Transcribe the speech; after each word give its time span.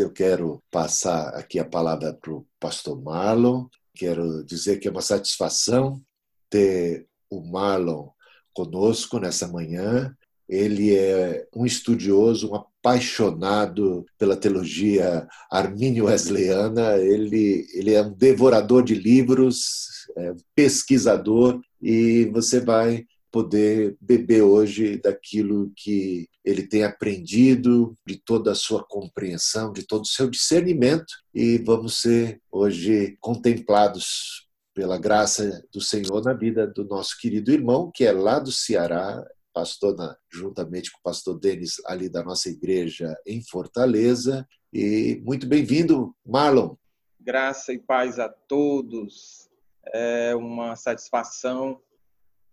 Eu 0.00 0.10
quero 0.10 0.62
passar 0.70 1.28
aqui 1.34 1.58
a 1.58 1.64
palavra 1.64 2.14
para 2.14 2.32
o 2.32 2.46
pastor 2.58 2.98
Marlon. 3.02 3.66
Quero 3.94 4.42
dizer 4.44 4.78
que 4.78 4.88
é 4.88 4.90
uma 4.90 5.02
satisfação 5.02 6.00
ter 6.48 7.06
o 7.28 7.42
Marlon 7.42 8.08
conosco 8.54 9.18
nessa 9.18 9.46
manhã. 9.46 10.16
Ele 10.48 10.96
é 10.96 11.46
um 11.54 11.66
estudioso, 11.66 12.50
um 12.50 12.54
apaixonado 12.54 14.06
pela 14.18 14.38
teologia 14.38 15.28
armínio-wesleyana. 15.50 16.96
Ele, 16.96 17.66
ele 17.74 17.92
é 17.92 18.02
um 18.02 18.14
devorador 18.14 18.82
de 18.82 18.94
livros, 18.94 20.08
é 20.16 20.32
um 20.32 20.36
pesquisador, 20.54 21.60
e 21.80 22.24
você 22.32 22.58
vai 22.58 23.04
poder 23.30 23.96
beber 24.00 24.42
hoje 24.42 24.98
daquilo 24.98 25.72
que 25.76 26.28
ele 26.44 26.66
tem 26.66 26.84
aprendido, 26.84 27.96
de 28.06 28.16
toda 28.16 28.52
a 28.52 28.56
sua 28.56 28.84
compreensão, 28.84 29.72
de 29.72 29.86
todo 29.86 30.02
o 30.02 30.08
seu 30.08 30.28
discernimento, 30.28 31.12
e 31.34 31.58
vamos 31.58 32.00
ser 32.00 32.40
hoje 32.50 33.16
contemplados 33.20 34.48
pela 34.74 34.98
graça 34.98 35.64
do 35.72 35.80
Senhor 35.80 36.22
na 36.22 36.32
vida 36.32 36.66
do 36.66 36.84
nosso 36.84 37.18
querido 37.18 37.52
irmão, 37.52 37.90
que 37.92 38.04
é 38.04 38.12
lá 38.12 38.38
do 38.38 38.52
Ceará, 38.52 39.24
pastor 39.52 39.96
na, 39.96 40.16
juntamente 40.32 40.90
com 40.90 40.98
o 40.98 41.02
pastor 41.02 41.38
Denis, 41.38 41.74
ali 41.86 42.08
da 42.08 42.22
nossa 42.22 42.48
igreja 42.48 43.16
em 43.26 43.42
Fortaleza. 43.42 44.46
E 44.72 45.20
muito 45.24 45.46
bem-vindo, 45.46 46.14
Marlon. 46.24 46.76
Graça 47.18 47.72
e 47.72 47.78
paz 47.78 48.18
a 48.18 48.28
todos. 48.28 49.48
É 49.92 50.34
uma 50.34 50.76
satisfação 50.76 51.80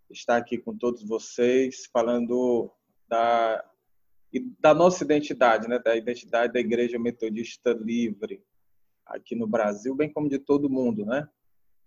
estar 0.09 0.37
aqui 0.37 0.57
com 0.57 0.77
todos 0.77 1.03
vocês, 1.03 1.85
falando 1.91 2.71
da, 3.07 3.63
da 4.59 4.73
nossa 4.73 5.03
identidade, 5.03 5.67
né? 5.67 5.79
da 5.79 5.95
identidade 5.95 6.53
da 6.53 6.59
Igreja 6.59 6.99
Metodista 6.99 7.73
Livre 7.73 8.43
aqui 9.05 9.35
no 9.35 9.47
Brasil, 9.47 9.95
bem 9.95 10.11
como 10.11 10.29
de 10.29 10.39
todo 10.39 10.69
mundo. 10.69 11.05
Né? 11.05 11.27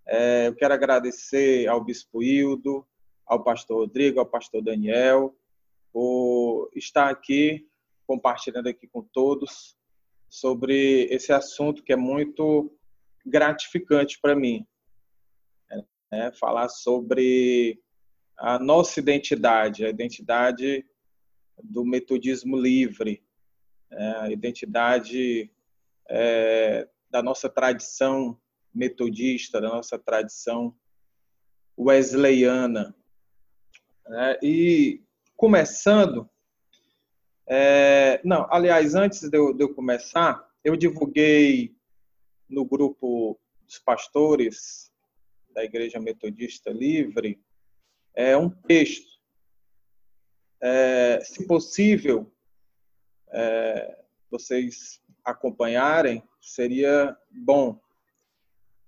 É, 0.07 0.49
eu 0.49 0.55
quero 0.55 0.75
agradecer 0.75 1.67
ao 1.69 1.85
Bispo 1.85 2.23
Hildo, 2.23 2.87
ao 3.27 3.45
pastor 3.45 3.79
Rodrigo, 3.79 4.19
ao 4.19 4.27
pastor 4.27 4.63
Daniel, 4.63 5.37
por 5.93 6.71
estar 6.75 7.11
aqui, 7.11 7.69
compartilhando 8.07 8.69
aqui 8.69 8.87
com 8.89 9.03
todos 9.03 9.77
sobre 10.29 11.05
esse 11.11 11.33
assunto 11.33 11.83
que 11.83 11.93
é 11.93 11.97
muito 11.97 12.73
gratificante 13.25 14.19
para 14.21 14.35
mim. 14.35 14.67
É, 16.13 16.33
falar 16.33 16.69
sobre 16.69 17.81
a 18.41 18.59
nossa 18.59 18.99
identidade, 18.99 19.85
a 19.85 19.91
identidade 19.91 20.87
do 21.63 21.85
metodismo 21.85 22.57
livre, 22.57 23.23
é, 23.91 24.13
a 24.13 24.31
identidade 24.31 25.53
é, 26.09 26.89
da 27.11 27.23
nossa 27.23 27.51
tradição 27.51 28.41
metodista, 28.73 29.61
da 29.61 29.69
nossa 29.69 29.99
tradição 29.99 30.75
wesleyana. 31.79 32.95
Né? 34.09 34.39
E 34.43 35.03
começando, 35.37 36.29
é, 37.47 38.23
não, 38.25 38.47
aliás, 38.51 38.95
antes 38.95 39.29
de 39.29 39.37
eu, 39.37 39.53
de 39.53 39.65
eu 39.65 39.75
começar, 39.75 40.49
eu 40.65 40.77
divulguei 40.77 41.77
no 42.49 42.65
grupo 42.65 43.39
dos 43.67 43.79
pastores 43.79 44.91
da 45.53 45.63
Igreja 45.63 46.01
Metodista 46.01 46.71
Livre 46.71 47.39
é, 48.15 48.37
um 48.37 48.51
texto. 48.51 49.09
É, 50.63 51.21
se 51.23 51.47
possível, 51.47 52.31
é, 53.31 53.99
vocês 54.31 55.03
acompanharem, 55.25 56.23
seria 56.41 57.17
bom, 57.31 57.81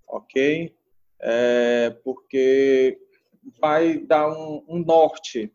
ok? 0.06 0.76
É, 1.20 1.90
porque 2.04 3.00
vai 3.60 3.98
dar 3.98 4.28
um, 4.28 4.64
um 4.68 4.78
norte 4.78 5.52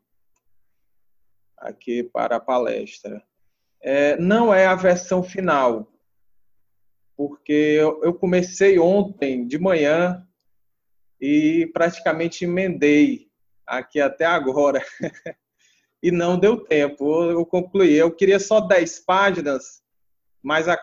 aqui 1.57 2.03
para 2.03 2.37
a 2.37 2.39
palestra. 2.39 3.23
É, 3.81 4.17
não 4.17 4.53
é 4.53 4.65
a 4.65 4.75
versão 4.75 5.21
final, 5.21 5.91
porque 7.15 7.51
eu, 7.51 8.03
eu 8.03 8.13
comecei 8.13 8.79
ontem 8.79 9.47
de 9.47 9.57
manhã 9.57 10.27
e 11.19 11.69
praticamente 11.73 12.45
emendei 12.45 13.26
aqui 13.67 13.99
até 13.99 14.25
agora. 14.25 14.81
e 16.01 16.11
não 16.11 16.39
deu 16.39 16.63
tempo. 16.63 17.29
Eu 17.29 17.45
concluí. 17.45 17.93
Eu 17.93 18.11
queria 18.11 18.39
só 18.39 18.61
10 18.61 18.99
páginas, 19.01 19.83
mas, 20.41 20.67
a, 20.67 20.79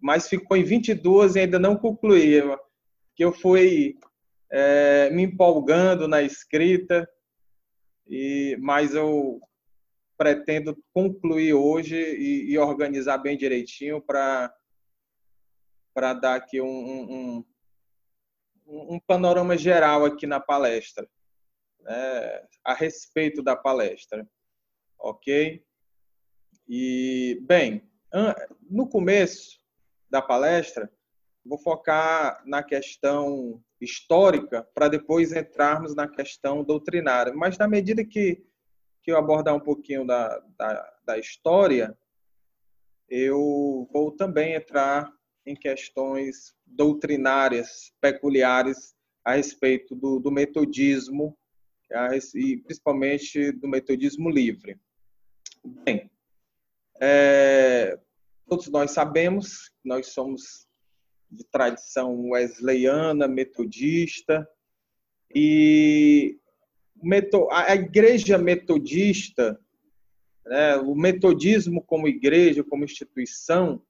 mas 0.00 0.28
ficou 0.28 0.56
em 0.56 0.64
22 0.64 1.36
e 1.36 1.40
ainda 1.40 1.58
não 1.58 1.76
concluí. 1.76 2.42
Que 3.16 3.24
eu 3.24 3.32
fui 3.32 3.96
é, 4.50 5.10
me 5.10 5.22
empolgando 5.22 6.06
na 6.06 6.22
escrita, 6.22 7.08
e, 8.06 8.56
mas 8.60 8.94
eu 8.94 9.40
pretendo 10.18 10.76
concluir 10.92 11.54
hoje 11.54 11.96
e, 11.96 12.52
e 12.52 12.58
organizar 12.58 13.18
bem 13.18 13.36
direitinho 13.36 14.00
para 14.00 14.52
para 15.94 16.14
dar 16.14 16.36
aqui 16.36 16.58
um, 16.58 16.66
um, 16.66 17.44
um, 18.66 18.94
um, 18.94 19.00
panorama 19.00 19.58
geral 19.58 20.06
aqui 20.06 20.26
na 20.26 20.40
palestra, 20.40 21.06
né, 21.82 22.46
a 22.64 22.74
respeito 22.74 23.42
da 23.42 23.56
palestra, 23.56 24.28
ok? 24.98 25.64
E, 26.68 27.38
bem, 27.42 27.90
no 28.70 28.88
começo 28.88 29.60
da 30.08 30.22
palestra, 30.22 30.90
vou 31.44 31.58
focar 31.58 32.42
na 32.46 32.62
questão 32.62 33.62
histórica 33.80 34.62
para 34.74 34.88
depois 34.88 35.32
entrarmos 35.32 35.94
na 35.94 36.08
questão 36.08 36.62
doutrinária. 36.62 37.32
Mas 37.34 37.58
na 37.58 37.66
medida 37.66 38.04
que, 38.04 38.44
que 39.02 39.10
eu 39.10 39.16
abordar 39.16 39.54
um 39.54 39.60
pouquinho 39.60 40.06
da, 40.06 40.38
da, 40.56 40.94
da 41.04 41.18
história, 41.18 41.96
eu 43.08 43.88
vou 43.92 44.12
também 44.12 44.54
entrar 44.54 45.12
em 45.44 45.54
questões 45.54 46.54
doutrinárias 46.64 47.92
peculiares 48.00 48.94
a 49.24 49.34
respeito 49.34 49.94
do, 49.94 50.18
do 50.20 50.30
metodismo 50.30 51.36
e 52.34 52.56
principalmente 52.58 53.52
do 53.52 53.68
metodismo 53.68 54.30
livre. 54.30 54.78
Bem, 55.84 56.10
é, 57.00 57.98
todos 58.48 58.68
nós 58.68 58.90
sabemos, 58.92 59.70
nós 59.84 60.08
somos 60.08 60.66
de 61.30 61.44
tradição 61.44 62.28
wesleyana, 62.30 63.26
metodista, 63.26 64.48
e 65.34 66.38
a 67.50 67.74
igreja 67.74 68.36
metodista, 68.38 69.58
né, 70.46 70.76
o 70.76 70.94
metodismo 70.94 71.82
como 71.82 72.06
igreja, 72.06 72.62
como 72.62 72.84
instituição, 72.84 73.82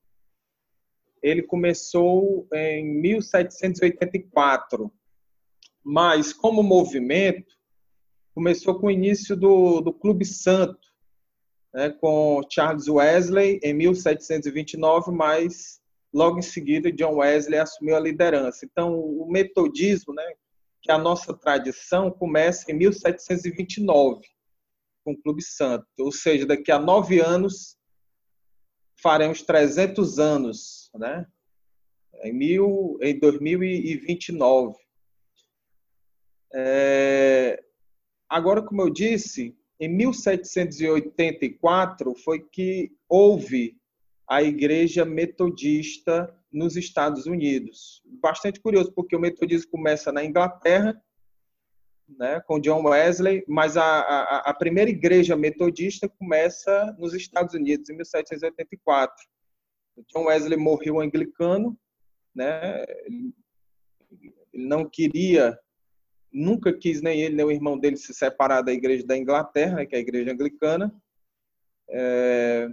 ele 1.23 1.43
começou 1.43 2.49
em 2.53 2.85
1784, 3.01 4.93
mas 5.85 6.33
como 6.33 6.63
movimento, 6.63 7.57
começou 8.35 8.79
com 8.79 8.87
o 8.87 8.91
início 8.91 9.37
do, 9.37 9.81
do 9.81 9.93
Clube 9.93 10.25
Santo, 10.25 10.79
né, 11.73 11.91
com 11.91 12.43
Charles 12.51 12.89
Wesley 12.89 13.61
em 13.63 13.75
1729, 13.75 15.11
mas 15.11 15.81
logo 16.13 16.39
em 16.39 16.43
seguida 16.43 16.93
John 16.93 17.17
Wesley 17.17 17.59
assumiu 17.59 17.97
a 17.97 18.01
liderança. 18.01 18.65
Então, 18.65 18.99
o 18.99 19.31
metodismo, 19.31 20.15
né, 20.15 20.25
que 20.83 20.91
é 20.91 20.95
a 20.95 20.99
nossa 20.99 21.33
tradição, 21.33 22.11
começa 22.11 22.71
em 22.71 22.75
1729, 22.75 24.21
com 25.05 25.13
o 25.13 25.23
Clube 25.23 25.43
Santo. 25.43 25.87
Ou 25.99 26.13
seja, 26.13 26.45
daqui 26.47 26.71
a 26.71 26.79
nove 26.79 27.21
anos 27.21 27.77
faremos 29.01 29.43
300 29.43 30.19
anos, 30.19 30.91
né? 30.95 31.27
Em, 32.23 32.33
mil, 32.33 32.99
em 33.03 33.19
2029. 33.19 34.77
É... 36.55 37.63
Agora, 38.33 38.63
como 38.63 38.81
eu 38.81 38.89
disse, 38.89 39.55
em 39.79 39.89
1784 39.89 42.15
foi 42.15 42.41
que 42.41 42.91
houve 43.07 43.77
a 44.27 44.43
igreja 44.43 45.05
metodista 45.05 46.35
nos 46.51 46.75
Estados 46.75 47.27
Unidos. 47.27 48.03
Bastante 48.07 48.59
curioso, 48.59 48.91
porque 48.91 49.15
o 49.15 49.21
metodismo 49.21 49.73
começa 49.73 50.11
na 50.11 50.25
Inglaterra, 50.25 50.99
né, 52.09 52.41
com 52.47 52.59
John 52.59 52.83
Wesley, 52.85 53.45
mas 53.47 53.77
a, 53.77 53.85
a, 53.85 54.39
a, 54.49 54.55
primeira 54.55 54.91
igreja 54.91 55.37
metodista 55.37 56.09
começa 56.09 56.97
nos 56.99 57.13
Estados 57.13 57.53
Unidos, 57.53 57.91
em 57.91 57.97
1784. 57.97 59.15
John 60.11 60.25
Wesley 60.25 60.57
morreu 60.57 61.03
anglicano, 61.03 61.79
né, 62.35 62.83
ele 63.05 63.35
não 64.55 64.89
queria, 64.89 65.59
nunca 66.33 66.73
quis 66.73 67.03
nem 67.03 67.21
ele 67.21 67.37
nem 67.37 67.45
o 67.45 67.51
irmão 67.51 67.79
dele 67.79 67.97
se 67.97 68.15
separar 68.15 68.63
da 68.63 68.73
igreja 68.73 69.07
da 69.07 69.17
Inglaterra, 69.17 69.77
né, 69.77 69.87
que 69.87 69.95
é 69.95 69.99
a 69.99 70.03
igreja 70.03 70.33
anglicana, 70.33 70.95
é, 71.91 72.69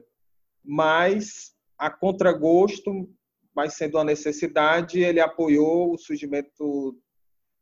mas 0.64 1.54
a 1.78 1.90
contragosto, 1.90 3.10
mas 3.56 3.74
sendo 3.74 3.98
uma 3.98 4.04
necessidade, 4.04 5.02
ele 5.02 5.20
apoiou 5.20 5.94
o 5.94 5.98
surgimento 5.98 6.98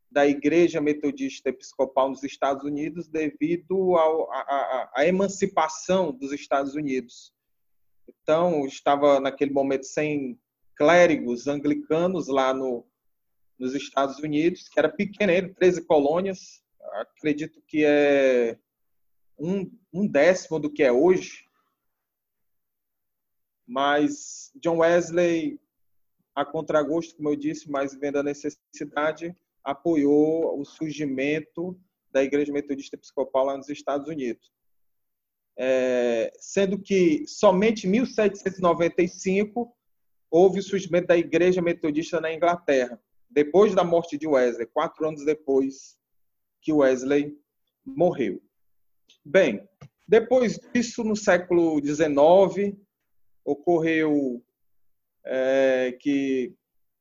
da 0.09 0.25
Igreja 0.25 0.79
Metodista 0.79 1.49
Episcopal 1.49 2.09
nos 2.09 2.23
Estados 2.23 2.63
Unidos 2.63 3.07
devido 3.07 3.95
à 4.93 5.05
emancipação 5.05 6.11
dos 6.11 6.31
Estados 6.31 6.75
Unidos. 6.75 7.33
Então, 8.07 8.65
estava 8.65 9.19
naquele 9.19 9.51
momento 9.51 9.85
sem 9.85 10.39
clérigos 10.75 11.47
anglicanos 11.47 12.27
lá 12.27 12.53
no, 12.53 12.85
nos 13.57 13.73
Estados 13.73 14.19
Unidos, 14.19 14.67
que 14.69 14.79
era 14.79 14.89
pequeno, 14.89 15.53
13 15.55 15.85
colônias, 15.85 16.61
acredito 16.93 17.61
que 17.67 17.83
é 17.85 18.57
um, 19.37 19.71
um 19.93 20.07
décimo 20.07 20.59
do 20.59 20.71
que 20.71 20.83
é 20.83 20.91
hoje. 20.91 21.45
Mas 23.67 24.51
John 24.55 24.77
Wesley, 24.77 25.59
a 26.35 26.45
contragosto, 26.45 27.15
como 27.15 27.29
eu 27.29 27.35
disse, 27.35 27.69
mas 27.69 27.93
vendo 27.93 28.19
a 28.19 28.23
necessidade, 28.23 29.35
apoiou 29.63 30.59
o 30.59 30.63
surgimento 30.63 31.79
da 32.11 32.23
Igreja 32.23 32.53
Metodista 32.53 32.95
Episcopal 32.95 33.45
lá 33.45 33.57
nos 33.57 33.69
Estados 33.69 34.07
Unidos. 34.07 34.51
É, 35.59 36.31
sendo 36.39 36.79
que 36.79 37.25
somente 37.27 37.87
em 37.87 37.89
1795 37.89 39.75
houve 40.29 40.59
o 40.59 40.63
surgimento 40.63 41.07
da 41.07 41.17
Igreja 41.17 41.61
Metodista 41.61 42.21
na 42.21 42.31
Inglaterra, 42.31 43.01
depois 43.29 43.75
da 43.75 43.83
morte 43.83 44.17
de 44.17 44.27
Wesley, 44.27 44.67
quatro 44.67 45.07
anos 45.07 45.23
depois 45.25 45.97
que 46.61 46.73
Wesley 46.73 47.37
morreu. 47.85 48.41
Bem, 49.23 49.67
depois 50.07 50.57
disso, 50.73 51.03
no 51.03 51.15
século 51.15 51.79
XIX, 51.83 52.77
ocorreu 53.43 54.43
é, 55.25 55.97
que 55.99 56.55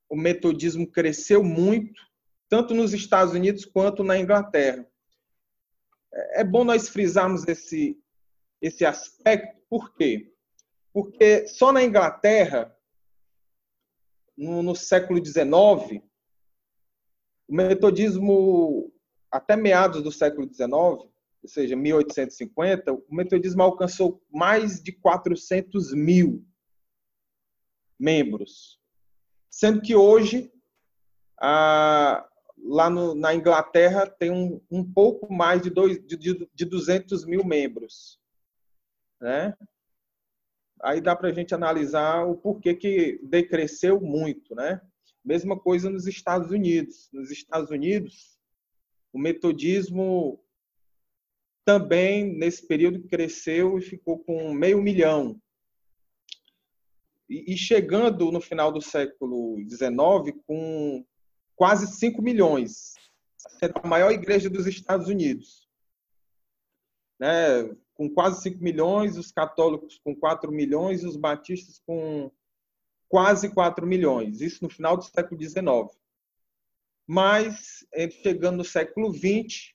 o 0.09 0.17
metodismo 0.17 0.87
cresceu 0.87 1.43
muito, 1.43 2.01
tanto 2.49 2.75
nos 2.75 2.93
Estados 2.93 3.35
Unidos 3.35 3.65
quanto 3.65 4.05
na 4.05 4.19
Inglaterra. 4.19 4.87
É 6.33 6.45
bom 6.45 6.65
nós 6.65 6.89
frisarmos 6.89 7.47
esse, 7.47 7.99
esse 8.61 8.85
aspecto, 8.85 9.61
por 9.69 9.95
quê? 9.95 10.33
Porque 10.93 11.47
só 11.47 11.73
na 11.73 11.83
Inglaterra, 11.83 12.75
no, 14.37 14.63
no 14.63 14.75
século 14.75 15.25
XIX, 15.25 16.03
o 17.49 17.55
metodismo, 17.55 18.93
até 19.31 19.57
meados 19.57 20.03
do 20.03 20.11
século 20.11 20.53
XIX, 20.53 20.71
ou 20.71 21.49
seja, 21.49 21.77
1850, 21.77 22.93
o 22.93 23.05
metodismo 23.11 23.63
alcançou 23.63 24.21
mais 24.33 24.83
de 24.83 24.93
400 24.93 25.93
mil 25.93 26.45
membros. 27.99 28.81
Sendo 29.49 29.81
que 29.81 29.95
hoje, 29.95 30.53
lá 31.41 32.91
na 32.91 33.35
Inglaterra, 33.35 34.07
tem 34.07 34.61
um, 34.71 34.85
pouco 34.93 35.33
mais 35.33 35.63
de, 35.63 35.71
dois, 35.71 35.99
de 36.05 36.65
200 36.65 37.25
mil 37.25 37.45
membros. 37.45 38.21
Né? 39.21 39.57
Aí 40.83 41.01
dá 41.01 41.15
para 41.15 41.29
a 41.29 41.33
gente 41.33 41.55
analisar 41.55 42.27
o 42.27 42.37
porquê 42.37 42.75
que 42.75 43.21
decresceu 43.23 44.01
muito. 44.01 44.55
Né? 44.55 44.81
Mesma 45.27 45.59
coisa 45.59 45.91
nos 45.91 46.07
Estados 46.07 46.53
Unidos. 46.53 47.09
Nos 47.13 47.33
Estados 47.33 47.69
Unidos, 47.71 48.39
o 49.13 49.19
metodismo 49.19 50.41
também, 51.65 52.39
nesse 52.39 52.65
período, 52.65 53.09
cresceu 53.09 53.77
e 53.77 53.83
ficou 53.83 54.21
com 54.21 54.55
meio 54.55 54.81
milhão. 54.81 55.37
E, 57.29 57.57
chegando 57.57 58.31
no 58.31 58.41
final 58.41 58.71
do 58.71 58.81
século 58.81 59.57
XIX 59.69 60.41
com 60.47 61.05
quase 61.57 61.89
5 61.99 62.23
milhões, 62.23 62.95
sendo 63.59 63.81
a 63.83 63.89
maior 63.89 64.13
igreja 64.13 64.49
dos 64.49 64.65
Estados 64.65 65.09
Unidos. 65.09 65.69
Né? 67.19 67.65
Com 67.95 68.09
quase 68.09 68.43
5 68.43 68.63
milhões, 68.63 69.19
os 69.19 69.33
católicos 69.33 69.99
com 70.05 70.15
4 70.15 70.53
milhões 70.53 71.03
e 71.03 71.07
os 71.07 71.17
batistas 71.17 71.81
com 71.85 72.31
quase 73.09 73.53
4 73.53 73.87
milhões. 73.87 74.41
Isso 74.41 74.63
no 74.63 74.71
final 74.71 74.97
do 74.97 75.05
século 75.05 75.41
XIX. 75.41 75.65
Mas, 77.07 77.87
chegando 78.23 78.59
no 78.59 78.65
século 78.65 79.13
XX, 79.13 79.75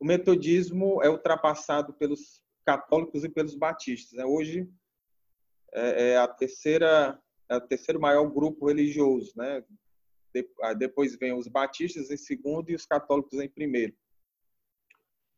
o 0.00 0.06
metodismo 0.06 1.02
é 1.02 1.08
ultrapassado 1.08 1.92
pelos 1.94 2.42
católicos 2.64 3.24
e 3.24 3.28
pelos 3.28 3.54
batistas. 3.54 4.18
Né? 4.18 4.24
Hoje 4.24 4.68
é, 5.72 6.10
é 6.10 6.16
a 6.16 6.26
terceira, 6.26 7.20
é 7.48 7.56
o 7.56 7.60
terceiro 7.60 8.00
maior 8.00 8.26
grupo 8.30 8.66
religioso, 8.66 9.32
né? 9.36 9.62
Depois 10.76 11.16
vem 11.16 11.32
os 11.32 11.46
batistas 11.46 12.10
em 12.10 12.16
segundo 12.16 12.68
e 12.70 12.74
os 12.74 12.84
católicos 12.84 13.38
em 13.38 13.48
primeiro. 13.48 13.94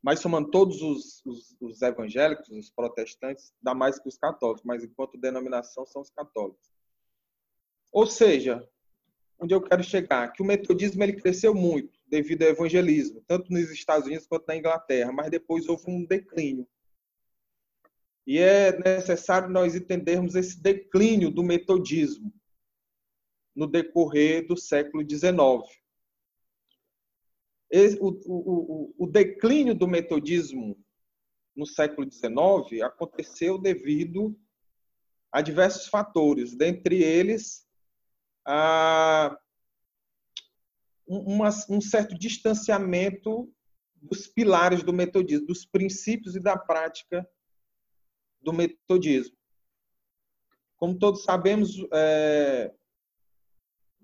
Mas 0.02 0.20
somando 0.20 0.50
todos 0.50 0.80
os, 0.80 1.22
os, 1.26 1.56
os 1.60 1.82
evangélicos, 1.82 2.48
os 2.48 2.70
protestantes, 2.70 3.52
dá 3.60 3.74
mais 3.74 3.98
que 3.98 4.08
os 4.08 4.16
católicos, 4.16 4.62
mas 4.64 4.82
enquanto 4.82 5.18
denominação 5.18 5.84
são 5.84 6.00
os 6.00 6.10
católicos. 6.10 6.70
Ou 7.96 8.06
seja, 8.06 8.62
onde 9.40 9.54
eu 9.54 9.62
quero 9.62 9.82
chegar, 9.82 10.30
que 10.30 10.42
o 10.42 10.44
metodismo 10.44 11.02
ele 11.02 11.14
cresceu 11.14 11.54
muito 11.54 11.98
devido 12.06 12.42
ao 12.42 12.50
evangelismo, 12.50 13.24
tanto 13.26 13.50
nos 13.50 13.70
Estados 13.70 14.06
Unidos 14.06 14.26
quanto 14.26 14.46
na 14.46 14.54
Inglaterra, 14.54 15.10
mas 15.10 15.30
depois 15.30 15.66
houve 15.66 15.84
um 15.88 16.04
declínio. 16.04 16.68
E 18.26 18.38
é 18.38 18.78
necessário 18.78 19.48
nós 19.48 19.74
entendermos 19.74 20.34
esse 20.34 20.60
declínio 20.60 21.30
do 21.30 21.42
metodismo 21.42 22.30
no 23.54 23.66
decorrer 23.66 24.46
do 24.46 24.58
século 24.58 25.02
XIX. 25.02 25.34
O, 27.98 29.04
o, 29.04 29.06
declínio 29.06 29.74
do 29.74 29.88
metodismo 29.88 30.78
no 31.56 31.64
século 31.64 32.06
XIX 32.12 32.82
aconteceu 32.82 33.56
devido 33.56 34.38
a 35.32 35.40
diversos 35.40 35.86
fatores, 35.86 36.54
dentre 36.54 37.02
eles 37.02 37.65
a 38.46 39.36
uma, 41.06 41.50
um 41.68 41.80
certo 41.80 42.16
distanciamento 42.18 43.52
dos 43.94 44.26
pilares 44.26 44.82
do 44.82 44.92
metodismo, 44.92 45.46
dos 45.46 45.64
princípios 45.64 46.36
e 46.36 46.40
da 46.40 46.56
prática 46.56 47.28
do 48.40 48.52
metodismo. 48.52 49.36
Como 50.76 50.98
todos 50.98 51.22
sabemos, 51.22 51.74
é, 51.92 52.72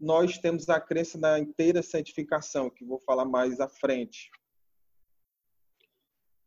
nós 0.00 0.38
temos 0.38 0.68
a 0.68 0.80
crença 0.80 1.18
na 1.18 1.38
inteira 1.38 1.82
santificação, 1.82 2.70
que 2.70 2.84
vou 2.84 2.98
falar 2.98 3.24
mais 3.24 3.60
à 3.60 3.68
frente. 3.68 4.30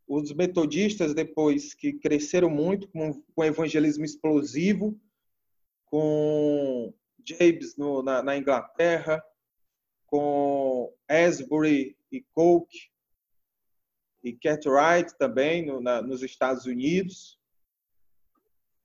Os 0.07 0.33
metodistas, 0.33 1.13
depois 1.13 1.73
que 1.73 1.93
cresceram 1.93 2.49
muito 2.49 2.87
com, 2.89 3.23
o 3.35 3.43
evangelismo 3.43 4.03
explosivo, 4.03 4.99
com 5.85 6.93
James 7.25 7.75
no, 7.75 8.03
na, 8.03 8.21
na 8.21 8.37
Inglaterra, 8.37 9.23
com 10.05 10.93
Asbury 11.07 11.97
e 12.11 12.21
Coke 12.31 12.89
e 14.23 14.33
Cartwright 14.33 15.17
também 15.17 15.65
no, 15.65 15.81
na, 15.81 16.01
nos 16.01 16.21
Estados 16.21 16.65
Unidos. 16.65 17.39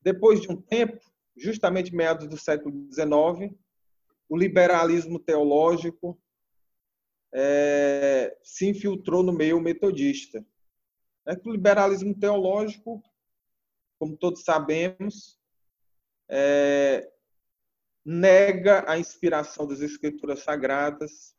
Depois 0.02 0.40
de 0.40 0.50
um 0.50 0.60
tempo, 0.60 0.98
justamente 1.36 1.94
meados 1.94 2.26
do 2.26 2.38
século 2.38 2.88
XIX, 2.92 3.54
o 4.28 4.36
liberalismo 4.36 5.18
teológico 5.18 6.20
é, 7.32 8.36
se 8.42 8.68
infiltrou 8.68 9.22
no 9.22 9.32
meio 9.32 9.60
metodista. 9.60 10.44
É 11.26 11.36
que 11.36 11.48
o 11.48 11.52
liberalismo 11.52 12.14
teológico, 12.18 13.02
como 13.98 14.16
todos 14.16 14.42
sabemos, 14.42 15.38
é, 16.28 17.10
nega 18.04 18.84
a 18.90 18.98
inspiração 18.98 19.66
das 19.66 19.80
escrituras 19.80 20.40
sagradas, 20.40 21.34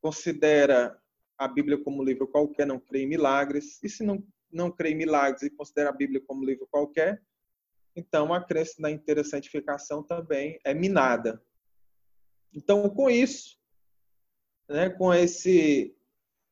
considera 0.00 1.00
a 1.36 1.46
Bíblia 1.46 1.78
como 1.78 2.02
livro 2.02 2.26
qualquer, 2.26 2.66
não 2.66 2.80
crê 2.80 3.02
em 3.02 3.06
milagres, 3.06 3.82
e 3.82 3.88
se 3.88 4.02
não, 4.02 4.24
não 4.50 4.70
crê 4.70 4.90
em 4.90 4.96
milagres 4.96 5.42
e 5.42 5.50
considera 5.50 5.90
a 5.90 5.92
Bíblia 5.92 6.20
como 6.26 6.44
livro 6.44 6.66
qualquer, 6.70 7.22
então 7.94 8.32
a 8.32 8.44
crença 8.44 8.74
na 8.78 8.90
inteira 8.90 9.24
santificação 9.24 10.02
também 10.02 10.58
é 10.64 10.74
minada. 10.74 11.42
Então, 12.52 12.88
com 12.90 13.08
isso, 13.10 13.58
né, 14.68 14.90
com 14.90 15.12
esse 15.12 15.96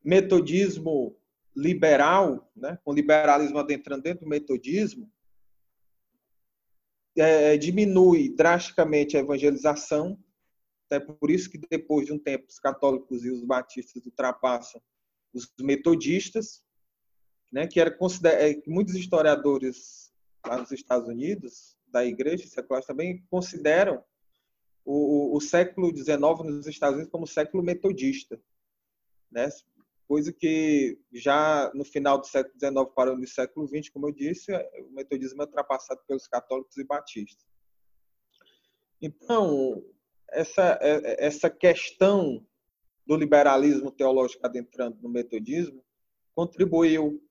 metodismo 0.03 1.17
liberal, 1.55 2.51
né, 2.55 2.79
com 2.85 2.91
o 2.91 2.95
liberalismo 2.95 3.59
adentrando 3.59 4.03
dentro 4.03 4.25
do 4.25 4.29
metodismo, 4.29 5.11
é, 7.17 7.57
diminui 7.57 8.29
drasticamente 8.35 9.17
a 9.17 9.21
evangelização. 9.21 10.19
É 10.91 11.01
por 11.01 11.31
isso 11.31 11.51
que 11.51 11.59
depois 11.59 12.07
de 12.07 12.13
um 12.13 12.19
tempo 12.19 12.47
os 12.49 12.59
católicos 12.59 13.25
e 13.25 13.31
os 13.31 13.45
batistas 13.45 14.05
ultrapassam 14.05 14.81
os 15.33 15.53
metodistas, 15.61 16.63
né, 17.53 17.67
que 17.67 17.81
era 17.81 17.91
consider... 17.91 18.35
É, 18.35 18.63
muitos 18.67 18.95
historiadores 18.95 20.13
lá 20.47 20.59
nos 20.59 20.71
Estados 20.71 21.09
Unidos 21.09 21.77
da 21.89 22.05
igreja 22.05 22.47
seculares 22.47 22.87
também 22.87 23.25
consideram 23.31 24.03
o, 24.85 25.35
o, 25.35 25.37
o 25.37 25.41
século 25.41 25.95
XIX 25.95 26.21
nos 26.45 26.67
Estados 26.67 26.97
Unidos 26.97 27.11
como 27.11 27.27
século 27.27 27.63
metodista, 27.63 28.41
né? 29.31 29.49
Coisa 30.07 30.33
que 30.33 30.99
já 31.13 31.71
no 31.75 31.85
final 31.85 32.19
do 32.19 32.27
século 32.27 32.55
XIX 32.59 32.95
para 32.95 33.15
o 33.15 33.27
século 33.27 33.67
XX, 33.67 33.89
como 33.91 34.09
eu 34.09 34.13
disse, 34.13 34.53
o 34.53 34.93
metodismo 34.93 35.43
é 35.43 35.45
ultrapassado 35.45 36.01
pelos 36.07 36.27
católicos 36.27 36.77
e 36.77 36.85
batistas. 36.85 37.47
Então, 39.03 39.83
essa, 40.31 40.79
é, 40.81 41.27
essa 41.27 41.51
questão 41.51 42.45
do 43.07 43.17
liberalismo 43.17 43.91
teológico 43.91 44.47
adentrando 44.47 44.99
no 45.03 45.09
metodismo 45.09 45.85
contribuiu 46.35 47.23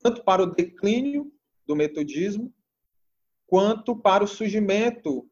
tanto 0.00 0.22
para 0.22 0.42
o 0.42 0.54
declínio 0.54 1.32
do 1.66 1.74
metodismo, 1.74 2.52
quanto 3.46 3.96
para 3.96 4.22
o 4.22 4.28
surgimento 4.28 5.28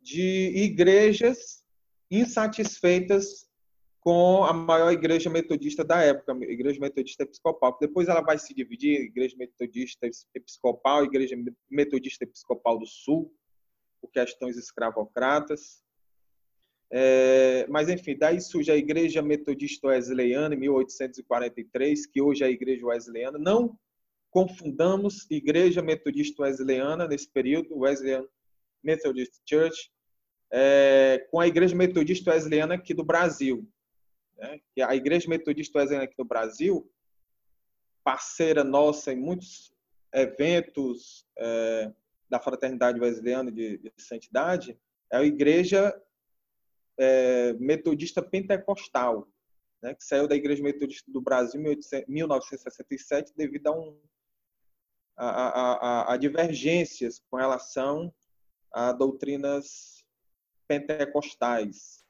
de 0.00 0.52
igrejas 0.54 1.64
insatisfeitas 2.10 3.45
com 4.06 4.44
a 4.44 4.52
maior 4.52 4.92
igreja 4.92 5.28
metodista 5.28 5.82
da 5.82 6.00
época, 6.00 6.32
a 6.32 6.36
igreja 6.36 6.78
metodista 6.78 7.24
episcopal. 7.24 7.76
Depois 7.80 8.06
ela 8.06 8.20
vai 8.20 8.38
se 8.38 8.54
dividir, 8.54 9.00
igreja 9.00 9.36
metodista 9.36 10.08
episcopal, 10.32 11.02
igreja 11.02 11.34
metodista 11.68 12.22
episcopal 12.22 12.78
do 12.78 12.86
Sul, 12.86 13.34
por 14.00 14.08
questões 14.12 14.56
escravocratas. 14.56 15.82
É, 16.88 17.66
mas, 17.68 17.88
enfim, 17.88 18.16
daí 18.16 18.40
surge 18.40 18.70
a 18.70 18.76
Igreja 18.76 19.20
Metodista 19.22 19.88
Wesleyana, 19.88 20.54
em 20.54 20.58
1843, 20.58 22.06
que 22.06 22.22
hoje 22.22 22.44
é 22.44 22.46
a 22.46 22.50
Igreja 22.50 22.86
Wesleyana. 22.86 23.40
Não 23.40 23.76
confundamos 24.30 25.28
Igreja 25.28 25.82
Metodista 25.82 26.44
Wesleyana, 26.44 27.08
nesse 27.08 27.28
período, 27.28 27.76
Wesleyan 27.76 28.24
Methodist 28.84 29.42
Church, 29.44 29.90
é, 30.52 31.26
com 31.28 31.40
a 31.40 31.48
Igreja 31.48 31.74
Metodista 31.74 32.30
Wesleyana 32.30 32.76
aqui 32.76 32.94
do 32.94 33.04
Brasil. 33.04 33.68
Né? 34.36 34.60
A 34.82 34.94
Igreja 34.94 35.28
Metodista 35.28 35.78
Wesleyana 35.78 36.04
aqui 36.04 36.16
do 36.16 36.24
Brasil, 36.24 36.90
parceira 38.04 38.62
nossa 38.62 39.12
em 39.12 39.16
muitos 39.16 39.72
eventos 40.12 41.26
é, 41.38 41.92
da 42.28 42.40
Fraternidade 42.40 43.00
Wesleyana 43.00 43.50
de, 43.50 43.78
de 43.78 43.92
Santidade, 43.98 44.78
é 45.10 45.16
a 45.16 45.24
Igreja 45.24 45.94
é, 46.98 47.52
Metodista 47.54 48.22
Pentecostal, 48.22 49.28
né, 49.82 49.94
que 49.94 50.04
saiu 50.04 50.26
da 50.26 50.34
Igreja 50.34 50.62
Metodista 50.62 51.10
do 51.10 51.20
Brasil 51.20 51.60
em 51.60 52.04
1967 52.08 53.32
devido 53.36 53.68
a, 53.68 53.72
um, 53.72 54.00
a, 55.16 55.28
a, 55.28 56.12
a 56.14 56.16
divergências 56.16 57.22
com 57.30 57.36
relação 57.36 58.12
a 58.72 58.92
doutrinas 58.92 60.04
pentecostais. 60.68 62.05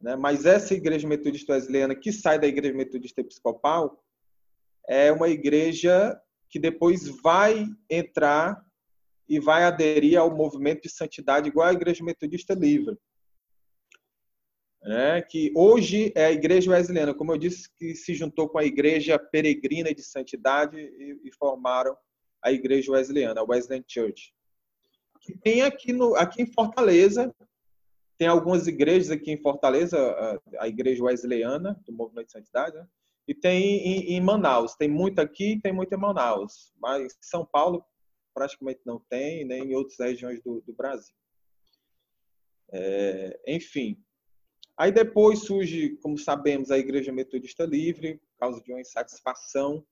Né? 0.00 0.16
Mas 0.16 0.44
essa 0.44 0.74
Igreja 0.74 1.08
Metodista 1.08 1.52
Wesleyana 1.52 1.94
que 1.94 2.12
sai 2.12 2.38
da 2.38 2.46
Igreja 2.46 2.74
Metodista 2.74 3.20
Episcopal 3.20 4.02
é 4.88 5.10
uma 5.10 5.28
igreja 5.28 6.20
que 6.48 6.58
depois 6.58 7.08
vai 7.22 7.66
entrar 7.90 8.64
e 9.28 9.40
vai 9.40 9.64
aderir 9.64 10.18
ao 10.18 10.34
movimento 10.34 10.82
de 10.82 10.90
santidade 10.90 11.48
igual 11.48 11.68
a 11.68 11.72
Igreja 11.72 12.04
Metodista 12.04 12.54
Livre 12.54 12.96
né, 14.86 15.20
que 15.20 15.52
hoje 15.54 16.12
é 16.14 16.26
a 16.26 16.32
Igreja 16.32 16.70
Wesleyana, 16.70 17.12
como 17.12 17.32
eu 17.32 17.36
disse, 17.36 17.68
que 17.76 17.94
se 17.96 18.14
juntou 18.14 18.48
com 18.48 18.56
a 18.56 18.64
Igreja 18.64 19.18
Peregrina 19.18 19.92
de 19.92 20.02
Santidade 20.02 20.78
e, 20.78 21.20
e 21.24 21.32
formaram 21.32 21.96
a 22.40 22.52
Igreja 22.52 22.92
Wesleyana, 22.92 23.40
a 23.40 23.44
Wesleyan 23.44 23.82
Church. 23.86 24.32
Tem 25.42 25.62
aqui, 25.62 25.92
no, 25.92 26.14
aqui 26.14 26.42
em 26.42 26.52
Fortaleza, 26.52 27.34
tem 28.18 28.28
algumas 28.28 28.66
igrejas 28.66 29.10
aqui 29.10 29.30
em 29.30 29.40
Fortaleza, 29.40 29.98
a, 30.58 30.68
Igreja 30.68 31.04
Wesleyana, 31.04 31.80
do 31.86 31.92
Movimento 31.92 32.26
de 32.26 32.32
Santidade, 32.32 32.76
né? 32.76 32.86
e 33.28 33.34
tem 33.34 33.78
em, 33.78 34.14
em, 34.14 34.20
Manaus. 34.20 34.74
Tem 34.74 34.88
muito 34.88 35.20
aqui 35.20 35.60
tem 35.62 35.72
muito 35.72 35.92
em 35.92 35.98
Manaus, 35.98 36.72
mas 36.80 37.12
em 37.12 37.22
São 37.22 37.44
Paulo 37.44 37.84
praticamente 38.34 38.80
não 38.84 39.00
tem, 39.08 39.44
nem 39.44 39.64
em 39.64 39.74
outras 39.74 39.98
regiões 39.98 40.42
do, 40.42 40.60
do 40.60 40.72
Brasil. 40.72 41.14
É, 42.72 43.40
enfim, 43.46 43.96
Aí 44.78 44.92
depois 44.92 45.40
surge, 45.40 45.96
como 46.02 46.18
sabemos, 46.18 46.70
a 46.70 46.76
Igreja 46.76 47.10
Metodista 47.10 47.64
Livre, 47.64 48.18
por 48.18 48.38
causa 48.38 48.60
de 48.60 48.70
uma 48.70 48.80
insatisfação 48.80 49.82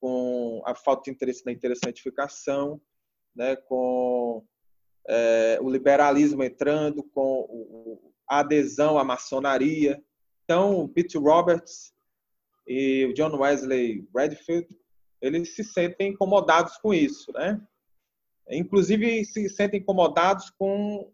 com 0.00 0.62
a 0.64 0.74
falta 0.74 1.02
de 1.04 1.10
interesse 1.10 1.44
na 1.44 1.52
interessantificação, 1.52 2.80
né, 3.36 3.56
com 3.56 4.42
é, 5.08 5.58
o 5.60 5.70
liberalismo 5.70 6.42
entrando, 6.42 7.02
com 7.02 7.98
a 8.28 8.40
adesão 8.40 8.98
à 8.98 9.04
maçonaria. 9.04 10.02
Então, 10.44 10.88
Peter 10.88 11.20
Roberts 11.20 11.92
e 12.66 13.06
o 13.06 13.14
John 13.14 13.36
Wesley 13.36 14.06
Redfield, 14.14 14.68
eles 15.20 15.54
se 15.54 15.64
sentem 15.64 16.12
incomodados 16.12 16.76
com 16.78 16.94
isso, 16.94 17.32
né? 17.32 17.60
Inclusive 18.48 19.24
se 19.24 19.48
sentem 19.48 19.80
incomodados 19.80 20.50
com 20.50 21.12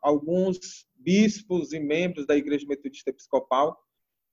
alguns 0.00 0.86
bispos 0.96 1.72
e 1.72 1.80
membros 1.80 2.26
da 2.26 2.36
Igreja 2.36 2.66
Metodista 2.66 3.10
Episcopal 3.10 3.78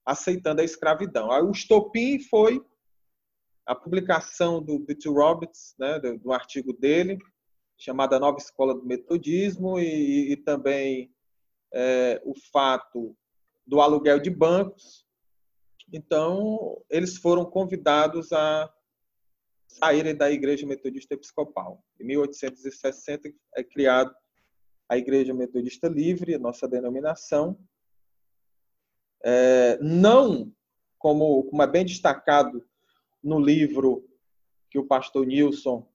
aceitando 0.04 0.60
a 0.60 0.64
escravidão. 0.64 1.28
O 1.28 1.50
estopim 1.50 2.18
foi 2.18 2.60
a 3.66 3.74
publicação 3.74 4.62
do 4.62 4.78
Bill 4.78 5.12
Roberts, 5.12 5.74
né, 5.78 5.98
do, 6.00 6.32
artigo 6.32 6.72
dele, 6.72 7.18
chamada 7.80 8.20
Nova 8.20 8.36
Escola 8.36 8.74
do 8.74 8.84
Metodismo, 8.84 9.80
e, 9.80 10.32
e 10.32 10.36
também 10.36 11.10
é, 11.72 12.20
o 12.26 12.34
fato 12.52 13.16
do 13.66 13.80
aluguel 13.80 14.20
de 14.20 14.28
bancos. 14.28 15.06
Então, 15.90 16.80
eles 16.90 17.16
foram 17.16 17.44
convidados 17.46 18.32
a 18.34 18.70
saírem 19.66 20.14
da 20.14 20.30
Igreja 20.30 20.66
Metodista 20.66 21.14
Episcopal. 21.14 21.82
Em 21.98 22.04
1860 22.04 23.32
é 23.56 23.64
criado 23.64 24.14
a 24.86 24.98
Igreja 24.98 25.32
Metodista 25.32 25.88
Livre, 25.88 26.36
nossa 26.36 26.68
denominação, 26.68 27.58
é, 29.24 29.78
não 29.80 30.52
como, 30.98 31.44
como 31.44 31.62
é 31.62 31.66
bem 31.66 31.84
destacado 31.84 32.62
no 33.22 33.40
livro 33.40 34.06
que 34.68 34.78
o 34.78 34.86
pastor 34.86 35.26
Nilson 35.26 35.89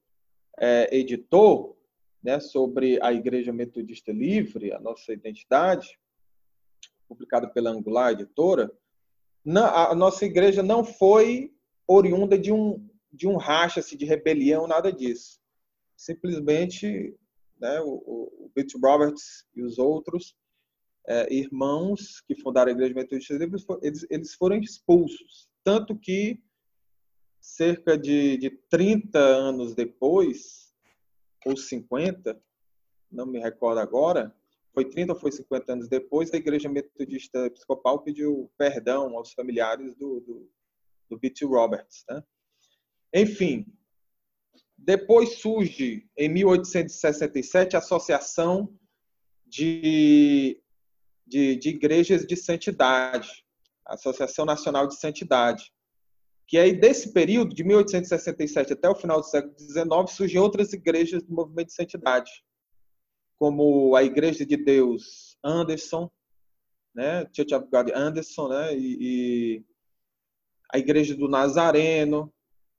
é, 0.60 0.96
editou, 0.96 1.78
né, 2.24 2.40
sobre 2.40 3.00
a 3.02 3.14
Igreja 3.14 3.54
Metodista 3.54 4.12
Livre, 4.12 4.74
a 4.74 4.80
nossa 4.80 5.14
identidade, 5.14 6.00
publicado 7.08 7.52
pela 7.54 7.70
Angular 7.70 8.12
Editora, 8.12 8.72
não, 9.44 9.66
a 9.66 9.94
nossa 9.94 10.26
igreja 10.26 10.64
não 10.64 10.84
foi 10.84 11.54
oriunda 11.88 12.38
de 12.38 12.52
um, 12.52 12.90
de 13.14 13.28
um 13.28 13.38
racha-se 13.38 13.96
de 13.96 14.04
rebelião, 14.04 14.66
nada 14.66 14.92
disso. 14.92 15.40
Simplesmente 15.96 17.16
né, 17.60 17.80
o, 17.82 17.94
o 17.94 18.52
Roberts 18.84 19.46
e 19.56 19.62
os 19.62 19.78
outros 19.78 20.36
é, 21.08 21.32
irmãos 21.32 22.22
que 22.22 22.36
fundaram 22.36 22.70
a 22.70 22.74
Igreja 22.74 22.96
Metodista 22.96 23.36
eles, 23.82 24.06
eles 24.10 24.34
foram 24.34 24.58
expulsos. 24.58 25.48
Tanto 25.64 25.96
que, 25.96 26.42
cerca 27.46 27.96
de, 27.96 28.38
de 28.38 28.50
30 28.50 29.20
anos 29.20 29.76
depois, 29.76 30.74
ou 31.46 31.56
50, 31.56 32.42
não 33.12 33.26
me 33.28 33.40
recordo 33.40 33.80
agora, 33.80 34.36
foi 34.74 34.84
30 34.84 35.14
ou 35.14 35.20
foi 35.20 35.32
50 35.32 35.74
anos 35.74 35.88
depois, 35.88 36.34
a 36.34 36.38
Igreja 36.38 36.68
Metodista 36.68 37.46
Episcopal 37.46 38.02
pediu 38.02 38.52
perdão 38.58 39.16
aos 39.16 39.32
familiares 39.32 39.96
do, 39.96 40.20
do, 40.22 40.52
do 41.08 41.20
B.T. 41.20 41.46
Roberts. 41.46 42.04
Né? 42.10 42.24
Enfim, 43.14 43.66
depois 44.76 45.38
surge, 45.38 46.10
em 46.18 46.28
1867, 46.28 47.76
a 47.76 47.80
Associação 47.80 48.76
de, 49.46 50.60
de, 51.26 51.56
de 51.58 51.70
Igrejas 51.70 52.26
de 52.26 52.36
Santidade, 52.36 53.46
Associação 53.86 54.46
Nacional 54.46 54.88
de 54.88 54.96
Santidade. 54.96 55.75
Que 56.48 56.58
aí, 56.58 56.74
desse 56.74 57.12
período, 57.12 57.56
de 57.56 57.64
1867 57.64 58.74
até 58.74 58.90
o 58.90 58.96
final 58.96 59.20
do 59.20 59.26
século 59.26 59.56
XIX, 59.58 59.86
surgem 60.10 60.40
outras 60.40 60.74
igrejas 60.74 61.24
do 61.24 61.34
movimento 61.34 61.68
de 61.68 61.74
santidade, 61.74 62.32
como 63.38 63.96
a 63.96 64.04
Igreja 64.04 64.46
de 64.46 64.56
Deus 64.56 65.38
Anderson, 65.44 66.10
né, 66.94 67.28
Church 67.36 67.54
of 67.54 67.68
God 67.72 67.90
Anderson, 67.94 68.48
né, 68.50 68.78
e, 68.78 68.98
e 69.02 69.66
a 70.72 70.78
Igreja 70.78 71.16
do 71.16 71.28
Nazareno, 71.28 72.32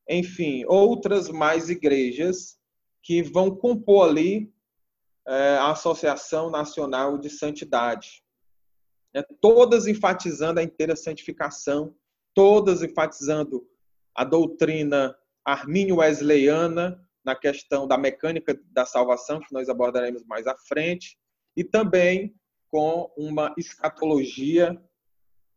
enfim, 0.08 0.64
outras 0.66 1.28
mais 1.28 1.68
igrejas 1.68 2.58
que 3.02 3.22
vão 3.22 3.54
compor 3.54 4.08
ali 4.08 4.52
é, 5.26 5.56
a 5.56 5.72
Associação 5.72 6.50
Nacional 6.50 7.18
de 7.18 7.28
Santidade. 7.28 8.22
É, 9.14 9.22
todas 9.40 9.86
enfatizando 9.86 10.60
a 10.60 10.62
inteira 10.62 10.94
santificação, 10.94 11.94
todas 12.36 12.82
enfatizando 12.82 13.66
a 14.14 14.22
doutrina 14.22 15.16
armínio-wesleyana, 15.42 17.02
na 17.24 17.34
questão 17.34 17.88
da 17.88 17.96
mecânica 17.96 18.60
da 18.66 18.84
salvação, 18.84 19.40
que 19.40 19.52
nós 19.52 19.70
abordaremos 19.70 20.22
mais 20.26 20.46
à 20.46 20.54
frente, 20.54 21.18
e 21.56 21.64
também 21.64 22.36
com 22.70 23.10
uma 23.16 23.54
escatologia 23.56 24.78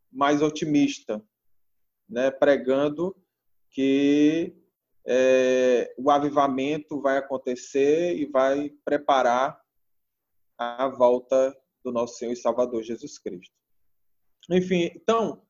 mais 0.10 0.42
otimista, 0.42 1.22
né, 2.08 2.32
pregando 2.32 3.14
que 3.72 4.56
é, 5.06 5.94
o 5.98 6.10
avivamento 6.10 7.02
vai 7.02 7.18
acontecer 7.18 8.16
e 8.16 8.26
vai 8.26 8.70
preparar 8.86 9.60
a 10.58 10.88
volta 10.88 11.56
do 11.84 11.92
nosso 11.92 12.18
Senhor 12.18 12.32
e 12.32 12.38
Salvador 12.38 12.84
Jesus 12.84 13.20
Cristo. 13.20 13.54
Enfim, 14.50 14.90
então, 14.96 15.46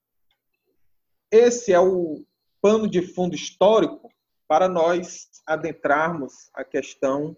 esse 1.31 1.71
é 1.71 1.79
o 1.79 2.23
pano 2.61 2.89
de 2.89 3.01
fundo 3.01 3.35
histórico 3.35 4.11
para 4.47 4.67
nós 4.67 5.29
adentrarmos 5.45 6.49
a 6.53 6.63
questão 6.63 7.37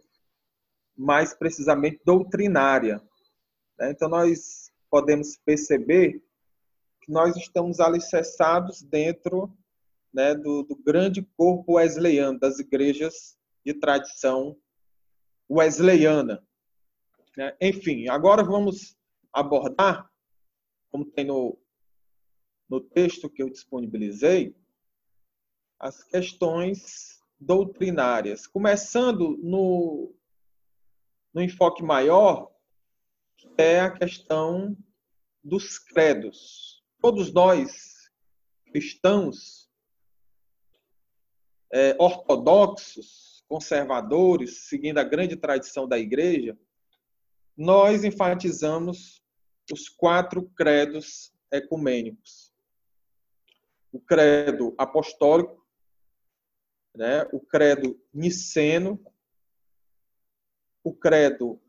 mais 0.98 1.34
precisamente 1.34 2.02
doutrinária. 2.06 3.02
Né? 3.78 3.92
Então, 3.92 4.10
nós 4.10 4.72
podemos 4.90 5.38
perceber 5.38 6.24
que 7.02 7.12
nós 7.12 7.36
estamos 7.36 7.80
alicerçados 7.80 8.82
dentro 8.82 9.54
né, 10.14 10.36
do, 10.36 10.64
do 10.64 10.76
grande 10.76 11.22
corpo 11.38 11.74
wesleyano, 11.74 12.40
das 12.40 12.60
igrejas 12.60 13.38
de 13.66 13.74
tradição 13.74 14.58
wesleyana. 15.50 16.46
Né? 17.36 17.56
Enfim, 17.62 18.08
agora 18.08 18.44
vamos 18.44 18.96
abordar, 19.34 20.10
como 20.92 21.06
tem 21.06 21.26
no, 21.26 21.58
no 22.72 22.80
texto 22.80 23.30
que 23.30 23.44
eu 23.44 23.50
disponibilizei, 23.50 24.56
as 25.78 26.06
questões 26.06 27.22
doutrinárias, 27.38 28.48
começando 28.48 29.38
no, 29.44 30.16
no 31.34 31.42
enfoque 31.42 31.84
maior, 31.84 32.50
que 33.36 33.50
é 33.58 33.82
a 33.82 33.92
questão 33.92 34.78
dos 35.44 35.78
credos. 35.78 36.82
Todos 37.02 37.34
nós, 37.34 38.10
cristãos, 38.68 39.70
é, 41.74 41.94
ortodoxos, 42.00 43.44
conservadores, 43.50 44.70
seguindo 44.70 45.00
a 45.00 45.04
grande 45.04 45.36
tradição 45.36 45.90
da 45.90 46.00
igreja, 46.00 46.58
nós 47.58 48.06
enfatizamos 48.06 49.22
os 49.70 49.90
quatro 49.90 50.50
credos 50.56 51.34
ecumênicos. 51.52 52.51
O 53.92 54.00
credo 54.00 54.74
apostólico, 54.78 55.66
né? 56.96 57.28
o 57.32 57.40
credo 57.40 58.00
niceno, 58.14 59.04
o 60.84 60.94
credo 60.94 61.62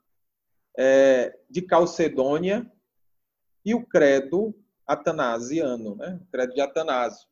é, 0.79 1.39
de 1.51 1.63
Calcedônia 1.63 2.71
e 3.65 3.75
o 3.75 3.85
credo 3.85 4.55
atanasiano, 4.87 5.97
né? 5.97 6.19
o 6.21 6.27
credo 6.27 6.55
de 6.55 6.61
Atanásio. 6.61 7.29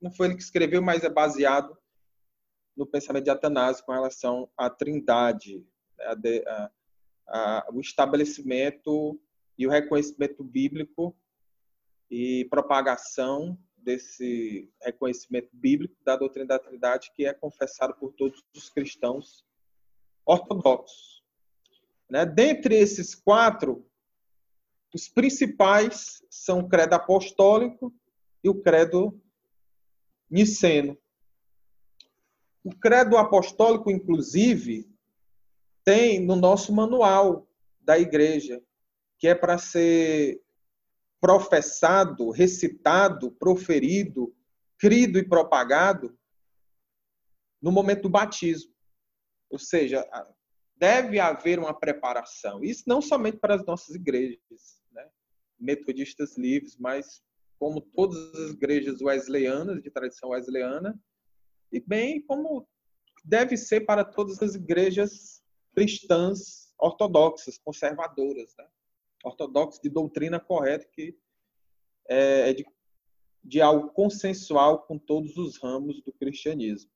Não 0.00 0.10
foi 0.10 0.28
ele 0.28 0.36
que 0.36 0.42
escreveu, 0.42 0.82
mas 0.82 1.04
é 1.04 1.08
baseado 1.08 1.76
no 2.76 2.86
pensamento 2.86 3.24
de 3.24 3.30
Atanásio 3.30 3.84
com 3.84 3.92
relação 3.92 4.50
à 4.56 4.70
trindade, 4.70 5.64
né? 5.98 6.04
a 6.06 6.14
a, 6.46 6.70
a, 7.28 7.68
o 7.72 7.80
estabelecimento 7.80 9.20
e 9.56 9.66
o 9.66 9.70
reconhecimento 9.70 10.42
bíblico 10.42 11.16
e 12.10 12.46
propagação 12.50 13.58
desse 13.82 14.70
reconhecimento 14.82 15.50
bíblico 15.52 15.96
da 16.04 16.16
doutrina 16.16 16.46
da 16.46 16.58
Trindade 16.58 17.12
que 17.14 17.26
é 17.26 17.32
confessado 17.32 17.94
por 17.94 18.12
todos 18.12 18.44
os 18.54 18.68
cristãos 18.68 19.44
ortodoxos. 20.24 21.22
Né? 22.08 22.26
Dentre 22.26 22.76
esses 22.76 23.14
quatro, 23.14 23.86
os 24.92 25.08
principais 25.08 26.22
são 26.28 26.60
o 26.60 26.68
credo 26.68 26.94
apostólico 26.94 27.94
e 28.42 28.48
o 28.48 28.60
credo 28.60 29.20
niceno. 30.28 30.98
O 32.62 32.74
credo 32.74 33.16
apostólico, 33.16 33.90
inclusive, 33.90 34.88
tem 35.84 36.20
no 36.20 36.36
nosso 36.36 36.72
manual 36.72 37.48
da 37.80 37.98
igreja, 37.98 38.62
que 39.18 39.28
é 39.28 39.34
para 39.34 39.56
ser 39.58 40.42
professado, 41.20 42.30
recitado, 42.30 43.30
proferido, 43.32 44.34
crido 44.78 45.18
e 45.18 45.28
propagado 45.28 46.18
no 47.60 47.70
momento 47.70 48.02
do 48.02 48.08
batismo. 48.08 48.72
Ou 49.50 49.58
seja, 49.58 50.08
deve 50.76 51.20
haver 51.20 51.58
uma 51.58 51.78
preparação. 51.78 52.64
Isso 52.64 52.84
não 52.86 53.02
somente 53.02 53.36
para 53.36 53.54
as 53.54 53.64
nossas 53.66 53.94
igrejas, 53.94 54.82
né? 54.90 55.06
metodistas 55.58 56.38
livres, 56.38 56.76
mas 56.78 57.22
como 57.58 57.82
todas 57.82 58.34
as 58.34 58.52
igrejas 58.52 59.02
wesleyanas, 59.02 59.82
de 59.82 59.90
tradição 59.90 60.30
wesleyana, 60.30 60.98
e 61.70 61.78
bem 61.78 62.22
como 62.22 62.66
deve 63.22 63.56
ser 63.58 63.82
para 63.82 64.02
todas 64.02 64.42
as 64.42 64.54
igrejas 64.54 65.42
cristãs 65.74 66.72
ortodoxas, 66.78 67.58
conservadoras, 67.58 68.54
né? 68.58 68.66
Ortodoxas 69.24 69.80
de 69.80 69.88
doutrina 69.88 70.40
correta, 70.40 70.86
que 70.92 71.16
é, 72.08 72.50
é 72.50 72.52
de, 72.52 72.66
de 73.42 73.60
algo 73.60 73.90
consensual 73.90 74.82
com 74.82 74.98
todos 74.98 75.36
os 75.36 75.58
ramos 75.58 76.02
do 76.02 76.12
cristianismo. 76.12 76.90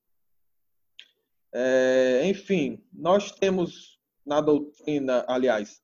É, 1.52 2.26
enfim, 2.26 2.84
nós 2.92 3.30
temos 3.30 4.00
na 4.26 4.40
doutrina, 4.40 5.24
aliás, 5.28 5.82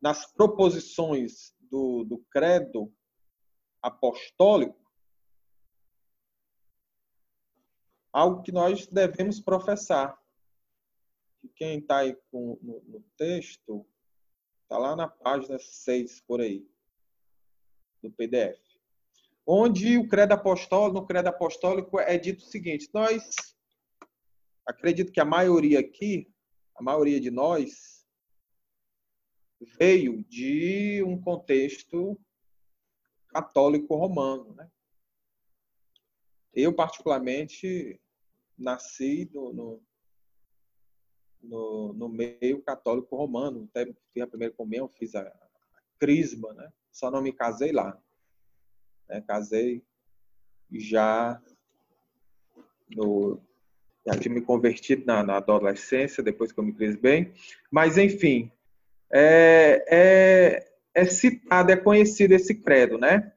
nas 0.00 0.30
proposições 0.32 1.54
do, 1.70 2.04
do 2.04 2.18
credo 2.30 2.92
apostólico, 3.80 4.86
algo 8.12 8.42
que 8.42 8.52
nós 8.52 8.86
devemos 8.86 9.40
professar. 9.40 10.18
Quem 11.54 11.78
está 11.78 11.98
aí 11.98 12.16
com, 12.30 12.58
no, 12.60 12.82
no 12.82 13.00
texto, 13.16 13.86
está 14.66 14.78
lá 14.78 14.96
na 14.96 15.06
página 15.06 15.58
6, 15.60 16.20
por 16.22 16.40
aí, 16.40 16.68
do 18.02 18.10
PDF. 18.10 18.60
Onde 19.46 19.96
o 19.96 20.08
credo 20.08 20.32
apostólico, 20.32 21.00
no 21.00 21.06
credo 21.06 21.28
apostólico 21.28 22.00
é 22.00 22.18
dito 22.18 22.40
o 22.40 22.48
seguinte, 22.48 22.90
nós, 22.92 23.22
acredito 24.66 25.12
que 25.12 25.20
a 25.20 25.24
maioria 25.24 25.78
aqui, 25.78 26.28
a 26.74 26.82
maioria 26.82 27.20
de 27.20 27.30
nós, 27.30 28.04
veio 29.78 30.24
de 30.24 31.00
um 31.04 31.20
contexto 31.20 32.20
católico 33.28 33.94
romano, 33.94 34.52
né? 34.54 34.68
Eu, 36.52 36.74
particularmente, 36.74 38.00
nasci 38.58 39.30
no, 39.32 39.52
no, 39.52 39.82
no, 41.48 41.92
no 41.92 42.08
meio 42.08 42.62
católico 42.62 43.16
romano. 43.16 43.68
Até 43.70 43.86
fiz 44.12 44.22
a 44.22 44.26
primeira 44.26 44.54
comunhão, 44.54 44.88
fiz 44.88 45.14
a, 45.14 45.20
a 45.22 45.48
crisma, 45.98 46.52
né? 46.54 46.70
Só 46.92 47.10
não 47.10 47.22
me 47.22 47.32
casei 47.32 47.72
lá. 47.72 47.98
Né? 49.08 49.22
Casei 49.26 49.82
já 50.70 51.40
no 52.94 53.40
já 54.06 54.16
tinha 54.16 54.32
me 54.32 54.40
convertido 54.40 55.04
na, 55.04 55.20
na, 55.24 55.38
adolescência, 55.38 56.22
depois 56.22 56.52
que 56.52 56.60
eu 56.60 56.64
me 56.64 56.70
bem. 56.96 57.32
Mas, 57.68 57.98
enfim, 57.98 58.52
é, 59.12 59.84
é, 59.90 60.72
é 60.94 61.04
citado, 61.06 61.72
é 61.72 61.76
conhecido 61.76 62.32
esse 62.32 62.54
credo, 62.54 62.98
né? 62.98 63.32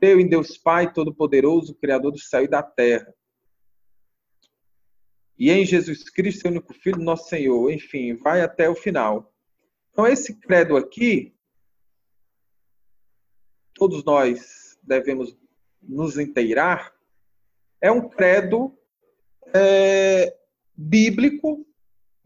Creio 0.00 0.18
em 0.18 0.26
Deus 0.26 0.58
Pai 0.58 0.92
Todo-Poderoso, 0.92 1.76
Criador 1.76 2.10
do 2.10 2.18
céu 2.18 2.42
e 2.42 2.48
da 2.48 2.64
terra 2.64 3.14
e 5.40 5.50
em 5.50 5.64
Jesus 5.64 6.10
Cristo, 6.10 6.42
seu 6.42 6.50
único 6.50 6.74
Filho, 6.74 6.98
nosso 6.98 7.30
Senhor. 7.30 7.72
Enfim, 7.72 8.14
vai 8.14 8.42
até 8.42 8.68
o 8.68 8.74
final. 8.74 9.32
Então, 9.90 10.06
esse 10.06 10.34
credo 10.34 10.76
aqui, 10.76 11.34
todos 13.72 14.04
nós 14.04 14.78
devemos 14.82 15.34
nos 15.82 16.18
inteirar, 16.18 16.94
é 17.80 17.90
um 17.90 18.06
credo 18.06 18.78
é, 19.54 20.36
bíblico, 20.76 21.66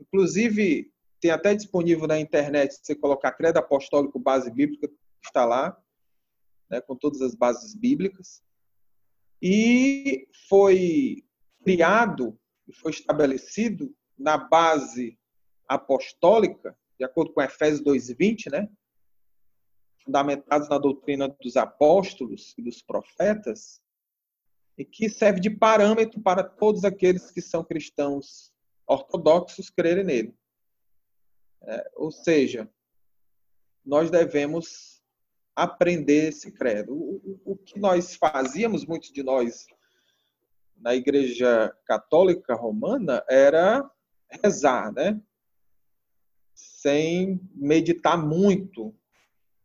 inclusive 0.00 0.92
tem 1.20 1.30
até 1.30 1.54
disponível 1.54 2.08
na 2.08 2.18
internet, 2.18 2.74
se 2.74 2.80
você 2.84 2.94
colocar 2.96 3.30
credo 3.32 3.58
apostólico 3.58 4.18
base 4.18 4.50
bíblica, 4.50 4.90
está 5.24 5.44
lá, 5.44 5.80
né, 6.68 6.80
com 6.80 6.96
todas 6.96 7.22
as 7.22 7.36
bases 7.36 7.76
bíblicas, 7.76 8.42
e 9.40 10.26
foi 10.48 11.24
criado 11.62 12.36
e 12.66 12.72
foi 12.72 12.90
estabelecido 12.90 13.94
na 14.18 14.36
base 14.38 15.18
apostólica, 15.68 16.76
de 16.98 17.04
acordo 17.04 17.32
com 17.32 17.42
Efésios 17.42 17.82
2:20, 17.82 18.50
né? 18.50 18.68
Fundamentados 20.04 20.68
na 20.68 20.78
doutrina 20.78 21.28
dos 21.28 21.56
apóstolos 21.56 22.54
e 22.58 22.62
dos 22.62 22.82
profetas, 22.82 23.80
e 24.76 24.84
que 24.84 25.08
serve 25.08 25.40
de 25.40 25.50
parâmetro 25.50 26.20
para 26.20 26.42
todos 26.42 26.84
aqueles 26.84 27.30
que 27.30 27.40
são 27.40 27.64
cristãos 27.64 28.52
ortodoxos 28.86 29.70
crerem 29.70 30.04
nele. 30.04 30.34
É, 31.62 31.90
ou 31.94 32.10
seja, 32.10 32.70
nós 33.84 34.10
devemos 34.10 35.02
aprender 35.54 36.28
esse 36.28 36.50
credo. 36.50 36.94
O, 36.94 37.40
o, 37.44 37.52
o, 37.52 37.56
que 37.56 37.78
nós 37.78 38.16
fazíamos, 38.16 38.84
muitos 38.84 39.12
de 39.12 39.22
nós, 39.22 39.66
na 40.76 40.94
Igreja 40.94 41.74
Católica 41.86 42.54
Romana, 42.54 43.24
era 43.28 43.88
rezar, 44.28 44.92
né? 44.92 45.20
Sem 46.54 47.40
meditar 47.54 48.16
muito 48.16 48.94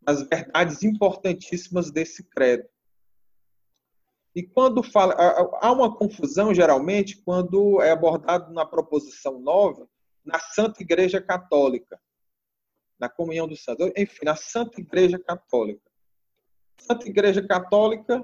nas 0.02 0.24
verdades 0.24 0.84
importantíssimas 0.84 1.92
desse 1.92 2.24
credo. 2.24 2.68
E 4.36 4.44
quando 4.44 4.84
fala, 4.84 5.16
há 5.62 5.72
uma 5.72 5.96
confusão 5.96 6.54
geralmente 6.54 7.18
quando 7.18 7.82
é 7.82 7.92
abordado 7.92 8.54
na 8.54 8.66
proposição 8.66 9.40
9, 9.40 9.86
na 10.24 10.40
Santa 10.40 10.82
Igreja 10.82 11.22
Católica, 11.22 12.00
na 13.00 13.10
comunhão 13.10 13.48
dos 13.48 13.64
santos, 13.64 13.92
enfim, 13.98 14.26
na 14.26 14.36
Santa 14.36 14.80
Igreja 14.80 15.18
Católica. 15.18 15.82
Santa 16.78 17.08
Igreja 17.08 17.46
Católica, 17.46 18.24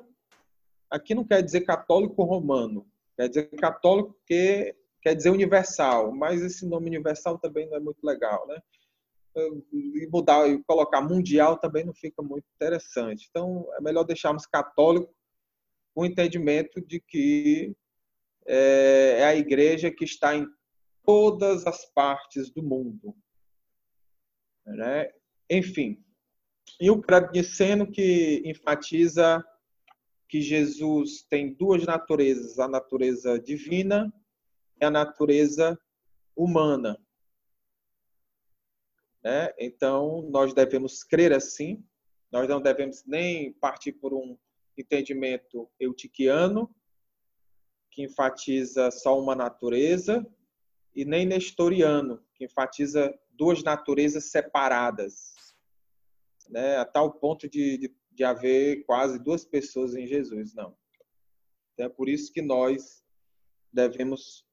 aqui 0.90 1.14
não 1.16 1.24
quer 1.24 1.42
dizer 1.42 1.62
católico 1.62 2.24
romano, 2.24 2.88
quer 3.16 3.28
dizer 3.28 3.50
católico 3.56 4.16
que 4.26 4.76
quer 5.02 5.16
dizer 5.16 5.30
universal, 5.30 6.12
mas 6.12 6.42
esse 6.42 6.66
nome 6.66 6.88
universal 6.88 7.38
também 7.38 7.68
não 7.70 7.78
é 7.78 7.80
muito 7.80 8.04
legal, 8.04 8.48
né? 8.48 8.60
E 9.72 10.08
mudar 10.12 10.48
e 10.50 10.64
colocar 10.64 11.02
mundial 11.02 11.58
também 11.58 11.84
não 11.84 11.94
fica 11.94 12.22
muito 12.24 12.46
interessante. 12.56 13.28
Então, 13.30 13.68
é 13.78 13.82
melhor 13.82 14.04
deixarmos 14.04 14.46
católico 14.46 15.14
o 15.94 16.06
entendimento 16.06 16.82
de 16.82 17.00
que 17.00 17.76
é, 18.46 19.18
é 19.20 19.26
a 19.26 19.36
igreja 19.36 19.92
que 19.92 20.06
está 20.06 20.36
em 20.36 20.48
todas 21.06 21.68
as 21.68 21.86
partes 21.94 22.50
do 22.50 22.64
mundo. 22.64 23.16
Né? 24.66 25.10
Enfim, 25.50 26.04
e 26.80 26.90
o 26.90 27.02
credo 27.02 27.30
que 27.92 28.42
enfatiza 28.46 29.44
que 30.36 30.42
Jesus 30.42 31.22
tem 31.30 31.54
duas 31.54 31.86
naturezas, 31.86 32.60
a 32.60 32.68
natureza 32.68 33.40
divina 33.40 34.14
e 34.82 34.84
a 34.84 34.92
natureza 34.92 35.80
humana. 36.36 37.02
Né? 39.24 39.54
Então, 39.58 40.24
nós 40.24 40.54
devemos 40.54 41.06
crer 41.06 41.32
assim, 41.32 41.82
nós 42.30 42.50
não 42.50 42.60
devemos 42.62 43.06
nem 43.06 43.54
partir 43.54 43.94
por 43.94 44.14
um 44.14 44.38
entendimento 44.78 45.72
eutiquiano, 45.80 46.70
que 47.90 48.04
enfatiza 48.04 48.92
só 48.92 49.18
uma 49.18 49.36
natureza, 49.36 50.28
e 50.94 51.06
nem 51.06 51.26
nestoriano, 51.26 52.22
que 52.34 52.44
enfatiza 52.44 53.18
duas 53.32 53.64
naturezas 53.64 54.26
separadas, 54.26 55.34
né? 56.50 56.76
a 56.76 56.84
tal 56.84 57.14
ponto 57.14 57.48
de, 57.48 57.78
de, 57.78 57.96
de 58.16 58.24
haver 58.24 58.86
quase 58.86 59.20
duas 59.20 59.44
pessoas 59.46 59.96
em 59.96 60.08
Jesus. 60.08 60.54
Não. 60.54 60.76
Então, 61.74 61.86
é 61.86 61.90
por 61.90 62.08
isso 62.08 62.32
que 62.32 62.42
nós 62.42 63.04
devemos 63.72 64.46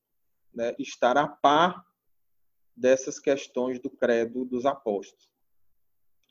né, 0.52 0.74
estar 0.78 1.16
a 1.16 1.28
par 1.28 1.86
dessas 2.76 3.18
questões 3.18 3.78
do 3.78 3.88
credo 3.88 4.44
dos 4.44 4.66
apóstolos. 4.66 5.30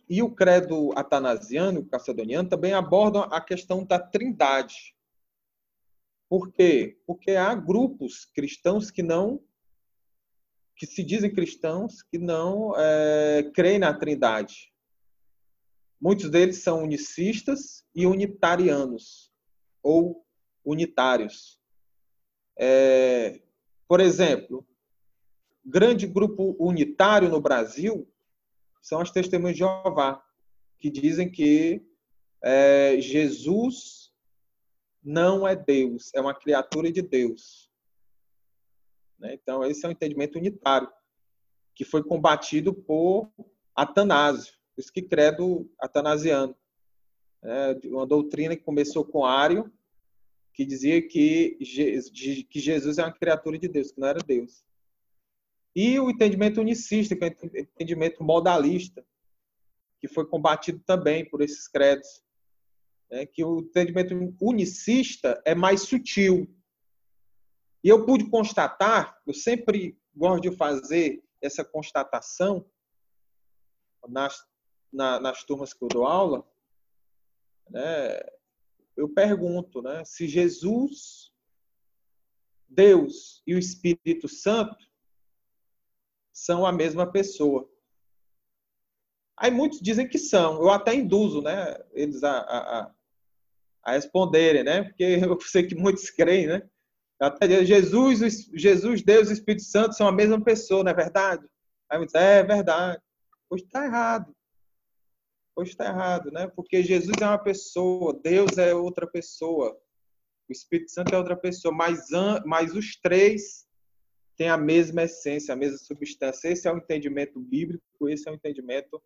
E 0.09 0.21
o 0.21 0.29
credo 0.29 0.91
atanasiano, 0.97 1.79
o 1.79 1.85
cacedoniano, 1.85 2.49
também 2.49 2.73
abordam 2.73 3.23
a 3.23 3.39
questão 3.39 3.85
da 3.85 3.97
trindade. 3.97 4.93
Por 6.27 6.51
quê? 6.51 6.99
Porque 7.05 7.31
há 7.31 7.55
grupos 7.55 8.25
cristãos 8.25 8.91
que 8.91 9.01
não 9.01 9.41
que 10.75 10.87
se 10.87 11.03
dizem 11.03 11.31
cristãos 11.31 12.01
que 12.01 12.17
não 12.17 12.73
é, 12.75 13.51
creem 13.53 13.77
na 13.77 13.93
trindade. 13.93 14.70
Muitos 16.01 16.31
deles 16.31 16.63
são 16.63 16.83
unicistas 16.83 17.85
e 17.93 18.07
unitarianos, 18.07 19.31
ou 19.83 20.25
unitários. 20.65 21.59
É, 22.57 23.39
por 23.87 23.99
exemplo, 23.99 24.67
grande 25.63 26.07
grupo 26.07 26.55
unitário 26.59 27.29
no 27.29 27.39
Brasil 27.39 28.11
são 28.81 28.99
as 28.99 29.11
testemunhas 29.11 29.55
de 29.55 29.59
Jeová, 29.59 30.25
que 30.79 30.89
dizem 30.89 31.29
que 31.29 31.85
é, 32.43 32.99
Jesus 32.99 34.11
não 35.03 35.47
é 35.47 35.55
Deus, 35.55 36.11
é 36.15 36.21
uma 36.21 36.33
criatura 36.33 36.91
de 36.91 37.03
Deus. 37.03 37.71
Né? 39.19 39.35
Então, 39.35 39.63
esse 39.63 39.85
é 39.85 39.89
um 39.89 39.91
entendimento 39.91 40.39
unitário, 40.39 40.91
que 41.75 41.85
foi 41.85 42.03
combatido 42.03 42.73
por 42.73 43.31
Atanásio, 43.75 44.60
isso 44.81 44.91
que 44.91 45.01
credo 45.01 45.71
atanasiano. 45.79 46.55
É 47.43 47.79
uma 47.85 48.05
doutrina 48.05 48.55
que 48.55 48.63
começou 48.63 49.05
com 49.05 49.25
Ário, 49.25 49.71
que 50.53 50.65
dizia 50.65 51.01
que, 51.01 51.57
que 52.49 52.59
Jesus 52.59 52.97
é 52.97 53.03
uma 53.03 53.13
criatura 53.13 53.57
de 53.57 53.67
Deus, 53.67 53.91
que 53.91 53.99
não 53.99 54.07
era 54.07 54.19
Deus. 54.19 54.63
E 55.75 55.97
o 55.99 56.09
entendimento 56.09 56.59
unicista, 56.59 57.15
que 57.15 57.23
é 57.23 57.27
o 57.27 57.57
entendimento 57.57 58.23
modalista, 58.23 59.05
que 59.99 60.07
foi 60.07 60.27
combatido 60.27 60.81
também 60.85 61.23
por 61.23 61.41
esses 61.41 61.67
credos. 61.67 62.21
Né? 63.09 63.25
Que 63.25 63.43
o 63.43 63.59
entendimento 63.59 64.35
unicista 64.41 65.41
é 65.45 65.55
mais 65.55 65.83
sutil. 65.83 66.53
E 67.83 67.89
eu 67.89 68.05
pude 68.05 68.29
constatar, 68.29 69.17
eu 69.25 69.33
sempre 69.33 69.97
gosto 70.13 70.49
de 70.49 70.55
fazer 70.55 71.23
essa 71.41 71.63
constatação 71.63 72.65
nas, 74.07 74.45
na, 74.91 75.19
nas 75.19 75.43
turmas 75.43 75.73
que 75.73 75.83
eu 75.83 75.87
dou 75.87 76.05
aula, 76.05 76.45
né? 77.69 78.19
eu 78.95 79.09
pergunto 79.09 79.81
né, 79.81 80.03
se 80.05 80.27
Jesus, 80.27 81.31
Deus 82.67 83.41
e 83.45 83.55
o 83.55 83.59
Espírito 83.59 84.27
Santo 84.27 84.85
são 86.31 86.65
a 86.65 86.71
mesma 86.71 87.11
pessoa. 87.11 87.69
Aí 89.37 89.49
muitos 89.49 89.81
dizem 89.81 90.07
que 90.07 90.17
são. 90.17 90.61
Eu 90.61 90.69
até 90.69 90.93
induzo, 90.93 91.41
né, 91.41 91.77
eles 91.93 92.23
a, 92.23 92.39
a, 92.39 92.95
a 93.83 93.91
responderem, 93.93 94.63
né? 94.63 94.83
Porque 94.83 95.03
eu 95.25 95.39
sei 95.41 95.65
que 95.65 95.75
muitos 95.75 96.09
creem, 96.09 96.47
né? 96.47 96.69
Até 97.19 97.63
Jesus, 97.63 98.49
Jesus, 98.53 99.03
Deus 99.03 99.29
e 99.29 99.33
Espírito 99.33 99.63
Santo 99.63 99.95
são 99.95 100.07
a 100.07 100.11
mesma 100.11 100.41
pessoa, 100.43 100.83
não 100.83 100.91
é 100.91 100.95
verdade? 100.95 101.47
Aí 101.89 101.97
muitos, 101.97 102.15
é, 102.15 102.39
é 102.39 102.43
verdade. 102.43 103.01
Pois 103.47 103.61
está 103.61 103.85
errado. 103.85 104.35
Pois 105.53 105.69
está 105.69 105.85
errado, 105.85 106.31
né? 106.31 106.47
Porque 106.47 106.81
Jesus 106.81 107.15
é 107.21 107.25
uma 107.25 107.37
pessoa, 107.37 108.19
Deus 108.23 108.57
é 108.57 108.73
outra 108.73 109.05
pessoa, 109.05 109.77
o 110.49 110.51
Espírito 110.51 110.91
Santo 110.91 111.13
é 111.13 111.17
outra 111.17 111.35
pessoa, 111.35 111.73
mas, 111.73 112.07
mas 112.45 112.73
os 112.73 112.95
três 112.97 113.67
tem 114.35 114.49
a 114.49 114.57
mesma 114.57 115.03
essência, 115.03 115.53
a 115.53 115.57
mesma 115.57 115.77
substância. 115.77 116.49
Esse 116.49 116.67
é 116.67 116.73
o 116.73 116.77
entendimento 116.77 117.39
bíblico, 117.39 118.09
esse 118.09 118.27
é 118.27 118.31
o 118.31 118.35
entendimento 118.35 119.01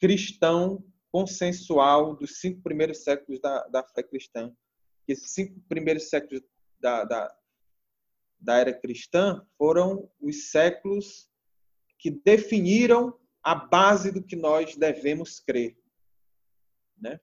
cristão 0.00 0.82
consensual 1.12 2.16
dos 2.16 2.40
cinco 2.40 2.62
primeiros 2.62 3.02
séculos 3.04 3.40
da, 3.40 3.66
da 3.68 3.82
fé 3.84 4.02
cristã. 4.02 4.52
Esses 5.06 5.32
cinco 5.32 5.60
primeiros 5.68 6.08
séculos 6.08 6.42
da, 6.80 7.04
da, 7.04 7.36
da 8.38 8.58
era 8.58 8.72
cristã 8.72 9.44
foram 9.58 10.10
os 10.20 10.50
séculos 10.50 11.28
que 11.98 12.10
definiram 12.10 13.18
a 13.42 13.54
base 13.54 14.10
do 14.10 14.22
que 14.22 14.36
nós 14.36 14.76
devemos 14.76 15.40
crer. 15.40 15.76
Né? 17.00 17.18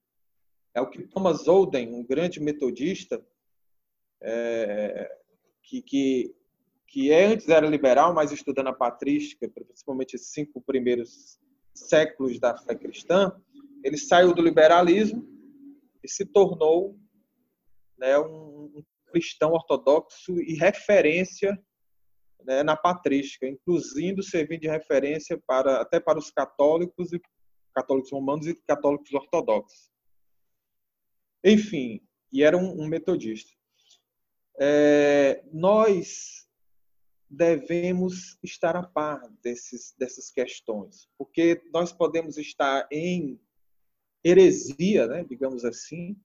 É 0.74 0.82
o 0.82 0.90
que 0.90 1.08
Thomas 1.08 1.48
Olden, 1.48 1.94
um 1.94 2.06
grande 2.06 2.40
metodista, 2.40 3.24
é, 4.22 5.10
que, 5.64 5.82
que 5.82 6.36
que 6.88 7.12
antes 7.12 7.50
era 7.50 7.68
liberal, 7.68 8.14
mas 8.14 8.32
estudando 8.32 8.68
a 8.68 8.74
patrística, 8.74 9.48
principalmente 9.50 10.16
esses 10.16 10.32
cinco 10.32 10.62
primeiros 10.62 11.38
séculos 11.74 12.40
da 12.40 12.58
fé 12.58 12.74
cristã, 12.76 13.32
ele 13.84 13.98
saiu 13.98 14.34
do 14.34 14.42
liberalismo 14.42 15.28
e 16.04 16.10
se 16.10 16.26
tornou 16.26 16.98
né, 17.98 18.18
um, 18.18 18.84
cristão 19.12 19.52
ortodoxo 19.52 20.40
e 20.40 20.56
referência 20.56 21.58
né, 22.44 22.64
na 22.64 22.76
patrística, 22.76 23.46
inclusive 23.46 24.24
servindo 24.24 24.62
de 24.62 24.70
referência 24.70 25.42
para 25.46 25.82
até 25.82 26.00
para 26.00 26.18
os 26.18 26.32
católicos 26.32 27.12
e 27.12 27.20
católicos 27.78 28.12
romanos 28.12 28.48
e 28.48 28.56
católicos 28.56 29.14
ortodoxos. 29.14 29.92
Enfim, 31.44 32.02
e 32.34 32.42
era 32.42 32.58
um, 32.58 32.82
um 32.82 32.88
metodista. 32.88 33.52
É, 34.60 35.44
nós 35.54 36.48
devemos 37.30 38.40
estar 38.44 38.76
a 38.76 38.82
par 38.82 39.22
desses, 39.44 39.94
dessas 40.00 40.32
questões, 40.32 41.08
porque 41.16 41.62
nós 41.72 41.94
podemos 41.94 42.38
estar 42.38 42.88
em 42.92 43.40
heresia, 44.24 45.06
né, 45.06 45.24
digamos 45.24 45.64
assim, 45.64 46.18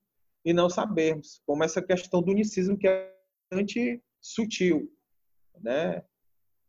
e 0.42 0.54
não 0.54 0.70
sabermos, 0.70 1.42
como 1.44 1.62
essa 1.62 1.82
questão 1.82 2.22
do 2.22 2.30
unicismo 2.30 2.78
que 2.78 2.88
é 2.88 3.14
bastante 3.50 4.02
sutil, 4.20 4.90
né? 5.60 6.02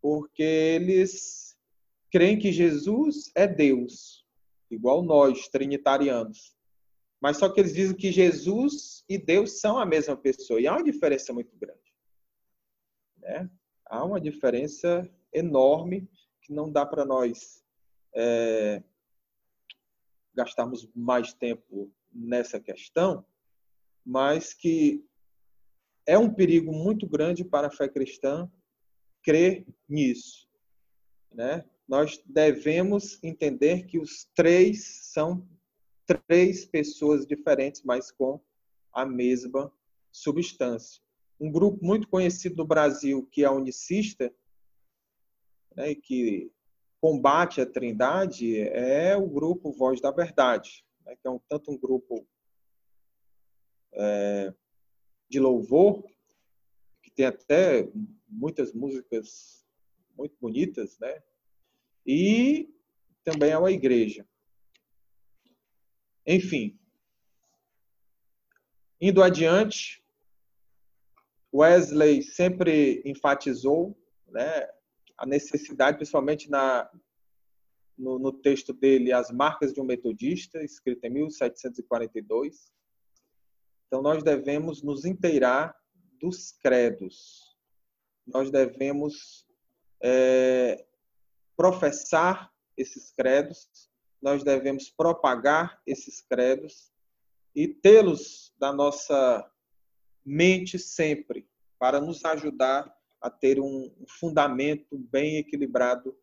porque 0.01 0.43
eles 0.43 1.57
creem 2.11 2.37
que 2.37 2.51
Jesus 2.51 3.31
é 3.33 3.47
Deus, 3.47 4.22
igual 4.73 5.03
nós, 5.03 5.47
trinitarianos. 5.47 6.55
Mas 7.21 7.37
só 7.37 7.49
que 7.49 7.59
eles 7.59 7.73
dizem 7.73 7.95
que 7.95 8.11
Jesus 8.11 9.03
e 9.07 9.17
Deus 9.17 9.59
são 9.59 9.77
a 9.77 9.85
mesma 9.85 10.17
pessoa. 10.17 10.59
E 10.59 10.67
há 10.67 10.73
uma 10.73 10.83
diferença 10.83 11.31
muito 11.31 11.55
grande. 11.55 11.93
Né? 13.17 13.49
Há 13.85 14.03
uma 14.03 14.19
diferença 14.19 15.09
enorme 15.31 16.09
que 16.41 16.51
não 16.51 16.69
dá 16.69 16.85
para 16.85 17.05
nós 17.05 17.63
é, 18.13 18.83
gastarmos 20.33 20.87
mais 20.93 21.33
tempo 21.33 21.91
nessa 22.11 22.59
questão, 22.59 23.25
mas 24.05 24.53
que 24.53 25.05
é 26.05 26.17
um 26.17 26.33
perigo 26.33 26.71
muito 26.73 27.07
grande 27.07 27.45
para 27.45 27.67
a 27.67 27.71
fé 27.71 27.87
cristã 27.87 28.51
crer 29.23 29.65
nisso. 29.87 30.49
Né? 31.31 31.63
Nós 31.87 32.21
devemos 32.25 33.21
entender 33.23 33.85
que 33.85 33.99
os 33.99 34.25
três 34.35 34.83
são 35.11 35.47
três 36.05 36.65
pessoas 36.65 37.25
diferentes, 37.25 37.81
mas 37.83 38.11
com 38.11 38.39
a 38.91 39.05
mesma 39.05 39.71
substância. 40.11 41.01
Um 41.39 41.51
grupo 41.51 41.83
muito 41.83 42.07
conhecido 42.07 42.57
no 42.57 42.65
Brasil, 42.65 43.27
que 43.31 43.43
é 43.43 43.49
unicista, 43.49 44.33
né, 45.75 45.95
que 45.95 46.51
combate 47.01 47.59
a 47.59 47.65
trindade, 47.65 48.59
é 48.59 49.15
o 49.15 49.27
grupo 49.27 49.71
Voz 49.71 49.99
da 49.99 50.11
Verdade, 50.11 50.85
né, 51.05 51.15
que 51.15 51.27
é 51.27 51.31
um, 51.31 51.39
tanto 51.49 51.71
um 51.71 51.77
grupo 51.77 52.25
é, 53.93 54.53
de 55.29 55.39
louvor, 55.39 56.03
que 57.01 57.11
tem 57.11 57.25
até 57.25 57.89
muitas 58.29 58.71
músicas 58.71 59.65
muito 60.15 60.35
bonitas, 60.39 60.97
né? 60.99 61.21
E 62.05 62.69
também 63.23 63.51
é 63.51 63.57
uma 63.57 63.71
igreja. 63.71 64.27
Enfim, 66.25 66.79
indo 68.99 69.21
adiante, 69.21 70.03
Wesley 71.53 72.23
sempre 72.23 73.01
enfatizou 73.05 73.97
né, 74.27 74.67
a 75.17 75.25
necessidade, 75.25 75.97
principalmente 75.97 76.49
na, 76.49 76.89
no, 77.97 78.17
no, 78.17 78.33
texto 78.33 78.73
dele, 78.73 79.11
As 79.11 79.29
Marcas 79.29 79.73
de 79.73 79.79
um 79.79 79.85
Metodista, 79.85 80.63
escrito 80.63 81.03
em 81.05 81.09
1742. 81.09 82.73
Então, 83.87 84.01
nós 84.01 84.23
devemos 84.23 84.81
nos 84.81 85.05
inteirar 85.05 85.77
dos 86.19 86.51
credos. 86.51 87.55
Nós 88.25 88.49
devemos 88.49 89.45
é, 90.01 90.83
professar 91.55 92.51
esses 92.77 93.11
credos 93.11 93.91
nós 94.23 94.41
devemos 94.41 94.89
propagar 94.89 95.81
esses 95.85 96.21
credos 96.21 96.89
e 97.53 97.67
tê-los 97.67 98.53
da 98.57 98.71
nossa 98.71 99.51
mente 100.25 100.79
sempre, 100.79 101.45
para 101.77 101.99
nos 101.99 102.23
ajudar 102.23 102.97
a 103.19 103.29
ter 103.29 103.59
um 103.59 103.93
fundamento 104.07 104.97
bem 104.97 105.35
equilibrado 105.35 106.17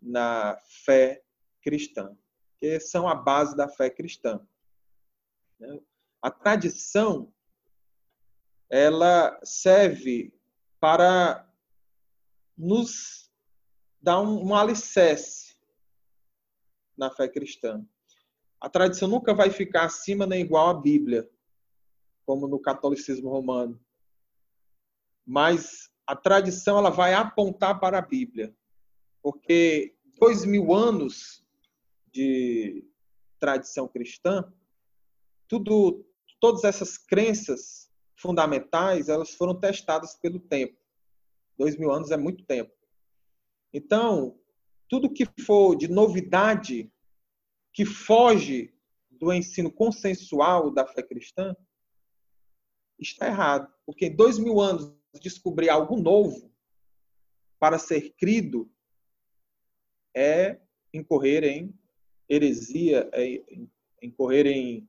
na 0.00 0.56
fé 0.84 1.24
cristã, 1.60 2.16
que 2.60 2.78
são 2.78 3.08
a 3.08 3.16
base 3.16 3.56
da 3.56 3.68
fé 3.68 3.90
cristã. 3.90 4.40
A 6.22 6.30
tradição 6.30 7.34
ela 8.70 9.40
serve 9.42 10.32
para 10.78 11.44
nos 12.56 13.27
dar 14.00 14.20
um, 14.20 14.48
um 14.48 14.54
alicerce 14.54 15.56
na 16.96 17.10
fé 17.10 17.28
cristã. 17.28 17.84
A 18.60 18.68
tradição 18.68 19.08
nunca 19.08 19.32
vai 19.32 19.50
ficar 19.50 19.84
acima 19.84 20.26
nem 20.26 20.40
igual 20.40 20.68
à 20.68 20.74
Bíblia, 20.74 21.28
como 22.26 22.48
no 22.48 22.58
catolicismo 22.58 23.30
romano. 23.30 23.80
Mas 25.24 25.90
a 26.06 26.16
tradição 26.16 26.78
ela 26.78 26.90
vai 26.90 27.14
apontar 27.14 27.78
para 27.78 27.98
a 27.98 28.02
Bíblia, 28.02 28.54
porque 29.22 29.96
dois 30.18 30.44
mil 30.44 30.74
anos 30.74 31.44
de 32.12 32.84
tradição 33.38 33.86
cristã, 33.86 34.52
tudo, 35.46 36.04
todas 36.40 36.64
essas 36.64 36.98
crenças 36.98 37.88
fundamentais, 38.16 39.08
elas 39.08 39.30
foram 39.34 39.58
testadas 39.58 40.16
pelo 40.16 40.40
tempo. 40.40 40.76
Dois 41.56 41.76
mil 41.76 41.92
anos 41.92 42.10
é 42.10 42.16
muito 42.16 42.44
tempo. 42.44 42.72
Então, 43.72 44.38
tudo 44.88 45.12
que 45.12 45.26
for 45.44 45.76
de 45.76 45.88
novidade 45.88 46.90
que 47.72 47.84
foge 47.84 48.74
do 49.10 49.32
ensino 49.32 49.70
consensual 49.70 50.70
da 50.70 50.86
fé 50.86 51.02
cristã 51.02 51.54
está 52.98 53.26
errado. 53.26 53.72
Porque 53.84 54.06
em 54.06 54.16
dois 54.16 54.38
mil 54.38 54.60
anos 54.60 54.92
descobrir 55.20 55.68
algo 55.68 55.96
novo 55.96 56.52
para 57.58 57.78
ser 57.78 58.14
crido 58.14 58.70
é 60.14 60.60
incorrer 60.92 61.44
em 61.44 61.74
heresia, 62.28 63.08
é 63.12 63.42
incorrer 64.02 64.46
em, 64.46 64.88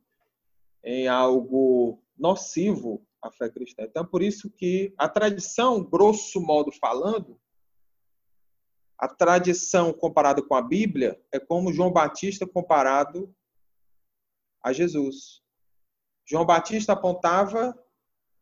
em 0.84 1.08
algo 1.08 2.02
nocivo 2.18 3.06
à 3.22 3.32
fé 3.32 3.50
cristã. 3.50 3.84
Então, 3.84 4.06
por 4.06 4.22
isso 4.22 4.50
que 4.50 4.94
a 4.98 5.10
tradição, 5.10 5.84
grosso 5.84 6.40
modo 6.42 6.72
falando, 6.72 7.40
a 9.00 9.08
tradição 9.08 9.94
comparada 9.94 10.42
com 10.42 10.54
a 10.54 10.62
Bíblia 10.62 11.20
é 11.32 11.40
como 11.40 11.72
João 11.72 11.90
Batista 11.90 12.46
comparado 12.46 13.34
a 14.62 14.74
Jesus. 14.74 15.42
João 16.26 16.46
Batista 16.46 16.92
apontava 16.92 17.74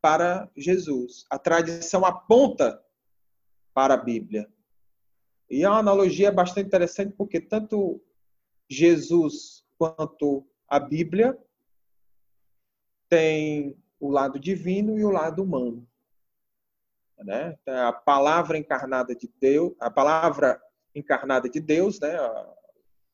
para 0.01 0.49
Jesus. 0.57 1.25
A 1.29 1.37
tradição 1.37 2.03
aponta 2.03 2.83
para 3.71 3.93
a 3.93 3.97
Bíblia. 3.97 4.51
E 5.47 5.63
é 5.63 5.69
uma 5.69 5.77
analogia 5.77 6.31
bastante 6.31 6.65
interessante 6.65 7.13
porque 7.15 7.39
tanto 7.39 8.01
Jesus 8.67 9.63
quanto 9.77 10.43
a 10.67 10.79
Bíblia 10.79 11.37
tem 13.07 13.77
o 13.99 14.09
lado 14.09 14.39
divino 14.39 14.97
e 14.97 15.05
o 15.05 15.11
lado 15.11 15.43
humano 15.43 15.87
né? 17.23 17.57
A 17.65 17.91
palavra 17.91 18.57
encarnada 18.57 19.15
de 19.15 19.29
Deus, 19.39 19.73
a 19.79 19.89
palavra 19.89 20.61
encarnada 20.93 21.49
de 21.49 21.59
Deus, 21.59 21.99
né? 21.99 22.15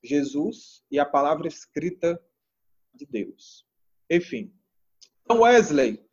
Jesus 0.04 0.84
e 0.92 1.00
a 1.00 1.06
palavra 1.06 1.48
escrita 1.48 2.22
de 2.94 3.06
Deus. 3.06 3.66
Enfim, 4.10 4.54
então 5.24 5.42
Wesley, 5.42 6.06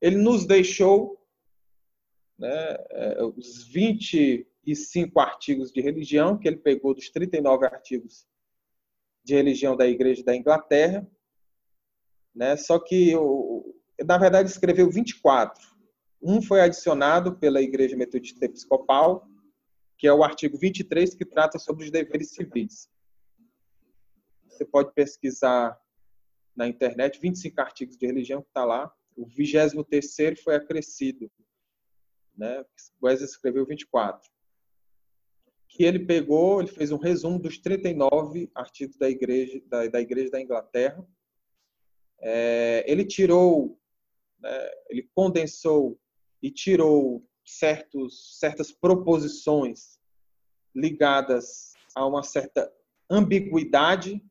ele 0.00 0.16
nos 0.16 0.44
deixou 0.44 1.24
né, 2.38 2.76
é, 2.90 3.22
os 3.22 3.64
25 3.68 5.18
artigos 5.20 5.72
de 5.72 5.80
religião 5.80 6.36
que 6.36 6.48
ele 6.48 6.58
pegou 6.58 6.92
dos 6.92 7.08
39 7.10 7.64
artigos 7.64 8.26
de 9.24 9.34
religião 9.34 9.76
da 9.76 9.86
Igreja 9.86 10.22
da 10.22 10.36
Inglaterra, 10.36 11.08
né? 12.34 12.56
Só 12.56 12.78
que 12.78 13.14
na 14.04 14.18
verdade 14.18 14.50
escreveu 14.50 14.90
24 14.90 15.75
um 16.22 16.42
foi 16.42 16.60
adicionado 16.60 17.36
pela 17.36 17.62
Igreja 17.62 17.96
Metodista 17.96 18.44
Episcopal, 18.44 19.28
que 19.98 20.06
é 20.06 20.12
o 20.12 20.22
artigo 20.22 20.58
23, 20.58 21.14
que 21.14 21.24
trata 21.24 21.58
sobre 21.58 21.84
os 21.84 21.90
deveres 21.90 22.30
civis. 22.30 22.88
Você 24.48 24.64
pode 24.64 24.92
pesquisar 24.92 25.78
na 26.54 26.66
internet 26.66 27.20
25 27.20 27.60
artigos 27.60 27.96
de 27.96 28.06
religião 28.06 28.42
que 28.42 28.48
está 28.48 28.64
lá. 28.64 28.92
O 29.14 29.26
23 29.26 30.40
foi 30.42 30.54
acrescido. 30.54 31.30
Né? 32.36 32.64
Wesley 33.02 33.28
escreveu 33.28 33.66
24. 33.66 34.30
Que 35.68 35.84
ele 35.84 36.06
pegou, 36.06 36.60
ele 36.60 36.70
fez 36.70 36.92
um 36.92 36.96
resumo 36.96 37.38
dos 37.38 37.58
39 37.58 38.50
artigos 38.54 38.96
da 38.96 39.08
Igreja 39.08 39.60
da, 39.66 39.86
da, 39.86 40.00
igreja 40.00 40.30
da 40.30 40.40
Inglaterra. 40.40 41.06
É, 42.18 42.84
ele 42.90 43.04
tirou, 43.04 43.78
né, 44.38 44.70
ele 44.88 45.08
condensou 45.14 45.98
e 46.42 46.50
tirou 46.50 47.26
certos, 47.44 48.38
certas 48.38 48.72
proposições 48.72 49.98
ligadas 50.74 51.74
a 51.94 52.06
uma 52.06 52.22
certa 52.22 52.70
ambiguidade 53.08 54.22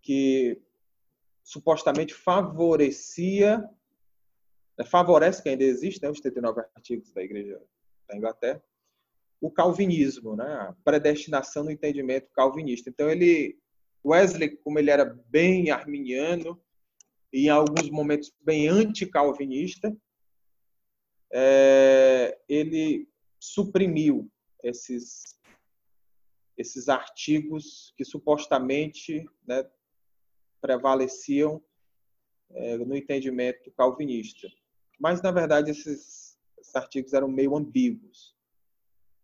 que 0.00 0.60
supostamente 1.42 2.14
favorecia, 2.14 3.58
né, 4.78 4.84
favorece 4.84 5.42
que 5.42 5.48
ainda 5.48 5.64
existe, 5.64 6.02
né, 6.02 6.10
os 6.10 6.20
39 6.20 6.60
artigos 6.74 7.12
da 7.12 7.22
Igreja 7.22 7.60
da 8.08 8.16
Inglaterra, 8.16 8.62
o 9.40 9.50
calvinismo, 9.50 10.36
né, 10.36 10.46
a 10.46 10.74
predestinação 10.84 11.64
no 11.64 11.70
entendimento 11.70 12.30
calvinista. 12.32 12.88
Então 12.88 13.10
ele, 13.10 13.58
Wesley, 14.04 14.56
como 14.56 14.78
ele 14.78 14.90
era 14.90 15.04
bem 15.26 15.70
arminiano 15.70 16.58
e 17.32 17.46
em 17.46 17.48
alguns 17.50 17.90
momentos 17.90 18.32
bem 18.40 18.68
anticalvinista, 18.68 19.94
é, 21.34 22.38
ele 22.48 23.08
suprimiu 23.40 24.30
esses 24.62 25.34
esses 26.56 26.88
artigos 26.88 27.92
que 27.96 28.04
supostamente 28.04 29.28
né, 29.44 29.68
prevaleciam 30.60 31.60
é, 32.52 32.78
no 32.78 32.96
entendimento 32.96 33.72
calvinista. 33.72 34.48
Mas, 34.98 35.20
na 35.20 35.32
verdade, 35.32 35.72
esses, 35.72 36.38
esses 36.56 36.76
artigos 36.76 37.12
eram 37.12 37.26
meio 37.26 37.56
ambíguos, 37.56 38.36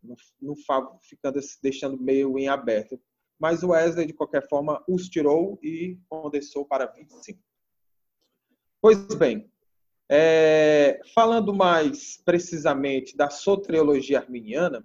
não, 0.02 0.16
não 0.40 0.54
ficando 1.00 1.38
deixando 1.62 1.96
meio 2.02 2.36
em 2.36 2.48
aberto. 2.48 3.00
Mas 3.38 3.62
Wesley, 3.62 4.06
de 4.06 4.12
qualquer 4.12 4.48
forma, 4.48 4.84
os 4.88 5.08
tirou 5.08 5.58
e 5.62 5.98
condensou 6.08 6.66
para 6.66 6.86
25. 6.86 7.40
Pois 8.82 9.06
bem, 9.14 9.50
é, 10.12 11.00
falando 11.14 11.54
mais 11.54 12.16
precisamente 12.16 13.16
da 13.16 13.30
soteriologia 13.30 14.18
arminiana, 14.18 14.84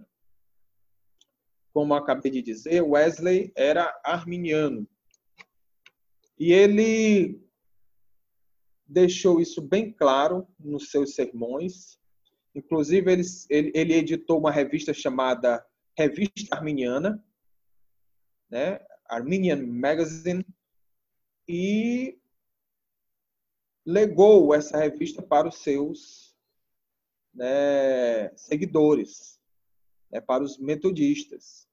como 1.73 1.95
acabei 1.95 2.31
de 2.31 2.43
dizer, 2.43 2.81
Wesley 2.81 3.51
era 3.55 3.91
arminiano. 4.03 4.88
E 6.38 6.53
ele 6.53 7.41
deixou 8.88 9.41
isso 9.41 9.63
bem 9.63 9.91
claro 9.91 10.47
nos 10.59 10.91
seus 10.91 11.15
sermões. 11.15 11.99
Inclusive, 12.53 13.11
ele, 13.11 13.23
ele, 13.49 13.71
ele 13.73 13.93
editou 13.95 14.38
uma 14.38 14.51
revista 14.51 14.93
chamada 14.93 15.65
Revista 15.97 16.55
Arminiana, 16.55 17.21
né? 18.49 18.79
Armenian 19.09 19.65
Magazine, 19.65 20.45
e 21.47 22.17
legou 23.86 24.54
essa 24.54 24.78
revista 24.78 25.21
para 25.21 25.48
os 25.48 25.58
seus 25.60 26.36
né, 27.34 28.36
seguidores, 28.36 29.39
né, 30.12 30.19
para 30.19 30.43
os 30.43 30.58
metodistas. 30.58 31.67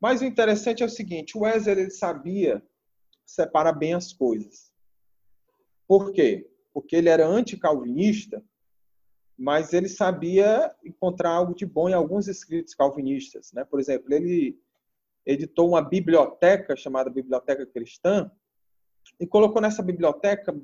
Mas 0.00 0.22
o 0.22 0.24
interessante 0.24 0.82
é 0.82 0.86
o 0.86 0.90
seguinte: 0.90 1.36
o 1.36 1.42
Wesley 1.42 1.80
ele 1.80 1.90
sabia 1.90 2.62
separar 3.26 3.72
bem 3.72 3.92
as 3.92 4.12
coisas. 4.12 4.72
Por 5.86 6.12
quê? 6.12 6.50
Porque 6.72 6.96
ele 6.96 7.08
era 7.08 7.26
anticalvinista, 7.26 8.42
mas 9.36 9.72
ele 9.72 9.88
sabia 9.88 10.74
encontrar 10.84 11.30
algo 11.30 11.54
de 11.54 11.66
bom 11.66 11.88
em 11.88 11.94
alguns 11.94 12.28
escritos 12.28 12.74
calvinistas. 12.74 13.52
Né? 13.52 13.64
Por 13.64 13.80
exemplo, 13.80 14.12
ele 14.14 14.58
editou 15.26 15.68
uma 15.68 15.82
biblioteca 15.82 16.76
chamada 16.76 17.10
Biblioteca 17.10 17.66
Cristã 17.66 18.30
e 19.18 19.26
colocou 19.26 19.60
nessa 19.60 19.82
biblioteca 19.82 20.54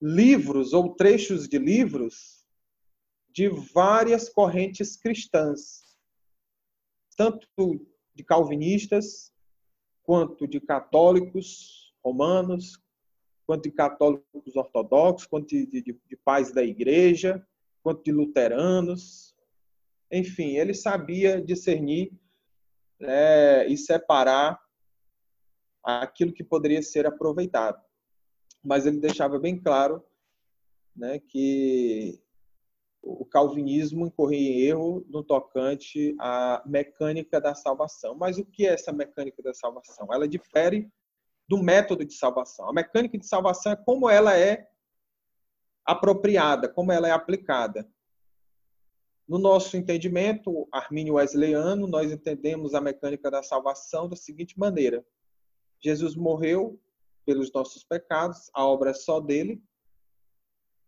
livros 0.00 0.72
ou 0.72 0.94
trechos 0.94 1.48
de 1.48 1.58
livros 1.58 2.44
de 3.30 3.48
várias 3.48 4.28
correntes 4.28 4.96
cristãs, 4.96 5.96
tanto 7.16 7.46
de 8.14 8.24
calvinistas, 8.24 9.32
quanto 10.02 10.46
de 10.46 10.60
católicos 10.60 11.94
romanos, 12.02 12.80
quanto 13.46 13.64
de 13.64 13.70
católicos 13.70 14.56
ortodoxos, 14.56 15.26
quanto 15.26 15.48
de, 15.48 15.66
de, 15.66 15.82
de 15.82 16.16
pais 16.16 16.52
da 16.52 16.62
igreja, 16.62 17.46
quanto 17.82 18.02
de 18.02 18.12
luteranos. 18.12 19.36
Enfim, 20.10 20.56
ele 20.56 20.74
sabia 20.74 21.40
discernir 21.40 22.12
né, 22.98 23.66
e 23.68 23.76
separar 23.76 24.58
aquilo 25.84 26.32
que 26.32 26.44
poderia 26.44 26.82
ser 26.82 27.06
aproveitado. 27.06 27.82
Mas 28.62 28.86
ele 28.86 29.00
deixava 29.00 29.38
bem 29.38 29.58
claro 29.58 30.02
né, 30.94 31.18
que 31.18 32.20
o 33.02 33.24
calvinismo 33.24 34.06
incorria 34.06 34.38
em 34.38 34.60
erro 34.60 35.06
no 35.08 35.22
tocante 35.22 36.14
à 36.18 36.62
mecânica 36.66 37.40
da 37.40 37.54
salvação. 37.54 38.14
Mas 38.14 38.38
o 38.38 38.44
que 38.44 38.66
é 38.66 38.74
essa 38.74 38.92
mecânica 38.92 39.42
da 39.42 39.54
salvação? 39.54 40.08
Ela 40.12 40.28
difere 40.28 40.90
do 41.48 41.62
método 41.62 42.04
de 42.04 42.14
salvação. 42.14 42.68
A 42.68 42.72
mecânica 42.72 43.16
de 43.16 43.26
salvação 43.26 43.72
é 43.72 43.76
como 43.76 44.10
ela 44.10 44.36
é 44.36 44.68
apropriada, 45.84 46.68
como 46.68 46.92
ela 46.92 47.08
é 47.08 47.12
aplicada. 47.12 47.88
No 49.26 49.38
nosso 49.38 49.76
entendimento 49.76 50.68
armínio 50.72 51.14
wesleyano, 51.14 51.86
nós 51.86 52.12
entendemos 52.12 52.74
a 52.74 52.80
mecânica 52.80 53.30
da 53.30 53.42
salvação 53.42 54.08
da 54.08 54.16
seguinte 54.16 54.58
maneira: 54.58 55.04
Jesus 55.80 56.14
morreu 56.14 56.80
pelos 57.24 57.52
nossos 57.52 57.84
pecados, 57.84 58.50
a 58.54 58.64
obra 58.64 58.90
é 58.90 58.94
só 58.94 59.20
dele. 59.20 59.62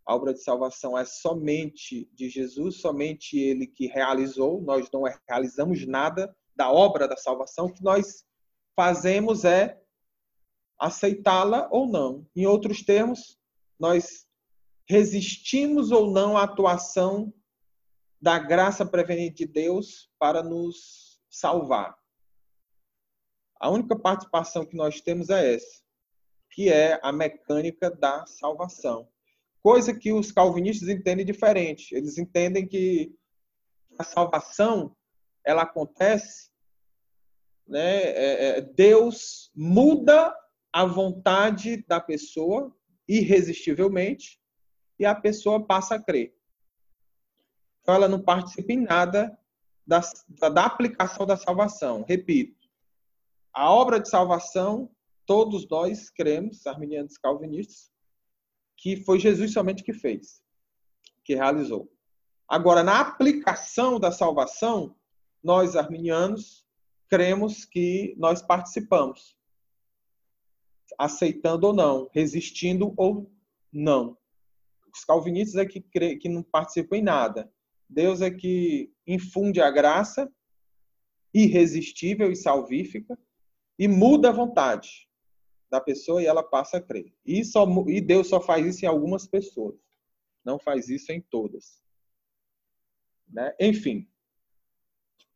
A 0.07 0.15
obra 0.15 0.33
de 0.33 0.43
salvação 0.43 0.97
é 0.97 1.05
somente 1.05 2.11
de 2.15 2.29
Jesus, 2.29 2.81
somente 2.81 3.39
ele 3.39 3.67
que 3.67 3.87
realizou. 3.87 4.61
Nós 4.63 4.91
não 4.91 5.03
realizamos 5.29 5.87
nada 5.87 6.35
da 6.57 6.73
obra 6.73 7.07
da 7.07 7.17
salvação. 7.17 7.67
O 7.67 7.73
que 7.73 7.85
nós 7.85 8.25
fazemos 8.75 9.45
é 9.45 9.81
aceitá-la 10.79 11.69
ou 11.71 11.87
não. 11.87 12.27
Em 12.35 12.47
outros 12.47 12.83
termos, 12.83 13.39
nós 13.79 14.27
resistimos 14.89 15.93
ou 15.93 16.11
não 16.11 16.37
à 16.37 16.45
atuação 16.45 17.33
da 18.21 18.39
graça 18.39 18.85
prevenente 18.85 19.47
de 19.47 19.53
Deus 19.53 20.11
para 20.19 20.43
nos 20.43 21.21
salvar. 21.29 22.00
A 23.61 23.69
única 23.69 23.95
participação 23.95 24.65
que 24.65 24.75
nós 24.75 25.03
temos 25.03 25.29
é 25.29 25.55
essa, 25.55 25.83
que 26.51 26.73
é 26.73 26.99
a 27.03 27.13
mecânica 27.13 27.91
da 27.91 28.25
salvação. 28.27 29.07
Coisa 29.63 29.93
que 29.93 30.11
os 30.11 30.33
calvinistas 30.33 30.89
entendem 30.89 31.27
diferente. 31.27 31.95
Eles 31.95 32.17
entendem 32.17 32.67
que 32.67 33.15
a 33.99 34.03
salvação 34.03 34.97
ela 35.45 35.63
acontece, 35.63 36.51
né? 37.67 38.03
É, 38.03 38.49
é, 38.49 38.61
Deus 38.63 39.51
muda 39.55 40.35
a 40.73 40.87
vontade 40.87 41.85
da 41.87 42.01
pessoa 42.01 42.75
irresistivelmente 43.07 44.41
e 44.99 45.05
a 45.05 45.15
pessoa 45.15 45.67
passa 45.67 45.97
a 45.97 46.03
crer. 46.03 46.35
Então 47.83 47.95
ela 47.95 48.09
não 48.09 48.23
participa 48.23 48.73
em 48.73 48.81
nada 48.81 49.39
da, 49.87 50.01
da 50.51 50.65
aplicação 50.65 51.27
da 51.27 51.37
salvação. 51.37 52.05
Repito, 52.09 52.60
a 53.53 53.71
obra 53.71 54.01
de 54.01 54.09
salvação, 54.09 54.91
todos 55.27 55.69
nós 55.69 56.11
cremos, 56.11 56.67
arminianos 56.67 57.17
calvinistas, 57.19 57.91
que 58.77 58.97
foi 59.05 59.19
Jesus 59.19 59.53
somente 59.53 59.83
que 59.83 59.93
fez, 59.93 60.43
que 61.25 61.35
realizou. 61.35 61.91
Agora, 62.49 62.83
na 62.83 63.01
aplicação 63.01 64.01
da 64.01 64.11
salvação, 64.11 64.97
nós 65.43 65.77
arminianos 65.77 66.67
cremos 67.09 67.65
que 67.65 68.15
nós 68.19 68.41
participamos, 68.41 69.37
aceitando 70.99 71.67
ou 71.69 71.73
não, 71.73 72.11
resistindo 72.13 72.95
ou 72.97 73.31
não. 73.73 74.17
Os 74.93 75.05
calvinistas 75.05 75.57
é 75.57 75.67
que, 75.67 75.81
crê, 75.81 76.17
que 76.17 76.29
não 76.29 76.43
participam 76.43 76.97
em 76.97 77.03
nada. 77.03 77.53
Deus 77.89 78.21
é 78.21 78.31
que 78.31 78.93
infunde 79.07 79.61
a 79.61 79.71
graça 79.71 80.33
irresistível 81.33 82.31
e 82.31 82.37
salvífica 82.37 83.19
e 83.81 83.89
muda 83.89 84.29
a 84.29 84.33
vontade 84.33 85.09
da 85.71 85.81
pessoa 85.81 86.23
e 86.23 86.27
ela 86.27 86.43
passa 86.43 86.77
a 86.77 86.83
crer. 86.83 87.15
E, 87.25 87.43
só, 87.43 87.67
e 87.89 87.99
Deus 87.99 88.29
só 88.29 88.39
faz 88.39 88.67
isso 88.67 88.85
em 88.85 88.89
algumas 88.89 89.27
pessoas, 89.27 89.81
não 90.45 90.59
faz 90.59 90.91
isso 90.91 91.11
em 91.11 91.19
todas. 91.23 91.83
Né? 93.27 93.57
Enfim, 93.59 94.07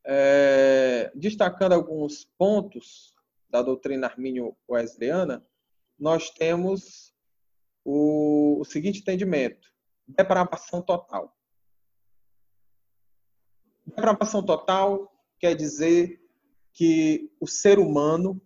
é, 0.04 1.10
destacando 1.14 1.72
alguns 1.72 2.26
pontos 2.36 3.14
da 3.48 3.62
doutrina 3.62 4.08
armínio-wesleyana, 4.08 5.42
nós 5.98 6.28
temos 6.28 7.14
o, 7.82 8.60
o 8.60 8.64
seguinte 8.66 9.00
entendimento: 9.00 9.72
depravação 10.06 10.82
total. 10.82 11.34
Depravação 13.86 14.44
total 14.44 15.10
quer 15.38 15.54
dizer 15.54 16.23
que 16.74 17.30
o 17.40 17.46
ser 17.46 17.78
humano 17.78 18.42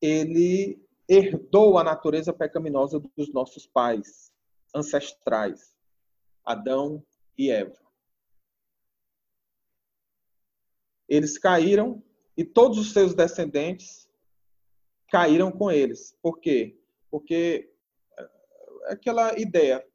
ele 0.00 0.84
herdou 1.08 1.78
a 1.78 1.84
natureza 1.84 2.32
pecaminosa 2.32 3.00
dos 3.16 3.32
nossos 3.32 3.66
pais 3.68 4.32
ancestrais, 4.74 5.76
Adão 6.44 7.04
e 7.38 7.50
Eva. 7.50 7.80
Eles 11.08 11.38
caíram 11.38 12.02
e 12.36 12.44
todos 12.44 12.78
os 12.78 12.92
seus 12.92 13.14
descendentes 13.14 14.08
caíram 15.08 15.52
com 15.52 15.70
eles. 15.70 16.16
Por 16.20 16.40
quê? 16.40 16.80
Porque 17.10 17.72
é 18.18 18.92
aquela 18.94 19.38
ideia, 19.38 19.86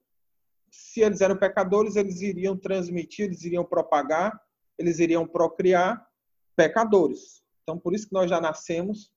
se 0.72 1.02
eles 1.02 1.20
eram 1.20 1.36
pecadores, 1.36 1.96
eles 1.96 2.22
iriam 2.22 2.56
transmitir, 2.56 3.26
eles 3.26 3.44
iriam 3.44 3.66
propagar 3.66 4.47
eles 4.78 5.00
iriam 5.00 5.28
procriar 5.28 6.08
pecadores. 6.56 7.44
Então, 7.64 7.78
por 7.78 7.94
isso 7.94 8.08
que 8.08 8.14
nós 8.14 8.30
já 8.30 8.40
nascemos 8.40 9.12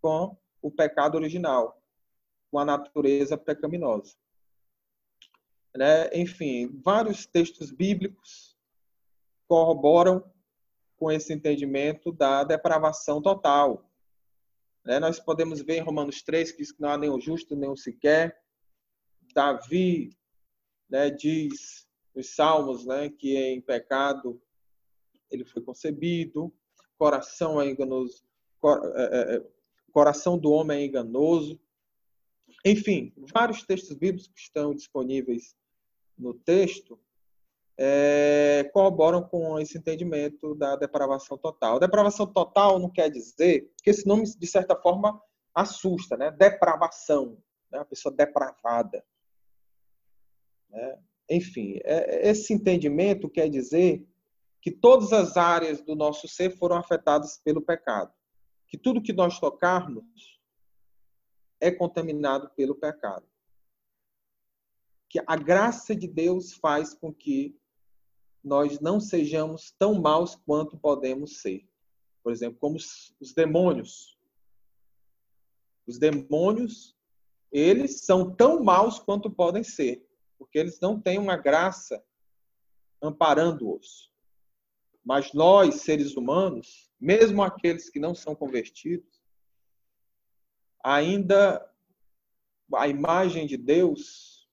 com 0.00 0.36
o 0.60 0.70
pecado 0.70 1.16
original, 1.16 1.80
com 2.50 2.58
a 2.58 2.64
natureza 2.64 3.36
pecaminosa. 3.36 4.16
Né? 5.76 6.08
Enfim, 6.14 6.80
vários 6.82 7.26
textos 7.26 7.70
bíblicos 7.70 8.56
corroboram 9.46 10.24
com 10.96 11.12
esse 11.12 11.32
entendimento 11.32 12.10
da 12.10 12.42
depravação 12.42 13.20
total. 13.20 13.88
Né? 14.84 14.98
Nós 14.98 15.20
podemos 15.20 15.60
ver 15.60 15.76
em 15.76 15.82
Romanos 15.82 16.22
3 16.22 16.52
que 16.52 16.58
diz 16.58 16.72
que 16.72 16.80
não 16.80 16.90
há 16.90 16.98
nenhum 16.98 17.20
justo, 17.20 17.54
nenhum 17.54 17.76
sequer. 17.76 18.40
Davi 19.34 20.16
né, 20.88 21.10
diz 21.10 21.86
nos 22.14 22.34
Salmos 22.34 22.86
né, 22.86 23.10
que 23.10 23.36
em 23.36 23.60
pecado 23.60 24.40
ele 25.30 25.44
foi 25.44 25.62
concebido, 25.62 26.52
coração 26.98 27.60
é 27.60 27.68
enganoso, 27.68 28.22
é, 28.94 29.02
é, 29.02 29.36
é, 29.36 29.46
coração 29.92 30.38
do 30.38 30.50
homem 30.50 30.78
é 30.78 30.84
enganoso. 30.84 31.60
Enfim, 32.64 33.12
vários 33.32 33.62
textos 33.64 33.96
bíblicos 33.96 34.28
que 34.28 34.40
estão 34.40 34.74
disponíveis 34.74 35.54
no 36.18 36.34
texto 36.34 36.98
é, 37.78 38.68
corroboram 38.72 39.22
com 39.22 39.58
esse 39.58 39.76
entendimento 39.76 40.54
da 40.54 40.76
depravação 40.76 41.36
total. 41.36 41.78
Depravação 41.78 42.26
total 42.26 42.78
não 42.78 42.90
quer 42.90 43.10
dizer 43.10 43.70
que 43.82 43.90
esse 43.90 44.06
nome, 44.06 44.24
de 44.24 44.46
certa 44.46 44.74
forma, 44.74 45.20
assusta, 45.54 46.16
né? 46.16 46.30
Depravação, 46.30 47.38
né? 47.70 47.78
a 47.80 47.84
pessoa 47.84 48.14
depravada. 48.14 49.04
Né? 50.70 50.98
Enfim, 51.30 51.78
é, 51.84 52.28
esse 52.30 52.52
entendimento 52.52 53.28
quer 53.28 53.48
dizer 53.48 54.06
que 54.66 54.72
todas 54.72 55.12
as 55.12 55.36
áreas 55.36 55.80
do 55.80 55.94
nosso 55.94 56.26
ser 56.26 56.50
foram 56.58 56.74
afetadas 56.74 57.38
pelo 57.38 57.62
pecado. 57.62 58.12
Que 58.66 58.76
tudo 58.76 59.00
que 59.00 59.12
nós 59.12 59.38
tocarmos 59.38 60.40
é 61.60 61.70
contaminado 61.70 62.50
pelo 62.56 62.74
pecado. 62.74 63.24
Que 65.08 65.20
a 65.24 65.36
graça 65.36 65.94
de 65.94 66.08
Deus 66.08 66.52
faz 66.54 66.92
com 66.92 67.14
que 67.14 67.56
nós 68.42 68.80
não 68.80 68.98
sejamos 68.98 69.70
tão 69.78 70.00
maus 70.00 70.34
quanto 70.34 70.76
podemos 70.76 71.40
ser. 71.40 71.64
Por 72.20 72.32
exemplo, 72.32 72.58
como 72.58 72.74
os 72.76 73.32
demônios. 73.36 74.18
Os 75.86 75.96
demônios, 75.96 76.98
eles 77.52 78.00
são 78.00 78.34
tão 78.34 78.64
maus 78.64 78.98
quanto 78.98 79.30
podem 79.30 79.62
ser, 79.62 80.04
porque 80.36 80.58
eles 80.58 80.80
não 80.80 81.00
têm 81.00 81.20
uma 81.20 81.36
graça 81.36 82.04
amparando-os. 83.00 84.15
Mas 85.06 85.32
nós, 85.32 85.82
seres 85.82 86.16
humanos, 86.16 86.90
mesmo 87.00 87.40
aqueles 87.40 87.88
que 87.88 88.00
não 88.00 88.12
são 88.12 88.34
convertidos, 88.34 89.22
ainda 90.82 91.64
a 92.74 92.88
imagem 92.88 93.46
de 93.46 93.56
Deus, 93.56 94.50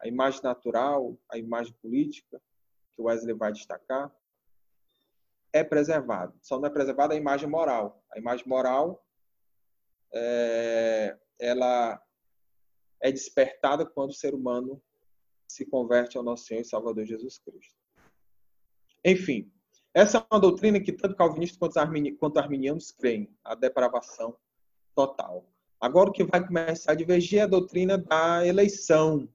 a 0.00 0.08
imagem 0.08 0.42
natural, 0.42 1.16
a 1.30 1.38
imagem 1.38 1.72
política, 1.74 2.42
que 2.92 3.00
o 3.00 3.04
Wesley 3.04 3.36
vai 3.36 3.52
destacar, 3.52 4.12
é 5.52 5.62
preservado. 5.62 6.36
Só 6.42 6.58
não 6.58 6.66
é 6.66 6.70
preservada 6.70 7.14
a 7.14 7.16
imagem 7.16 7.48
moral. 7.48 8.04
A 8.12 8.18
imagem 8.18 8.48
moral 8.48 9.06
é, 10.12 11.16
ela 11.38 12.02
é 13.00 13.12
despertada 13.12 13.86
quando 13.86 14.10
o 14.10 14.14
ser 14.14 14.34
humano 14.34 14.82
se 15.46 15.64
converte 15.64 16.18
ao 16.18 16.24
nosso 16.24 16.46
Senhor 16.46 16.62
e 16.62 16.64
Salvador 16.64 17.04
Jesus 17.04 17.38
Cristo. 17.38 17.78
Enfim, 19.04 19.52
essa 19.94 20.18
é 20.18 20.24
uma 20.30 20.40
doutrina 20.40 20.80
que 20.80 20.92
tanto 20.92 21.14
calvinistas 21.14 21.56
quanto 22.18 22.38
arminianos 22.38 22.90
creem, 22.90 23.30
a 23.44 23.54
depravação 23.54 24.36
total. 24.94 25.46
Agora 25.80 26.10
o 26.10 26.12
que 26.12 26.24
vai 26.24 26.44
começar 26.44 26.92
a 26.92 26.96
divergir 26.96 27.38
é 27.38 27.42
a 27.42 27.46
doutrina 27.46 27.96
da 27.96 28.46
eleição, 28.46 29.28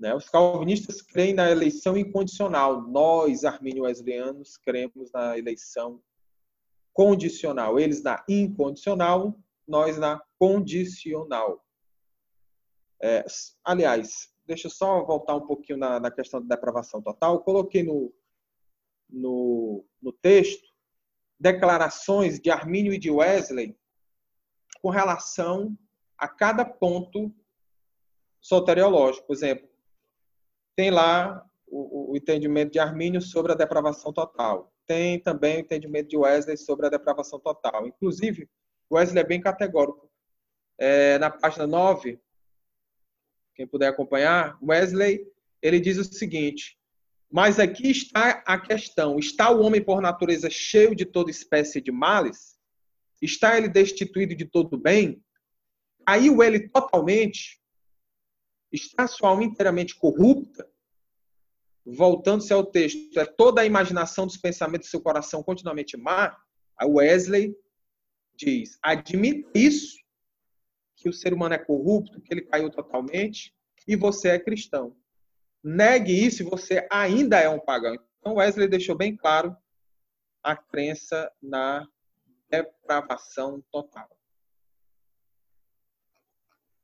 né? 0.00 0.14
Os 0.14 0.30
calvinistas 0.30 1.02
creem 1.02 1.34
na 1.34 1.50
eleição 1.50 1.94
incondicional. 1.94 2.80
Nós, 2.88 3.44
armínio-wesleyanos, 3.44 4.56
cremos 4.56 5.12
na 5.12 5.36
eleição 5.36 6.00
condicional. 6.94 7.78
Eles 7.78 8.02
na 8.02 8.24
incondicional, 8.26 9.38
nós 9.68 9.98
na 9.98 10.22
condicional. 10.38 11.62
É, 13.02 13.26
aliás, 13.62 14.32
deixa 14.46 14.68
eu 14.68 14.70
só 14.70 15.04
voltar 15.04 15.36
um 15.36 15.46
pouquinho 15.46 15.78
na, 15.78 16.00
na 16.00 16.10
questão 16.10 16.40
da 16.40 16.54
depravação 16.56 17.02
total. 17.02 17.40
Coloquei 17.40 17.82
no, 17.82 18.10
no, 19.12 19.84
no 20.00 20.12
texto 20.12 20.70
declarações 21.38 22.38
de 22.38 22.50
Armínio 22.50 22.92
e 22.92 22.98
de 22.98 23.10
Wesley 23.10 23.74
com 24.82 24.90
relação 24.90 25.76
a 26.18 26.28
cada 26.28 26.64
ponto 26.64 27.34
soteriológico. 28.40 29.26
Por 29.26 29.32
exemplo, 29.32 29.68
tem 30.76 30.90
lá 30.90 31.44
o, 31.66 32.12
o 32.12 32.16
entendimento 32.16 32.72
de 32.72 32.78
Armínio 32.78 33.22
sobre 33.22 33.52
a 33.52 33.54
depravação 33.54 34.12
total. 34.12 34.72
Tem 34.86 35.20
também 35.20 35.56
o 35.56 35.60
entendimento 35.60 36.08
de 36.08 36.16
Wesley 36.16 36.56
sobre 36.56 36.86
a 36.86 36.90
depravação 36.90 37.38
total. 37.38 37.86
Inclusive, 37.86 38.48
Wesley 38.92 39.22
é 39.22 39.26
bem 39.26 39.40
categórico. 39.40 40.10
É, 40.78 41.18
na 41.18 41.30
página 41.30 41.66
9, 41.66 42.18
quem 43.54 43.66
puder 43.66 43.88
acompanhar, 43.88 44.58
Wesley 44.62 45.26
ele 45.62 45.78
diz 45.78 45.98
o 45.98 46.04
seguinte: 46.04 46.79
Mas 47.30 47.58
aqui 47.58 47.90
está 47.90 48.42
a 48.46 48.58
questão: 48.58 49.18
está 49.18 49.50
o 49.50 49.60
homem 49.60 49.82
por 49.82 50.00
natureza 50.00 50.50
cheio 50.50 50.94
de 50.94 51.04
toda 51.04 51.30
espécie 51.30 51.80
de 51.80 51.92
males? 51.92 52.58
Está 53.22 53.56
ele 53.56 53.68
destituído 53.68 54.34
de 54.34 54.44
todo 54.44 54.78
bem? 54.78 55.22
Caiu 56.06 56.42
ele 56.42 56.68
totalmente? 56.68 57.60
Está 58.72 59.06
sua 59.06 59.30
alma 59.30 59.44
inteiramente 59.44 59.94
corrupta? 59.96 60.70
voltando-se 61.84 62.52
ao 62.52 62.64
texto, 62.64 63.18
é 63.18 63.24
toda 63.24 63.60
a 63.60 63.66
imaginação 63.66 64.26
dos 64.26 64.36
pensamentos 64.36 64.88
do 64.88 64.90
seu 64.90 65.00
coração 65.00 65.42
continuamente 65.42 65.96
má, 65.96 66.36
a 66.76 66.86
Wesley 66.86 67.54
diz: 68.34 68.78
admita 68.82 69.50
isso, 69.54 69.98
que 70.96 71.08
o 71.08 71.12
ser 71.12 71.32
humano 71.32 71.54
é 71.54 71.58
corrupto, 71.58 72.20
que 72.20 72.32
ele 72.32 72.42
caiu 72.42 72.70
totalmente, 72.70 73.54
e 73.86 73.96
você 73.96 74.28
é 74.28 74.38
cristão. 74.38 74.96
Negue 75.62 76.12
isso 76.12 76.42
e 76.42 76.46
você 76.46 76.86
ainda 76.90 77.38
é 77.38 77.48
um 77.48 77.60
pagão. 77.60 77.96
Então, 78.18 78.34
Wesley 78.34 78.68
deixou 78.68 78.96
bem 78.96 79.16
claro 79.16 79.56
a 80.42 80.56
crença 80.56 81.30
na 81.42 81.86
depravação 82.48 83.62
total. 83.70 84.08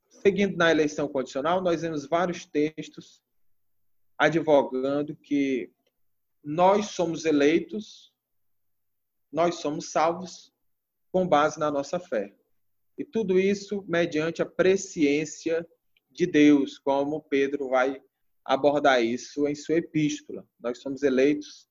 Seguindo 0.09 0.57
na 0.57 0.71
eleição 0.71 1.09
condicional, 1.09 1.61
nós 1.61 1.83
vemos 1.83 2.07
vários 2.07 2.45
textos 2.45 3.23
advogando 4.19 5.15
que 5.15 5.73
nós 6.43 6.91
somos 6.91 7.25
eleitos, 7.25 8.15
nós 9.31 9.57
somos 9.57 9.91
salvos 9.91 10.53
com 11.13 11.27
base 11.27 11.59
na 11.59 11.71
nossa 11.71 11.99
fé. 11.99 12.35
E 12.97 13.05
tudo 13.05 13.39
isso 13.39 13.85
mediante 13.87 14.41
a 14.41 14.47
presciência 14.47 15.67
de 16.11 16.27
Deus, 16.27 16.79
como 16.79 17.23
Pedro 17.23 17.69
vai 17.69 18.03
abordar 18.47 19.03
isso 19.03 19.47
em 19.49 19.55
sua 19.55 19.77
epístola. 19.77 20.47
Nós 20.61 20.79
somos 20.81 21.03
eleitos 21.03 21.69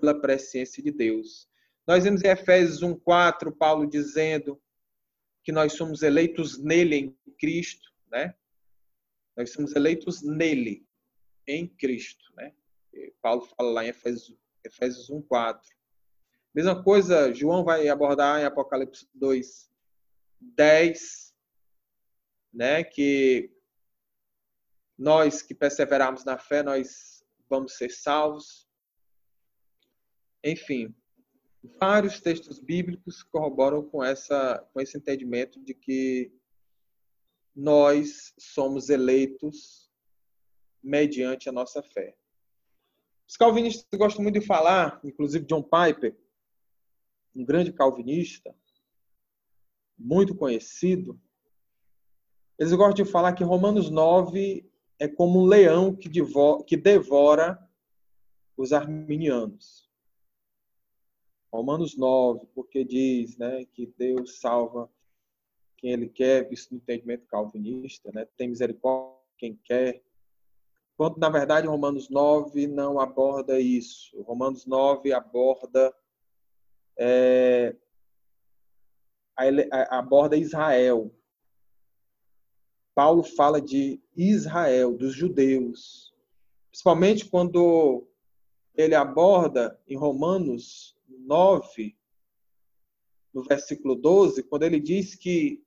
pela 0.00 0.20
presciência 0.20 0.82
de 0.82 0.92
Deus. 0.92 1.48
Nós 1.86 2.04
vemos 2.04 2.22
em 2.22 2.28
Efésios 2.28 2.82
1:4 2.82 3.50
Paulo 3.56 3.88
dizendo 3.88 4.60
que 5.42 5.50
nós 5.50 5.72
somos 5.72 6.02
eleitos 6.02 6.58
nele 6.58 6.96
em 6.96 7.16
Cristo, 7.38 7.90
né? 8.10 8.34
Nós 9.34 9.50
somos 9.50 9.74
eleitos 9.74 10.22
nele 10.22 10.86
em 11.46 11.66
Cristo. 11.66 12.24
Né? 12.36 12.54
Paulo 13.22 13.48
fala 13.56 13.70
lá 13.70 13.84
em 13.84 13.88
Efésios, 13.88 14.36
Efésios 14.64 15.08
1, 15.08 15.22
4. 15.22 15.74
Mesma 16.54 16.82
coisa, 16.82 17.32
João 17.32 17.64
vai 17.64 17.88
abordar 17.88 18.40
em 18.40 18.44
Apocalipse 18.44 19.08
2, 19.14 19.70
10, 20.40 21.34
né, 22.52 22.82
que 22.82 23.50
nós 24.98 25.42
que 25.42 25.54
perseverarmos 25.54 26.24
na 26.24 26.36
fé, 26.36 26.62
nós 26.62 27.24
vamos 27.48 27.76
ser 27.76 27.90
salvos. 27.90 28.68
Enfim, 30.42 30.94
vários 31.78 32.20
textos 32.20 32.58
bíblicos 32.58 33.22
corroboram 33.22 33.88
com, 33.88 34.02
essa, 34.02 34.58
com 34.72 34.80
esse 34.80 34.98
entendimento 34.98 35.60
de 35.60 35.72
que 35.72 36.32
nós 37.54 38.34
somos 38.38 38.88
eleitos 38.88 39.90
mediante 40.82 41.48
a 41.48 41.52
nossa 41.52 41.82
fé. 41.82 42.16
Os 43.26 43.36
calvinistas 43.36 43.86
gostam 43.98 44.22
muito 44.22 44.40
de 44.40 44.46
falar, 44.46 45.00
inclusive 45.04 45.44
John 45.44 45.62
Piper, 45.62 46.16
um 47.34 47.44
grande 47.44 47.72
calvinista, 47.72 48.54
muito 49.98 50.34
conhecido, 50.34 51.20
eles 52.58 52.72
gostam 52.72 53.04
de 53.04 53.10
falar 53.10 53.34
que 53.34 53.44
Romanos 53.44 53.88
9 53.88 54.68
é 54.98 55.06
como 55.06 55.40
um 55.40 55.46
leão 55.46 55.94
que, 55.94 56.08
que 56.66 56.76
devora 56.76 57.58
os 58.56 58.72
arminianos. 58.72 59.88
Romanos 61.52 61.96
9, 61.96 62.46
porque 62.54 62.84
diz 62.84 63.36
né, 63.38 63.64
que 63.72 63.86
Deus 63.96 64.38
salva 64.40 64.90
quem 65.76 65.92
Ele 65.92 66.08
quer, 66.08 66.52
isso 66.52 66.68
no 66.72 66.78
entendimento 66.78 67.26
calvinista, 67.26 68.10
né, 68.12 68.26
tem 68.36 68.48
misericórdia 68.48 69.16
quem 69.38 69.54
quer, 69.64 70.02
quando 70.96 71.16
na 71.18 71.30
verdade 71.30 71.68
Romanos 71.68 72.10
9 72.10 72.66
não 72.66 72.98
aborda 72.98 73.60
isso. 73.60 74.20
Romanos 74.22 74.66
9 74.66 75.12
aborda 75.12 75.94
é, 76.98 77.76
aborda 79.90 80.36
Israel. 80.36 81.14
Paulo 82.98 83.22
fala 83.22 83.62
de 83.62 84.00
Israel, 84.16 84.92
dos 84.92 85.14
judeus. 85.14 86.12
Principalmente 86.68 87.26
quando 87.26 88.04
ele 88.74 88.96
aborda 88.96 89.80
em 89.86 89.96
Romanos 89.96 90.98
9, 91.08 91.96
no 93.32 93.44
versículo 93.44 93.94
12, 93.94 94.42
quando 94.42 94.64
ele 94.64 94.80
diz 94.80 95.14
que 95.14 95.62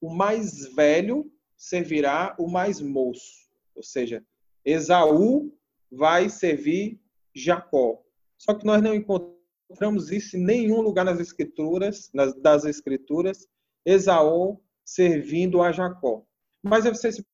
o 0.00 0.12
mais 0.12 0.66
velho 0.74 1.32
servirá 1.56 2.34
o 2.36 2.48
mais 2.48 2.80
moço. 2.80 3.48
Ou 3.76 3.84
seja, 3.84 4.26
Esaú 4.64 5.56
vai 5.92 6.28
servir 6.28 7.00
Jacó. 7.32 8.02
Só 8.36 8.52
que 8.52 8.66
nós 8.66 8.82
não 8.82 8.96
encontramos 8.96 10.10
isso 10.10 10.36
em 10.36 10.44
nenhum 10.44 10.80
lugar 10.80 11.04
nas 11.04 11.20
escrituras, 11.20 12.10
nas, 12.12 12.34
das 12.34 12.64
escrituras, 12.64 13.46
Esaú 13.86 14.60
servindo 14.84 15.62
a 15.62 15.70
Jacó. 15.70 16.26
Mas 16.62 16.84
você 16.84 17.10
se 17.10 17.24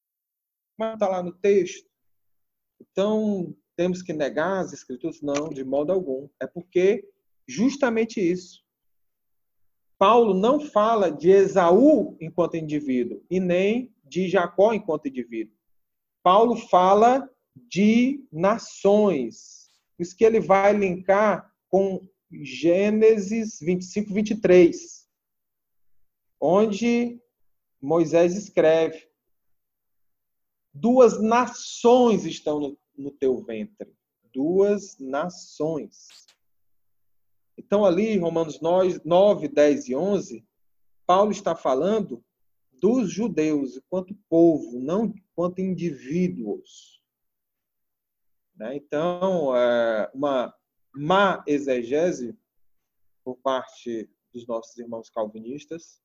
está 0.81 1.09
lá 1.09 1.23
no 1.23 1.33
texto. 1.33 1.89
Então, 2.81 3.55
temos 3.77 4.03
que 4.03 4.13
negar 4.13 4.61
as 4.61 4.73
escrituras? 4.73 5.21
Não, 5.21 5.49
de 5.49 5.65
modo 5.65 5.93
algum. 5.93 6.29
É 6.41 6.47
porque 6.47 7.09
justamente 7.47 8.21
isso. 8.21 8.63
Paulo 9.99 10.33
não 10.33 10.61
fala 10.61 11.11
de 11.11 11.31
Esaú 11.31 12.17
enquanto 12.21 12.57
indivíduo 12.57 13.23
e 13.29 13.41
nem 13.41 13.93
de 14.05 14.29
Jacó 14.29 14.73
enquanto 14.73 15.09
indivíduo. 15.09 15.55
Paulo 16.23 16.57
fala 16.57 17.29
de 17.55 18.25
nações. 18.31 19.71
Isso 19.99 20.17
que 20.17 20.25
ele 20.25 20.39
vai 20.39 20.73
linkar 20.73 21.53
com 21.69 22.07
Gênesis 22.31 23.59
25, 23.61 24.13
23, 24.13 25.09
onde 26.41 27.21
Moisés 27.81 28.37
escreve: 28.37 29.08
Duas 30.73 31.21
nações 31.21 32.25
estão 32.25 32.61
no, 32.61 32.79
no 32.97 33.11
teu 33.11 33.43
ventre. 33.43 33.95
Duas 34.33 34.99
nações. 34.99 36.07
Então, 37.57 37.85
ali, 37.85 38.17
Romanos 38.19 38.61
9, 38.61 39.49
10 39.49 39.89
e 39.89 39.95
11, 39.97 40.47
Paulo 41.07 41.33
está 41.33 41.57
falando 41.57 42.25
dos 42.73 43.11
judeus 43.11 43.77
enquanto 43.77 44.17
povo, 44.29 44.79
não 44.79 45.07
enquanto 45.07 45.61
indivíduos. 45.61 47.03
Né? 48.55 48.77
Então, 48.77 49.57
é, 49.57 50.11
uma 50.15 50.55
má 50.95 51.43
exegese 51.47 52.37
por 53.25 53.37
parte 53.39 54.09
dos 54.33 54.47
nossos 54.47 54.77
irmãos 54.79 55.11
calvinistas 55.11 56.01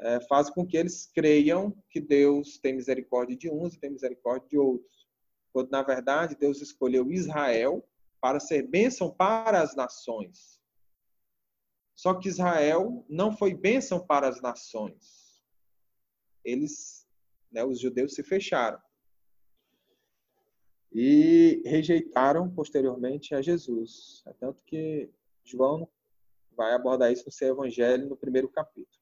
é, 0.00 0.20
faz 0.22 0.48
com 0.48 0.66
que 0.66 0.76
eles 0.76 1.06
creiam 1.06 1.76
que 1.90 2.00
Deus 2.00 2.58
tem 2.58 2.74
misericórdia 2.74 3.36
de 3.36 3.50
uns 3.50 3.74
e 3.74 3.80
tem 3.80 3.90
misericórdia 3.90 4.48
de 4.48 4.58
outros. 4.58 5.08
Quando, 5.52 5.70
na 5.70 5.82
verdade, 5.82 6.36
Deus 6.38 6.60
escolheu 6.60 7.10
Israel 7.10 7.86
para 8.20 8.38
ser 8.38 8.62
bênção 8.62 9.10
para 9.10 9.60
as 9.60 9.74
nações. 9.74 10.60
Só 11.96 12.14
que 12.14 12.28
Israel 12.28 13.04
não 13.08 13.36
foi 13.36 13.54
bênção 13.54 14.04
para 14.04 14.28
as 14.28 14.40
nações. 14.40 15.42
Eles, 16.44 17.06
né, 17.50 17.64
os 17.64 17.80
judeus 17.80 18.14
se 18.14 18.22
fecharam. 18.22 18.80
E 20.92 21.60
rejeitaram 21.66 22.48
posteriormente 22.48 23.34
a 23.34 23.42
Jesus. 23.42 24.22
É 24.26 24.32
tanto 24.34 24.62
que 24.64 25.10
João 25.44 25.88
vai 26.56 26.72
abordar 26.72 27.12
isso 27.12 27.26
no 27.26 27.32
seu 27.32 27.48
evangelho 27.48 28.08
no 28.08 28.16
primeiro 28.16 28.48
capítulo. 28.48 28.97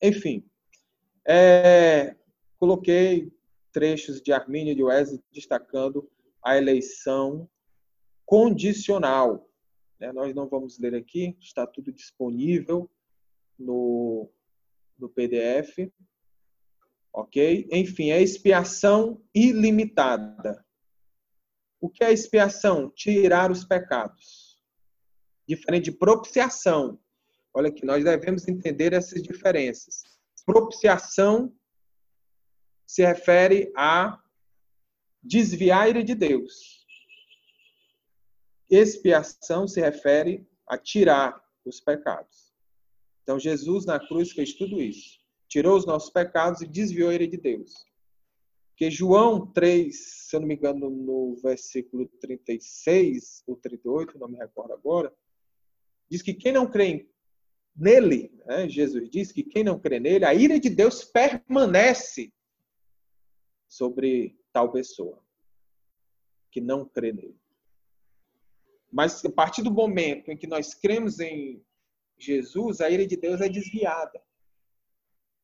Enfim, 0.00 0.48
é, 1.26 2.14
coloquei 2.58 3.32
trechos 3.72 4.20
de 4.22 4.32
Armínio 4.32 4.74
de 4.74 4.82
Wesley 4.82 5.22
destacando 5.32 6.10
a 6.42 6.56
eleição 6.56 7.48
condicional. 8.24 9.48
Né? 9.98 10.12
Nós 10.12 10.34
não 10.34 10.48
vamos 10.48 10.78
ler 10.78 10.94
aqui, 10.94 11.36
está 11.40 11.66
tudo 11.66 11.92
disponível 11.92 12.90
no, 13.58 14.30
no 14.98 15.08
PDF. 15.08 15.90
Ok? 17.12 17.68
Enfim, 17.72 18.10
é 18.10 18.22
expiação 18.22 19.20
ilimitada. 19.34 20.64
O 21.80 21.88
que 21.88 22.04
é 22.04 22.12
expiação? 22.12 22.90
Tirar 22.90 23.50
os 23.50 23.64
pecados. 23.64 24.62
Diferente 25.46 25.84
de 25.84 25.92
propiciação. 25.92 26.98
Olha 27.54 27.68
aqui, 27.68 27.84
nós 27.84 28.04
devemos 28.04 28.46
entender 28.46 28.92
essas 28.92 29.22
diferenças. 29.22 30.02
Propiciação 30.44 31.54
se 32.86 33.04
refere 33.04 33.72
a 33.76 34.22
desviar 35.22 35.82
a 35.82 35.88
ira 35.88 36.04
de 36.04 36.14
Deus. 36.14 36.86
Expiação 38.70 39.66
se 39.66 39.80
refere 39.80 40.46
a 40.66 40.78
tirar 40.78 41.42
os 41.64 41.80
pecados. 41.80 42.54
Então, 43.22 43.38
Jesus 43.38 43.84
na 43.84 43.98
cruz 43.98 44.32
fez 44.32 44.54
tudo 44.54 44.80
isso. 44.80 45.18
Tirou 45.48 45.76
os 45.76 45.86
nossos 45.86 46.10
pecados 46.10 46.60
e 46.60 46.66
desviou 46.66 47.10
a 47.10 47.14
ira 47.14 47.26
de 47.26 47.36
Deus. 47.36 47.72
Porque 48.70 48.90
João 48.90 49.44
3, 49.52 50.28
se 50.28 50.36
eu 50.36 50.40
não 50.40 50.46
me 50.46 50.54
engano, 50.54 50.88
no 50.88 51.34
versículo 51.42 52.06
36 52.20 53.42
ou 53.46 53.56
38, 53.56 54.18
não 54.18 54.28
me 54.28 54.38
recordo 54.38 54.72
agora, 54.72 55.12
diz 56.08 56.22
que 56.22 56.32
quem 56.32 56.52
não 56.52 56.70
crê 56.70 57.10
nele, 57.78 58.32
né, 58.44 58.68
Jesus 58.68 59.08
diz 59.08 59.30
que 59.30 59.42
quem 59.42 59.62
não 59.62 59.78
crê 59.78 60.00
nele, 60.00 60.24
a 60.24 60.34
ira 60.34 60.58
de 60.58 60.68
Deus 60.68 61.04
permanece 61.04 62.32
sobre 63.68 64.38
tal 64.52 64.72
pessoa 64.72 65.22
que 66.50 66.60
não 66.60 66.84
crê 66.84 67.12
nele. 67.12 67.38
Mas 68.90 69.24
a 69.24 69.30
partir 69.30 69.62
do 69.62 69.70
momento 69.70 70.30
em 70.30 70.36
que 70.36 70.46
nós 70.46 70.74
cremos 70.74 71.20
em 71.20 71.64
Jesus, 72.18 72.80
a 72.80 72.90
ira 72.90 73.06
de 73.06 73.16
Deus 73.16 73.40
é 73.40 73.48
desviada. 73.48 74.20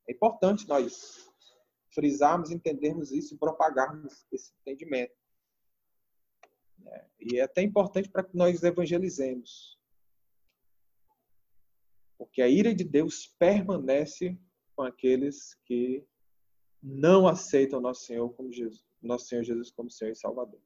É 0.08 0.12
importante 0.12 0.66
nós 0.66 1.30
frisarmos, 1.94 2.50
entendermos 2.50 3.12
isso 3.12 3.34
e 3.34 3.38
propagarmos 3.38 4.26
esse 4.32 4.52
entendimento. 4.60 5.14
É, 6.86 7.06
e 7.20 7.38
é 7.38 7.42
até 7.42 7.62
importante 7.62 8.08
para 8.08 8.24
que 8.24 8.36
nós 8.36 8.62
evangelizemos. 8.62 9.78
Porque 12.18 12.42
a 12.42 12.48
ira 12.48 12.74
de 12.74 12.84
Deus 12.84 13.26
permanece 13.38 14.38
com 14.76 14.82
aqueles 14.82 15.54
que 15.64 16.04
não 16.82 17.26
aceitam 17.26 17.80
nosso 17.80 18.04
Senhor 18.04 18.32
como 18.34 18.52
Jesus, 18.52 18.84
nosso 19.02 19.26
Senhor 19.26 19.42
Jesus 19.42 19.70
como 19.70 19.90
Senhor 19.90 20.12
e 20.12 20.16
Salvador. 20.16 20.60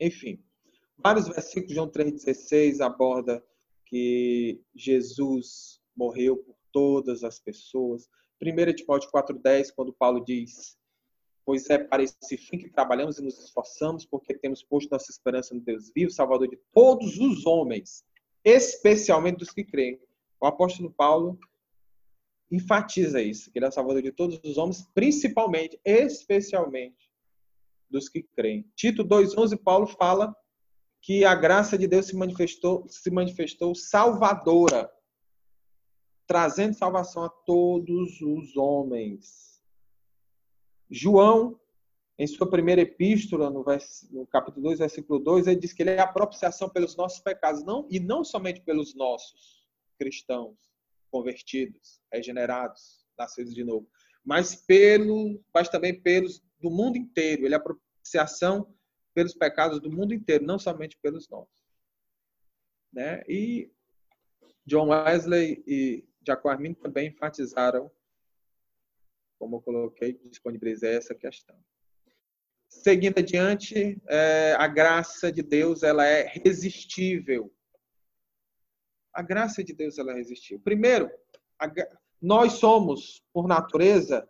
Enfim, 0.00 0.42
Vários 1.02 1.26
versículos, 1.26 1.74
João 1.74 1.90
3,16 1.90 2.80
aborda 2.80 3.44
que 3.86 4.62
Jesus 4.74 5.80
morreu 5.96 6.36
por 6.36 6.56
todas 6.70 7.24
as 7.24 7.40
pessoas. 7.40 8.08
1 8.40 8.74
Timóteo 8.74 9.10
4,10, 9.10 9.72
quando 9.74 9.92
Paulo 9.92 10.24
diz: 10.24 10.78
Pois 11.44 11.68
é 11.70 11.78
para 11.78 12.04
esse 12.04 12.36
fim 12.36 12.56
que 12.56 12.70
trabalhamos 12.70 13.18
e 13.18 13.22
nos 13.22 13.36
esforçamos, 13.40 14.06
porque 14.06 14.32
temos 14.32 14.62
posto 14.62 14.90
nossa 14.92 15.10
esperança 15.10 15.54
no 15.54 15.60
Deus 15.60 15.90
vivo, 15.92 16.12
Salvador 16.12 16.48
de 16.48 16.58
todos 16.72 17.18
os 17.18 17.44
homens, 17.46 18.04
especialmente 18.44 19.38
dos 19.38 19.50
que 19.50 19.64
creem. 19.64 20.00
O 20.42 20.46
apóstolo 20.46 20.90
Paulo 20.90 21.38
enfatiza 22.50 23.22
isso, 23.22 23.48
que 23.52 23.60
ele 23.60 23.66
é 23.66 23.70
Salvador 23.70 24.02
de 24.02 24.10
todos 24.10 24.40
os 24.42 24.58
homens, 24.58 24.84
principalmente, 24.92 25.80
especialmente 25.84 27.08
dos 27.88 28.08
que 28.08 28.24
creem. 28.24 28.68
Tito 28.74 29.04
2,11, 29.04 29.56
Paulo 29.62 29.86
fala 29.86 30.34
que 31.00 31.24
a 31.24 31.36
graça 31.36 31.78
de 31.78 31.86
Deus 31.86 32.06
se 32.06 32.16
manifestou, 32.16 32.84
se 32.88 33.08
manifestou 33.08 33.72
salvadora, 33.72 34.90
trazendo 36.26 36.74
salvação 36.74 37.22
a 37.22 37.28
todos 37.28 38.20
os 38.20 38.56
homens. 38.56 39.62
João, 40.90 41.56
em 42.18 42.26
sua 42.26 42.50
primeira 42.50 42.80
epístola, 42.80 43.48
no, 43.48 43.62
vers, 43.62 44.08
no 44.10 44.26
capítulo 44.26 44.64
2, 44.64 44.80
versículo 44.80 45.20
2, 45.20 45.46
ele 45.46 45.60
diz 45.60 45.72
que 45.72 45.84
ele 45.84 45.90
é 45.90 46.00
a 46.00 46.12
propiciação 46.12 46.68
pelos 46.68 46.96
nossos 46.96 47.20
pecados, 47.20 47.62
não, 47.62 47.86
e 47.88 48.00
não 48.00 48.24
somente 48.24 48.60
pelos 48.60 48.92
nossos 48.96 49.61
cristãos 50.02 50.58
convertidos, 51.10 52.00
regenerados, 52.12 53.06
nascidos 53.16 53.54
de 53.54 53.62
novo, 53.62 53.88
mas 54.24 54.56
pelo, 54.56 55.40
mas 55.54 55.68
também 55.68 56.00
pelos 56.00 56.42
do 56.60 56.70
mundo 56.70 56.96
inteiro. 56.96 57.44
Ele 57.44 57.54
é 57.54 57.56
a 57.56 57.60
propiciação 57.60 58.74
pelos 59.14 59.34
pecados 59.34 59.80
do 59.80 59.90
mundo 59.90 60.12
inteiro, 60.12 60.44
não 60.44 60.58
somente 60.58 60.98
pelos 61.00 61.28
nossos. 61.28 61.54
Né? 62.92 63.22
E 63.28 63.70
John 64.66 64.88
Wesley 64.88 65.62
e 65.66 66.04
Jacob 66.26 66.50
Armin 66.50 66.74
também 66.74 67.08
enfatizaram, 67.08 67.90
como 69.38 69.56
eu 69.56 69.60
coloquei, 69.60 70.14
disponibilizei 70.24 70.96
essa 70.96 71.14
questão. 71.14 71.56
seguindo 72.68 73.18
adiante, 73.18 74.00
é, 74.08 74.54
a 74.58 74.66
graça 74.66 75.30
de 75.30 75.42
Deus 75.42 75.82
ela 75.82 76.06
é 76.06 76.26
resistível. 76.26 77.52
A 79.12 79.22
graça 79.22 79.62
de 79.62 79.72
Deus 79.72 79.98
ela 79.98 80.14
resistível. 80.14 80.60
Primeiro, 80.62 81.10
a, 81.58 81.70
nós 82.20 82.54
somos, 82.54 83.22
por 83.32 83.46
natureza, 83.46 84.28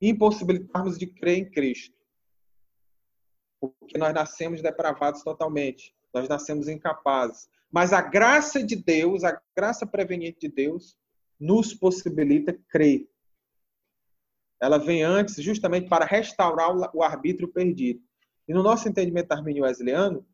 impossibilitarmos 0.00 0.98
de 0.98 1.06
crer 1.06 1.38
em 1.38 1.50
Cristo. 1.50 1.96
Porque 3.60 3.96
nós 3.96 4.12
nascemos 4.12 4.60
depravados 4.60 5.22
totalmente. 5.22 5.94
Nós 6.12 6.28
nascemos 6.28 6.68
incapazes. 6.68 7.48
Mas 7.70 7.92
a 7.92 8.00
graça 8.00 8.62
de 8.62 8.76
Deus, 8.76 9.24
a 9.24 9.40
graça 9.56 9.86
preveniente 9.86 10.40
de 10.40 10.48
Deus, 10.48 10.96
nos 11.38 11.74
possibilita 11.74 12.52
crer. 12.68 13.08
Ela 14.60 14.78
vem 14.78 15.02
antes 15.02 15.42
justamente 15.42 15.88
para 15.88 16.04
restaurar 16.04 16.70
o 16.94 17.02
arbítrio 17.02 17.48
perdido. 17.48 18.02
E 18.46 18.54
no 18.54 18.62
nosso 18.62 18.88
entendimento 18.88 19.32
armínio 19.32 19.64
wesleyano, 19.64 20.26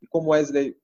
e 0.00 0.06
como 0.06 0.30
Wesley 0.30 0.76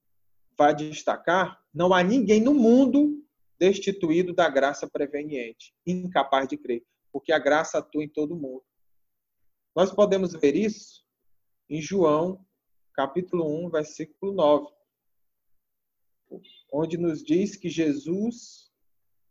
vai 0.57 0.75
destacar, 0.75 1.58
não 1.73 1.93
há 1.93 2.03
ninguém 2.03 2.41
no 2.41 2.55
mundo 2.55 3.25
destituído 3.59 4.33
da 4.33 4.49
graça 4.49 4.89
preveniente, 4.89 5.75
incapaz 5.87 6.49
de 6.49 6.57
crer, 6.57 6.85
porque 7.13 7.33
a 7.33 7.39
graça 7.39 7.79
atua 7.79 8.05
em 8.05 8.09
todo 8.09 8.37
mundo. 8.37 8.63
Nós 9.75 9.93
podemos 9.93 10.33
ver 10.33 10.55
isso 10.55 11.05
em 11.69 11.81
João, 11.81 12.45
capítulo 12.93 13.67
1, 13.67 13.71
versículo 13.71 14.33
9, 14.33 14.73
onde 16.73 16.97
nos 16.97 17.23
diz 17.23 17.57
que 17.57 17.69
Jesus 17.69 18.73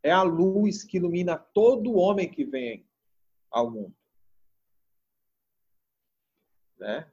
é 0.04 0.12
a 0.12 0.24
luz 0.24 0.84
que 0.84 0.98
ilumina 0.98 1.38
todo 1.38 1.96
homem 1.96 2.30
que 2.30 2.46
vem 2.46 2.88
ao 3.50 3.72
mundo. 3.72 3.96
Né? 6.78 7.12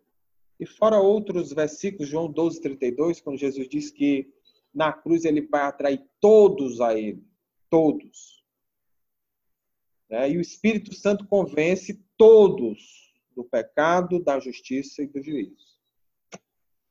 E 0.59 0.67
fora 0.67 1.01
outros 1.01 1.53
versículos, 1.53 2.09
João 2.09 2.31
12, 2.31 2.61
32, 2.61 3.21
quando 3.21 3.39
Jesus 3.39 3.69
diz 3.69 3.91
que 3.91 4.34
na 4.75 4.93
cruz 4.93 5.25
ele 5.25 5.43
vai 5.43 5.63
atrair 5.63 6.05
todos 6.21 6.81
a 6.81 6.99
ele. 6.99 7.25
Todos. 7.71 8.45
Né? 10.11 10.31
E 10.31 10.37
o 10.37 10.41
Espírito 10.41 10.95
Santo 10.95 11.27
convence 11.27 12.05
todos 12.17 13.13
do 13.35 13.45
pecado, 13.45 14.23
da 14.23 14.39
justiça 14.41 15.03
e 15.03 15.07
do 15.07 15.23
juízo. 15.23 15.75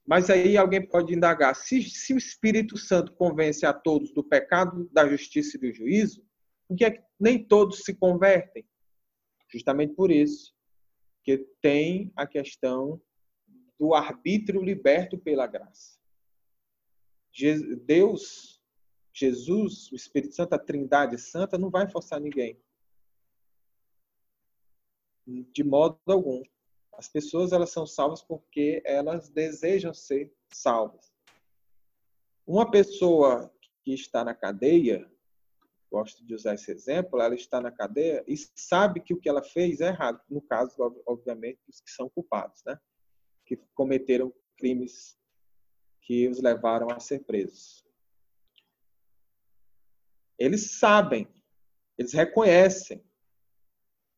Mas 0.06 0.30
aí 0.30 0.58
alguém 0.58 0.86
pode 0.86 1.14
indagar: 1.14 1.56
se, 1.56 1.82
se 1.84 2.14
o 2.14 2.18
Espírito 2.18 2.78
Santo 2.78 3.14
convence 3.14 3.66
a 3.66 3.74
todos 3.74 4.12
do 4.14 4.24
pecado, 4.24 4.90
da 4.92 5.08
justiça 5.08 5.58
e 5.58 5.60
do 5.60 5.72
juízo, 5.72 6.26
por 6.68 6.78
que, 6.78 6.86
é 6.86 6.92
que 6.92 7.04
nem 7.20 7.44
todos 7.44 7.84
se 7.84 7.94
convertem? 7.94 8.66
Justamente 9.50 9.94
por 9.94 10.12
isso, 10.12 10.54
que 11.24 11.38
tem 11.62 12.12
a 12.16 12.26
questão 12.28 13.02
do 13.80 13.94
arbítrio 13.94 14.62
liberto 14.62 15.18
pela 15.18 15.48
graça. 15.48 15.98
Deus, 17.86 18.62
Jesus, 19.12 19.92
o 19.92 19.96
Espírito 19.96 20.36
Santo, 20.36 20.54
a 20.54 20.60
Trindade 20.60 21.18
Santa, 21.18 21.58
não 21.58 21.70
vai 21.70 21.90
forçar 21.90 22.20
ninguém. 22.20 22.62
De 25.26 25.64
modo 25.64 26.00
algum. 26.08 26.44
As 26.94 27.08
pessoas 27.08 27.52
elas 27.52 27.72
são 27.72 27.88
salvas 27.88 28.22
porque 28.22 28.82
elas 28.86 29.30
desejam 29.30 29.94
ser 29.94 30.32
salvas. 30.52 31.12
Uma 32.46 32.70
pessoa 32.70 33.52
que 33.84 33.94
está 33.94 34.24
na 34.24 34.36
cadeia, 34.36 35.10
gosto 35.92 36.26
de 36.26 36.36
usar 36.36 36.54
esse 36.54 36.72
exemplo, 36.72 37.20
ela 37.20 37.34
está 37.34 37.60
na 37.60 37.72
cadeia 37.72 38.24
e 38.28 38.36
sabe 38.56 39.00
que 39.00 39.14
o 39.14 39.20
que 39.20 39.30
ela 39.30 39.42
fez 39.42 39.82
é 39.82 39.88
errado. 39.88 40.22
No 40.30 40.42
caso, 40.42 40.76
obviamente, 41.06 41.60
dos 41.66 41.82
que 41.82 41.90
são 41.90 42.10
culpados, 42.10 42.64
né? 42.66 42.80
Que 43.46 43.58
cometeram 43.74 44.34
crimes 44.58 45.18
que 46.04 46.28
os 46.28 46.42
levaram 46.42 46.88
a 46.92 47.00
ser 47.00 47.24
presos. 47.24 47.84
Eles 50.38 50.72
sabem, 50.72 51.28
eles 51.98 52.14
reconhecem, 52.14 53.04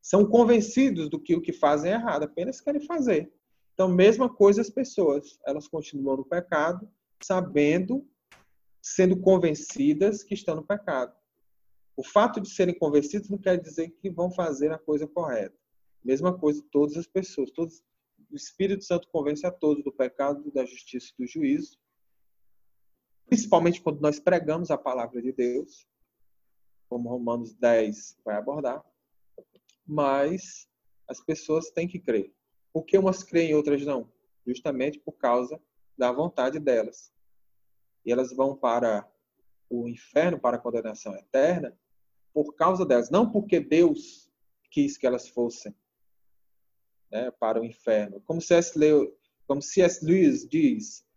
são 0.02 0.26
convencidos 0.26 1.10
do 1.10 1.20
que 1.20 1.36
o 1.36 1.42
que 1.42 1.54
fazem 1.54 1.92
é 1.92 1.96
errado, 1.96 2.24
apenas 2.24 2.62
querem 2.62 2.82
fazer. 2.82 3.32
Então, 3.74 3.88
mesma 3.88 4.34
coisa 4.34 4.62
as 4.62 4.70
pessoas, 4.70 5.40
elas 5.46 5.68
continuam 5.68 6.18
no 6.18 6.26
pecado, 6.26 6.90
sabendo, 7.22 8.08
sendo 8.82 9.20
convencidas 9.20 10.24
que 10.24 10.34
estão 10.34 10.56
no 10.56 10.66
pecado. 10.66 11.16
O 11.98 12.04
fato 12.04 12.40
de 12.40 12.50
serem 12.50 12.78
convencidos 12.78 13.30
não 13.30 13.38
quer 13.38 13.60
dizer 13.60 13.90
que 14.00 14.10
vão 14.10 14.32
fazer 14.32 14.72
a 14.72 14.78
coisa 14.78 15.08
correta. 15.08 15.56
Mesma 16.04 16.38
coisa 16.38 16.64
todas 16.72 16.98
as 16.98 17.08
pessoas, 17.08 17.52
todos 17.52 17.84
o 18.36 18.38
Espírito 18.38 18.84
Santo 18.84 19.08
convence 19.08 19.48
a 19.48 19.52
todos 19.52 19.82
do 19.82 19.94
pecado, 19.94 20.52
da 20.52 20.66
justiça 20.66 21.14
e 21.14 21.24
do 21.24 21.28
juízo, 21.28 21.80
principalmente 23.26 23.82
quando 23.82 24.02
nós 24.02 24.20
pregamos 24.20 24.70
a 24.70 24.78
palavra 24.78 25.22
de 25.22 25.32
Deus, 25.32 25.88
como 26.90 27.08
Romanos 27.08 27.54
10 27.56 28.20
vai 28.26 28.36
abordar. 28.36 28.84
Mas 29.88 30.68
as 31.08 31.24
pessoas 31.24 31.72
têm 31.72 31.88
que 31.88 31.98
crer. 31.98 32.34
Por 32.74 32.84
que 32.84 32.98
umas 32.98 33.24
creem 33.24 33.52
e 33.52 33.56
outras 33.56 33.82
não? 33.86 34.12
Justamente 34.46 35.00
por 35.00 35.14
causa 35.14 35.58
da 35.98 36.12
vontade 36.12 36.60
delas. 36.60 37.14
E 38.06 38.12
elas 38.12 38.34
vão 38.34 38.54
para 38.54 39.10
o 39.70 39.88
inferno, 39.88 40.38
para 40.38 40.58
a 40.58 40.60
condenação 40.60 41.16
eterna, 41.16 41.76
por 42.34 42.54
causa 42.54 42.86
delas, 42.86 43.10
não 43.10 43.32
porque 43.32 43.62
Deus 43.62 44.30
quis 44.70 44.98
que 44.98 45.08
elas 45.08 45.30
fossem 45.30 45.74
né, 47.16 47.32
para 47.32 47.62
o 47.62 47.66
inferno. 47.66 48.20
Como 48.26 48.42
C.S. 48.42 48.78
Lewis, 48.78 49.10
como 49.48 49.62
C.S. 49.62 50.06
Lewis 50.06 50.46
diz, 50.46 51.08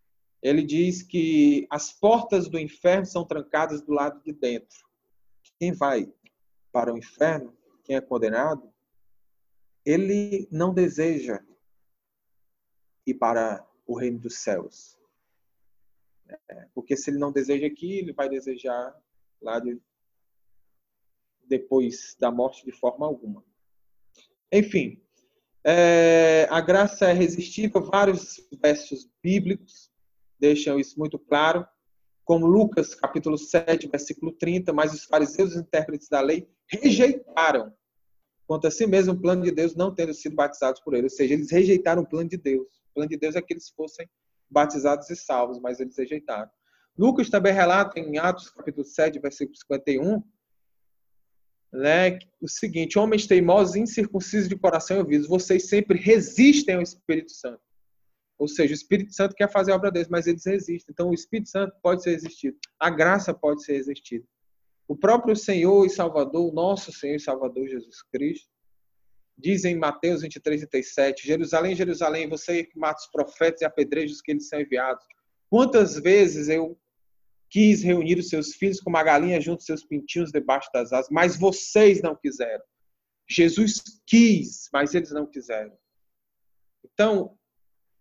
ele 0.40 0.62
diz 0.62 1.02
que 1.02 1.66
as 1.68 1.90
portas 1.92 2.48
do 2.48 2.56
inferno 2.56 3.04
são 3.04 3.26
trancadas 3.26 3.82
do 3.82 3.92
lado 3.92 4.22
de 4.22 4.32
dentro. 4.32 4.78
Quem 5.58 5.72
vai 5.72 6.08
para 6.70 6.94
o 6.94 6.98
inferno, 6.98 7.52
quem 7.82 7.96
é 7.96 8.00
condenado, 8.00 8.72
ele 9.84 10.46
não 10.52 10.72
deseja 10.72 11.44
ir 13.04 13.14
para 13.14 13.66
o 13.84 13.98
reino 13.98 14.20
dos 14.20 14.36
céus. 14.36 14.96
É, 16.48 16.68
porque 16.74 16.96
se 16.96 17.10
ele 17.10 17.18
não 17.18 17.32
deseja 17.32 17.66
aqui, 17.66 17.98
ele 17.98 18.12
vai 18.12 18.28
desejar 18.28 18.94
lá 19.40 19.58
de, 19.58 19.80
depois 21.44 22.14
da 22.20 22.30
morte 22.30 22.64
de 22.64 22.70
forma 22.70 23.04
alguma. 23.04 23.42
Enfim, 24.52 25.02
é, 25.70 26.48
a 26.50 26.62
graça 26.62 27.10
é 27.10 27.12
resistível, 27.12 27.82
vários 27.82 28.40
versos 28.58 29.06
bíblicos 29.22 29.90
deixam 30.40 30.80
isso 30.80 30.98
muito 30.98 31.18
claro, 31.18 31.66
como 32.24 32.46
Lucas, 32.46 32.94
capítulo 32.94 33.36
7, 33.36 33.86
versículo 33.88 34.32
30, 34.32 34.72
mas 34.72 34.94
os 34.94 35.04
fariseus 35.04 35.54
e 35.54 35.58
intérpretes 35.58 36.08
da 36.08 36.22
lei 36.22 36.48
rejeitaram 36.66 37.70
quanto 38.46 38.66
a 38.66 38.70
si 38.70 38.86
mesmo 38.86 39.12
o 39.12 39.20
plano 39.20 39.42
de 39.42 39.50
Deus 39.50 39.74
não 39.74 39.94
tendo 39.94 40.14
sido 40.14 40.34
batizados 40.34 40.80
por 40.80 40.94
ele, 40.94 41.04
ou 41.04 41.10
seja, 41.10 41.34
eles 41.34 41.50
rejeitaram 41.50 42.00
o 42.00 42.08
plano 42.08 42.30
de 42.30 42.38
Deus. 42.38 42.66
O 42.90 42.94
plano 42.94 43.10
de 43.10 43.18
Deus 43.18 43.36
é 43.36 43.42
que 43.42 43.52
eles 43.52 43.68
fossem 43.68 44.08
batizados 44.48 45.10
e 45.10 45.16
salvos, 45.16 45.60
mas 45.60 45.80
eles 45.80 45.98
rejeitaram. 45.98 46.50
Lucas 46.96 47.28
também 47.28 47.52
relata 47.52 48.00
em 48.00 48.16
Atos, 48.16 48.48
capítulo 48.48 48.86
7, 48.86 49.18
versículo 49.18 49.54
51, 49.54 50.22
né, 51.72 52.18
o 52.40 52.48
seguinte: 52.48 52.98
homens 52.98 53.26
teimosos, 53.26 53.76
incircuncisos 53.76 54.48
de 54.48 54.56
coração 54.56 54.96
e 54.96 55.00
ouvidos, 55.00 55.28
vocês 55.28 55.68
sempre 55.68 55.98
resistem 55.98 56.76
ao 56.76 56.82
Espírito 56.82 57.32
Santo. 57.32 57.60
Ou 58.38 58.46
seja, 58.46 58.72
o 58.72 58.76
Espírito 58.76 59.12
Santo 59.12 59.34
quer 59.34 59.50
fazer 59.50 59.72
a 59.72 59.76
obra 59.76 59.90
deles, 59.90 60.08
mas 60.08 60.26
eles 60.26 60.46
resistem. 60.46 60.92
Então, 60.92 61.10
o 61.10 61.14
Espírito 61.14 61.48
Santo 61.48 61.74
pode 61.82 62.02
ser 62.02 62.10
resistido. 62.10 62.56
A 62.78 62.88
graça 62.88 63.34
pode 63.34 63.64
ser 63.64 63.72
resistida. 63.74 64.24
O 64.86 64.96
próprio 64.96 65.34
Senhor 65.34 65.84
e 65.84 65.90
Salvador, 65.90 66.52
nosso 66.54 66.92
Senhor 66.92 67.16
e 67.16 67.20
Salvador 67.20 67.66
Jesus 67.66 68.00
Cristo, 68.12 68.48
diz 69.36 69.64
em 69.64 69.76
Mateus 69.76 70.22
23, 70.22 70.60
37, 70.66 71.26
Jerusalém, 71.26 71.74
Jerusalém, 71.74 72.28
você 72.28 72.64
que 72.64 72.78
mata 72.78 73.00
os 73.00 73.06
profetas 73.08 73.60
e 73.60 73.64
apedrejos 73.64 74.20
que 74.20 74.30
eles 74.30 74.48
são 74.48 74.60
enviados. 74.60 75.04
Quantas 75.50 75.98
vezes 75.98 76.48
eu 76.48 76.78
quis 77.50 77.82
reunir 77.82 78.18
os 78.18 78.28
seus 78.28 78.54
filhos 78.54 78.80
como 78.80 78.96
a 78.96 79.02
galinha 79.02 79.40
junto 79.40 79.62
seus 79.62 79.84
pintinhos 79.84 80.30
debaixo 80.30 80.70
das 80.72 80.92
asas, 80.92 81.10
mas 81.10 81.36
vocês 81.36 82.02
não 82.02 82.14
quiseram. 82.14 82.64
Jesus 83.28 83.82
quis, 84.06 84.68
mas 84.72 84.94
eles 84.94 85.10
não 85.10 85.26
quiseram. 85.26 85.76
Então, 86.84 87.36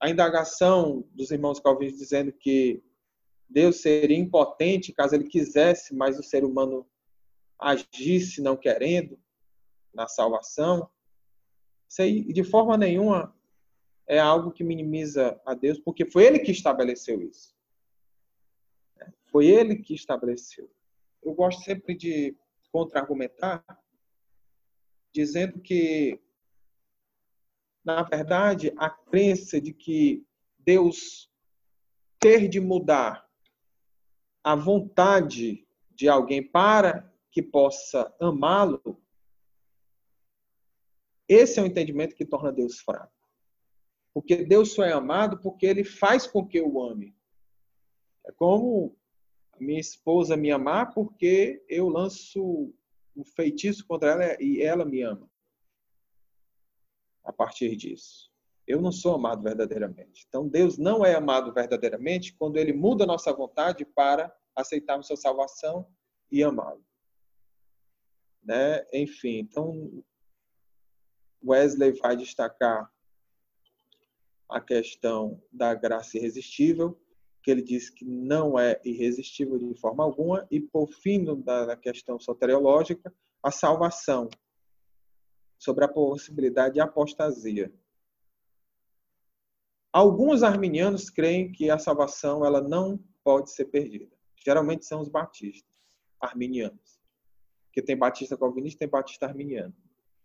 a 0.01 0.09
indagação 0.09 1.07
dos 1.13 1.31
irmãos 1.31 1.59
calvinistas 1.59 2.01
dizendo 2.01 2.31
que 2.31 2.81
Deus 3.49 3.81
seria 3.81 4.17
impotente 4.17 4.93
caso 4.93 5.15
ele 5.15 5.27
quisesse, 5.27 5.95
mas 5.95 6.19
o 6.19 6.23
ser 6.23 6.43
humano 6.43 6.85
agisse 7.59 8.41
não 8.41 8.55
querendo 8.55 9.19
na 9.93 10.07
salvação, 10.07 10.89
isso 11.89 12.01
aí, 12.01 12.21
de 12.21 12.43
forma 12.43 12.77
nenhuma, 12.77 13.33
é 14.05 14.19
algo 14.19 14.51
que 14.51 14.63
minimiza 14.63 15.39
a 15.45 15.53
Deus, 15.53 15.79
porque 15.79 16.05
foi 16.05 16.25
ele 16.25 16.39
que 16.39 16.51
estabeleceu 16.51 17.21
isso. 17.21 17.56
Foi 19.37 19.45
ele 19.45 19.75
que 19.75 19.93
estabeleceu. 19.93 20.67
Eu 21.21 21.31
gosto 21.35 21.61
sempre 21.61 21.95
de 21.95 22.35
contra-argumentar, 22.71 23.63
dizendo 25.13 25.59
que 25.59 26.19
na 27.85 28.01
verdade, 28.01 28.73
a 28.77 28.89
crença 28.89 29.61
de 29.61 29.73
que 29.73 30.25
Deus 30.57 31.31
ter 32.17 32.47
de 32.47 32.59
mudar 32.59 33.29
a 34.43 34.55
vontade 34.55 35.67
de 35.91 36.09
alguém 36.09 36.41
para 36.41 37.07
que 37.29 37.43
possa 37.43 38.11
amá-lo, 38.19 38.99
esse 41.29 41.59
é 41.59 41.61
o 41.61 41.67
entendimento 41.67 42.15
que 42.15 42.25
torna 42.25 42.51
Deus 42.51 42.79
fraco. 42.79 43.13
Porque 44.15 44.37
Deus 44.37 44.73
só 44.73 44.83
é 44.83 44.93
amado 44.93 45.39
porque 45.43 45.67
ele 45.67 45.83
faz 45.83 46.25
com 46.25 46.43
que 46.43 46.57
eu 46.57 46.81
ame. 46.81 47.15
É 48.25 48.31
como 48.31 48.96
minha 49.59 49.79
esposa 49.79 50.37
me 50.37 50.51
amar 50.51 50.93
porque 50.93 51.63
eu 51.67 51.89
lanço 51.89 52.73
um 53.15 53.23
feitiço 53.23 53.85
contra 53.85 54.11
ela 54.11 54.41
e 54.41 54.61
ela 54.61 54.85
me 54.85 55.01
ama. 55.01 55.29
A 57.23 57.33
partir 57.33 57.75
disso. 57.75 58.31
Eu 58.65 58.81
não 58.81 58.91
sou 58.91 59.15
amado 59.15 59.41
verdadeiramente. 59.41 60.25
Então, 60.27 60.47
Deus 60.47 60.77
não 60.77 61.05
é 61.05 61.15
amado 61.15 61.53
verdadeiramente 61.53 62.33
quando 62.33 62.57
ele 62.57 62.73
muda 62.73 63.05
a 63.05 63.07
nossa 63.07 63.33
vontade 63.33 63.85
para 63.85 64.35
aceitarmos 64.55 65.07
sua 65.07 65.15
salvação 65.15 65.87
e 66.31 66.43
amá-lo. 66.43 66.85
Né? 68.43 68.85
Enfim, 68.93 69.39
então, 69.39 70.03
Wesley 71.43 71.93
vai 71.93 72.17
destacar 72.17 72.91
a 74.49 74.61
questão 74.61 75.41
da 75.51 75.73
graça 75.73 76.17
irresistível, 76.17 76.99
que 77.47 77.51
ele 77.51 77.61
diz 77.61 77.89
que 77.89 78.03
não 78.03 78.59
é 78.59 78.77
irresistível 78.83 79.57
de 79.57 79.73
forma 79.79 80.03
alguma, 80.03 80.45
e 80.51 80.59
por 80.59 80.91
fim 80.91 81.23
da 81.45 81.77
questão 81.77 82.19
soteriológica, 82.19 83.15
a 83.41 83.49
salvação, 83.49 84.27
sobre 85.57 85.85
a 85.85 85.87
possibilidade 85.87 86.73
de 86.73 86.81
apostasia. 86.81 87.73
Alguns 89.93 90.43
arminianos 90.43 91.09
creem 91.09 91.49
que 91.49 91.69
a 91.69 91.79
salvação 91.79 92.45
ela 92.45 92.59
não 92.59 92.99
pode 93.23 93.49
ser 93.53 93.63
perdida. 93.67 94.13
Geralmente 94.45 94.85
são 94.85 94.99
os 94.99 95.07
batistas 95.07 95.71
arminianos. 96.19 96.99
Porque 97.67 97.81
tem 97.81 97.95
batista 97.95 98.37
calvinista, 98.37 98.79
tem 98.79 98.89
batista 98.89 99.25
arminiano. 99.25 99.73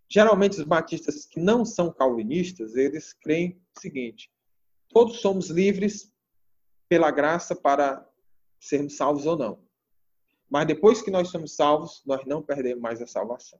Geralmente 0.08 0.58
os 0.58 0.64
batistas 0.64 1.24
que 1.24 1.38
não 1.38 1.64
são 1.64 1.92
calvinistas, 1.92 2.74
eles 2.74 3.12
creem 3.12 3.62
o 3.76 3.80
seguinte: 3.80 4.28
todos 4.88 5.20
somos 5.20 5.48
livres 5.48 6.11
pela 6.92 7.10
graça 7.10 7.56
para 7.56 8.06
sermos 8.60 8.98
salvos 8.98 9.24
ou 9.24 9.34
não. 9.34 9.66
Mas 10.50 10.66
depois 10.66 11.00
que 11.00 11.10
nós 11.10 11.28
somos 11.28 11.56
salvos, 11.56 12.02
nós 12.04 12.22
não 12.26 12.42
perdemos 12.42 12.82
mais 12.82 13.00
a 13.00 13.06
salvação. 13.06 13.58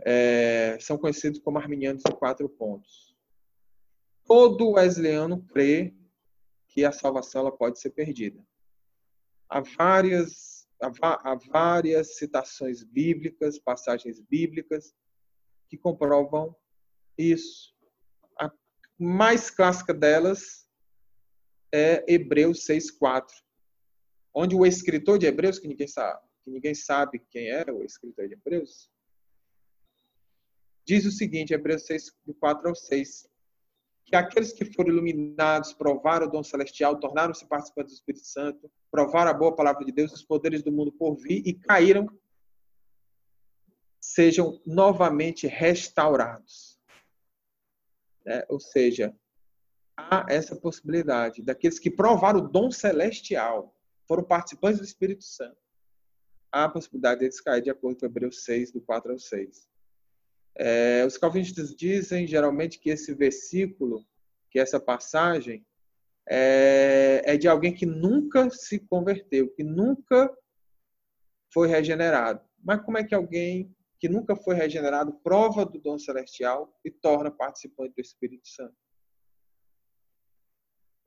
É, 0.00 0.76
são 0.80 0.98
conhecidos 0.98 1.38
como 1.38 1.58
arminianos 1.58 2.02
de 2.02 2.12
quatro 2.12 2.48
pontos. 2.48 3.16
Todo 4.24 4.72
wesleyano 4.72 5.44
crê 5.44 5.94
que 6.66 6.84
a 6.84 6.90
salvação 6.90 7.42
ela 7.42 7.56
pode 7.56 7.78
ser 7.78 7.90
perdida. 7.90 8.44
Há 9.48 9.60
várias, 9.60 10.68
há, 10.82 11.30
há 11.30 11.34
várias 11.36 12.16
citações 12.16 12.82
bíblicas, 12.82 13.60
passagens 13.60 14.18
bíblicas, 14.18 14.92
que 15.68 15.78
comprovam 15.78 16.52
isso. 17.16 17.76
A 18.40 18.50
mais 18.98 19.50
clássica 19.50 19.94
delas 19.94 20.65
é 21.72 22.04
Hebreus 22.06 22.66
6,4, 22.66 23.26
onde 24.34 24.54
o 24.54 24.64
escritor 24.66 25.18
de 25.18 25.26
Hebreus, 25.26 25.58
que 25.58 25.68
ninguém 25.68 25.88
sabe, 25.88 26.20
que 26.42 26.50
ninguém 26.50 26.74
sabe 26.74 27.18
quem 27.30 27.50
é 27.50 27.64
o 27.70 27.82
escritor 27.82 28.28
de 28.28 28.34
Hebreus, 28.34 28.90
diz 30.84 31.04
o 31.04 31.10
seguinte, 31.10 31.52
Hebreus 31.52 31.86
6, 31.86 32.12
do 32.24 32.34
4 32.34 32.68
ao 32.68 32.74
6 32.74 33.28
que 34.06 34.14
aqueles 34.14 34.52
que 34.52 34.64
foram 34.64 34.90
iluminados, 34.90 35.72
provaram 35.72 36.26
o 36.26 36.30
dom 36.30 36.42
celestial, 36.42 36.98
tornaram-se 36.98 37.44
participantes 37.44 37.94
do 37.94 37.96
Espírito 37.96 38.24
Santo, 38.24 38.70
provaram 38.88 39.32
a 39.32 39.34
boa 39.34 39.54
palavra 39.54 39.84
de 39.84 39.90
Deus, 39.90 40.12
os 40.12 40.22
poderes 40.22 40.62
do 40.62 40.70
mundo 40.70 40.92
por 40.92 41.16
vir 41.16 41.42
e 41.44 41.52
caíram, 41.52 42.08
sejam 44.00 44.62
novamente 44.64 45.48
restaurados. 45.48 46.80
É, 48.24 48.46
ou 48.48 48.60
seja, 48.60 49.14
há 49.96 50.26
essa 50.28 50.54
possibilidade 50.54 51.42
daqueles 51.42 51.78
que 51.78 51.90
provaram 51.90 52.40
o 52.40 52.48
dom 52.48 52.70
celestial, 52.70 53.74
foram 54.06 54.22
participantes 54.22 54.78
do 54.78 54.84
Espírito 54.84 55.24
Santo. 55.24 55.56
Há 56.52 56.64
a 56.64 56.68
possibilidade 56.68 57.20
deles 57.20 57.40
cair 57.40 57.62
de 57.62 57.70
acordo 57.70 57.98
com 57.98 58.06
Hebreus 58.06 58.44
6, 58.44 58.72
do 58.72 58.80
4 58.80 59.12
ao 59.12 59.18
6. 59.18 59.68
É, 60.58 61.04
os 61.06 61.18
calvinistas 61.18 61.74
dizem 61.74 62.26
geralmente 62.26 62.78
que 62.78 62.90
esse 62.90 63.12
versículo, 63.14 64.06
que 64.50 64.58
essa 64.58 64.80
passagem, 64.80 65.66
é, 66.28 67.22
é 67.24 67.36
de 67.36 67.48
alguém 67.48 67.74
que 67.74 67.86
nunca 67.86 68.48
se 68.50 68.78
converteu, 68.78 69.48
que 69.50 69.62
nunca 69.62 70.34
foi 71.52 71.68
regenerado. 71.68 72.40
Mas 72.62 72.82
como 72.82 72.98
é 72.98 73.04
que 73.04 73.14
alguém 73.14 73.74
que 73.98 74.08
nunca 74.08 74.36
foi 74.36 74.54
regenerado 74.54 75.12
prova 75.22 75.64
do 75.64 75.78
dom 75.78 75.98
celestial 75.98 76.74
e 76.84 76.90
torna 76.90 77.30
participante 77.30 77.94
do 77.94 78.00
Espírito 78.00 78.46
Santo? 78.48 78.76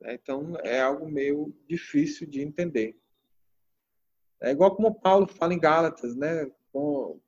É, 0.02 0.14
então 0.14 0.56
é 0.64 0.80
algo 0.80 1.08
meio 1.08 1.54
difícil 1.68 2.26
de 2.26 2.40
entender. 2.40 2.98
É 4.40 4.50
igual 4.50 4.74
como 4.74 4.98
Paulo 4.98 5.26
fala 5.26 5.52
em 5.52 5.58
Gálatas, 5.58 6.16
né? 6.16 6.50
Com, 6.72 7.20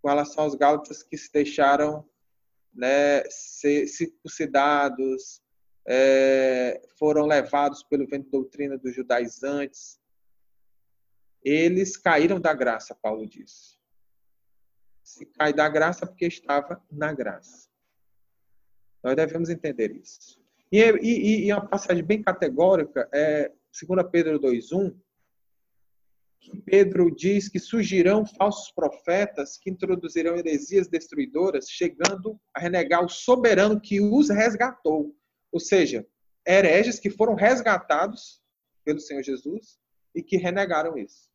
com 0.00 0.08
relação 0.08 0.44
aos 0.44 0.54
gálatas 0.54 1.02
que 1.02 1.16
se 1.16 1.32
deixaram 1.32 2.08
né, 2.72 3.24
ser 3.30 3.86
circuncidados, 3.86 5.42
é, 5.86 6.82
foram 6.98 7.26
levados 7.26 7.82
pelo 7.82 8.06
vento 8.06 8.24
de 8.24 8.30
doutrina 8.30 8.76
dos 8.76 8.94
judaizantes. 8.94 10.00
Eles 11.42 11.96
caíram 11.96 12.40
da 12.40 12.52
graça, 12.54 12.94
Paulo 12.94 13.26
diz. 13.26 13.78
Se 15.02 15.26
cai 15.26 15.52
da 15.52 15.68
graça 15.68 16.06
porque 16.06 16.26
estava 16.26 16.82
na 16.90 17.12
graça. 17.12 17.68
Nós 19.02 19.14
devemos 19.14 19.50
entender 19.50 19.90
isso. 19.90 20.43
E, 20.72 20.80
e, 20.80 21.46
e 21.46 21.52
uma 21.52 21.66
passagem 21.66 22.04
bem 22.04 22.22
categórica 22.22 23.08
é 23.12 23.50
2 23.72 24.08
Pedro 24.10 24.40
2,1, 24.40 24.94
Pedro 26.64 27.14
diz 27.14 27.48
que 27.48 27.58
surgirão 27.58 28.26
falsos 28.26 28.70
profetas 28.70 29.56
que 29.56 29.70
introduzirão 29.70 30.36
heresias 30.36 30.88
destruidoras, 30.88 31.70
chegando 31.70 32.38
a 32.52 32.60
renegar 32.60 33.04
o 33.04 33.08
soberano 33.08 33.80
que 33.80 34.00
os 34.00 34.28
resgatou. 34.28 35.14
Ou 35.50 35.60
seja, 35.60 36.06
hereges 36.46 37.00
que 37.00 37.10
foram 37.10 37.34
resgatados 37.34 38.42
pelo 38.84 39.00
Senhor 39.00 39.22
Jesus 39.22 39.78
e 40.14 40.22
que 40.22 40.36
renegaram 40.36 40.98
isso. 40.98 41.30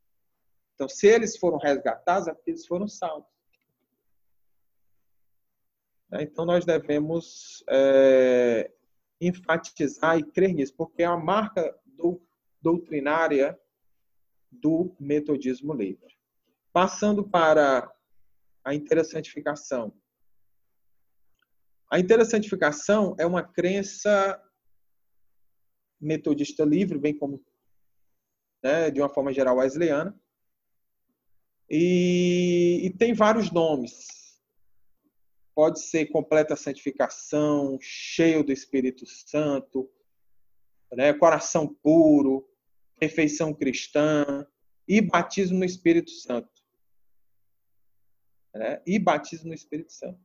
Então, 0.75 0.87
se 0.87 1.07
eles 1.07 1.37
foram 1.37 1.57
resgatados, 1.57 2.27
é 2.27 2.33
porque 2.33 2.51
eles 2.51 2.65
foram 2.65 2.87
salvos. 2.87 3.27
Então, 6.13 6.45
nós 6.45 6.65
devemos 6.65 7.63
é, 7.69 8.71
enfatizar 9.19 10.17
e 10.17 10.23
crer 10.23 10.53
nisso, 10.53 10.73
porque 10.75 11.03
é 11.03 11.05
a 11.05 11.17
marca 11.17 11.77
do, 11.85 12.21
doutrinária 12.61 13.59
do 14.51 14.95
metodismo 14.99 15.73
livre. 15.73 16.17
Passando 16.71 17.27
para 17.27 17.91
a 18.63 18.73
interessantificação. 18.73 19.93
A 21.91 21.99
interessantificação 21.99 23.15
é 23.19 23.25
uma 23.25 23.43
crença 23.43 24.41
metodista 25.99 26.63
livre, 26.63 26.97
bem 26.97 27.17
como 27.17 27.43
né, 28.63 28.91
de 28.91 29.01
uma 29.01 29.09
forma 29.09 29.33
geral 29.33 29.57
wesleyana, 29.57 30.17
e, 31.69 32.81
e 32.83 32.89
tem 32.91 33.13
vários 33.13 33.51
nomes. 33.51 34.18
Pode 35.59 35.81
ser 35.81 36.05
completa 36.05 36.55
santificação, 36.55 37.77
cheio 37.81 38.45
do 38.45 38.51
Espírito 38.53 39.05
Santo, 39.05 39.91
né, 40.89 41.11
coração 41.11 41.67
puro, 41.67 42.49
perfeição 42.97 43.53
cristã 43.53 44.47
e 44.87 45.01
batismo 45.01 45.59
no 45.59 45.65
Espírito 45.65 46.11
Santo. 46.11 46.63
Né? 48.55 48.81
E 48.87 48.97
batismo 48.97 49.49
no 49.49 49.53
Espírito 49.53 49.91
Santo. 49.91 50.21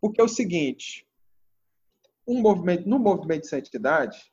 Porque 0.00 0.20
é 0.20 0.24
o 0.24 0.28
seguinte, 0.28 1.04
um 2.24 2.40
movimento, 2.40 2.88
no 2.88 3.00
movimento 3.00 3.42
de 3.42 3.48
santidade, 3.48 4.32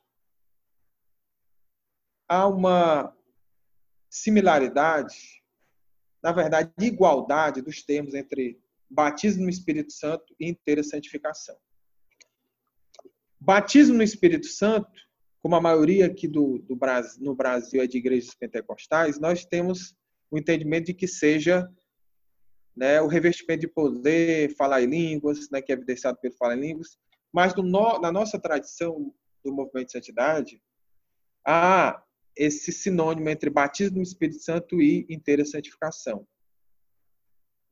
há 2.28 2.46
uma 2.46 3.12
similaridade, 4.08 5.42
na 6.22 6.30
verdade, 6.30 6.72
igualdade 6.78 7.60
dos 7.60 7.82
termos 7.82 8.14
entre 8.14 8.62
batismo 8.90 9.44
no 9.44 9.50
Espírito 9.50 9.92
Santo 9.92 10.34
e 10.38 10.48
inteira 10.48 10.82
santificação. 10.82 11.56
Batismo 13.40 13.96
no 13.96 14.02
Espírito 14.02 14.46
Santo 14.46 15.04
como 15.44 15.56
a 15.56 15.60
maioria 15.60 16.06
aqui 16.06 16.26
do, 16.26 16.58
do 16.60 16.74
Brasil, 16.74 17.22
no 17.22 17.34
Brasil 17.34 17.82
é 17.82 17.86
de 17.86 17.98
igrejas 17.98 18.34
pentecostais, 18.34 19.20
nós 19.20 19.44
temos 19.44 19.94
o 20.30 20.38
entendimento 20.38 20.86
de 20.86 20.94
que 20.94 21.06
seja 21.06 21.70
né, 22.74 22.98
o 23.02 23.06
revestimento 23.06 23.60
de 23.60 23.68
poder, 23.68 24.56
falar 24.56 24.80
em 24.80 24.86
línguas, 24.86 25.50
né, 25.50 25.60
que 25.60 25.70
é 25.70 25.74
evidenciado 25.74 26.16
pelo 26.16 26.34
falar 26.34 26.56
em 26.56 26.60
línguas, 26.60 26.96
mas 27.30 27.54
no, 27.54 27.62
na 28.00 28.10
nossa 28.10 28.38
tradição 28.38 29.14
do 29.44 29.52
movimento 29.52 29.88
de 29.88 29.92
santidade, 29.92 30.62
há 31.46 32.02
esse 32.34 32.72
sinônimo 32.72 33.28
entre 33.28 33.50
batismo 33.50 33.98
no 33.98 34.02
Espírito 34.02 34.40
Santo 34.40 34.80
e 34.80 35.06
inteira 35.10 35.44
santificação. 35.44 36.26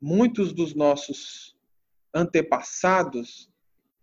Muitos 0.05 0.53
dos 0.53 0.75
nossos 0.75 1.57
antepassados, 2.13 3.49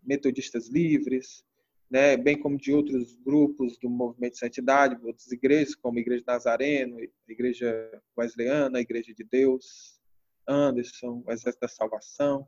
metodistas 0.02 0.70
livres, 0.70 1.44
né, 1.92 2.16
bem 2.16 2.40
como 2.40 2.58
de 2.58 2.72
outros 2.72 3.18
grupos 3.18 3.78
do 3.80 3.90
movimento 3.90 4.34
de 4.34 4.40
santidade, 4.40 5.06
outras 5.06 5.30
igrejas, 5.30 5.76
como 5.76 5.98
a 5.98 6.02
Igreja 6.02 6.24
Nazareno, 6.26 6.98
a 7.00 7.32
Igreja 7.32 8.02
Wesleyana, 8.18 8.78
a 8.78 8.82
Igreja 8.82 9.14
de 9.14 9.26
Deus, 9.26 10.00
Anderson, 10.48 11.22
o 11.28 11.32
Exército 11.32 11.62
da 11.62 11.68
Salvação, 11.68 12.48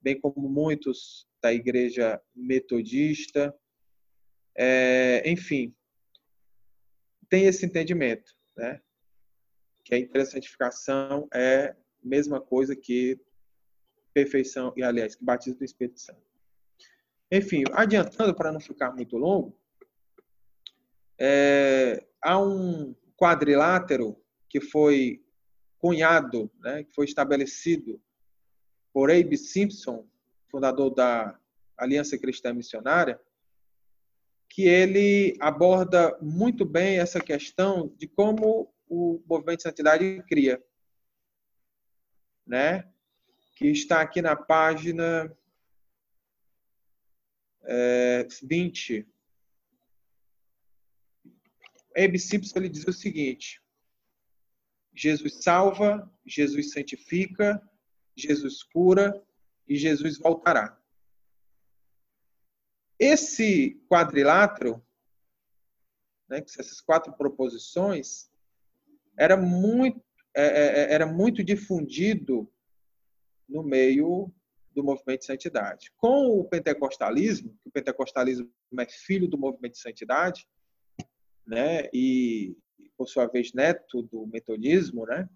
bem 0.00 0.20
como 0.20 0.48
muitos 0.48 1.24
da 1.40 1.54
Igreja 1.54 2.20
Metodista, 2.34 3.54
é, 4.56 5.22
enfim, 5.30 5.72
tem 7.28 7.44
esse 7.44 7.64
entendimento, 7.64 8.34
né? 8.56 8.80
que 9.84 9.94
a 9.94 9.98
intersantificação 9.98 11.28
é 11.32 11.76
mesma 12.08 12.40
coisa 12.40 12.74
que 12.74 13.20
perfeição, 14.12 14.72
e 14.76 14.82
aliás, 14.82 15.14
que 15.14 15.24
batismo 15.24 15.58
do 15.58 15.64
Espírito 15.64 16.00
Santo. 16.00 16.22
Enfim, 17.30 17.62
adiantando 17.72 18.34
para 18.34 18.50
não 18.50 18.58
ficar 18.58 18.90
muito 18.92 19.16
longo, 19.16 19.56
é, 21.20 22.04
há 22.22 22.40
um 22.40 22.94
quadrilátero 23.16 24.16
que 24.48 24.60
foi 24.60 25.22
cunhado, 25.78 26.50
né, 26.60 26.84
que 26.84 26.92
foi 26.92 27.04
estabelecido 27.04 28.00
por 28.92 29.10
Abe 29.10 29.36
Simpson, 29.36 30.06
fundador 30.50 30.90
da 30.94 31.38
Aliança 31.76 32.18
Cristã 32.18 32.52
Missionária, 32.52 33.20
que 34.48 34.66
ele 34.66 35.36
aborda 35.40 36.16
muito 36.20 36.64
bem 36.64 36.98
essa 36.98 37.20
questão 37.20 37.92
de 37.98 38.08
como 38.08 38.72
o 38.88 39.22
movimento 39.28 39.58
de 39.58 39.62
santidade 39.64 40.24
cria, 40.26 40.62
né? 42.48 42.90
Que 43.54 43.66
está 43.66 44.00
aqui 44.00 44.22
na 44.22 44.34
página 44.34 45.30
é, 47.64 48.26
20. 48.42 49.06
Abe 51.96 52.18
Simpson 52.18 52.58
ele 52.58 52.68
diz 52.68 52.86
o 52.86 52.92
seguinte: 52.92 53.62
Jesus 54.94 55.42
salva, 55.42 56.10
Jesus 56.24 56.72
santifica, 56.72 57.62
Jesus 58.16 58.62
cura 58.62 59.22
e 59.68 59.76
Jesus 59.76 60.18
voltará. 60.18 60.76
Esse 62.98 63.80
quadrilátero, 63.88 64.84
né, 66.28 66.38
essas 66.38 66.80
quatro 66.80 67.12
proposições, 67.12 68.28
era 69.16 69.36
muito, 69.36 70.02
é, 70.38 70.46
é, 70.46 70.66
é, 70.66 70.94
era 70.94 71.04
muito 71.04 71.42
difundido 71.42 72.48
no 73.48 73.60
meio 73.64 74.32
do 74.72 74.84
movimento 74.84 75.20
de 75.20 75.26
santidade. 75.26 75.90
Com 75.96 76.38
o 76.38 76.44
pentecostalismo, 76.44 77.58
o 77.64 77.70
pentecostalismo 77.72 78.48
é 78.78 78.86
filho 78.86 79.26
do 79.26 79.36
movimento 79.36 79.72
de 79.72 79.80
santidade, 79.80 80.46
né, 81.44 81.88
e 81.92 82.56
por 82.96 83.08
sua 83.08 83.26
vez 83.26 83.52
neto 83.52 84.02
do 84.02 84.28
metodismo, 84.28 85.06
né, 85.06 85.28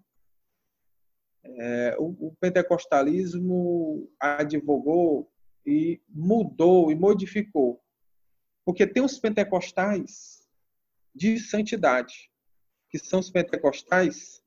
é, 1.43 1.97
o, 1.99 2.27
o 2.27 2.35
pentecostalismo 2.39 4.09
advogou 4.17 5.29
e 5.65 6.01
mudou 6.07 6.89
e 6.89 6.95
modificou. 6.95 7.83
Porque 8.63 8.87
tem 8.87 9.03
os 9.03 9.19
pentecostais 9.19 10.47
de 11.13 11.37
santidade, 11.37 12.31
que 12.89 12.97
são 12.97 13.19
os 13.19 13.29
pentecostais 13.29 14.42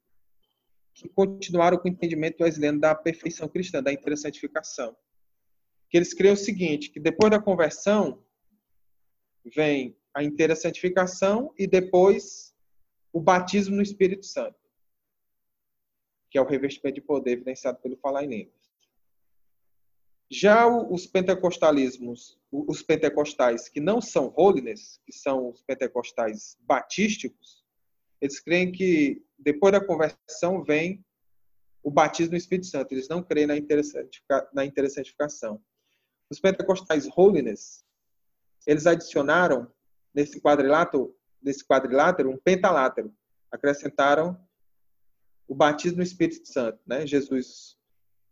que 0.97 1.09
continuaram 1.11 1.77
com 1.77 1.87
o 1.87 1.91
entendimento 1.93 2.43
wesleyano 2.43 2.81
da 2.81 2.95
perfeição 2.95 3.47
cristã, 3.47 3.83
da 3.83 3.93
inteira 3.93 4.17
santificação. 4.17 4.97
Que 5.91 5.99
eles 5.99 6.15
creem 6.15 6.33
o 6.33 6.37
seguinte, 6.37 6.91
que 6.91 6.99
depois 6.99 7.31
da 7.31 7.39
conversão 7.39 8.25
vem 9.45 9.95
a 10.15 10.25
inteira 10.25 10.57
santificação 10.57 11.53
e 11.59 11.67
depois 11.67 12.57
o 13.13 13.21
batismo 13.21 13.77
no 13.77 13.83
Espírito 13.83 14.25
Santo, 14.25 14.59
que 16.31 16.39
é 16.39 16.41
o 16.41 16.47
revestimento 16.47 16.95
de 16.95 17.03
poder 17.03 17.33
evidenciado 17.33 17.79
pelo 17.79 17.99
falar 17.99 18.25
em 18.25 18.29
línguas. 18.29 18.57
Já 20.31 20.67
os 20.67 21.07
pentecostalismos, 21.07 22.41
os 22.51 22.83
pentecostais 22.83 23.69
que 23.69 23.81
não 23.81 24.01
são 24.01 24.33
holiness, 24.35 24.99
que 25.05 25.13
são 25.13 25.51
os 25.51 25.63
pentecostais 25.63 26.57
batísticos, 26.63 27.66
eles 28.21 28.41
creem 28.41 28.73
que 28.73 29.23
depois 29.39 29.73
da 29.73 29.85
conversão 29.85 30.63
vem 30.63 31.05
o 31.83 31.91
batismo 31.91 32.33
no 32.33 32.37
Espírito 32.37 32.67
Santo. 32.67 32.93
Eles 32.93 33.09
não 33.09 33.23
creem 33.23 33.47
na 33.47 34.65
interessantificação. 34.65 35.63
Os 36.31 36.41
pentecostais 36.41 37.09
holiness, 37.17 37.85
eles 38.67 38.87
adicionaram 38.87 39.71
nesse 40.13 40.41
quadrilátero, 40.41 41.17
nesse 41.41 41.65
quadrilátero 41.65 42.31
um 42.31 42.39
pentalátero. 42.39 43.15
Acrescentaram 43.53 44.37
o 45.47 45.55
batismo 45.55 45.99
no 45.99 46.03
Espírito 46.03 46.49
Santo, 46.49 46.81
né? 46.85 47.07
Jesus 47.07 47.77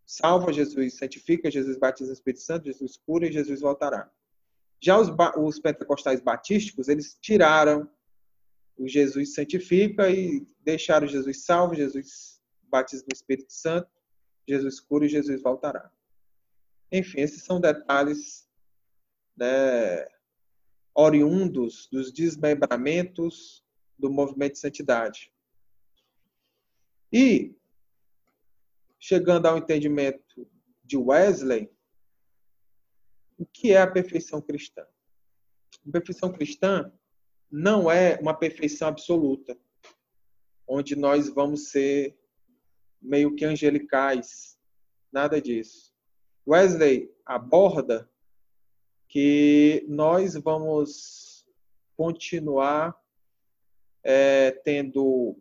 salva, 0.04 0.52
Jesus 0.52 0.98
santifica, 0.98 1.50
Jesus 1.50 1.78
batiza 1.78 2.08
no 2.08 2.14
Espírito 2.14 2.42
Santo, 2.42 2.66
Jesus 2.66 2.96
cura 2.96 3.26
e 3.26 3.32
Jesus 3.32 3.60
voltará. 3.60 4.10
Já 4.80 4.98
os, 4.98 5.08
os 5.38 5.60
pentecostais 5.60 6.20
batísticos, 6.20 6.88
eles 6.88 7.16
tiraram 7.20 7.88
o 8.76 8.88
Jesus 8.88 9.34
santifica 9.34 10.10
e 10.10 10.46
deixaram 10.60 11.06
Jesus 11.06 11.44
salvo, 11.44 11.74
Jesus 11.74 12.40
batiza 12.64 13.04
no 13.04 13.14
Espírito 13.14 13.52
Santo, 13.52 13.88
Jesus 14.48 14.80
cura 14.80 15.06
e 15.06 15.08
Jesus 15.08 15.40
voltará. 15.42 15.90
Enfim, 16.90 17.20
esses 17.20 17.42
são 17.42 17.60
detalhes 17.60 18.48
né, 19.36 20.06
oriundos 20.94 21.88
dos 21.90 22.12
desmembramentos 22.12 23.64
do 23.98 24.10
movimento 24.10 24.54
de 24.54 24.58
santidade. 24.60 25.32
E 27.12 27.54
chegando 28.98 29.46
ao 29.46 29.58
entendimento 29.58 30.48
de 30.82 30.96
Wesley, 30.96 31.70
o 33.38 33.46
que 33.46 33.72
é 33.72 33.80
a 33.80 33.90
perfeição 33.90 34.40
cristã? 34.40 34.86
A 35.86 35.90
perfeição 35.90 36.32
cristã 36.32 36.92
não 37.56 37.88
é 37.88 38.18
uma 38.20 38.34
perfeição 38.34 38.88
absoluta, 38.88 39.56
onde 40.66 40.96
nós 40.96 41.28
vamos 41.28 41.70
ser 41.70 42.18
meio 43.00 43.36
que 43.36 43.44
angelicais, 43.44 44.58
nada 45.12 45.40
disso. 45.40 45.94
Wesley 46.44 47.14
aborda 47.24 48.10
que 49.08 49.86
nós 49.88 50.34
vamos 50.34 51.46
continuar 51.96 53.00
é, 54.02 54.50
tendo 54.64 55.40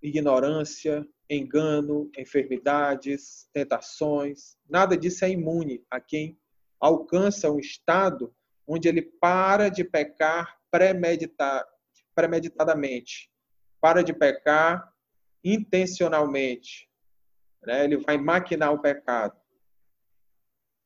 ignorância, 0.00 1.06
engano, 1.28 2.10
enfermidades, 2.16 3.50
tentações. 3.52 4.56
Nada 4.66 4.96
disso 4.96 5.26
é 5.26 5.30
imune 5.30 5.84
a 5.90 6.00
quem 6.00 6.40
alcança 6.80 7.50
um 7.50 7.58
estado 7.58 8.34
onde 8.66 8.88
ele 8.88 9.02
para 9.02 9.68
de 9.68 9.84
pecar 9.84 10.61
premeditar, 10.72 11.64
premeditadamente, 12.14 13.30
para 13.78 14.02
de 14.02 14.14
pecar 14.14 14.92
intencionalmente. 15.44 16.90
Né? 17.62 17.84
Ele 17.84 17.98
vai 17.98 18.16
maquinar 18.16 18.72
o 18.72 18.80
pecado 18.80 19.38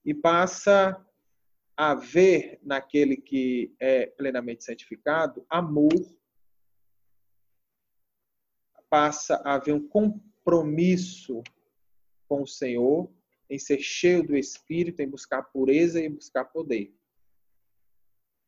e 0.04 0.12
passa 0.12 1.00
a 1.76 1.94
ver 1.94 2.58
naquele 2.62 3.16
que 3.16 3.74
é 3.78 4.06
plenamente 4.06 4.64
santificado 4.64 5.46
amor, 5.48 5.92
passa 8.90 9.36
a 9.44 9.54
haver 9.54 9.74
um 9.74 9.86
compromisso 9.88 11.42
com 12.28 12.42
o 12.42 12.46
Senhor, 12.46 13.12
em 13.48 13.58
ser 13.58 13.78
cheio 13.78 14.26
do 14.26 14.36
Espírito, 14.36 15.00
em 15.00 15.08
buscar 15.08 15.42
pureza 15.42 16.00
e 16.00 16.08
buscar 16.08 16.46
poder. 16.46 16.92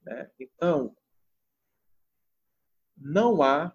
Né? 0.03 0.31
Então, 0.41 0.97
não 3.01 3.43
há, 3.43 3.75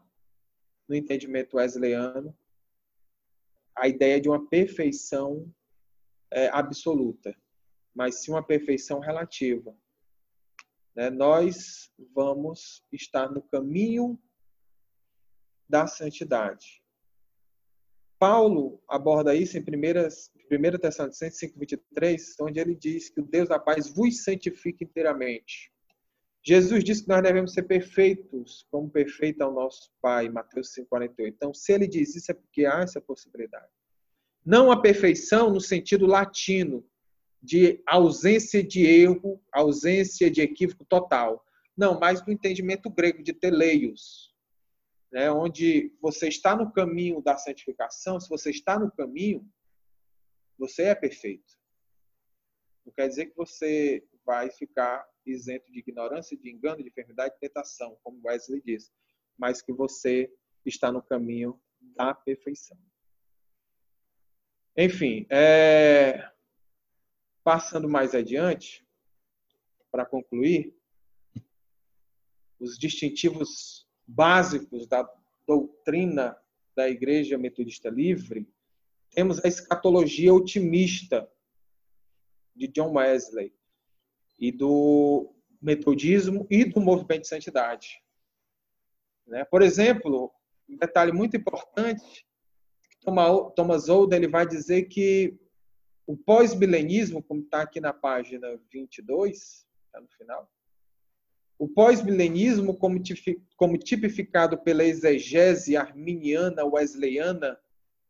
no 0.87 0.95
entendimento 0.95 1.57
wesleyano, 1.57 2.35
a 3.75 3.87
ideia 3.87 4.19
de 4.19 4.29
uma 4.29 4.47
perfeição 4.47 5.51
é, 6.31 6.47
absoluta, 6.49 7.35
mas 7.93 8.21
sim 8.21 8.31
uma 8.31 8.45
perfeição 8.45 8.99
relativa. 8.99 9.75
Né? 10.95 11.09
Nós 11.09 11.91
vamos 12.13 12.83
estar 12.91 13.31
no 13.31 13.41
caminho 13.41 14.19
da 15.67 15.87
santidade 15.87 16.83
Paulo 18.23 18.81
aborda 18.87 19.35
isso 19.35 19.57
em 19.57 19.59
1 19.59 20.77
Tessalonicenses 20.79 21.51
5,23, 21.53 22.35
onde 22.39 22.57
ele 22.57 22.73
diz 22.73 23.09
que 23.09 23.19
o 23.19 23.25
Deus 23.25 23.49
da 23.49 23.59
paz 23.59 23.93
vos 23.93 24.23
santifique 24.23 24.85
inteiramente. 24.85 25.72
Jesus 26.45 26.83
disse 26.83 27.03
que 27.03 27.09
nós 27.09 27.23
devemos 27.23 27.53
ser 27.53 27.63
perfeitos, 27.63 28.67
como 28.69 28.89
perfeito 28.89 29.41
é 29.41 29.45
o 29.47 29.53
nosso 29.53 29.89
Pai, 30.01 30.27
Mateus 30.27 30.73
5,48. 30.73 31.27
Então, 31.27 31.53
se 31.53 31.71
ele 31.71 31.87
diz 31.87 32.15
isso, 32.15 32.31
é 32.31 32.35
porque 32.35 32.65
há 32.65 32.81
essa 32.81 32.99
possibilidade. 32.99 33.71
Não 34.45 34.69
a 34.69 34.81
perfeição 34.81 35.49
no 35.49 35.61
sentido 35.61 36.05
latino, 36.05 36.85
de 37.41 37.81
ausência 37.85 38.63
de 38.63 38.85
erro, 38.85 39.41
ausência 39.51 40.31
de 40.31 40.41
equívoco 40.41 40.85
total. 40.85 41.43
Não, 41.75 41.99
mas 41.99 42.25
no 42.25 42.31
entendimento 42.31 42.89
grego 42.89 43.21
de 43.21 43.33
teleios, 43.33 44.33
né, 45.11 45.29
onde 45.29 45.93
você 46.01 46.27
está 46.27 46.55
no 46.55 46.71
caminho 46.71 47.21
da 47.21 47.37
santificação, 47.37 48.19
se 48.19 48.29
você 48.29 48.49
está 48.49 48.79
no 48.79 48.91
caminho, 48.91 49.45
você 50.57 50.83
é 50.83 50.95
perfeito. 50.95 51.53
Não 52.85 52.93
quer 52.93 53.07
dizer 53.07 53.27
que 53.27 53.35
você 53.35 54.05
vai 54.25 54.49
ficar 54.49 55.05
isento 55.25 55.71
de 55.71 55.79
ignorância, 55.79 56.37
de 56.37 56.49
engano, 56.51 56.81
de 56.81 56.89
enfermidade, 56.89 57.33
de 57.35 57.39
tentação, 57.39 57.97
como 58.03 58.21
Wesley 58.25 58.61
disse, 58.63 58.91
mas 59.37 59.61
que 59.61 59.71
você 59.71 60.31
está 60.65 60.91
no 60.91 61.01
caminho 61.01 61.59
da 61.81 62.13
perfeição. 62.13 62.77
Enfim, 64.75 65.25
é... 65.29 66.31
passando 67.43 67.87
mais 67.87 68.15
adiante, 68.15 68.85
para 69.91 70.05
concluir, 70.05 70.75
os 72.59 72.77
distintivos 72.77 73.87
básicos 74.07 74.87
da 74.87 75.07
doutrina 75.45 76.35
da 76.75 76.89
Igreja 76.89 77.37
Metodista 77.37 77.89
Livre, 77.89 78.47
temos 79.11 79.43
a 79.43 79.47
escatologia 79.47 80.33
otimista 80.33 81.29
de 82.55 82.67
John 82.67 82.93
Wesley 82.93 83.53
e 84.43 84.51
do 84.51 85.33
metodismo 85.61 86.45
e 86.49 86.65
do 86.65 86.81
movimento 86.81 87.21
de 87.21 87.29
santidade. 87.29 88.03
Né? 89.25 89.45
Por 89.45 89.61
exemplo, 89.61 90.29
um 90.69 90.75
detalhe 90.75 91.13
muito 91.13 91.37
importante 91.37 92.27
Thomas 93.55 93.87
Olden 93.87 94.17
ele 94.17 94.27
vai 94.27 94.45
dizer 94.45 94.83
que 94.83 95.37
o 96.05 96.17
pós-milenismo, 96.17 97.23
como 97.23 97.41
está 97.41 97.61
aqui 97.61 97.79
na 97.79 97.93
página 97.93 98.59
22, 98.69 99.65
está 99.85 100.01
no 100.01 100.09
final, 100.09 100.51
o 101.57 101.69
pós-milenismo, 101.69 102.77
como 102.77 103.77
tipificado 103.77 104.57
pela 104.57 104.83
exegese 104.83 105.77
arminiana 105.77 106.65
wesleyana 106.65 107.57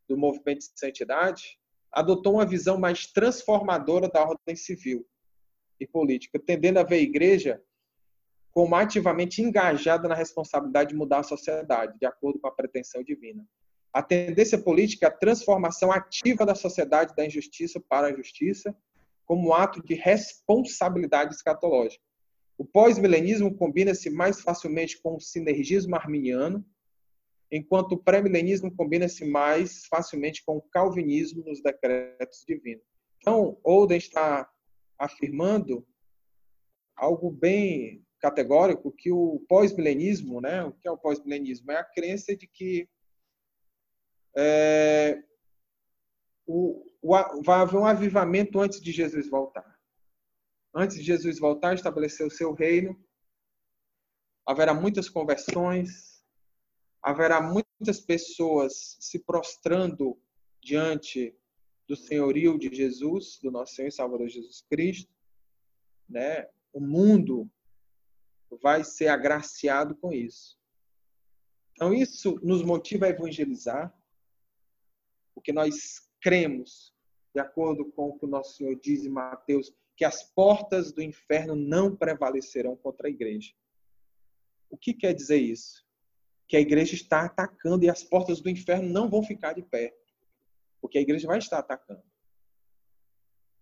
do 0.08 0.16
movimento 0.16 0.60
de 0.60 0.80
santidade, 0.80 1.60
adotou 1.92 2.34
uma 2.34 2.46
visão 2.46 2.76
mais 2.76 3.06
transformadora 3.06 4.08
da 4.08 4.24
ordem 4.24 4.56
civil 4.56 5.06
e 5.80 5.86
política, 5.86 6.38
tendendo 6.38 6.78
a 6.78 6.82
ver 6.82 6.96
a 6.96 7.02
igreja 7.02 7.62
como 8.52 8.76
ativamente 8.76 9.42
engajada 9.42 10.08
na 10.08 10.14
responsabilidade 10.14 10.90
de 10.90 10.96
mudar 10.96 11.18
a 11.18 11.24
sociedade, 11.24 11.98
de 11.98 12.06
acordo 12.06 12.38
com 12.38 12.46
a 12.46 12.52
pretensão 12.52 13.02
divina. 13.02 13.44
A 13.92 14.02
tendência 14.02 14.58
política 14.58 15.06
é 15.06 15.08
a 15.08 15.12
transformação 15.12 15.90
ativa 15.90 16.46
da 16.46 16.54
sociedade 16.54 17.14
da 17.16 17.26
injustiça 17.26 17.80
para 17.88 18.08
a 18.08 18.16
justiça, 18.16 18.76
como 19.26 19.52
ato 19.52 19.82
de 19.82 19.94
responsabilidade 19.94 21.34
escatológica. 21.34 22.02
O 22.56 22.64
pós-milenismo 22.64 23.56
combina-se 23.56 24.08
mais 24.10 24.40
facilmente 24.40 25.00
com 25.02 25.16
o 25.16 25.20
sinergismo 25.20 25.96
arminiano, 25.96 26.64
enquanto 27.50 27.92
o 27.92 27.98
pré-milenismo 27.98 28.74
combina-se 28.74 29.24
mais 29.24 29.86
facilmente 29.86 30.44
com 30.44 30.56
o 30.56 30.62
calvinismo 30.62 31.44
nos 31.44 31.60
decretos 31.60 32.44
divinos. 32.46 32.84
Então, 33.18 33.58
Olden 33.64 33.98
está 33.98 34.48
afirmando 34.98 35.86
algo 36.96 37.30
bem 37.30 38.04
categórico 38.20 38.92
que 38.92 39.10
o 39.10 39.44
pós-milenismo, 39.48 40.40
né? 40.40 40.62
O 40.64 40.72
que 40.72 40.88
é 40.88 40.90
o 40.90 40.98
pós-milenismo? 40.98 41.70
É 41.72 41.76
a 41.76 41.84
crença 41.84 42.34
de 42.36 42.46
que 42.46 42.88
é, 44.36 45.22
o, 46.46 46.84
o, 47.02 47.42
vai 47.42 47.60
haver 47.60 47.76
um 47.76 47.86
avivamento 47.86 48.60
antes 48.60 48.80
de 48.80 48.92
Jesus 48.92 49.28
voltar. 49.28 49.78
Antes 50.74 50.96
de 50.96 51.02
Jesus 51.02 51.38
voltar, 51.38 51.74
estabelecer 51.74 52.26
o 52.26 52.30
seu 52.30 52.52
reino, 52.52 52.98
haverá 54.46 54.74
muitas 54.74 55.08
conversões, 55.08 56.24
haverá 57.02 57.40
muitas 57.40 58.00
pessoas 58.00 58.96
se 59.00 59.18
prostrando 59.18 60.18
diante 60.62 61.36
do 61.88 61.96
senhorio 61.96 62.58
de 62.58 62.74
Jesus, 62.74 63.38
do 63.42 63.50
nosso 63.50 63.74
Senhor 63.74 63.88
e 63.88 63.92
Salvador 63.92 64.28
Jesus 64.28 64.64
Cristo, 64.70 65.12
né? 66.08 66.48
O 66.72 66.80
mundo 66.80 67.50
vai 68.62 68.84
ser 68.84 69.08
agraciado 69.08 69.94
com 69.96 70.12
isso. 70.12 70.58
Então 71.72 71.92
isso 71.92 72.38
nos 72.42 72.62
motiva 72.62 73.06
a 73.06 73.10
evangelizar, 73.10 73.92
porque 75.34 75.52
nós 75.52 76.08
cremos, 76.20 76.94
de 77.34 77.40
acordo 77.40 77.84
com 77.92 78.10
o 78.10 78.18
que 78.18 78.24
o 78.24 78.28
nosso 78.28 78.56
Senhor 78.56 78.74
diz 78.76 79.04
em 79.04 79.08
Mateus, 79.08 79.74
que 79.96 80.04
as 80.04 80.22
portas 80.22 80.92
do 80.92 81.02
inferno 81.02 81.54
não 81.54 81.94
prevalecerão 81.94 82.76
contra 82.76 83.08
a 83.08 83.10
igreja. 83.10 83.52
O 84.70 84.76
que 84.76 84.94
quer 84.94 85.12
dizer 85.12 85.38
isso? 85.38 85.84
Que 86.48 86.56
a 86.56 86.60
igreja 86.60 86.94
está 86.94 87.24
atacando 87.24 87.84
e 87.84 87.90
as 87.90 88.02
portas 88.02 88.40
do 88.40 88.50
inferno 88.50 88.88
não 88.88 89.08
vão 89.08 89.22
ficar 89.22 89.52
de 89.52 89.62
pé, 89.62 89.94
porque 90.84 90.98
a 90.98 91.00
igreja 91.00 91.26
vai 91.26 91.38
estar 91.38 91.60
atacando. 91.60 92.02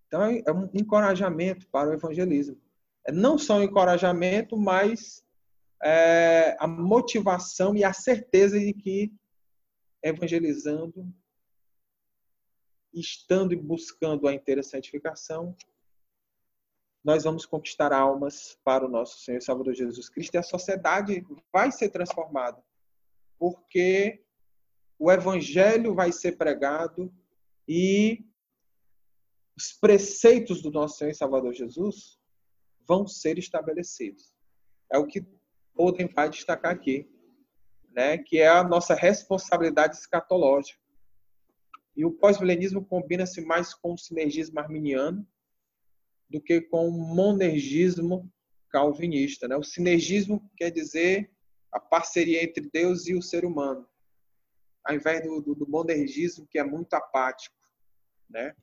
Então 0.08 0.24
é 0.24 0.50
um 0.52 0.68
encorajamento 0.74 1.68
para 1.68 1.90
o 1.90 1.92
evangelismo. 1.92 2.60
É 3.06 3.12
não 3.12 3.38
só 3.38 3.58
um 3.58 3.62
encorajamento, 3.62 4.56
mas 4.56 5.24
é, 5.80 6.56
a 6.58 6.66
motivação 6.66 7.76
e 7.76 7.84
a 7.84 7.92
certeza 7.92 8.58
de 8.58 8.72
que 8.72 9.14
evangelizando 10.02 11.06
estando 12.92 13.52
e 13.52 13.56
buscando 13.56 14.26
a 14.26 14.34
inteira 14.34 14.64
santificação, 14.64 15.56
nós 17.04 17.22
vamos 17.22 17.46
conquistar 17.46 17.92
almas 17.92 18.58
para 18.64 18.84
o 18.84 18.88
nosso 18.88 19.20
Senhor 19.20 19.38
e 19.38 19.42
Salvador 19.42 19.74
Jesus 19.74 20.08
Cristo 20.08 20.34
e 20.34 20.38
a 20.38 20.42
sociedade 20.42 21.24
vai 21.52 21.70
ser 21.70 21.88
transformada, 21.88 22.60
porque 23.38 24.24
o 25.02 25.10
evangelho 25.10 25.96
vai 25.96 26.12
ser 26.12 26.38
pregado 26.38 27.12
e 27.66 28.24
os 29.56 29.72
preceitos 29.72 30.62
do 30.62 30.70
nosso 30.70 30.98
Senhor 30.98 31.10
e 31.10 31.14
Salvador 31.14 31.52
Jesus 31.52 32.20
vão 32.86 33.04
ser 33.08 33.36
estabelecidos. 33.36 34.32
É 34.92 34.98
o 34.98 35.06
que 35.08 35.26
Oden 35.74 36.06
vai 36.06 36.30
destacar 36.30 36.70
aqui, 36.70 37.10
né? 37.90 38.16
que 38.16 38.38
é 38.38 38.46
a 38.46 38.62
nossa 38.62 38.94
responsabilidade 38.94 39.96
escatológica. 39.96 40.80
E 41.96 42.04
o 42.04 42.12
pós-milenismo 42.12 42.84
combina-se 42.84 43.40
mais 43.40 43.74
com 43.74 43.94
o 43.94 43.98
sinergismo 43.98 44.60
arminiano 44.60 45.26
do 46.30 46.40
que 46.40 46.60
com 46.60 46.86
o 46.86 46.92
monergismo 46.92 48.32
calvinista. 48.70 49.48
Né? 49.48 49.56
O 49.56 49.64
sinergismo 49.64 50.48
quer 50.56 50.70
dizer 50.70 51.28
a 51.72 51.80
parceria 51.80 52.44
entre 52.44 52.70
Deus 52.72 53.08
e 53.08 53.16
o 53.16 53.22
ser 53.22 53.44
humano, 53.44 53.84
ao 54.84 54.94
invés 54.94 55.22
do, 55.22 55.40
do, 55.40 55.54
do 55.54 56.46
que 56.50 56.58
é 56.58 56.64
muito 56.64 56.94
apático. 56.94 57.56
Né? 58.28 58.54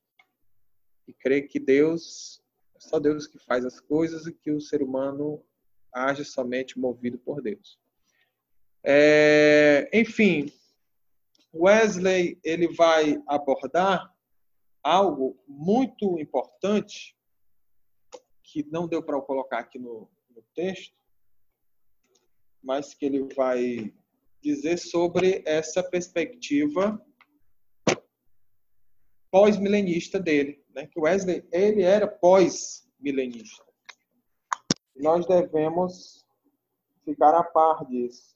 E 1.07 1.13
crê 1.13 1.41
que 1.41 1.59
Deus, 1.59 2.41
é 2.75 2.79
só 2.79 2.99
Deus 2.99 3.27
que 3.27 3.39
faz 3.39 3.65
as 3.65 3.79
coisas 3.79 4.27
e 4.27 4.33
que 4.33 4.51
o 4.51 4.61
ser 4.61 4.81
humano 4.81 5.43
age 5.93 6.23
somente 6.23 6.79
movido 6.79 7.17
por 7.17 7.41
Deus. 7.41 7.79
É, 8.83 9.89
enfim, 9.93 10.51
Wesley 11.53 12.39
ele 12.43 12.73
vai 12.73 13.21
abordar 13.27 14.13
algo 14.83 15.37
muito 15.47 16.19
importante 16.19 17.17
que 18.43 18.63
não 18.71 18.87
deu 18.87 19.03
para 19.03 19.15
eu 19.15 19.21
colocar 19.21 19.59
aqui 19.59 19.77
no, 19.77 20.09
no 20.29 20.41
texto, 20.55 20.95
mas 22.63 22.93
que 22.93 23.05
ele 23.05 23.33
vai 23.35 23.93
dizer 24.41 24.77
sobre 24.77 25.43
essa 25.45 25.83
perspectiva 25.83 26.99
pós-milenista 29.31 30.19
dele, 30.19 30.63
né? 30.73 30.87
Que 30.87 30.99
Wesley 30.99 31.47
ele 31.51 31.83
era 31.83 32.07
pós-milenista. 32.07 33.63
Nós 34.95 35.25
devemos 35.25 36.25
ficar 37.05 37.33
a 37.35 37.43
par 37.43 37.85
disso. 37.85 38.35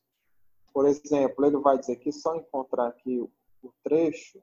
Por 0.74 0.88
exemplo, 0.88 1.46
ele 1.46 1.58
vai 1.58 1.78
dizer 1.78 1.98
que 1.98 2.12
só 2.12 2.36
encontrar 2.36 2.88
aqui 2.88 3.20
o 3.20 3.74
trecho, 3.84 4.42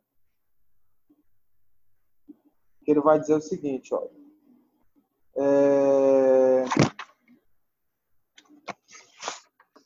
que 2.85 2.91
ele 2.91 3.01
vai 3.01 3.19
dizer 3.19 3.35
o 3.35 3.41
seguinte, 3.41 3.93
olha. 3.95 4.11
É... 5.37 6.65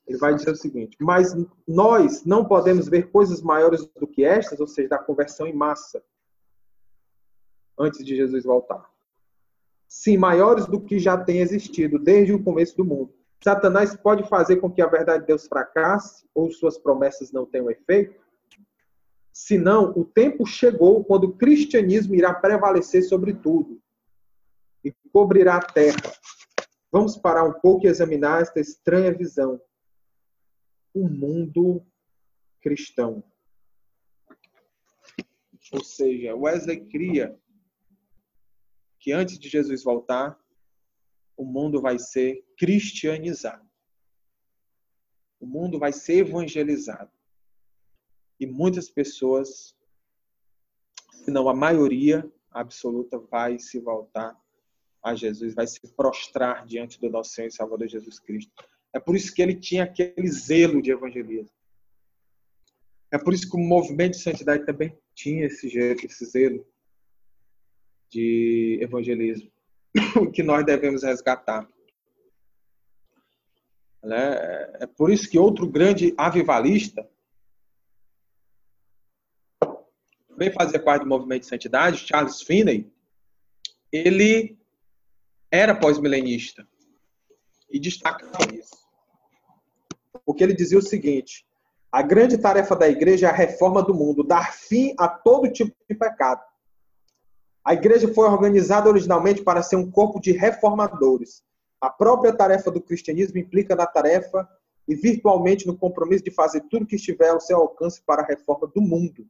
Ele 0.07 0.19
vai 0.19 0.35
dizer 0.35 0.51
o 0.51 0.57
seguinte: 0.57 0.97
Mas 1.01 1.35
nós 1.67 2.25
não 2.25 2.45
podemos 2.45 2.89
ver 2.89 3.11
coisas 3.11 3.43
maiores 3.43 3.87
do 3.99 4.07
que 4.07 4.25
estas, 4.25 4.61
ou 4.61 4.67
seja, 4.67 4.89
da 4.89 4.99
conversão 4.99 5.47
em 5.47 5.55
massa, 5.55 6.03
antes 7.79 8.05
de 8.05 8.15
Jesus 8.15 8.45
voltar. 8.45 8.89
Sim, 9.89 10.17
maiores 10.17 10.67
do 10.67 10.81
que 10.81 10.99
já 10.99 11.17
tem 11.17 11.41
existido 11.41 11.99
desde 11.99 12.33
o 12.33 12.43
começo 12.43 12.77
do 12.77 12.85
mundo. 12.85 13.15
Satanás 13.43 13.95
pode 13.95 14.27
fazer 14.29 14.57
com 14.57 14.71
que 14.71 14.81
a 14.81 14.87
verdade 14.87 15.21
de 15.21 15.27
Deus 15.27 15.47
fracasse 15.47 16.27
ou 16.35 16.51
suas 16.51 16.79
promessas 16.79 17.31
não 17.31 17.45
tenham 17.45 17.71
efeito? 17.71 18.19
Senão, 19.33 19.93
o 19.97 20.05
tempo 20.05 20.47
chegou 20.47 21.05
quando 21.05 21.25
o 21.25 21.33
cristianismo 21.33 22.15
irá 22.15 22.33
prevalecer 22.33 23.03
sobre 23.03 23.35
tudo 23.35 23.81
e 24.83 24.93
cobrirá 25.13 25.57
a 25.57 25.61
terra. 25.63 26.13
Vamos 26.91 27.17
parar 27.17 27.45
um 27.45 27.53
pouco 27.53 27.85
e 27.85 27.89
examinar 27.89 28.43
esta 28.43 28.61
estranha 28.61 29.13
visão. 29.13 29.61
O 30.95 31.09
mundo 31.09 31.85
cristão. 32.63 33.23
Ou 35.73 35.85
seja, 35.85 36.35
Wesley 36.35 36.87
cria 36.87 37.39
que 38.99 39.13
antes 39.13 39.39
de 39.39 39.49
Jesus 39.49 39.83
voltar, 39.83 40.39
o 41.37 41.45
mundo 41.45 41.81
vai 41.81 41.99
ser 41.99 42.43
cristianizado. 42.57 43.69
O 45.39 45.47
mundo 45.47 45.79
vai 45.79 45.93
ser 45.93 46.27
evangelizado. 46.27 47.11
E 48.41 48.47
muitas 48.47 48.89
pessoas, 48.89 49.77
se 51.13 51.31
não 51.31 51.49
a 51.49 51.55
maioria 51.55 52.31
absoluta, 52.51 53.19
vai 53.19 53.59
se 53.59 53.79
voltar 53.79 54.41
a 55.03 55.15
Jesus, 55.15 55.55
vai 55.55 55.67
se 55.67 55.81
prostrar 55.95 56.65
diante 56.65 56.99
do 56.99 57.11
nosso 57.11 57.33
Senhor 57.33 57.49
e 57.49 57.53
Salvador 57.53 57.89
Jesus 57.89 58.19
Cristo. 58.19 58.67
É 58.95 59.01
por 59.01 59.17
isso 59.17 59.35
que 59.35 59.43
ele 59.43 59.55
tinha 59.55 59.85
aquele 59.85 60.29
zelo 60.29 60.81
de 60.81 60.93
evangelismo. 60.93 61.51
É 63.11 63.19
por 63.19 63.35
isso 63.35 63.51
que 63.51 63.57
o 63.57 63.61
movimento 63.61 64.13
de 64.13 64.23
santidade 64.23 64.65
também 64.65 64.97
tinha 65.15 65.47
esse, 65.47 65.67
esse 65.67 66.25
zelo 66.25 66.67
de 68.09 68.79
evangelismo. 68.81 69.51
que 70.33 70.43
nós 70.43 70.65
devemos 70.65 71.03
resgatar. 71.03 71.69
Né? 74.03 74.35
É 74.81 74.87
por 74.87 75.11
isso 75.11 75.29
que 75.29 75.39
outro 75.39 75.67
grande 75.67 76.15
avivalista 76.17 77.09
veio 80.37 80.53
fazer 80.53 80.81
parte 80.81 81.03
do 81.03 81.09
movimento 81.09 81.43
de 81.43 81.49
santidade, 81.49 82.07
Charles 82.07 82.43
Finney, 82.43 82.93
ele 83.93 84.59
era 85.51 85.75
pós-milenista 85.75 86.69
e 87.71 87.79
destacava 87.79 88.53
isso. 88.53 88.84
Porque 90.25 90.43
ele 90.43 90.55
dizia 90.55 90.79
o 90.79 90.83
seguinte: 90.83 91.47
a 91.91 92.03
grande 92.03 92.39
tarefa 92.39 92.75
da 92.75 92.89
igreja 92.89 93.27
é 93.27 93.31
a 93.31 93.33
reforma 93.33 93.83
do 93.83 93.95
mundo, 93.95 94.25
dar 94.25 94.53
fim 94.53 94.95
a 94.99 95.09
todo 95.09 95.53
tipo 95.53 95.73
de 95.89 95.95
pecado. 95.95 96.43
A 97.65 97.73
igreja 97.73 98.13
foi 98.13 98.27
organizada 98.27 98.89
originalmente 98.89 99.43
para 99.43 99.63
ser 99.63 99.77
um 99.77 99.91
corpo 99.91 100.21
de 100.21 100.33
reformadores. 100.33 101.43
A 101.81 101.89
própria 101.89 102.33
tarefa 102.33 102.71
do 102.71 102.81
cristianismo 102.81 103.39
implica 103.39 103.75
na 103.75 103.87
tarefa 103.87 104.49
e 104.87 104.95
virtualmente 104.95 105.67
no 105.67 105.77
compromisso 105.77 106.25
de 106.25 106.31
fazer 106.31 106.63
tudo 106.71 106.87
que 106.87 106.97
estiver 106.97 107.31
ao 107.31 107.41
seu 107.41 107.57
alcance 107.59 108.03
para 108.03 108.23
a 108.23 108.27
reforma 108.27 108.67
do 108.67 108.83
mundo. 108.83 109.27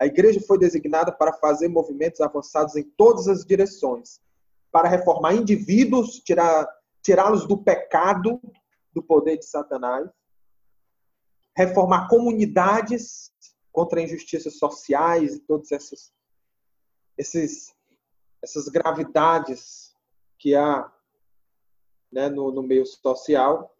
A 0.00 0.06
igreja 0.06 0.40
foi 0.40 0.58
designada 0.58 1.12
para 1.12 1.34
fazer 1.34 1.68
movimentos 1.68 2.20
avançados 2.20 2.74
em 2.74 2.82
todas 2.82 3.28
as 3.28 3.44
direções, 3.44 4.20
para 4.72 4.88
reformar 4.88 5.34
indivíduos, 5.34 6.22
tirá-los 7.02 7.46
do 7.46 7.58
pecado, 7.58 8.40
do 8.92 9.02
poder 9.02 9.36
de 9.36 9.44
Satanás, 9.44 10.08
reformar 11.56 12.08
comunidades 12.08 13.32
contra 13.72 14.02
injustiças 14.02 14.58
sociais 14.58 15.34
e 15.34 15.40
todas 15.40 15.70
essas 15.72 16.12
esses, 17.18 17.74
essas 18.42 18.68
gravidades 18.68 19.94
que 20.38 20.54
há 20.54 20.90
né, 22.10 22.28
no, 22.28 22.50
no 22.50 22.62
meio 22.62 22.84
social, 22.86 23.76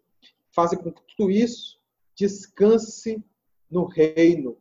fazem 0.51 0.79
com 0.79 0.91
que 0.91 1.01
tudo 1.15 1.29
isso 1.29 1.79
descanse 2.15 3.23
no 3.69 3.85
reino. 3.85 4.57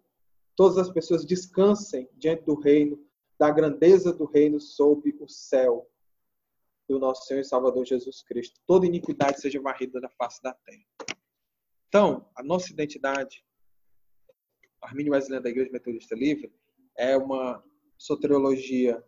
Todas 0.57 0.79
as 0.79 0.91
pessoas 0.91 1.25
descansem 1.25 2.09
diante 2.17 2.45
do 2.45 2.55
reino, 2.55 3.05
da 3.39 3.51
grandeza 3.51 4.13
do 4.13 4.25
reino 4.25 4.61
sob 4.61 5.17
o 5.21 5.29
céu 5.29 5.89
do 6.89 6.99
nosso 6.99 7.27
Senhor 7.27 7.41
e 7.41 7.45
Salvador 7.45 7.85
Jesus 7.85 8.23
Cristo. 8.23 8.61
Toda 8.67 8.87
iniquidade 8.87 9.41
seja 9.41 9.61
varrida 9.61 10.01
da 10.01 10.09
face 10.11 10.43
da 10.43 10.53
terra. 10.53 10.90
Então, 11.91 12.31
a 12.37 12.43
nossa 12.45 12.73
identidade, 12.73 13.45
Armínio 14.81 15.13
Wesleyano 15.13 15.43
da 15.43 15.51
Igreja 15.51 15.73
Metodista 15.73 16.15
Livre, 16.15 16.55
é 16.97 17.17
uma 17.17 17.65
soteriologia 17.99 19.05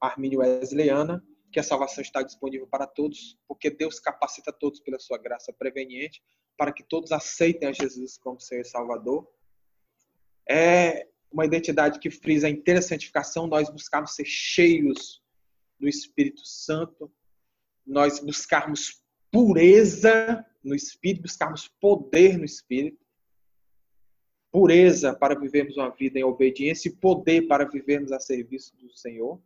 armínio-wesleyana, 0.00 1.22
que 1.52 1.60
a 1.60 1.62
salvação 1.62 2.00
está 2.00 2.22
disponível 2.22 2.66
para 2.66 2.86
todos, 2.86 3.38
porque 3.46 3.68
Deus 3.68 4.00
capacita 4.00 4.50
todos 4.50 4.80
pela 4.80 4.98
sua 4.98 5.18
graça 5.18 5.52
preveniente, 5.52 6.22
para 6.56 6.72
que 6.72 6.82
todos 6.82 7.12
aceitem 7.12 7.68
a 7.68 7.72
Jesus 7.72 8.16
como 8.16 8.40
Senhor 8.40 8.62
e 8.62 8.64
Salvador. 8.64 9.30
É 10.48 11.06
uma 11.30 11.44
identidade 11.44 11.98
que 11.98 12.10
frisa 12.10 12.46
a 12.46 12.50
inteira 12.50 12.80
santificação, 12.80 13.46
nós 13.46 13.68
buscarmos 13.68 14.14
ser 14.14 14.24
cheios 14.24 15.22
do 15.78 15.86
Espírito 15.86 16.40
Santo, 16.46 17.12
nós 17.86 18.18
buscarmos 18.18 19.02
pureza 19.30 20.42
no 20.68 20.74
Espírito, 20.74 21.22
buscarmos 21.22 21.68
poder 21.80 22.38
no 22.38 22.44
Espírito, 22.44 23.04
pureza 24.50 25.14
para 25.14 25.38
vivermos 25.38 25.76
uma 25.76 25.90
vida 25.90 26.18
em 26.18 26.24
obediência 26.24 26.88
e 26.88 26.94
poder 26.94 27.46
para 27.46 27.64
vivermos 27.64 28.12
a 28.12 28.20
serviço 28.20 28.76
do 28.76 28.90
Senhor. 28.92 29.40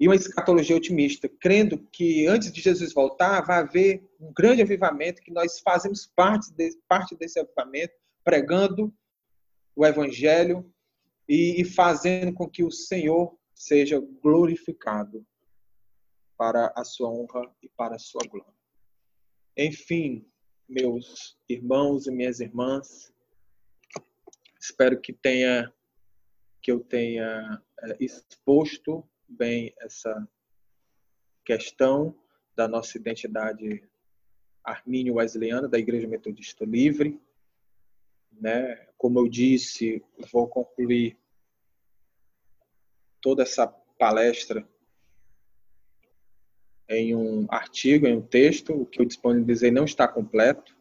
E 0.00 0.06
uma 0.06 0.14
escatologia 0.14 0.76
otimista, 0.76 1.28
crendo 1.28 1.78
que 1.90 2.26
antes 2.26 2.52
de 2.52 2.60
Jesus 2.60 2.92
voltar, 2.92 3.40
vai 3.40 3.58
haver 3.58 4.08
um 4.20 4.32
grande 4.32 4.62
avivamento, 4.62 5.22
que 5.22 5.32
nós 5.32 5.58
fazemos 5.58 6.06
parte, 6.06 6.52
de, 6.52 6.78
parte 6.86 7.16
desse 7.16 7.40
avivamento, 7.40 7.94
pregando 8.22 8.94
o 9.74 9.84
Evangelho 9.84 10.72
e, 11.28 11.60
e 11.60 11.64
fazendo 11.64 12.32
com 12.32 12.48
que 12.48 12.62
o 12.62 12.70
Senhor 12.70 13.36
seja 13.54 14.00
glorificado 14.22 15.26
para 16.36 16.72
a 16.76 16.84
sua 16.84 17.08
honra 17.10 17.52
e 17.60 17.68
para 17.68 17.96
a 17.96 17.98
sua 17.98 18.22
glória. 18.30 18.57
Enfim, 19.58 20.24
meus 20.68 21.36
irmãos 21.48 22.06
e 22.06 22.10
minhas 22.12 22.40
irmãs, 22.40 23.12
Espero 24.60 25.00
que 25.00 25.12
tenha 25.12 25.72
que 26.60 26.72
eu 26.72 26.80
tenha 26.80 27.62
é, 27.84 27.96
exposto 28.04 29.08
bem 29.28 29.72
essa 29.78 30.28
questão 31.44 32.14
da 32.56 32.66
nossa 32.66 32.98
identidade 32.98 33.88
armínio 34.64 35.14
wesleyana 35.14 35.68
da 35.68 35.78
Igreja 35.78 36.08
Metodista 36.08 36.64
Livre, 36.64 37.18
né? 38.32 38.74
Como 38.98 39.20
eu 39.20 39.28
disse, 39.28 40.04
vou 40.32 40.48
concluir 40.48 41.16
toda 43.22 43.44
essa 43.44 43.66
palestra 43.66 44.68
em 46.88 47.14
um 47.14 47.46
artigo, 47.50 48.06
em 48.06 48.16
um 48.16 48.22
texto, 48.22 48.72
o 48.72 48.86
que 48.86 49.00
eu 49.00 49.04
disponibilizei 49.04 49.70
não 49.70 49.84
está 49.84 50.08
completo, 50.08 50.76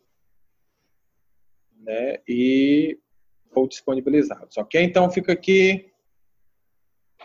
né? 1.80 2.22
E 2.28 2.98
ou 3.54 3.68
disponibilizados. 3.68 4.58
Ok? 4.58 4.82
Então 4.82 5.10
fica 5.10 5.34
aqui 5.34 5.92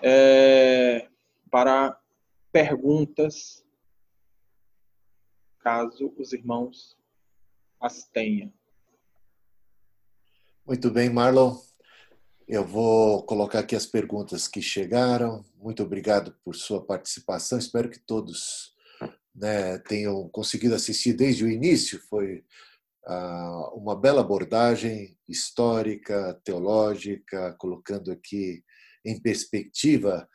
é, 0.02 1.08
para 1.50 1.98
perguntas, 2.50 3.64
caso 5.60 6.12
os 6.16 6.32
irmãos 6.32 6.96
as 7.80 8.04
tenham. 8.04 8.52
Muito 10.66 10.90
bem, 10.90 11.10
Marlon. 11.10 11.56
Eu 12.46 12.64
vou 12.64 13.24
colocar 13.24 13.60
aqui 13.60 13.74
as 13.74 13.86
perguntas 13.86 14.46
que 14.46 14.62
chegaram. 14.62 15.44
Muito 15.56 15.82
obrigado 15.82 16.36
por 16.44 16.54
sua 16.54 16.84
participação. 16.84 17.58
Espero 17.58 17.90
que 17.90 17.98
todos 17.98 18.71
né, 19.34 19.78
tenham 19.78 20.28
conseguido 20.28 20.74
assistir 20.74 21.14
desde 21.14 21.44
o 21.44 21.50
início. 21.50 22.00
Foi 22.08 22.44
uma 23.74 23.96
bela 23.98 24.20
abordagem 24.20 25.16
histórica, 25.28 26.40
teológica, 26.44 27.54
colocando 27.58 28.12
aqui 28.12 28.62
em 29.04 29.20
perspectiva 29.20 30.28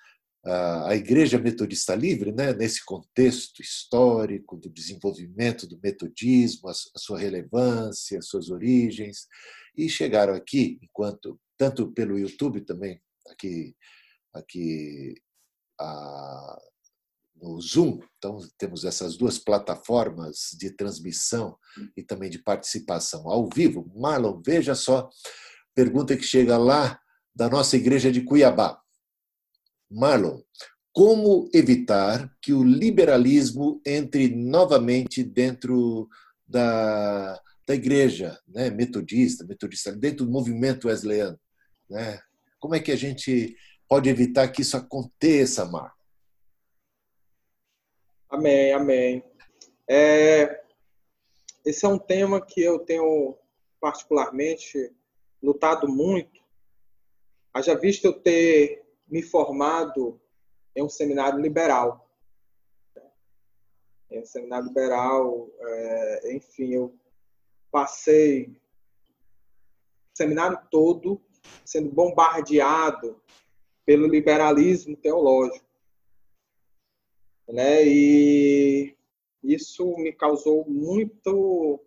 a 0.86 0.96
Igreja 0.96 1.38
Metodista 1.38 1.94
Livre, 1.94 2.32
né, 2.32 2.54
nesse 2.54 2.84
contexto 2.86 3.62
histórico 3.62 4.56
do 4.56 4.70
desenvolvimento 4.70 5.68
do 5.68 5.80
metodismo, 5.82 6.70
a 6.70 6.74
sua 6.74 7.20
relevância, 7.20 8.20
as 8.20 8.28
suas 8.28 8.50
origens, 8.50 9.28
e 9.76 9.90
chegaram 9.90 10.34
aqui, 10.34 10.80
enquanto 10.82 11.40
tanto 11.58 11.92
pelo 11.92 12.18
YouTube 12.18 12.62
também, 12.62 13.02
aqui, 13.30 13.76
aqui 14.34 15.16
a, 15.80 16.62
no 17.42 17.60
Zoom. 17.62 18.00
Então, 18.18 18.40
temos 18.58 18.84
essas 18.84 19.18
duas 19.18 19.38
plataformas 19.38 20.56
de 20.58 20.72
transmissão 20.72 21.58
e 21.96 22.04
também 22.04 22.30
de 22.30 22.40
participação 22.40 23.30
ao 23.30 23.50
vivo. 23.50 23.92
Marlon, 23.96 24.42
veja 24.46 24.76
só, 24.76 25.10
pergunta 25.74 26.16
que 26.16 26.24
chega 26.24 26.58
lá 26.58 27.00
da 27.36 27.50
nossa 27.50 27.76
igreja 27.76 28.12
de 28.12 28.22
Cuiabá. 28.22 28.82
Marlon, 29.90 30.42
como 30.92 31.50
evitar 31.54 32.36
que 32.42 32.54
o 32.54 32.64
liberalismo 32.64 33.80
entre 33.86 34.36
novamente 34.36 35.24
dentro 35.24 36.10
da, 36.48 37.40
da 37.66 37.76
igreja 37.76 38.40
né, 38.48 38.70
metodista, 38.70 39.46
metodista, 39.46 39.96
dentro 39.96 40.26
do 40.26 40.32
movimento 40.32 40.88
wesleyano? 40.88 41.40
Né? 41.90 42.20
Como 42.60 42.74
é 42.74 42.80
que 42.80 42.92
a 42.92 42.96
gente 42.96 43.56
pode 43.88 44.10
evitar 44.10 44.48
que 44.48 44.64
isso 44.64 44.76
aconteça, 44.76 45.66
Marlon? 45.66 45.97
Amém, 48.30 48.74
amém. 48.74 49.24
É, 49.88 50.62
esse 51.66 51.86
é 51.86 51.88
um 51.88 51.98
tema 51.98 52.46
que 52.46 52.62
eu 52.62 52.80
tenho 52.80 53.38
particularmente 53.80 54.94
lutado 55.42 55.88
muito. 55.88 56.44
Haja 57.54 57.74
visto 57.74 58.04
eu 58.04 58.14
ter 58.14 58.86
me 59.08 59.22
formado 59.22 60.20
em 60.76 60.84
um 60.84 60.90
seminário 60.90 61.40
liberal. 61.40 62.12
Em 64.12 64.20
um 64.20 64.26
seminário 64.26 64.68
liberal, 64.68 65.50
é, 65.62 66.36
enfim, 66.36 66.74
eu 66.74 66.94
passei 67.72 68.60
o 70.14 70.18
seminário 70.18 70.60
todo 70.70 71.22
sendo 71.64 71.90
bombardeado 71.90 73.22
pelo 73.86 74.06
liberalismo 74.06 74.98
teológico 74.98 75.67
né? 77.48 77.86
E 77.86 78.96
isso 79.44 79.96
me 79.98 80.12
causou 80.12 80.66
muito 80.68 81.80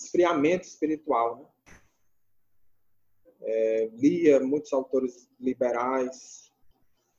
esfriamento 0.00 0.66
espiritual. 0.66 1.54
Né? 1.66 1.80
É, 3.44 3.90
lia 3.94 4.40
muitos 4.40 4.72
autores 4.72 5.28
liberais, 5.40 6.52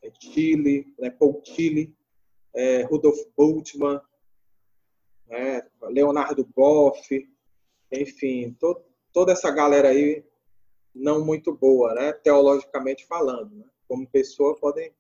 é, 0.02 0.12
Chile, 0.20 0.94
né, 0.98 1.10
Paul 1.10 1.42
Chile, 1.44 1.96
é, 2.54 2.84
Rudolf 2.84 3.20
Bultmann, 3.36 4.00
né, 5.28 5.68
Leonardo 5.82 6.46
Boff, 6.46 7.30
enfim, 7.92 8.54
to, 8.60 8.82
toda 9.12 9.34
essa 9.34 9.52
galera 9.52 9.90
aí 9.90 10.24
não 10.96 11.26
muito 11.26 11.54
boa, 11.54 11.94
né, 11.94 12.14
teologicamente 12.14 13.06
falando. 13.06 13.54
Né? 13.56 13.66
Como 13.88 14.08
pessoa, 14.08 14.58
podem 14.58 14.94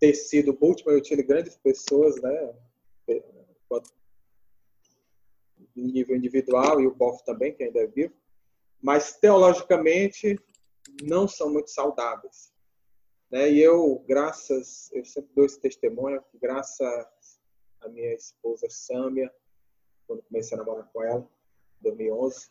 ter 0.00 0.14
sido 0.14 0.54
Bultmann 0.54 0.94
eu 0.94 1.02
tive 1.02 1.22
grandes 1.22 1.56
pessoas, 1.58 2.20
né? 2.20 2.54
Em 5.76 5.92
nível 5.92 6.16
individual 6.16 6.80
e 6.80 6.86
o 6.86 6.94
Boff 6.94 7.24
também, 7.24 7.54
que 7.54 7.62
ainda 7.62 7.80
é 7.80 7.86
vivo, 7.86 8.14
mas 8.82 9.16
teologicamente 9.18 10.38
não 11.02 11.28
são 11.28 11.52
muito 11.52 11.70
saudáveis. 11.70 12.52
Né? 13.30 13.52
E 13.52 13.60
eu, 13.60 14.04
graças, 14.08 14.90
eu 14.92 15.04
sempre 15.04 15.30
dou 15.34 15.44
esse 15.44 15.60
testemunho, 15.60 16.22
graças 16.40 17.40
à 17.80 17.88
minha 17.88 18.12
esposa 18.14 18.66
Sâmia, 18.68 19.32
quando 20.06 20.22
comecei 20.22 20.56
a 20.56 20.60
namorar 20.60 20.90
com 20.92 21.02
ela, 21.02 21.30
em 21.80 21.82
2011, 21.82 22.50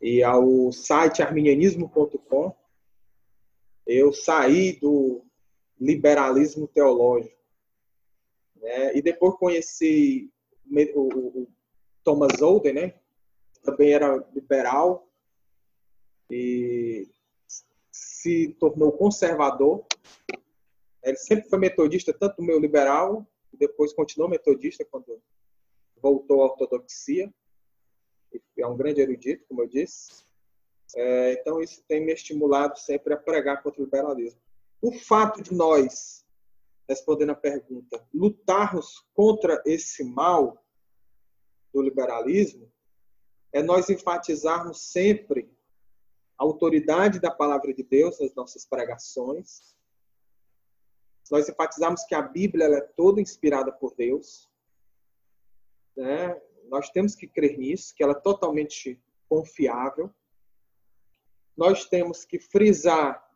e 0.00 0.22
ao 0.22 0.72
site 0.72 1.22
arminianismo.com, 1.22 2.56
eu 3.86 4.12
saí 4.12 4.78
do 4.80 5.24
liberalismo 5.82 6.68
teológico. 6.68 7.36
Né? 8.56 8.96
E 8.96 9.02
depois 9.02 9.34
conheci 9.34 10.30
o, 10.94 11.42
o 11.42 11.48
Thomas 12.04 12.40
Olden, 12.40 12.72
né? 12.72 12.94
também 13.62 13.92
era 13.92 14.16
liberal 14.32 15.08
e 16.30 17.08
se 17.90 18.56
tornou 18.58 18.92
conservador. 18.92 19.84
Ele 21.02 21.16
sempre 21.16 21.48
foi 21.48 21.58
metodista, 21.58 22.12
tanto 22.12 22.42
meu 22.42 22.58
liberal, 22.58 23.26
depois 23.52 23.92
continuou 23.92 24.30
metodista 24.30 24.84
quando 24.84 25.20
voltou 26.00 26.42
à 26.42 26.46
ortodoxia. 26.46 27.32
É 28.56 28.66
um 28.66 28.76
grande 28.76 29.00
erudito, 29.00 29.44
como 29.48 29.62
eu 29.62 29.68
disse. 29.68 30.24
É, 30.94 31.32
então, 31.32 31.60
isso 31.60 31.82
tem 31.86 32.04
me 32.04 32.12
estimulado 32.12 32.78
sempre 32.78 33.14
a 33.14 33.16
pregar 33.16 33.62
contra 33.62 33.80
o 33.80 33.84
liberalismo. 33.84 34.40
O 34.82 34.90
fato 34.90 35.40
de 35.40 35.54
nós, 35.54 36.26
respondendo 36.88 37.30
a 37.30 37.36
pergunta, 37.36 38.04
lutarmos 38.12 39.06
contra 39.14 39.62
esse 39.64 40.02
mal 40.02 40.60
do 41.72 41.80
liberalismo, 41.80 42.68
é 43.52 43.62
nós 43.62 43.88
enfatizarmos 43.88 44.80
sempre 44.90 45.56
a 46.36 46.42
autoridade 46.42 47.20
da 47.20 47.30
palavra 47.30 47.72
de 47.72 47.84
Deus 47.84 48.18
nas 48.18 48.34
nossas 48.34 48.66
pregações. 48.66 49.76
Nós 51.30 51.48
enfatizarmos 51.48 52.02
que 52.02 52.16
a 52.16 52.22
Bíblia 52.22 52.66
é 52.66 52.80
toda 52.80 53.20
inspirada 53.20 53.70
por 53.70 53.94
Deus. 53.94 54.50
Né? 55.96 56.34
Nós 56.64 56.90
temos 56.90 57.14
que 57.14 57.28
crer 57.28 57.56
nisso, 57.56 57.94
que 57.94 58.02
ela 58.02 58.14
é 58.14 58.20
totalmente 58.20 59.00
confiável. 59.28 60.12
Nós 61.56 61.84
temos 61.84 62.24
que 62.24 62.40
frisar 62.40 63.31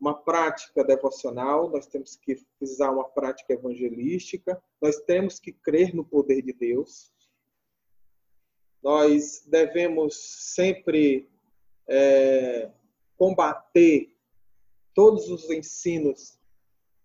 uma 0.00 0.14
prática 0.14 0.84
devocional, 0.84 1.70
nós 1.70 1.86
temos 1.86 2.16
que 2.16 2.36
usar 2.60 2.90
uma 2.90 3.08
prática 3.08 3.54
evangelística, 3.54 4.62
nós 4.80 4.96
temos 5.00 5.40
que 5.40 5.52
crer 5.52 5.94
no 5.94 6.04
poder 6.04 6.42
de 6.42 6.52
Deus. 6.52 7.12
Nós 8.82 9.42
devemos 9.46 10.16
sempre 10.16 11.28
é, 11.88 12.70
combater 13.16 14.14
todos 14.94 15.30
os 15.30 15.50
ensinos 15.50 16.38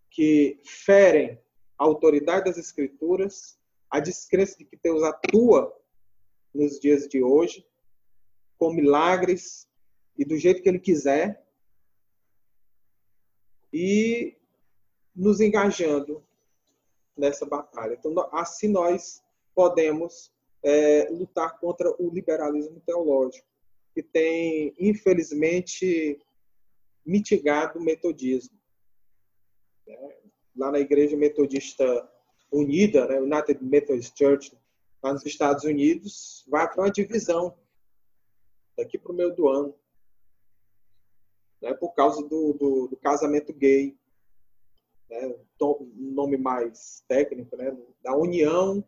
que 0.10 0.60
ferem 0.66 1.40
a 1.78 1.86
autoridade 1.86 2.46
das 2.46 2.58
Escrituras, 2.58 3.58
a 3.90 4.00
descrença 4.00 4.58
de 4.58 4.66
que 4.66 4.78
Deus 4.82 5.02
atua 5.04 5.76
nos 6.54 6.80
dias 6.80 7.08
de 7.08 7.24
hoje, 7.24 7.66
com 8.58 8.74
milagres 8.74 9.68
e 10.18 10.26
do 10.26 10.38
jeito 10.38 10.62
que 10.62 10.70
Ele 10.70 10.80
quiser, 10.80 11.41
e 13.74 14.36
nos 15.16 15.40
engajando 15.40 16.24
nessa 17.18 17.46
batalha. 17.46 17.94
Então, 17.94 18.14
assim 18.32 18.68
nós 18.68 19.24
podemos 19.54 20.32
é, 20.64 21.08
lutar 21.10 21.60
contra 21.60 21.90
o 22.02 22.10
liberalismo 22.10 22.82
teológico, 22.86 23.48
que 23.94 24.02
tem, 24.02 24.74
infelizmente, 24.80 26.20
mitigado 27.06 27.80
o 27.80 27.84
metodismo. 27.84 28.58
É, 29.88 30.18
lá 30.56 30.72
na 30.72 30.80
Igreja 30.80 31.18
Metodista 31.18 32.10
Unida, 32.52 33.08
né, 33.08 33.20
United 33.20 33.64
Methodist 33.64 34.18
Church, 34.18 34.58
lá 35.04 35.14
nos 35.14 35.26
Estados 35.26 35.64
Unidos, 35.64 36.46
vai 36.48 36.70
ter 36.70 36.80
uma 36.80 36.92
divisão 36.92 37.58
daqui 38.78 38.98
para 38.98 39.12
o 39.12 39.16
meio 39.16 39.36
do 39.36 39.48
ano 39.48 39.76
né, 41.62 41.74
por 41.74 41.94
causa 41.94 42.22
do, 42.24 42.54
do, 42.54 42.88
do 42.88 42.98
casamento 42.98 43.54
gay, 43.54 43.98
né, 45.10 45.36
nome 45.96 46.38
mais 46.38 47.04
técnico, 47.08 47.56
né, 47.56 47.78
da 48.02 48.16
união 48.16 48.84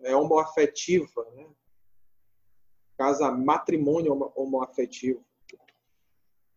é, 0.00 0.14
homoafetiva, 0.14 1.24
né, 1.34 1.48
casa 2.96 3.30
matrimônio 3.30 4.32
homoafetivo, 4.36 5.24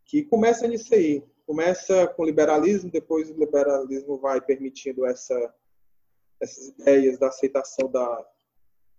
que 0.05 0.23
começa 0.23 0.67
nisso 0.67 0.93
aí. 0.93 1.23
Começa 1.45 2.07
com 2.07 2.23
o 2.23 2.25
liberalismo, 2.25 2.89
depois 2.89 3.29
o 3.29 3.39
liberalismo 3.39 4.17
vai 4.17 4.41
permitindo 4.41 5.05
essa, 5.05 5.53
essas 6.41 6.69
ideias 6.69 7.19
da 7.19 7.27
aceitação 7.27 7.89
da, 7.89 8.27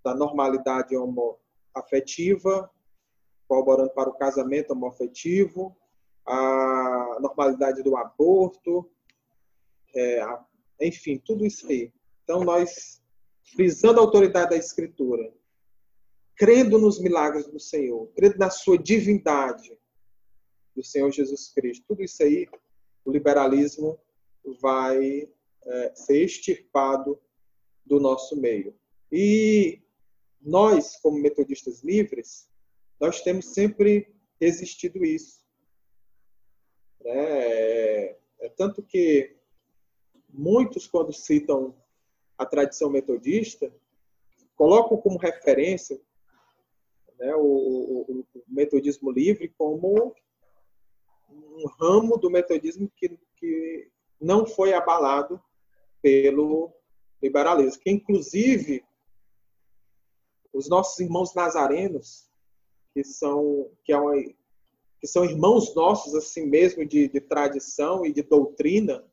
da 0.05 0.15
normalidade 0.15 0.97
homoafetiva, 0.97 2.71
colaborando 3.49 3.91
para 3.91 4.11
o 4.11 4.17
casamento 4.17 4.73
homoafetivo, 4.73 5.77
a 6.27 7.19
normalidade 7.21 7.83
do 7.83 7.97
aborto, 7.97 8.91
é, 9.95 10.21
a, 10.21 10.45
enfim, 10.81 11.19
tudo 11.25 11.45
isso 11.47 11.67
aí. 11.69 11.93
Então, 12.25 12.43
nós, 12.45 13.01
frisando 13.55 14.01
a 14.01 14.03
autoridade 14.03 14.51
da 14.51 14.57
Escritura, 14.57 15.33
crendo 16.37 16.79
nos 16.79 17.01
milagres 17.01 17.47
do 17.47 17.61
Senhor, 17.61 18.09
crendo 18.15 18.39
na 18.39 18.51
sua 18.51 18.77
divindade 18.77 19.79
do 20.75 20.85
Senhor 20.85 21.11
Jesus 21.11 21.53
Cristo, 21.55 21.85
tudo 21.89 22.03
isso 22.03 22.23
aí, 22.23 22.47
o 23.05 23.11
liberalismo 23.11 23.99
vai 24.61 25.29
é, 25.65 25.93
ser 25.95 26.25
extirpado 26.25 27.19
do 27.85 28.01
nosso 28.01 28.37
meio. 28.37 28.75
E 29.11 29.81
nós, 30.41 30.97
como 30.97 31.19
metodistas 31.19 31.83
livres, 31.83 32.51
nós 33.01 33.23
temos 33.23 33.47
sempre 33.47 34.13
resistido 34.41 35.05
isso. 35.05 35.46
Né? 37.07 37.15
É, 37.15 38.19
é 38.41 38.49
tanto 38.49 38.83
que 38.83 39.37
muitos, 40.29 40.87
quando 40.87 41.13
citam 41.13 41.75
a 42.37 42.45
tradição 42.45 42.91
metodista, 42.91 43.73
colocam 44.57 44.99
como 44.99 45.19
referência 45.19 46.01
né, 47.19 47.35
o, 47.37 47.41
o, 47.41 48.01
o, 48.11 48.27
metodismo 48.49 49.11
livre 49.11 49.49
como 49.57 50.15
um 51.31 51.67
ramo 51.81 52.19
do 52.19 52.29
metodismo 52.29 52.91
que, 52.97 53.19
que 53.37 53.91
não 54.21 54.45
foi 54.45 54.75
abalado 54.75 55.41
pelo 56.03 56.73
liberalismo, 57.23 57.81
que 57.81 57.91
inclusive 57.91 58.85
os 60.53 60.69
nossos 60.69 60.99
irmãos 61.01 61.35
nazarenos, 61.35 62.31
que 62.93 63.05
são 63.05 63.71
que 63.85 63.93
é 63.93 63.99
uma, 63.99 64.15
que 65.07 65.13
são 65.13 65.25
irmãos 65.25 65.73
nossos 65.73 66.17
assim 66.17 66.47
mesmo 66.47 66.85
de, 66.85 67.07
de 67.07 67.21
tradição 67.21 68.05
e 68.05 68.13
de 68.13 68.23
doutrina, 68.25 69.09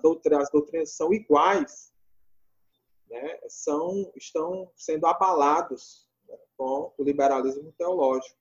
doutrina, 0.00 0.40
as 0.40 0.50
doutrinas 0.50 0.92
são 0.92 1.12
iguais, 1.12 1.92
né? 3.10 3.40
são 3.48 4.12
estão 4.14 4.70
sendo 4.76 5.04
abalados 5.04 6.08
né? 6.28 6.36
com 6.56 6.94
o 6.96 7.02
liberalismo 7.02 7.72
teológico. 7.76 8.38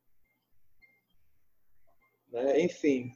Né? 2.32 2.62
Enfim, 2.62 3.12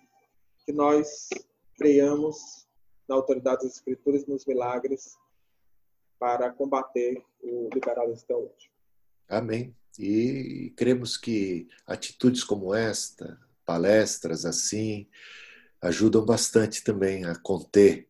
que 0.65 0.73
nós 0.73 1.29
creiamos 1.75 2.67
na 3.07 3.13
autoridade 3.13 3.65
das 3.65 3.75
escrituras 3.75 4.25
nos 4.25 4.47
milagres 4.47 5.15
para 6.17 6.51
combater 6.51 7.23
o 7.39 7.69
liberalismo 7.71 8.25
teológico. 8.25 8.73
Amém. 9.27 9.75
E 9.99 10.73
cremos 10.75 11.17
que 11.17 11.67
atitudes 11.85 12.43
como 12.43 12.73
esta, 12.73 13.39
palestras 13.69 14.45
assim, 14.45 15.07
ajudam 15.79 16.25
bastante 16.25 16.83
também 16.83 17.23
a 17.25 17.35
conter, 17.35 18.07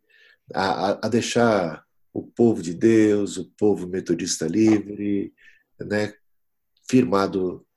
a, 0.54 1.06
a 1.06 1.10
deixar 1.10 1.84
o 2.14 2.24
povo 2.24 2.62
de 2.62 2.74
Deus, 2.74 3.36
o 3.36 3.52
povo 3.58 3.86
metodista 3.86 4.48
livre, 4.48 5.34
né, 5.78 6.14
firmado 6.88 7.68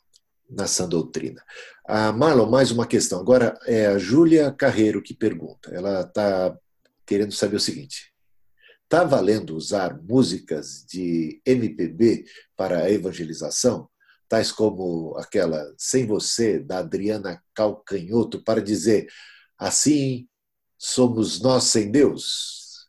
na 0.49 0.69
sã 0.69 0.89
doutrina. 0.89 1.43
A 1.85 2.13
Marlon, 2.13 2.49
mais 2.49 2.71
uma 2.71 2.87
questão. 2.87 3.19
Agora 3.19 3.59
é 3.67 3.87
a 3.87 3.99
Júlia 3.99 4.53
Carreiro 4.53 5.03
que 5.03 5.13
pergunta. 5.13 5.69
Ela 5.75 6.03
está 6.03 6.57
querendo 7.05 7.33
saber 7.33 7.57
o 7.57 7.61
seguinte: 7.61 8.15
está 8.85 9.03
valendo 9.03 9.57
usar 9.57 10.01
músicas 10.01 10.87
de 10.89 11.43
MPB 11.45 12.27
para 12.57 12.85
a 12.85 12.91
evangelização? 12.93 13.89
Tais 14.33 14.51
como 14.51 15.15
aquela 15.19 15.75
Sem 15.77 16.07
Você, 16.07 16.59
da 16.59 16.79
Adriana 16.79 17.45
Calcanhoto, 17.55 18.43
para 18.43 18.63
dizer 18.63 19.07
assim 19.59 20.27
somos 20.79 21.43
nós 21.43 21.65
sem 21.65 21.91
Deus? 21.91 22.89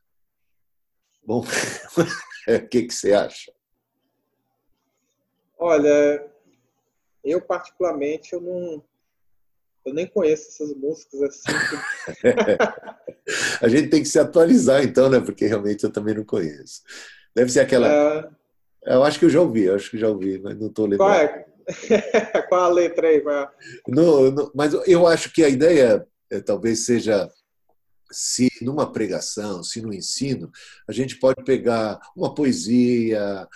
Bom, 1.22 1.44
o 2.48 2.68
que, 2.70 2.84
que 2.84 2.94
você 2.94 3.12
acha? 3.12 3.52
Olha, 5.58 6.32
eu 7.22 7.42
particularmente 7.42 8.32
eu 8.32 8.40
não 8.40 8.82
eu 9.86 9.94
nem 9.94 10.08
conheço 10.08 10.48
essas 10.48 10.74
músicas 10.74 11.24
assim. 11.24 11.44
a 13.62 13.68
gente 13.68 13.90
tem 13.90 14.02
que 14.02 14.08
se 14.08 14.18
atualizar 14.18 14.82
então, 14.82 15.10
né? 15.10 15.20
Porque 15.20 15.46
realmente 15.46 15.84
eu 15.84 15.92
também 15.92 16.16
não 16.16 16.24
conheço. 16.24 16.82
Deve 17.36 17.52
ser 17.52 17.60
aquela. 17.60 17.90
É... 17.90 18.43
Eu 18.86 19.04
acho 19.04 19.20
que 19.20 19.26
eu 19.26 19.30
já 19.30 19.42
ouvi, 19.42 19.64
eu 19.64 19.76
acho 19.76 19.90
que 19.90 19.98
já 19.98 20.10
ouvi, 20.10 20.40
mas 20.40 20.58
não 20.60 20.68
estou 20.68 20.86
lembrando. 20.86 21.10
Qual, 21.10 21.22
é? 21.22 21.46
Qual 22.50 22.62
a 22.62 22.68
letra 22.68 23.08
aí? 23.08 23.18
É? 23.18 23.50
mas 24.54 24.74
eu 24.86 25.08
acho 25.08 25.32
que 25.32 25.44
a 25.44 25.50
ideia 25.50 26.06
é, 26.30 26.42
talvez 26.42 26.86
seja 26.86 27.30
se 28.12 28.48
numa 28.62 28.92
pregação, 28.92 29.64
se 29.64 29.82
no 29.82 29.94
ensino, 29.94 30.52
a 30.88 30.92
gente 30.92 31.18
pode 31.18 31.44
pegar 31.44 32.00
uma 32.16 32.34
poesia, 32.34 33.48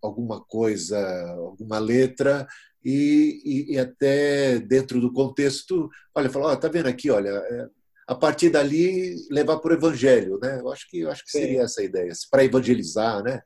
alguma 0.00 0.40
coisa, 0.40 0.98
alguma 1.32 1.78
letra 1.78 2.46
e, 2.84 3.42
e, 3.44 3.74
e 3.74 3.78
até 3.78 4.58
dentro 4.60 5.00
do 5.00 5.12
contexto, 5.12 5.90
olha, 6.14 6.30
falar, 6.30 6.52
oh, 6.52 6.56
tá 6.56 6.68
vendo 6.68 6.86
aqui, 6.86 7.10
olha, 7.10 7.30
é, 7.30 7.68
a 8.06 8.14
partir 8.14 8.48
dali 8.50 9.16
levar 9.30 9.58
para 9.58 9.72
o 9.72 9.76
evangelho, 9.76 10.38
né? 10.40 10.60
Eu 10.60 10.72
acho 10.72 10.88
que 10.88 11.00
eu 11.00 11.10
acho 11.10 11.24
que 11.24 11.30
seria 11.30 11.58
sim. 11.58 11.64
essa 11.64 11.80
a 11.80 11.84
ideia, 11.84 12.12
para 12.30 12.44
evangelizar, 12.44 13.22
né? 13.22 13.42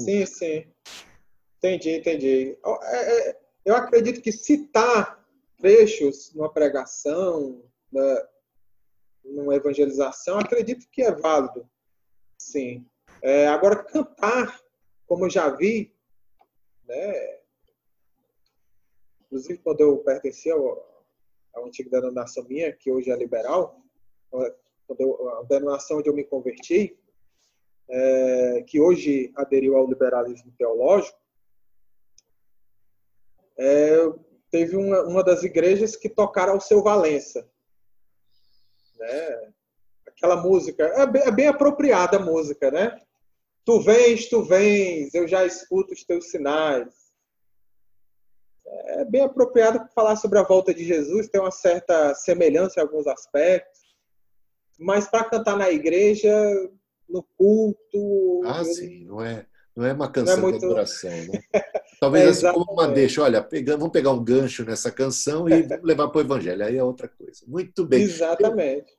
Sim, 0.00 0.26
sim. 0.26 0.66
Entendi, 1.58 1.90
entendi. 1.90 2.58
É, 2.82 3.30
é, 3.30 3.40
eu 3.64 3.76
acredito 3.76 4.20
que 4.20 4.32
citar 4.32 5.24
trechos 5.58 6.34
numa 6.34 6.52
pregação, 6.52 7.62
né, 7.92 8.28
numa 9.24 9.54
evangelização, 9.54 10.38
acredito 10.38 10.88
que 10.90 11.02
é 11.02 11.12
válido. 11.12 11.68
Sim. 12.36 12.84
É, 13.22 13.46
agora, 13.46 13.84
cantar, 13.84 14.60
como 15.06 15.26
eu 15.26 15.30
já 15.30 15.48
vi, 15.50 15.94
né, 16.84 17.38
inclusive 19.20 19.58
quando 19.58 19.80
eu 19.80 19.98
pertencia 19.98 20.52
ao, 20.52 21.06
à 21.54 21.60
antiga 21.60 21.90
denominação 21.90 22.44
minha, 22.44 22.72
que 22.72 22.90
hoje 22.90 23.10
é 23.10 23.16
liberal, 23.16 23.80
quando 24.30 25.00
eu, 25.00 25.38
a 25.38 25.42
denominação 25.44 25.98
onde 25.98 26.08
eu 26.08 26.14
me 26.14 26.24
converti, 26.24 26.98
é, 27.92 28.64
que 28.66 28.80
hoje 28.80 29.30
aderiu 29.36 29.76
ao 29.76 29.86
liberalismo 29.86 30.50
teológico, 30.56 31.18
é, 33.58 33.96
teve 34.50 34.76
uma, 34.76 35.02
uma 35.02 35.22
das 35.22 35.42
igrejas 35.42 35.94
que 35.94 36.08
tocaram 36.08 36.54
ao 36.54 36.60
seu 36.60 36.82
Valença. 36.82 37.46
Né? 38.98 39.52
Aquela 40.08 40.36
música, 40.36 40.84
é 40.84 41.06
bem, 41.06 41.22
é 41.22 41.30
bem 41.30 41.48
apropriada 41.48 42.16
a 42.16 42.20
música, 42.20 42.70
né? 42.70 42.98
Tu 43.64 43.80
vens, 43.80 44.28
tu 44.28 44.42
vens, 44.42 45.14
eu 45.14 45.28
já 45.28 45.44
escuto 45.44 45.92
os 45.92 46.02
teus 46.02 46.30
sinais. 46.30 46.88
É 48.66 49.04
bem 49.04 49.20
apropriado 49.20 49.78
para 49.80 49.88
falar 49.88 50.16
sobre 50.16 50.38
a 50.38 50.42
volta 50.42 50.72
de 50.72 50.84
Jesus, 50.84 51.28
tem 51.28 51.40
uma 51.40 51.50
certa 51.50 52.14
semelhança 52.14 52.80
em 52.80 52.82
alguns 52.82 53.06
aspectos. 53.06 53.80
Mas 54.78 55.06
para 55.06 55.28
cantar 55.28 55.56
na 55.56 55.70
igreja, 55.70 56.32
no 57.12 57.22
culto. 57.36 58.42
Ah, 58.44 58.64
sim, 58.64 59.04
não 59.04 59.22
é, 59.22 59.46
não 59.76 59.84
é 59.84 59.92
uma 59.92 60.10
canção 60.10 60.38
é 60.38 60.40
muito... 60.40 60.58
de 60.58 60.64
adoração, 60.64 61.10
né? 61.10 61.42
Talvez 62.00 62.24
é, 62.24 62.48
assim 62.48 62.58
como 62.58 62.72
uma 62.72 62.88
deixa, 62.88 63.22
olha, 63.22 63.42
pegando, 63.42 63.78
vamos 63.78 63.92
pegar 63.92 64.10
um 64.10 64.24
gancho 64.24 64.64
nessa 64.64 64.90
canção 64.90 65.48
e 65.48 65.62
vamos 65.62 65.84
levar 65.84 66.08
para 66.08 66.18
o 66.18 66.22
evangelho, 66.22 66.64
aí 66.64 66.76
é 66.76 66.82
outra 66.82 67.06
coisa. 67.06 67.44
Muito 67.46 67.86
bem. 67.86 68.02
Exatamente. 68.02 68.92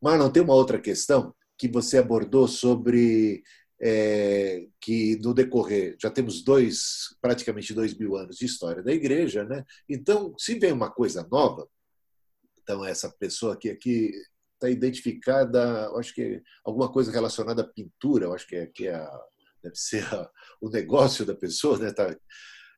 Marlon, 0.00 0.30
tem 0.30 0.42
uma 0.42 0.54
outra 0.54 0.80
questão 0.80 1.34
que 1.58 1.68
você 1.68 1.98
abordou 1.98 2.48
sobre 2.48 3.42
é, 3.80 4.66
que 4.80 5.16
no 5.16 5.34
decorrer, 5.34 5.96
já 6.00 6.08
temos 6.08 6.42
dois, 6.42 7.14
praticamente 7.20 7.74
dois 7.74 7.92
mil 7.92 8.16
anos 8.16 8.36
de 8.36 8.46
história 8.46 8.82
da 8.82 8.92
igreja, 8.92 9.44
né? 9.44 9.64
Então, 9.88 10.34
se 10.38 10.58
vem 10.58 10.72
uma 10.72 10.90
coisa 10.90 11.26
nova, 11.30 11.68
então 12.62 12.84
essa 12.84 13.10
pessoa 13.10 13.54
aqui, 13.54 13.68
aqui 13.68 14.12
está 14.62 14.70
identificada, 14.70 15.90
acho 15.96 16.14
que 16.14 16.40
alguma 16.64 16.90
coisa 16.90 17.10
relacionada 17.10 17.62
à 17.62 17.68
pintura, 17.68 18.30
acho 18.32 18.46
que 18.46 18.56
é, 18.56 18.66
que 18.66 18.86
é 18.86 18.94
a, 18.94 19.20
deve 19.62 19.76
ser 19.76 20.04
a, 20.14 20.30
o 20.60 20.70
negócio 20.70 21.26
da 21.26 21.34
pessoa, 21.34 21.78
né? 21.78 21.92
Tá, 21.92 22.16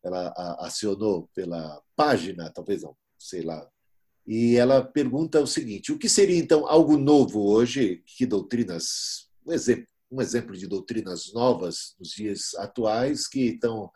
ela 0.02 0.28
a, 0.36 0.66
acionou 0.66 1.28
pela 1.34 1.82
página, 1.94 2.50
talvez 2.50 2.82
não, 2.82 2.96
sei 3.18 3.42
lá. 3.42 3.68
E 4.26 4.56
ela 4.56 4.82
pergunta 4.82 5.40
o 5.40 5.46
seguinte: 5.46 5.92
o 5.92 5.98
que 5.98 6.08
seria 6.08 6.38
então 6.38 6.66
algo 6.66 6.96
novo 6.96 7.46
hoje? 7.50 8.02
Que 8.06 8.24
doutrinas, 8.24 9.28
um 9.46 9.52
exemplo, 9.52 9.86
um 10.10 10.20
exemplo 10.20 10.56
de 10.56 10.66
doutrinas 10.66 11.32
novas 11.34 11.94
nos 11.98 12.10
dias 12.10 12.54
atuais 12.54 13.28
que 13.28 13.48
estão 13.48 13.90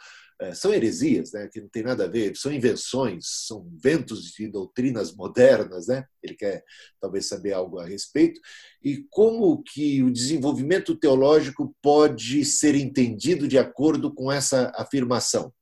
são 0.55 0.73
heresias, 0.73 1.33
né, 1.33 1.49
que 1.53 1.61
não 1.61 1.69
tem 1.69 1.83
nada 1.83 2.05
a 2.05 2.09
ver, 2.09 2.37
são 2.37 2.53
invenções, 2.53 3.27
são 3.47 3.69
ventos 3.83 4.31
de 4.31 4.47
doutrinas 4.47 5.15
modernas, 5.15 5.89
né? 5.89 6.07
Ele 6.23 6.35
quer 6.35 6.65
talvez 7.01 7.27
saber 7.27 7.53
algo 7.53 7.81
a 7.81 7.85
respeito 7.85 8.41
e 8.83 9.05
como 9.11 9.63
que 9.63 10.03
o 10.03 10.13
desenvolvimento 10.13 10.95
teológico 10.95 11.75
pode 11.83 12.45
ser 12.45 12.77
entendido 12.77 13.49
de 13.49 13.59
acordo 13.59 14.15
com 14.15 14.31
essa 14.31 14.71
afirmação. 14.77 15.53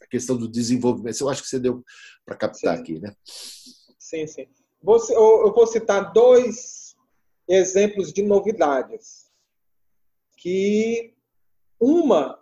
A 0.00 0.06
questão 0.06 0.38
do 0.38 0.48
desenvolvimento, 0.48 1.20
eu 1.20 1.28
acho 1.28 1.42
que 1.42 1.48
você 1.48 1.58
deu 1.58 1.84
para 2.24 2.36
captar 2.36 2.76
sim. 2.76 2.82
aqui, 2.82 2.98
né? 2.98 3.14
Sim, 3.98 4.26
sim. 4.26 4.46
eu 5.10 5.52
vou 5.52 5.66
citar 5.66 6.12
dois 6.14 6.96
exemplos 7.46 8.10
de 8.10 8.22
novidades 8.22 9.30
que 10.38 11.14
uma 11.78 12.41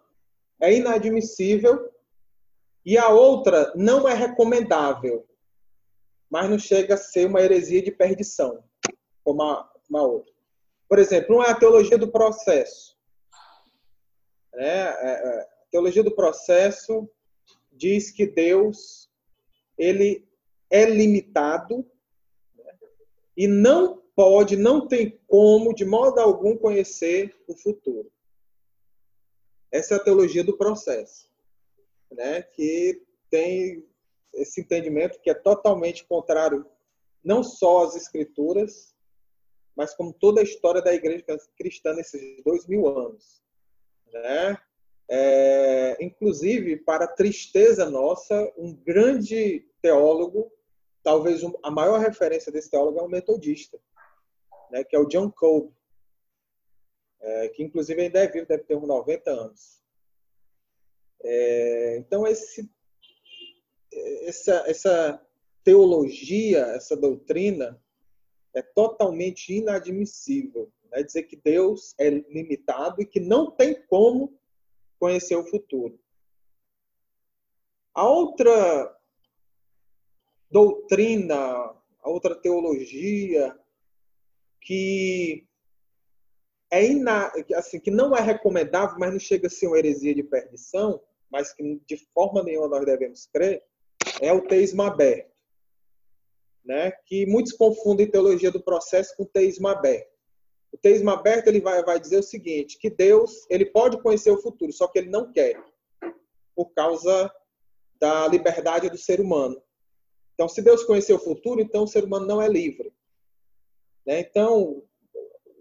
é 0.60 0.74
inadmissível 0.74 1.90
e 2.84 2.96
a 2.96 3.08
outra 3.08 3.72
não 3.74 4.08
é 4.08 4.14
recomendável, 4.14 5.26
mas 6.30 6.48
não 6.48 6.58
chega 6.58 6.94
a 6.94 6.98
ser 6.98 7.26
uma 7.26 7.40
heresia 7.40 7.82
de 7.82 7.90
perdição, 7.90 8.62
como 9.24 9.42
a, 9.42 9.70
outra. 9.92 10.32
Por 10.88 10.98
exemplo, 10.98 11.36
uma 11.36 11.46
é 11.46 11.50
a 11.50 11.54
teologia 11.54 11.98
do 11.98 12.10
processo. 12.10 12.96
É, 14.54 14.66
é, 14.66 14.88
é, 15.02 15.40
a 15.40 15.70
teologia 15.70 16.02
do 16.02 16.14
processo 16.14 17.08
diz 17.72 18.10
que 18.10 18.26
Deus 18.26 19.08
ele 19.78 20.28
é 20.68 20.84
limitado 20.84 21.86
né, 22.56 22.72
e 23.36 23.46
não 23.46 24.02
pode, 24.14 24.56
não 24.56 24.86
tem 24.86 25.18
como, 25.26 25.74
de 25.74 25.84
modo 25.84 26.20
algum, 26.20 26.56
conhecer 26.56 27.34
o 27.48 27.56
futuro. 27.56 28.10
Essa 29.72 29.94
é 29.94 29.96
a 29.96 30.02
teologia 30.02 30.42
do 30.42 30.56
processo, 30.56 31.28
né? 32.10 32.42
que 32.42 33.02
tem 33.30 33.86
esse 34.34 34.60
entendimento 34.60 35.20
que 35.20 35.30
é 35.30 35.34
totalmente 35.34 36.04
contrário 36.04 36.66
não 37.22 37.42
só 37.42 37.84
às 37.84 37.96
escrituras, 37.96 38.94
mas 39.76 39.94
como 39.94 40.12
toda 40.12 40.40
a 40.40 40.44
história 40.44 40.82
da 40.82 40.94
igreja 40.94 41.24
cristã 41.56 41.92
nesses 41.94 42.42
dois 42.44 42.66
mil 42.66 42.86
anos. 42.86 43.42
Né? 44.12 44.58
É, 45.08 46.04
inclusive, 46.04 46.76
para 46.76 47.06
tristeza 47.06 47.88
nossa, 47.88 48.52
um 48.56 48.74
grande 48.74 49.66
teólogo, 49.82 50.52
talvez 51.02 51.42
a 51.62 51.70
maior 51.70 51.98
referência 52.00 52.52
desse 52.52 52.70
teólogo 52.70 52.98
é 52.98 53.02
um 53.02 53.08
metodista, 53.08 53.78
né, 54.70 54.84
que 54.84 54.94
é 54.94 54.98
o 54.98 55.06
John 55.06 55.30
Cole, 55.30 55.72
é, 57.20 57.48
que 57.48 57.62
inclusive 57.62 58.00
ainda 58.00 58.20
é 58.20 58.28
vivo, 58.28 58.46
deve 58.46 58.64
ter 58.64 58.76
uns 58.76 58.86
90 58.86 59.30
anos. 59.30 59.80
É, 61.22 61.96
então, 61.98 62.26
esse, 62.26 62.70
essa, 64.22 64.64
essa 64.66 65.26
teologia, 65.62 66.60
essa 66.68 66.96
doutrina, 66.96 67.80
é 68.54 68.62
totalmente 68.62 69.52
inadmissível. 69.52 70.72
Né? 70.90 71.02
Dizer 71.02 71.24
que 71.24 71.36
Deus 71.36 71.94
é 71.98 72.08
limitado 72.08 73.00
e 73.00 73.06
que 73.06 73.20
não 73.20 73.50
tem 73.50 73.80
como 73.86 74.38
conhecer 74.98 75.36
o 75.36 75.46
futuro. 75.46 75.98
A 77.94 78.08
outra 78.08 78.96
doutrina, 80.50 81.36
a 81.36 82.08
outra 82.08 82.34
teologia 82.34 83.58
que 84.60 85.46
é 86.70 86.84
ina, 86.84 87.32
assim, 87.54 87.80
que 87.80 87.90
não 87.90 88.16
é 88.16 88.20
recomendável, 88.20 88.96
mas 88.98 89.12
não 89.12 89.18
chega 89.18 89.48
a 89.48 89.50
ser 89.50 89.66
uma 89.66 89.78
heresia 89.78 90.14
de 90.14 90.22
perdição, 90.22 91.00
mas 91.30 91.52
que 91.52 91.80
de 91.86 91.96
forma 92.14 92.42
nenhuma 92.42 92.68
nós 92.68 92.84
devemos 92.84 93.26
crer, 93.26 93.62
é 94.20 94.32
o 94.32 94.46
teísmo 94.46 94.82
aberto. 94.82 95.30
Né? 96.64 96.92
Que 97.06 97.26
muitos 97.26 97.52
confundem 97.52 98.10
teologia 98.10 98.50
do 98.50 98.62
processo 98.62 99.16
com 99.16 99.24
teísmo 99.24 99.66
aberto. 99.66 100.10
O 100.72 100.78
teísmo 100.78 101.10
aberto 101.10 101.48
ele 101.48 101.60
vai, 101.60 101.82
vai 101.82 101.98
dizer 101.98 102.18
o 102.18 102.22
seguinte, 102.22 102.78
que 102.78 102.88
Deus 102.88 103.46
ele 103.50 103.66
pode 103.66 104.00
conhecer 104.00 104.30
o 104.30 104.40
futuro, 104.40 104.72
só 104.72 104.86
que 104.86 105.00
ele 105.00 105.10
não 105.10 105.32
quer, 105.32 105.60
por 106.54 106.66
causa 106.72 107.32
da 107.98 108.28
liberdade 108.28 108.88
do 108.88 108.96
ser 108.96 109.20
humano. 109.20 109.60
Então, 110.34 110.48
se 110.48 110.62
Deus 110.62 110.84
conhecer 110.84 111.12
o 111.12 111.18
futuro, 111.18 111.60
então 111.60 111.82
o 111.82 111.88
ser 111.88 112.04
humano 112.04 112.26
não 112.26 112.40
é 112.40 112.48
livre. 112.48 112.92
Né? 114.06 114.20
Então, 114.20 114.82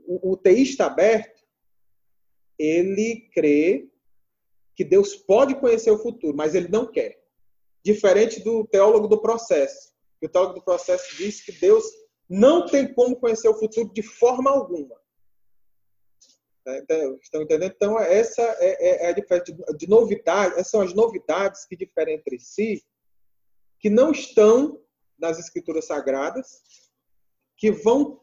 o, 0.09 0.35
teísta 0.35 0.85
aberto, 0.85 1.43
ele 2.57 3.29
crê 3.33 3.89
que 4.75 4.83
Deus 4.83 5.15
pode 5.15 5.55
conhecer 5.55 5.91
o 5.91 5.99
futuro, 5.99 6.35
mas 6.35 6.55
ele 6.55 6.67
não 6.67 6.91
quer. 6.91 7.21
Diferente 7.83 8.39
do 8.41 8.65
teólogo 8.65 9.07
do 9.07 9.21
processo. 9.21 9.93
O 10.21 10.27
teólogo 10.27 10.55
do 10.55 10.63
processo 10.63 11.15
diz 11.15 11.41
que 11.41 11.51
Deus 11.51 11.85
não 12.27 12.65
tem 12.65 12.91
como 12.93 13.15
conhecer 13.15 13.47
o 13.47 13.57
futuro 13.57 13.93
de 13.93 14.01
forma 14.01 14.49
alguma. 14.49 14.99
Tá, 16.65 16.77
então, 16.77 17.19
estão 17.21 17.41
entendendo? 17.41 17.73
Então, 17.75 17.99
essa 17.99 18.41
é, 18.41 19.05
é, 19.05 19.05
é 19.05 19.09
a 19.09 19.13
diferença 19.13 19.53
de 19.77 19.87
novidade, 19.87 20.53
essas 20.53 20.69
são 20.69 20.81
as 20.81 20.93
novidades 20.93 21.65
que 21.65 21.75
diferem 21.75 22.15
entre 22.15 22.39
si, 22.39 22.83
que 23.79 23.89
não 23.89 24.11
estão 24.11 24.81
nas 25.17 25.39
escrituras 25.39 25.85
sagradas, 25.85 26.61
que 27.57 27.71
vão 27.71 28.21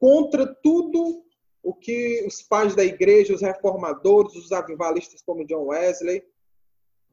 contra 0.00 0.46
tudo 0.46 1.22
o 1.62 1.74
que 1.74 2.24
os 2.26 2.40
pais 2.40 2.74
da 2.74 2.82
igreja, 2.82 3.34
os 3.34 3.42
reformadores, 3.42 4.34
os 4.34 4.50
avivalistas 4.50 5.20
como 5.22 5.46
John 5.46 5.66
Wesley, 5.66 6.24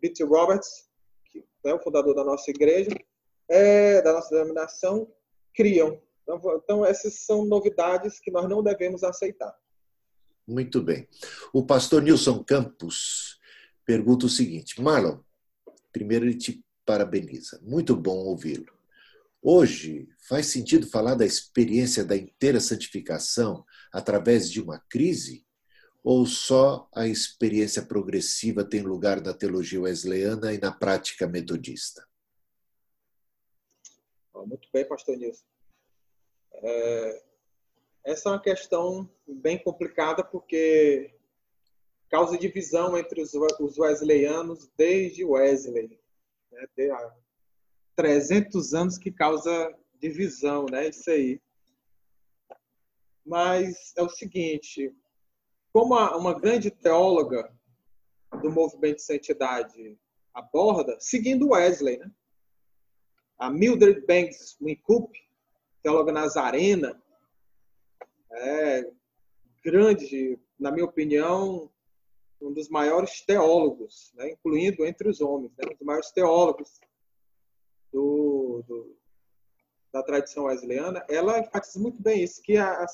B.T. 0.02 0.24
Roberts, 0.24 0.90
que 1.26 1.44
é 1.66 1.74
o 1.74 1.80
fundador 1.80 2.16
da 2.16 2.24
nossa 2.24 2.50
igreja, 2.50 2.90
é, 3.50 4.02
da 4.02 4.14
nossa 4.14 4.34
denominação, 4.34 5.12
criam. 5.54 6.02
Então, 6.24 6.42
então, 6.64 6.86
essas 6.86 7.26
são 7.26 7.46
novidades 7.46 8.20
que 8.20 8.32
nós 8.32 8.50
não 8.50 8.64
devemos 8.64 9.04
aceitar. 9.04 9.54
Muito 10.48 10.82
bem. 10.82 11.08
O 11.52 11.66
pastor 11.66 12.02
Nilson 12.02 12.42
Campos 12.42 13.38
pergunta 13.86 14.26
o 14.26 14.30
seguinte: 14.30 14.82
Marlon, 14.82 15.20
primeiro 15.92 16.26
ele 16.26 16.38
te 16.38 16.64
parabeniza. 16.86 17.60
Muito 17.62 17.96
bom 17.98 18.18
ouvi-lo. 18.18 18.77
Hoje, 19.42 20.10
faz 20.28 20.48
sentido 20.48 20.90
falar 20.90 21.16
da 21.16 21.26
experiência 21.26 22.04
da 22.04 22.16
inteira 22.16 22.60
santificação 22.60 23.64
através 23.94 24.52
de 24.52 24.62
uma 24.62 24.80
crise? 24.90 25.46
Ou 26.04 26.26
só 26.26 26.90
a 26.96 27.08
experiência 27.08 27.86
progressiva 27.86 28.64
tem 28.64 28.82
lugar 28.82 29.22
na 29.22 29.34
teologia 29.34 29.82
wesleyana 29.82 30.54
e 30.54 30.58
na 30.58 30.72
prática 30.72 31.28
metodista? 31.28 32.08
Muito 34.34 34.70
bem, 34.72 34.88
pastor 34.88 35.18
Nilson. 35.18 35.46
É, 36.54 37.24
essa 38.06 38.30
é 38.30 38.32
uma 38.32 38.42
questão 38.42 39.10
bem 39.28 39.62
complicada 39.62 40.24
porque 40.24 41.14
causa 42.10 42.38
divisão 42.38 42.98
entre 42.98 43.22
os 43.22 43.78
wesleyanos 43.78 44.70
desde 44.78 45.26
Wesley. 45.26 46.00
Né? 46.52 46.68
Há 47.98 48.04
300 48.04 48.76
anos 48.76 48.98
que 49.00 49.12
causa 49.12 49.76
divisão, 50.00 50.68
né? 50.70 50.90
Isso 50.90 51.10
aí. 51.10 51.42
Mas 53.26 53.92
é 53.98 54.04
o 54.04 54.10
seguinte, 54.10 54.96
como 55.74 55.96
uma 55.96 56.40
grande 56.40 56.70
teóloga 56.70 57.52
do 58.42 58.52
movimento 58.52 58.98
de 58.98 59.02
santidade 59.02 59.98
aborda, 60.32 60.96
seguindo 61.00 61.50
Wesley, 61.50 61.98
né? 61.98 62.12
A 63.40 63.50
Mildred 63.50 64.06
Banks 64.06 64.56
Winkup, 64.62 65.12
teóloga 65.82 66.12
nazarena, 66.12 67.02
é 68.32 68.92
grande, 69.64 70.40
na 70.60 70.72
minha 70.72 70.86
opinião, 70.86 71.72
um 72.40 72.54
dos 72.54 72.70
maiores 72.70 73.22
teólogos, 73.22 74.12
né? 74.16 74.32
incluindo 74.32 74.86
entre 74.86 75.10
os 75.10 75.20
homens, 75.20 75.52
né? 75.58 75.66
um 75.66 75.76
dos 75.76 75.86
maiores 75.86 76.12
teólogos 76.12 76.80
do, 77.92 78.64
do, 78.68 78.98
da 79.92 80.04
tradição 80.04 80.46
wesleyana, 80.46 81.04
ela 81.10 81.40
enfatiza 81.40 81.80
muito 81.80 82.02
bem 82.02 82.24
isso, 82.24 82.42
que 82.42 82.58
a, 82.58 82.84
a, 82.84 82.88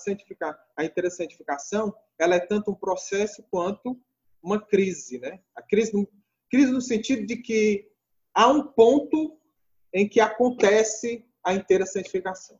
a 0.77 0.85
intersantificação 0.85 1.93
ela 2.19 2.35
é 2.35 2.39
tanto 2.39 2.71
um 2.71 2.75
processo 2.75 3.43
quanto 3.49 3.99
uma 4.41 4.59
crise. 4.61 5.19
Né? 5.19 5.39
A 5.55 5.61
crise 5.61 5.93
no, 5.93 6.07
crise 6.49 6.71
no 6.71 6.81
sentido 6.81 7.25
de 7.25 7.37
que 7.37 7.89
há 8.33 8.47
um 8.47 8.67
ponto 8.67 9.37
em 9.93 10.07
que 10.07 10.19
acontece 10.19 11.25
a 11.43 11.53
inteira 11.53 11.85
santificação. 11.85 12.59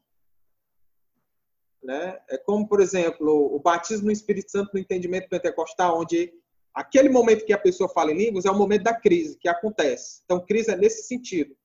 Né? 1.83 2.19
É 2.29 2.37
como, 2.37 2.67
por 2.67 2.79
exemplo, 2.79 3.53
o 3.53 3.59
batismo 3.59 4.05
no 4.05 4.11
Espírito 4.11 4.51
Santo 4.51 4.71
no 4.73 4.79
entendimento 4.79 5.29
pentecostal, 5.29 5.99
onde 5.99 6.33
aquele 6.73 7.09
momento 7.09 7.45
que 7.45 7.53
a 7.53 7.57
pessoa 7.57 7.89
fala 7.89 8.11
em 8.11 8.17
línguas 8.17 8.45
é 8.45 8.51
o 8.51 8.57
momento 8.57 8.83
da 8.83 8.93
crise 8.93 9.37
que 9.37 9.49
acontece. 9.49 10.21
Então, 10.23 10.45
crise 10.45 10.71
é 10.71 10.77
nesse 10.77 11.03
sentido. 11.03 11.55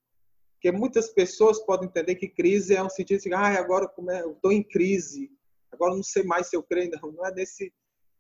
Porque 0.59 0.73
muitas 0.73 1.09
pessoas 1.09 1.61
podem 1.61 1.89
entender 1.89 2.17
que 2.17 2.29
crise 2.29 2.75
é 2.75 2.83
um 2.83 2.91
sentido 2.91 3.23
de, 3.23 3.33
ah, 3.33 3.59
agora 3.59 3.89
é, 4.11 4.23
eu 4.23 4.33
estou 4.33 4.51
em 4.51 4.63
crise, 4.63 5.31
agora 5.71 5.95
não 5.95 6.03
sei 6.03 6.25
mais 6.25 6.49
se 6.49 6.57
eu 6.57 6.65
creio, 6.65 6.91
não. 7.01 7.13
Não 7.13 7.25
é 7.25 7.33
nesse 7.33 7.73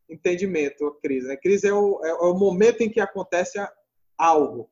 entendimento 0.08 0.86
a 0.86 1.00
crise. 1.00 1.26
A 1.26 1.30
né? 1.30 1.36
crise 1.36 1.66
é 1.66 1.74
o, 1.74 2.00
é 2.04 2.14
o 2.14 2.34
momento 2.34 2.80
em 2.80 2.88
que 2.88 3.00
acontece 3.00 3.58
algo. 4.16 4.70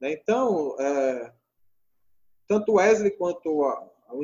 Né? 0.00 0.12
Então, 0.12 0.74
é, 0.80 1.32
tanto 2.48 2.72
Wesley 2.72 3.10
quanto 3.10 3.62
a, 3.64 3.90
a 4.08 4.14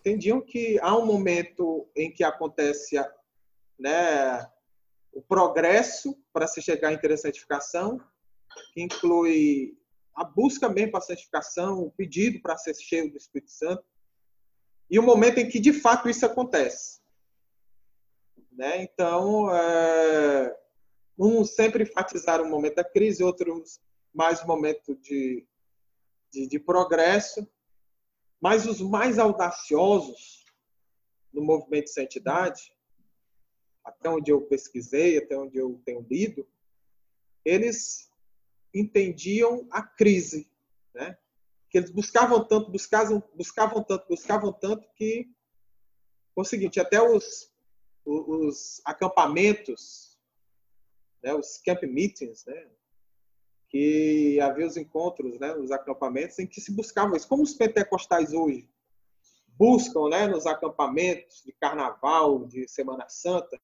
entendiam 0.00 0.40
que 0.40 0.80
há 0.80 0.96
um 0.98 1.06
momento 1.06 1.88
em 1.94 2.10
que 2.10 2.24
acontece 2.24 2.96
né, 3.78 4.50
o 5.12 5.22
progresso 5.22 6.18
para 6.32 6.48
se 6.48 6.60
chegar 6.60 6.88
à 6.88 6.92
intersantificação, 6.92 8.00
que 8.74 8.82
inclui 8.82 9.79
a 10.20 10.24
busca 10.24 10.68
mesmo 10.68 10.90
para 10.90 10.98
a 10.98 11.02
santificação, 11.02 11.80
o 11.80 11.90
pedido 11.90 12.42
para 12.42 12.54
ser 12.58 12.74
cheio 12.74 13.10
do 13.10 13.16
Espírito 13.16 13.50
Santo, 13.50 13.82
e 14.90 14.98
o 14.98 15.02
momento 15.02 15.38
em 15.38 15.48
que 15.48 15.58
de 15.58 15.72
fato 15.72 16.10
isso 16.10 16.26
acontece. 16.26 17.00
Né? 18.52 18.82
Então, 18.82 19.50
é, 19.50 20.54
uns 21.18 21.54
sempre 21.54 21.84
enfatizaram 21.84 22.44
o 22.44 22.50
momento 22.50 22.74
da 22.74 22.84
crise, 22.84 23.24
outros 23.24 23.80
mais 24.12 24.42
o 24.42 24.46
momento 24.46 24.94
de, 24.96 25.46
de, 26.30 26.46
de 26.46 26.58
progresso, 26.58 27.48
mas 28.38 28.66
os 28.66 28.82
mais 28.82 29.18
audaciosos 29.18 30.44
no 31.32 31.42
movimento 31.42 31.84
de 31.84 31.92
santidade 31.92 32.76
até 33.82 34.10
onde 34.10 34.30
eu 34.30 34.42
pesquisei, 34.42 35.16
até 35.16 35.38
onde 35.38 35.56
eu 35.56 35.80
tenho 35.86 36.06
lido, 36.10 36.46
eles 37.42 38.09
entendiam 38.74 39.66
a 39.70 39.82
crise, 39.82 40.48
né? 40.94 41.16
que 41.70 41.78
eles 41.78 41.90
buscavam 41.90 42.44
tanto, 42.44 42.70
buscavam, 42.70 43.22
buscavam 43.34 43.82
tanto, 43.82 44.08
buscavam 44.08 44.52
tanto 44.52 44.88
que 44.96 45.30
foi 46.34 46.42
o 46.42 46.44
seguinte, 46.44 46.80
até 46.80 47.00
os, 47.00 47.52
os 48.04 48.82
acampamentos, 48.84 50.18
né, 51.22 51.32
os 51.32 51.58
camp 51.58 51.82
meetings, 51.84 52.44
né, 52.44 52.66
que 53.68 54.40
havia 54.40 54.66
os 54.66 54.76
encontros, 54.76 55.38
né, 55.38 55.54
nos 55.54 55.70
acampamentos 55.70 56.38
em 56.40 56.46
que 56.46 56.60
se 56.60 56.72
buscavam 56.72 57.16
isso, 57.16 57.28
como 57.28 57.44
os 57.44 57.54
pentecostais 57.54 58.32
hoje 58.32 58.68
buscam, 59.56 60.08
né, 60.08 60.26
nos 60.26 60.46
acampamentos 60.46 61.42
de 61.44 61.52
carnaval, 61.52 62.46
de 62.46 62.66
Semana 62.66 63.08
Santa, 63.08 63.60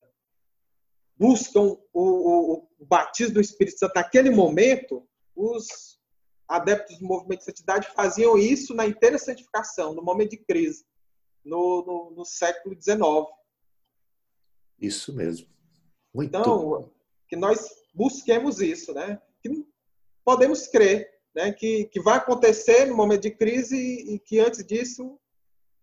buscam 1.18 1.62
o, 1.62 1.78
o, 1.94 2.68
o 2.78 2.86
batismo 2.86 3.34
do 3.34 3.40
Espírito 3.40 3.78
Santo 3.78 3.94
naquele 3.94 4.30
momento, 4.30 5.06
os 5.34 5.96
adeptos 6.48 6.98
do 6.98 7.04
movimento 7.04 7.40
de 7.40 7.44
santidade 7.46 7.88
faziam 7.94 8.38
isso 8.38 8.74
na 8.74 8.86
inteira 8.86 9.18
santificação, 9.18 9.94
no 9.94 10.02
momento 10.02 10.30
de 10.30 10.38
crise, 10.38 10.84
no, 11.44 11.84
no, 11.84 12.10
no 12.16 12.24
século 12.24 12.74
XIX. 12.80 13.00
Isso 14.80 15.12
mesmo. 15.14 15.48
Muito 16.14 16.28
então, 16.28 16.90
que 17.28 17.36
nós 17.36 17.68
busquemos 17.94 18.60
isso, 18.60 18.92
né? 18.94 19.20
Que 19.42 19.66
podemos 20.24 20.66
crer, 20.66 21.10
né? 21.34 21.52
Que, 21.52 21.86
que 21.86 22.00
vai 22.00 22.18
acontecer 22.18 22.86
no 22.86 22.96
momento 22.96 23.22
de 23.22 23.30
crise 23.30 23.76
e 23.76 24.18
que 24.18 24.38
antes 24.38 24.64
disso 24.64 25.18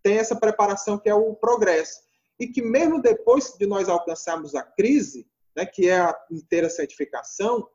tem 0.02 0.18
essa 0.18 0.36
preparação 0.36 0.98
que 0.98 1.08
é 1.08 1.14
o 1.14 1.34
progresso. 1.34 2.00
E 2.38 2.46
que 2.46 2.62
mesmo 2.62 3.00
depois 3.00 3.54
de 3.58 3.66
nós 3.66 3.88
alcançarmos 3.88 4.54
a 4.54 4.62
crise, 4.62 5.26
né, 5.56 5.64
que 5.64 5.88
é 5.88 5.98
a 5.98 6.16
inteira 6.30 6.68
santificação, 6.68 7.68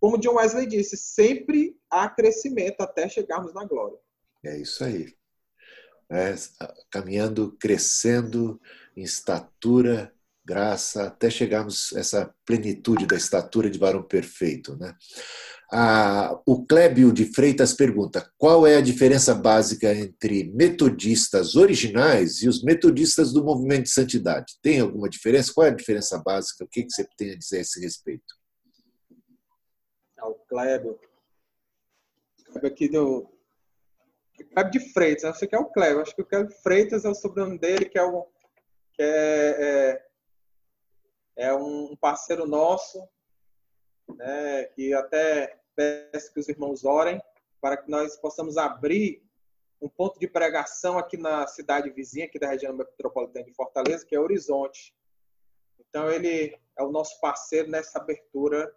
como 0.00 0.18
John 0.18 0.36
Wesley 0.36 0.66
disse, 0.66 0.96
sempre 0.96 1.78
há 1.90 2.08
crescimento 2.08 2.80
até 2.80 3.08
chegarmos 3.08 3.52
na 3.52 3.64
glória. 3.64 3.98
É 4.44 4.56
isso 4.56 4.82
aí. 4.82 5.14
É, 6.10 6.34
caminhando, 6.90 7.56
crescendo 7.60 8.60
em 8.96 9.02
estatura, 9.02 10.12
graça, 10.44 11.04
até 11.06 11.30
chegarmos 11.30 11.92
a 11.94 12.00
essa 12.00 12.34
plenitude 12.44 13.06
da 13.06 13.16
estatura 13.16 13.70
de 13.70 13.78
varão 13.78 14.02
perfeito. 14.02 14.76
Né? 14.76 14.92
Ah, 15.72 16.40
o 16.44 16.66
Clébio 16.66 17.12
de 17.12 17.26
Freitas 17.32 17.72
pergunta: 17.72 18.28
qual 18.36 18.66
é 18.66 18.76
a 18.76 18.80
diferença 18.80 19.32
básica 19.32 19.94
entre 19.94 20.50
metodistas 20.52 21.54
originais 21.54 22.42
e 22.42 22.48
os 22.48 22.64
metodistas 22.64 23.32
do 23.32 23.44
movimento 23.44 23.84
de 23.84 23.90
santidade? 23.90 24.58
Tem 24.60 24.80
alguma 24.80 25.08
diferença? 25.08 25.52
Qual 25.54 25.64
é 25.64 25.70
a 25.70 25.74
diferença 25.74 26.18
básica? 26.18 26.64
O 26.64 26.68
que 26.68 26.84
você 26.90 27.06
tem 27.16 27.32
a 27.32 27.38
dizer 27.38 27.58
a 27.58 27.60
esse 27.60 27.80
respeito? 27.80 28.34
Ah, 30.18 30.32
Clébio. 30.48 30.98
Clébio 32.46 32.68
aqui 32.68 32.88
do. 32.88 33.30
Clébio 34.52 34.72
de 34.72 34.92
Freitas, 34.92 35.22
não 35.22 35.34
sei 35.34 35.46
que 35.46 35.54
é 35.54 35.58
o 35.58 35.70
Clébio, 35.70 36.02
acho 36.02 36.16
que 36.16 36.22
o 36.22 36.26
Clébio 36.26 36.56
Freitas 36.62 37.04
é 37.04 37.08
o 37.08 37.14
sobrenome 37.14 37.58
dele, 37.58 37.84
que 37.84 37.98
é 37.98 38.02
o. 38.02 38.26
Que 38.94 39.02
é, 39.02 40.02
é, 41.36 41.46
é 41.46 41.54
um 41.54 41.94
parceiro 41.94 42.44
nosso, 42.44 43.08
né, 44.16 44.64
que 44.74 44.92
até 44.92 45.59
peço 45.74 46.32
que 46.32 46.40
os 46.40 46.48
irmãos 46.48 46.84
orem 46.84 47.20
para 47.60 47.76
que 47.76 47.90
nós 47.90 48.16
possamos 48.16 48.56
abrir 48.56 49.22
um 49.80 49.88
ponto 49.88 50.18
de 50.18 50.28
pregação 50.28 50.98
aqui 50.98 51.16
na 51.16 51.46
cidade 51.46 51.90
vizinha, 51.90 52.26
aqui 52.26 52.38
da 52.38 52.48
região 52.48 52.74
metropolitana 52.74 53.44
de 53.44 53.54
Fortaleza, 53.54 54.04
que 54.04 54.14
é 54.14 54.20
Horizonte. 54.20 54.94
Então, 55.78 56.10
ele 56.10 56.56
é 56.78 56.82
o 56.82 56.90
nosso 56.90 57.18
parceiro 57.20 57.70
nessa 57.70 57.98
abertura 57.98 58.72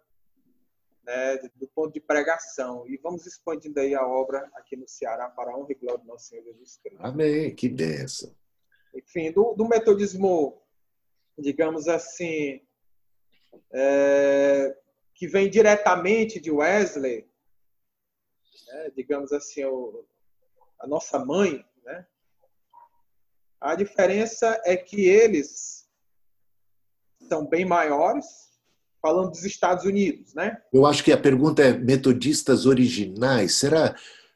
né, 1.04 1.36
do 1.56 1.68
ponto 1.68 1.92
de 1.92 2.00
pregação. 2.00 2.86
E 2.88 2.96
vamos 2.96 3.26
expandindo 3.26 3.78
aí 3.80 3.94
a 3.94 4.06
obra 4.06 4.50
aqui 4.54 4.76
no 4.76 4.88
Ceará 4.88 5.28
para 5.28 5.52
a 5.52 5.56
honra 5.56 5.72
e 5.72 5.74
glória 5.74 6.00
do 6.00 6.06
nosso 6.06 6.28
Senhor 6.28 6.42
Jesus 6.42 6.78
Cristo. 6.78 7.04
Amém. 7.04 7.54
Que 7.54 7.68
benção. 7.68 8.34
Enfim, 8.94 9.30
do, 9.32 9.54
do 9.54 9.68
metodismo, 9.68 10.62
digamos 11.38 11.88
assim, 11.88 12.62
é, 13.72 14.76
que 15.14 15.28
vem 15.28 15.48
diretamente 15.48 16.40
de 16.40 16.50
Wesley, 16.50 17.26
né, 18.66 18.90
digamos 18.96 19.32
assim, 19.32 19.64
o, 19.64 20.04
a 20.80 20.86
nossa 20.86 21.18
mãe, 21.24 21.64
né? 21.84 22.06
A 23.60 23.74
diferença 23.74 24.60
é 24.64 24.76
que 24.76 25.06
eles 25.06 25.88
são 27.28 27.46
bem 27.46 27.64
maiores, 27.64 28.26
falando 29.00 29.30
dos 29.30 29.44
Estados 29.44 29.84
Unidos, 29.84 30.34
né? 30.34 30.60
Eu 30.72 30.84
acho 30.86 31.02
que 31.02 31.12
a 31.12 31.18
pergunta 31.18 31.62
é 31.62 31.72
metodistas 31.72 32.66
originais. 32.66 33.54
Será, 33.54 33.94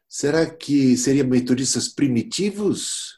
será 0.09 0.49
que 0.49 0.97
seriam 0.97 1.27
metodistas 1.27 1.89
primitivos? 1.89 3.18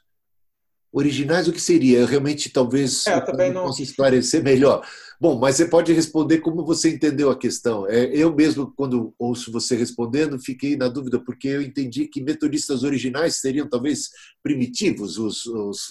Originais, 0.93 1.47
o 1.47 1.53
que 1.53 1.61
seria? 1.61 2.05
Realmente 2.05 2.51
talvez 2.51 3.07
é, 3.07 3.15
eu 3.15 3.25
também 3.25 3.53
não 3.53 3.65
possa 3.65 3.83
esclarecer 3.83 4.43
melhor. 4.43 4.85
Bom, 5.21 5.39
mas 5.39 5.57
você 5.57 5.67
pode 5.67 5.93
responder 5.93 6.39
como 6.39 6.65
você 6.65 6.91
entendeu 6.91 7.31
a 7.31 7.39
questão. 7.39 7.87
É, 7.87 8.07
eu 8.07 8.35
mesmo, 8.35 8.73
quando 8.75 9.15
ouço 9.19 9.53
você 9.53 9.77
respondendo, 9.77 10.41
fiquei 10.41 10.77
na 10.77 10.89
dúvida, 10.89 11.23
porque 11.23 11.47
eu 11.47 11.62
entendi 11.62 12.09
que 12.09 12.23
metodistas 12.23 12.83
originais 12.83 13.37
seriam 13.37 13.69
talvez 13.69 14.09
primitivos, 14.43 15.19
os, 15.19 15.47
os 15.47 15.89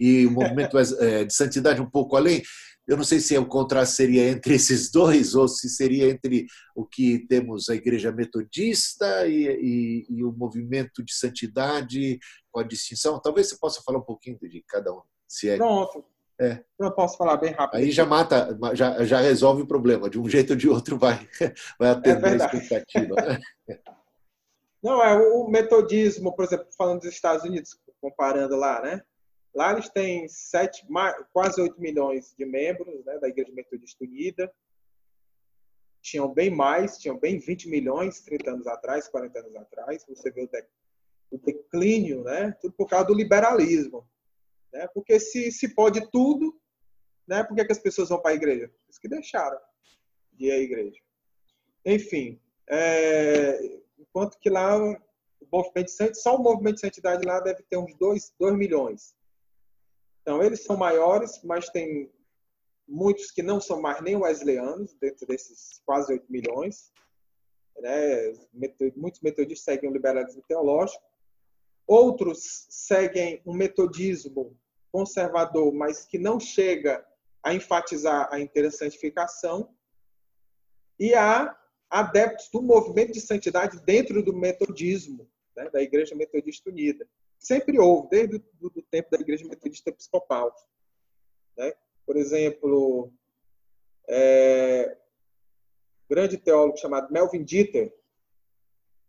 e 0.00 0.24
o 0.26 0.30
movimento 0.30 0.78
é, 0.78 1.24
de 1.24 1.34
santidade 1.34 1.80
um 1.80 1.90
pouco 1.90 2.16
além. 2.16 2.42
Eu 2.88 2.96
não 2.96 3.04
sei 3.04 3.20
se 3.20 3.36
o 3.36 3.46
contraste 3.46 3.96
seria 3.96 4.30
entre 4.30 4.54
esses 4.54 4.90
dois 4.90 5.34
ou 5.34 5.46
se 5.46 5.68
seria 5.68 6.08
entre 6.08 6.46
o 6.74 6.86
que 6.86 7.26
temos 7.28 7.68
a 7.68 7.74
Igreja 7.74 8.10
Metodista 8.10 9.26
e, 9.26 9.46
e, 9.46 10.06
e 10.08 10.24
o 10.24 10.32
movimento 10.32 11.04
de 11.04 11.12
santidade 11.12 12.18
com 12.50 12.60
a 12.60 12.64
distinção. 12.64 13.20
Talvez 13.20 13.50
você 13.50 13.58
possa 13.58 13.82
falar 13.82 13.98
um 13.98 14.04
pouquinho 14.04 14.38
de 14.40 14.64
cada 14.66 14.90
um. 14.90 15.02
Se 15.28 15.50
é... 15.50 15.56
Pronto. 15.56 16.02
É. 16.40 16.64
Eu 16.78 16.92
posso 16.92 17.18
falar 17.18 17.36
bem 17.36 17.52
rápido. 17.52 17.80
Aí 17.80 17.90
já 17.90 18.06
mata, 18.06 18.56
já, 18.72 19.04
já 19.04 19.20
resolve 19.20 19.62
o 19.62 19.66
problema. 19.66 20.08
De 20.08 20.18
um 20.18 20.26
jeito 20.30 20.50
ou 20.50 20.56
de 20.56 20.68
outro 20.68 20.96
vai, 20.96 21.28
vai 21.78 21.90
atender 21.90 22.26
é 22.26 22.32
a 22.32 22.36
expectativa. 22.36 23.14
Né? 23.16 23.40
Não, 24.82 25.02
é 25.02 25.14
o 25.14 25.48
metodismo, 25.48 26.34
por 26.34 26.44
exemplo, 26.44 26.66
falando 26.76 27.00
dos 27.00 27.10
Estados 27.10 27.44
Unidos, 27.44 27.76
comparando 28.00 28.54
lá, 28.54 28.80
né? 28.80 29.02
Lá 29.54 29.72
eles 29.72 29.88
têm 29.88 30.28
sete, 30.28 30.86
quase 31.32 31.60
8 31.60 31.80
milhões 31.80 32.34
de 32.38 32.44
membros 32.44 33.04
né, 33.04 33.18
da 33.18 33.28
Igreja 33.28 33.52
Metodista 33.52 34.04
Unida. 34.04 34.52
Tinham 36.00 36.32
bem 36.32 36.50
mais, 36.50 36.98
tinham 36.98 37.18
bem 37.18 37.38
20 37.38 37.68
milhões 37.68 38.20
30 38.20 38.50
anos 38.50 38.66
atrás, 38.66 39.08
40 39.08 39.38
anos 39.38 39.56
atrás. 39.56 40.04
Você 40.08 40.30
vê 40.30 40.48
o 41.30 41.38
declínio, 41.38 42.22
né? 42.22 42.52
Tudo 42.60 42.74
por 42.74 42.88
causa 42.88 43.06
do 43.06 43.14
liberalismo. 43.14 44.08
Né? 44.72 44.86
Porque 44.94 45.18
se, 45.18 45.50
se 45.50 45.74
pode 45.74 46.10
tudo, 46.10 46.58
né? 47.26 47.42
por 47.42 47.56
que, 47.56 47.64
que 47.64 47.72
as 47.72 47.78
pessoas 47.78 48.08
vão 48.08 48.20
para 48.20 48.32
a 48.32 48.34
igreja? 48.34 48.70
Os 48.88 48.98
que 48.98 49.08
deixaram 49.08 49.58
de 50.32 50.46
ir 50.46 50.52
à 50.52 50.58
igreja. 50.58 51.00
Enfim, 51.84 52.40
é, 52.68 53.80
enquanto 53.98 54.38
que 54.38 54.50
lá 54.50 54.76
o 54.78 54.96
movimento 55.52 55.90
só 56.14 56.36
o 56.36 56.42
movimento 56.42 56.76
de 56.76 56.80
santidade 56.82 57.26
lá 57.26 57.40
deve 57.40 57.62
ter 57.62 57.76
uns 57.76 57.94
2, 57.96 58.34
2 58.38 58.56
milhões. 58.56 59.14
Então, 60.28 60.42
eles 60.42 60.62
são 60.62 60.76
maiores, 60.76 61.40
mas 61.42 61.70
tem 61.70 62.12
muitos 62.86 63.30
que 63.30 63.42
não 63.42 63.58
são 63.58 63.80
mais 63.80 64.02
nem 64.02 64.14
wesleyanos, 64.14 64.92
dentro 65.00 65.26
desses 65.26 65.80
quase 65.86 66.12
8 66.12 66.30
milhões. 66.30 66.92
Né? 67.78 68.34
Muitos 68.94 69.22
metodistas 69.22 69.64
seguem 69.64 69.88
o 69.88 69.92
liberalismo 69.94 70.44
teológico. 70.46 71.02
Outros 71.86 72.66
seguem 72.68 73.40
um 73.46 73.54
metodismo 73.54 74.54
conservador, 74.92 75.72
mas 75.72 76.04
que 76.04 76.18
não 76.18 76.38
chega 76.38 77.02
a 77.42 77.54
enfatizar 77.54 78.28
a 78.30 78.38
inteira 78.38 78.70
santificação. 78.70 79.74
E 81.00 81.14
há 81.14 81.58
adeptos 81.88 82.50
do 82.50 82.60
movimento 82.60 83.12
de 83.12 83.22
santidade 83.22 83.80
dentro 83.80 84.22
do 84.22 84.36
metodismo, 84.36 85.26
né, 85.56 85.70
da 85.70 85.80
Igreja 85.80 86.14
Metodista 86.14 86.68
Unida. 86.68 87.08
Sempre 87.38 87.78
houve, 87.78 88.08
desde 88.08 88.36
o 88.60 88.70
do 88.70 88.82
tempo 88.82 89.10
da 89.10 89.20
Igreja 89.20 89.46
Metodista 89.46 89.90
Episcopal. 89.90 90.54
Né? 91.56 91.72
Por 92.04 92.16
exemplo, 92.16 93.12
é, 94.08 94.96
um 96.04 96.14
grande 96.14 96.36
teólogo 96.36 96.76
chamado 96.76 97.12
Melvin 97.12 97.44
Dieter, 97.44 97.94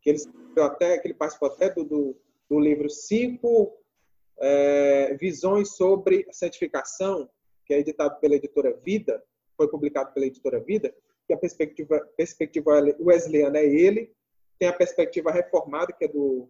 que 0.01 0.11
ele, 0.11 0.19
até, 0.57 0.97
que 0.99 1.07
ele 1.07 1.13
participou 1.15 1.49
até 1.49 1.69
do, 1.69 1.83
do 1.83 2.15
do 2.49 2.59
livro 2.59 2.89
Cinco 2.89 3.77
é, 4.39 5.13
Visões 5.15 5.75
sobre 5.75 6.25
a 6.27 6.33
Santificação, 6.33 7.29
que 7.65 7.73
é 7.73 7.79
editado 7.79 8.19
pela 8.19 8.35
editora 8.35 8.75
Vida, 8.83 9.23
foi 9.55 9.67
publicado 9.69 10.11
pela 10.13 10.25
editora 10.25 10.59
Vida, 10.59 10.93
que 11.27 11.33
a 11.33 11.37
perspectiva, 11.37 11.99
perspectiva 12.17 12.81
wesleyana 12.99 13.59
é 13.59 13.67
ele, 13.67 14.11
tem 14.57 14.67
a 14.67 14.73
perspectiva 14.73 15.31
reformada, 15.31 15.93
que 15.93 16.05
é 16.05 16.07
do 16.07 16.49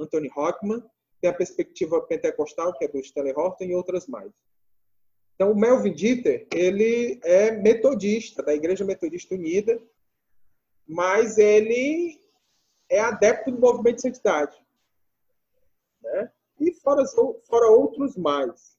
Anthony 0.00 0.30
Hockman, 0.34 0.82
tem 1.20 1.30
a 1.30 1.34
perspectiva 1.34 2.00
pentecostal, 2.02 2.72
que 2.72 2.84
é 2.84 2.88
do 2.88 2.98
Stanley 2.98 3.34
Horton, 3.36 3.64
e 3.64 3.74
outras 3.74 4.06
mais. 4.06 4.32
Então, 5.34 5.52
o 5.52 5.56
Melvin 5.56 5.92
Dieter, 5.92 6.46
ele 6.54 7.20
é 7.24 7.50
metodista, 7.50 8.42
da 8.42 8.54
Igreja 8.54 8.84
Metodista 8.84 9.34
Unida, 9.34 9.80
mas 10.86 11.38
ele 11.38 12.20
é 12.88 13.00
adepto 13.00 13.50
do 13.50 13.60
movimento 13.60 13.96
de 13.96 14.02
santidade. 14.02 14.56
Né? 16.02 16.30
E 16.58 16.74
fora, 16.74 17.04
fora 17.46 17.70
outros 17.70 18.16
mais. 18.16 18.76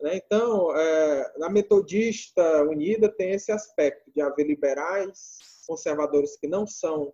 Né? 0.00 0.16
Então, 0.16 0.74
é, 0.76 1.38
na 1.38 1.50
Metodista 1.50 2.62
Unida 2.62 3.08
tem 3.08 3.32
esse 3.32 3.50
aspecto 3.52 4.10
de 4.12 4.20
haver 4.20 4.46
liberais, 4.46 5.38
conservadores 5.66 6.36
que 6.36 6.46
não 6.46 6.66
são 6.66 7.12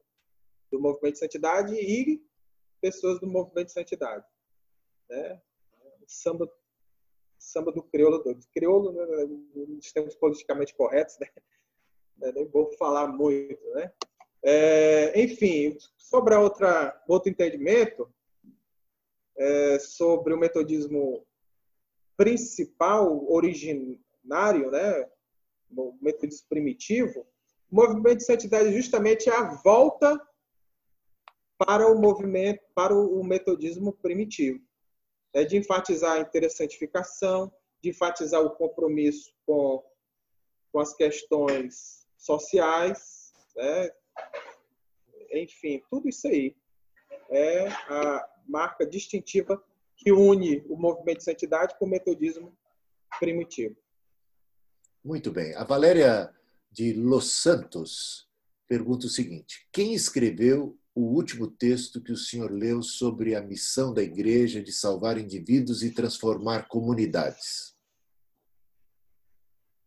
do 0.71 0.81
movimento 0.81 1.15
de 1.15 1.21
santidade 1.21 1.75
e 1.75 2.23
pessoas 2.85 3.19
do 3.19 3.27
movimento 3.27 3.69
de 3.69 3.73
santidade. 3.73 4.27
Né? 5.09 5.41
Samba, 6.07 6.47
samba 7.39 7.73
do 7.73 7.83
crioulo 7.83 8.23
doido. 8.23 8.45
Crioulo, 8.53 8.93
né, 8.93 9.25
nos 9.55 9.91
termos 9.91 10.15
politicamente 10.15 10.75
corretos, 10.75 11.17
né? 11.19 11.31
nem 12.35 12.47
vou 12.47 12.71
falar 12.77 13.09
muito. 13.09 13.59
Né? 13.71 13.91
É, 14.43 15.19
enfim, 15.19 15.79
sobre 15.97 16.35
outra, 16.35 17.03
outro 17.09 17.31
entendimento, 17.31 18.13
é, 19.39 19.79
sobre 19.79 20.35
o 20.35 20.39
metodismo 20.39 21.27
principal, 22.19 23.27
originário, 23.33 24.71
né, 24.71 25.09
o 25.75 25.97
metodismo 26.03 26.47
primitivo, 26.51 27.27
o 27.73 27.77
movimento 27.77 28.19
de 28.19 28.25
santidade 28.25 28.77
justamente 28.77 29.31
é 29.31 29.35
a 29.35 29.55
volta 29.55 30.21
para 31.59 31.87
o 31.87 31.99
movimento, 31.99 32.63
para 32.75 32.95
o 32.95 33.23
metodismo 33.23 33.93
primitivo. 33.93 34.61
É 35.33 35.45
de 35.45 35.57
enfatizar 35.57 36.17
a 36.17 36.21
interessantificação, 36.21 37.53
de 37.83 37.91
enfatizar 37.91 38.41
o 38.41 38.51
compromisso 38.51 39.33
com, 39.47 39.85
com 40.73 40.81
as 40.81 40.95
questões 40.95 42.07
sociais, 42.17 43.33
né? 43.57 43.91
enfim, 45.33 45.83
tudo 45.91 46.09
isso 46.09 46.27
aí 46.29 46.57
é 47.31 47.69
a 47.69 48.29
marca 48.47 48.87
distintiva 48.87 49.63
que 49.97 50.13
une 50.13 50.65
o 50.69 50.77
movimento 50.77 51.19
de 51.19 51.25
santidade 51.25 51.77
com 51.79 51.85
o 51.85 51.89
metodismo 51.89 52.57
primitivo. 53.19 53.77
Muito 55.03 55.31
bem. 55.31 55.55
A 55.55 55.65
Valéria 55.65 56.35
de 56.71 56.93
Los 56.93 57.33
Santos 57.33 58.29
pergunta 58.67 59.07
o 59.07 59.11
seguinte: 59.11 59.69
quem 59.73 59.95
escreveu 59.95 60.79
o 60.95 61.03
último 61.03 61.49
texto 61.49 62.01
que 62.01 62.13
o 62.13 62.17
senhor 62.17 62.53
leu 62.53 62.83
sobre 62.83 63.35
a 63.35 63.43
missão 63.43 63.93
da 63.93 64.03
igreja 64.03 64.63
de 64.63 64.73
salvar 64.73 65.19
indivíduos 65.19 65.83
e 65.83 65.91
transformar 65.91 66.69
comunidades? 66.69 67.75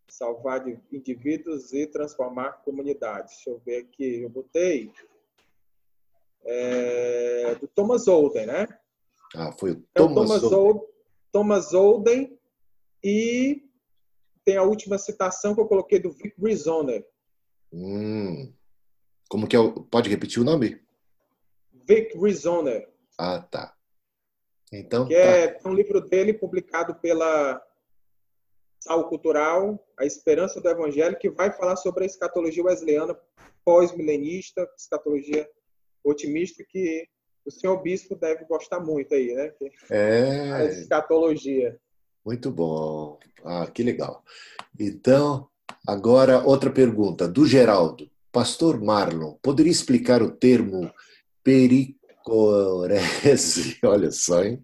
Salvar 0.10 0.66
indivíduos 0.92 1.72
e 1.74 1.88
transformar 1.88 2.64
comunidades. 2.64 3.36
Deixa 3.36 3.50
eu 3.52 3.60
ver 3.60 3.84
aqui. 3.84 4.22
Eu 4.22 4.30
botei 4.30 4.92
é, 6.44 7.56
do 7.56 7.68
Thomas 7.68 8.08
Olden, 8.08 8.48
né? 8.48 8.68
Ah, 9.36 9.52
foi 9.52 9.72
o 9.72 9.84
Thomas, 9.94 10.30
é 10.32 10.34
o 10.34 10.40
Thomas 10.40 10.44
Olden. 10.44 10.88
Thomas 11.32 11.74
Olden 11.74 12.40
e 13.04 13.64
tem 14.44 14.58
a 14.58 14.64
última 14.64 14.98
citação 14.98 15.54
que 15.54 15.62
eu 15.62 15.68
coloquei 15.68 16.00
do 16.00 16.12
Vic 16.12 16.34
Rizoner. 16.38 17.06
Hum. 17.72 18.54
Como 19.30 19.48
que 19.48 19.56
é? 19.56 19.60
O... 19.60 19.84
Pode 19.84 20.10
repetir 20.10 20.42
o 20.42 20.46
nome? 20.46 20.82
Vic 21.88 22.18
Rizoner. 22.18 22.90
Ah, 23.18 23.40
tá. 23.40 23.74
Então, 24.72 25.08
que 25.08 25.16
é 25.16 25.48
tá. 25.48 25.60
é 25.64 25.72
um 25.72 25.74
livro 25.74 26.02
dele 26.02 26.34
publicado 26.34 26.94
pela 26.96 27.62
Sal 28.82 29.08
Cultural, 29.08 29.80
A 29.98 30.06
Esperança 30.06 30.60
do 30.60 30.70
Evangelho, 30.70 31.18
que 31.18 31.30
vai 31.30 31.52
falar 31.52 31.78
sobre 31.78 32.04
a 32.04 32.08
escatologia 32.08 32.64
wesleyana 32.64 33.18
pós-milenista, 33.64 34.68
escatologia 34.78 35.50
otimista 36.04 36.64
que 36.68 37.08
o 37.46 37.52
senhor 37.52 37.82
bispo 37.82 38.16
deve 38.16 38.44
gostar 38.46 38.80
muito 38.82 39.14
aí, 39.14 39.34
né? 39.34 39.54
É. 39.90 40.52
A 40.54 40.66
escatologia. 40.66 41.80
Muito 42.26 42.52
bom. 42.52 43.18
Ah, 43.44 43.68
que 43.68 43.84
legal. 43.84 44.24
Então, 44.78 45.48
agora 45.88 46.46
outra 46.46 46.70
pergunta 46.70 47.26
do 47.26 47.46
Geraldo. 47.46 48.10
Pastor 48.32 48.82
Marlon, 48.82 49.36
poderia 49.42 49.72
explicar 49.72 50.22
o 50.22 50.30
termo 50.30 50.92
pericorese, 51.48 53.80
olha 53.86 54.12
só, 54.12 54.44
hein? 54.44 54.62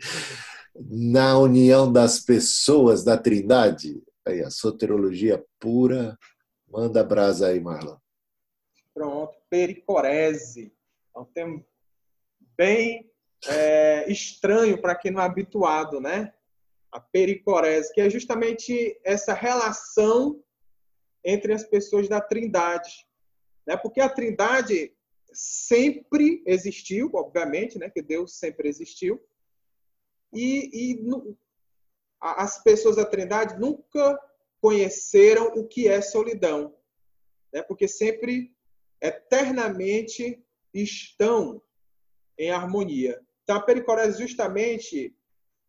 Na 0.76 1.40
união 1.40 1.90
das 1.90 2.20
pessoas 2.20 3.06
da 3.06 3.18
Trindade? 3.18 4.04
Aí, 4.28 4.44
a 4.44 4.50
soterologia 4.50 5.42
pura. 5.60 6.20
Manda 6.68 7.02
brasa 7.04 7.48
aí, 7.48 7.62
Marlon. 7.62 7.96
Pronto, 8.94 9.34
pericorese. 9.50 10.76
É 11.16 11.20
um 11.20 11.26
termo 11.26 11.66
bem 12.58 13.10
é, 13.48 14.12
estranho 14.12 14.82
para 14.82 14.96
quem 14.96 15.12
não 15.12 15.22
é 15.22 15.26
habituado, 15.26 16.02
né? 16.02 16.34
A 16.92 17.00
pericorese, 17.00 17.94
que 17.94 18.02
é 18.02 18.10
justamente 18.10 19.00
essa 19.06 19.34
relação 19.34 20.44
entre 21.24 21.54
as 21.54 21.64
pessoas 21.64 22.10
da 22.10 22.20
Trindade, 22.20 23.08
né? 23.66 23.78
Porque 23.78 24.02
a 24.02 24.10
Trindade 24.10 24.94
sempre 25.34 26.44
existiu, 26.46 27.10
obviamente, 27.14 27.78
né? 27.78 27.90
Que 27.90 28.02
Deus 28.02 28.38
sempre 28.38 28.70
existiu 28.70 29.22
e, 30.34 30.70
e 30.74 31.36
as 32.20 32.64
pessoas 32.64 32.96
da 32.96 33.06
Trindade 33.06 33.60
nunca 33.60 34.20
conheceram 34.60 35.48
o 35.56 35.68
que 35.68 35.88
é 35.88 36.02
solidão, 36.02 36.76
né? 37.54 37.62
Porque 37.62 37.88
sempre 37.88 38.56
eternamente 39.02 40.42
estão 40.74 41.62
em 42.38 42.50
harmonia. 42.50 43.22
Então, 43.44 43.58
a 43.58 43.62
pericorese 43.62 44.18
é 44.18 44.22
justamente 44.22 45.16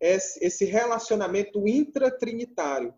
esse 0.01 0.65
relacionamento 0.65 1.67
intratrinitário 1.67 2.95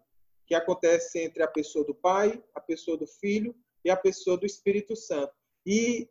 que 0.47 0.55
acontece 0.55 1.19
entre 1.19 1.43
a 1.43 1.49
pessoa 1.49 1.85
do 1.85 1.95
Pai, 1.95 2.43
a 2.55 2.61
pessoa 2.61 2.97
do 2.97 3.07
Filho 3.07 3.55
e 3.85 3.91
a 3.91 3.97
pessoa 3.97 4.37
do 4.37 4.47
Espírito 4.47 4.95
Santo. 4.95 5.33
E 5.65 6.09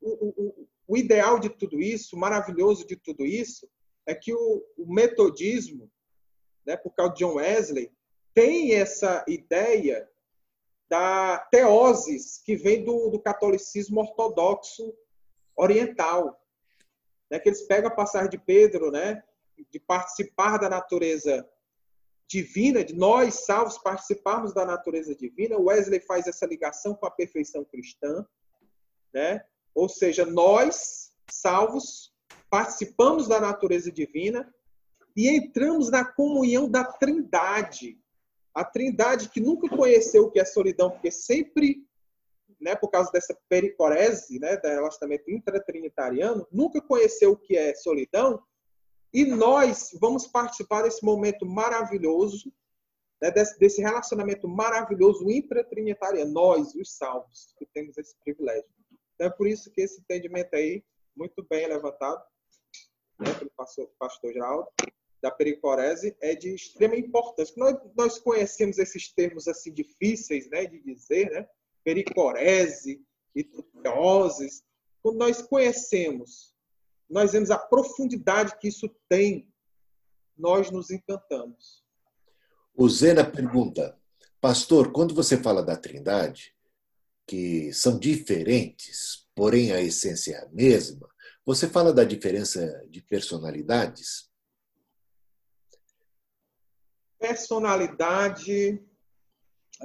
o, 0.00 0.28
o, 0.28 0.68
o 0.86 0.96
ideal 0.96 1.38
de 1.38 1.48
tudo 1.48 1.80
isso, 1.80 2.16
o 2.16 2.18
maravilhoso 2.18 2.86
de 2.86 2.96
tudo 2.96 3.26
isso, 3.26 3.68
é 4.06 4.14
que 4.14 4.32
o, 4.32 4.64
o 4.76 4.92
metodismo, 4.92 5.90
né, 6.66 6.76
por 6.76 6.94
causa 6.94 7.12
de 7.12 7.18
John 7.20 7.34
Wesley, 7.34 7.92
tem 8.34 8.74
essa 8.74 9.24
ideia 9.28 10.08
da 10.88 11.38
teoses 11.50 12.38
que 12.38 12.56
vem 12.56 12.84
do, 12.84 13.10
do 13.10 13.20
catolicismo 13.20 14.00
ortodoxo 14.00 14.94
oriental, 15.56 16.40
né, 17.30 17.38
que 17.38 17.48
eles 17.48 17.62
pegam 17.62 17.90
a 17.90 17.94
passagem 17.94 18.30
de 18.30 18.38
Pedro, 18.38 18.90
né, 18.90 19.22
de 19.70 19.78
participar 19.80 20.56
da 20.56 20.70
natureza 20.70 21.46
divina, 22.28 22.84
de 22.84 22.94
nós 22.94 23.46
salvos 23.46 23.78
participarmos 23.78 24.52
da 24.52 24.64
natureza 24.64 25.14
divina. 25.14 25.58
Wesley 25.58 26.00
faz 26.00 26.26
essa 26.26 26.46
ligação 26.46 26.94
com 26.94 27.06
a 27.06 27.10
perfeição 27.10 27.64
cristã, 27.64 28.24
né? 29.12 29.44
Ou 29.74 29.88
seja, 29.88 30.24
nós 30.24 31.12
salvos 31.30 32.12
participamos 32.50 33.28
da 33.28 33.40
natureza 33.40 33.92
divina 33.92 34.52
e 35.16 35.28
entramos 35.28 35.90
na 35.90 36.04
comunhão 36.04 36.70
da 36.70 36.84
Trindade. 36.84 37.98
A 38.54 38.64
Trindade 38.64 39.28
que 39.28 39.40
nunca 39.40 39.68
conheceu 39.68 40.24
o 40.24 40.30
que 40.30 40.40
é 40.40 40.44
solidão, 40.44 40.90
porque 40.90 41.10
sempre 41.10 41.86
né, 42.60 42.74
por 42.74 42.90
causa 42.90 43.10
dessa 43.12 43.36
pericorese, 43.48 44.38
né, 44.38 44.56
do 44.56 44.66
relacionamento 44.66 45.30
intratrinitariano, 45.30 46.46
nunca 46.50 46.80
conheceu 46.80 47.32
o 47.32 47.36
que 47.36 47.56
é 47.56 47.74
solidão, 47.74 48.42
e 49.12 49.24
nós 49.24 49.90
vamos 50.00 50.26
participar 50.26 50.82
desse 50.82 51.04
momento 51.04 51.46
maravilhoso, 51.46 52.52
né, 53.22 53.30
desse, 53.30 53.58
desse, 53.58 53.80
relacionamento 53.80 54.48
maravilhoso 54.48 55.30
intratrinitariano, 55.30 56.32
nós, 56.32 56.74
os 56.74 56.96
salvos, 56.96 57.54
que 57.58 57.66
temos 57.66 57.96
esse 57.96 58.14
privilégio. 58.22 58.77
Então 59.18 59.26
é 59.26 59.30
por 59.30 59.48
isso 59.48 59.68
que 59.72 59.80
esse 59.80 60.00
entendimento 60.00 60.54
aí, 60.54 60.84
muito 61.16 61.44
bem 61.50 61.66
levantado 61.66 62.22
né, 63.18 63.34
pelo 63.34 63.50
pastor, 63.50 63.90
pastor 63.98 64.32
Geraldo, 64.32 64.68
da 65.20 65.28
pericorese, 65.28 66.16
é 66.20 66.36
de 66.36 66.54
extrema 66.54 66.94
importância. 66.94 67.52
Nós, 67.56 67.76
nós 67.96 68.18
conhecemos 68.20 68.78
esses 68.78 69.12
termos 69.12 69.48
assim 69.48 69.72
difíceis 69.72 70.48
né, 70.48 70.66
de 70.66 70.80
dizer, 70.80 71.28
né? 71.32 71.48
pericorese 71.82 73.04
e 73.34 73.42
tuteoses, 73.42 74.62
quando 75.02 75.18
nós 75.18 75.42
conhecemos, 75.42 76.54
nós 77.10 77.32
vemos 77.32 77.50
a 77.50 77.58
profundidade 77.58 78.56
que 78.60 78.68
isso 78.68 78.88
tem, 79.08 79.52
nós 80.36 80.70
nos 80.70 80.92
encantamos. 80.92 81.84
O 82.72 82.88
Zena 82.88 83.28
pergunta, 83.28 83.98
pastor, 84.40 84.92
quando 84.92 85.12
você 85.12 85.36
fala 85.36 85.64
da 85.64 85.76
Trindade, 85.76 86.54
que 87.28 87.70
são 87.74 87.98
diferentes, 87.98 89.28
porém 89.34 89.70
a 89.70 89.82
essência 89.82 90.34
é 90.34 90.44
a 90.44 90.48
mesma, 90.48 91.06
você 91.44 91.68
fala 91.68 91.92
da 91.92 92.02
diferença 92.02 92.66
de 92.88 93.02
personalidades? 93.02 94.30
Personalidade, 97.18 98.82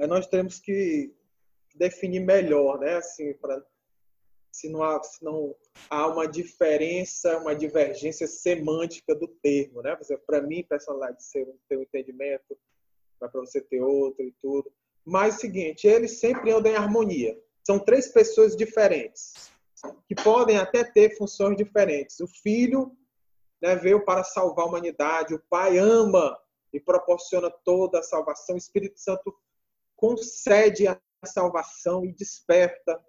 nós 0.08 0.26
temos 0.26 0.58
que 0.58 1.14
definir 1.74 2.20
melhor, 2.20 2.80
né? 2.80 2.96
Assim, 2.96 3.34
para 3.34 3.62
se 4.52 4.68
não 4.68 4.82
há, 4.84 5.02
se 5.02 5.22
não 5.24 5.54
há 5.90 6.06
uma 6.06 6.28
diferença, 6.28 7.38
uma 7.38 7.56
divergência 7.56 8.26
semântica 8.26 9.14
do 9.14 9.26
termo, 9.26 9.82
né? 9.82 9.98
Para 10.26 10.40
mim, 10.40 10.62
personalidade 10.62 11.24
ser 11.24 11.46
um 11.72 11.82
entendimento, 11.82 12.56
para 13.18 13.30
você 13.34 13.60
ter 13.60 13.82
outro 13.82 14.24
e 14.24 14.32
tudo. 14.40 14.72
Mas 15.04 15.36
é 15.36 15.38
seguinte, 15.38 15.86
eles 15.86 16.18
sempre 16.18 16.50
andam 16.50 16.72
em 16.72 16.76
harmonia. 16.76 17.38
São 17.62 17.78
três 17.78 18.08
pessoas 18.08 18.56
diferentes, 18.56 19.50
que 20.06 20.14
podem 20.14 20.56
até 20.56 20.82
ter 20.84 21.16
funções 21.16 21.56
diferentes. 21.56 22.20
O 22.20 22.26
filho 22.26 22.96
né, 23.60 23.76
veio 23.76 24.04
para 24.04 24.24
salvar 24.24 24.64
a 24.64 24.68
humanidade, 24.68 25.34
o 25.34 25.42
pai 25.50 25.78
ama 25.78 26.38
e 26.72 26.80
proporciona 26.80 27.50
toda 27.50 28.00
a 28.00 28.02
salvação, 28.02 28.54
o 28.54 28.58
Espírito 28.58 28.98
Santo 28.98 29.34
concede 29.96 30.86
a 30.86 30.98
salvação 31.24 32.04
e 32.04 32.12
desperta 32.12 33.02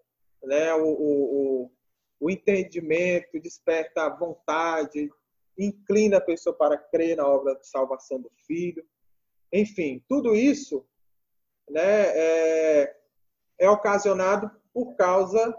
né, 0.44 0.74
o, 0.76 0.88
o, 0.88 1.72
o 2.20 2.30
entendimento, 2.30 3.40
desperta 3.40 4.04
a 4.04 4.16
vontade, 4.16 5.10
inclina 5.58 6.18
a 6.18 6.22
pessoa 6.22 6.56
para 6.56 6.78
crer 6.78 7.18
na 7.18 7.28
obra 7.28 7.56
de 7.56 7.68
salvação 7.68 8.22
do 8.22 8.32
Filho. 8.46 8.86
Enfim, 9.52 10.04
tudo 10.08 10.36
isso 10.36 10.86
né, 11.70 11.82
é, 11.82 12.96
é 13.60 13.70
ocasionado 13.70 14.52
por 14.74 14.96
causa 14.96 15.56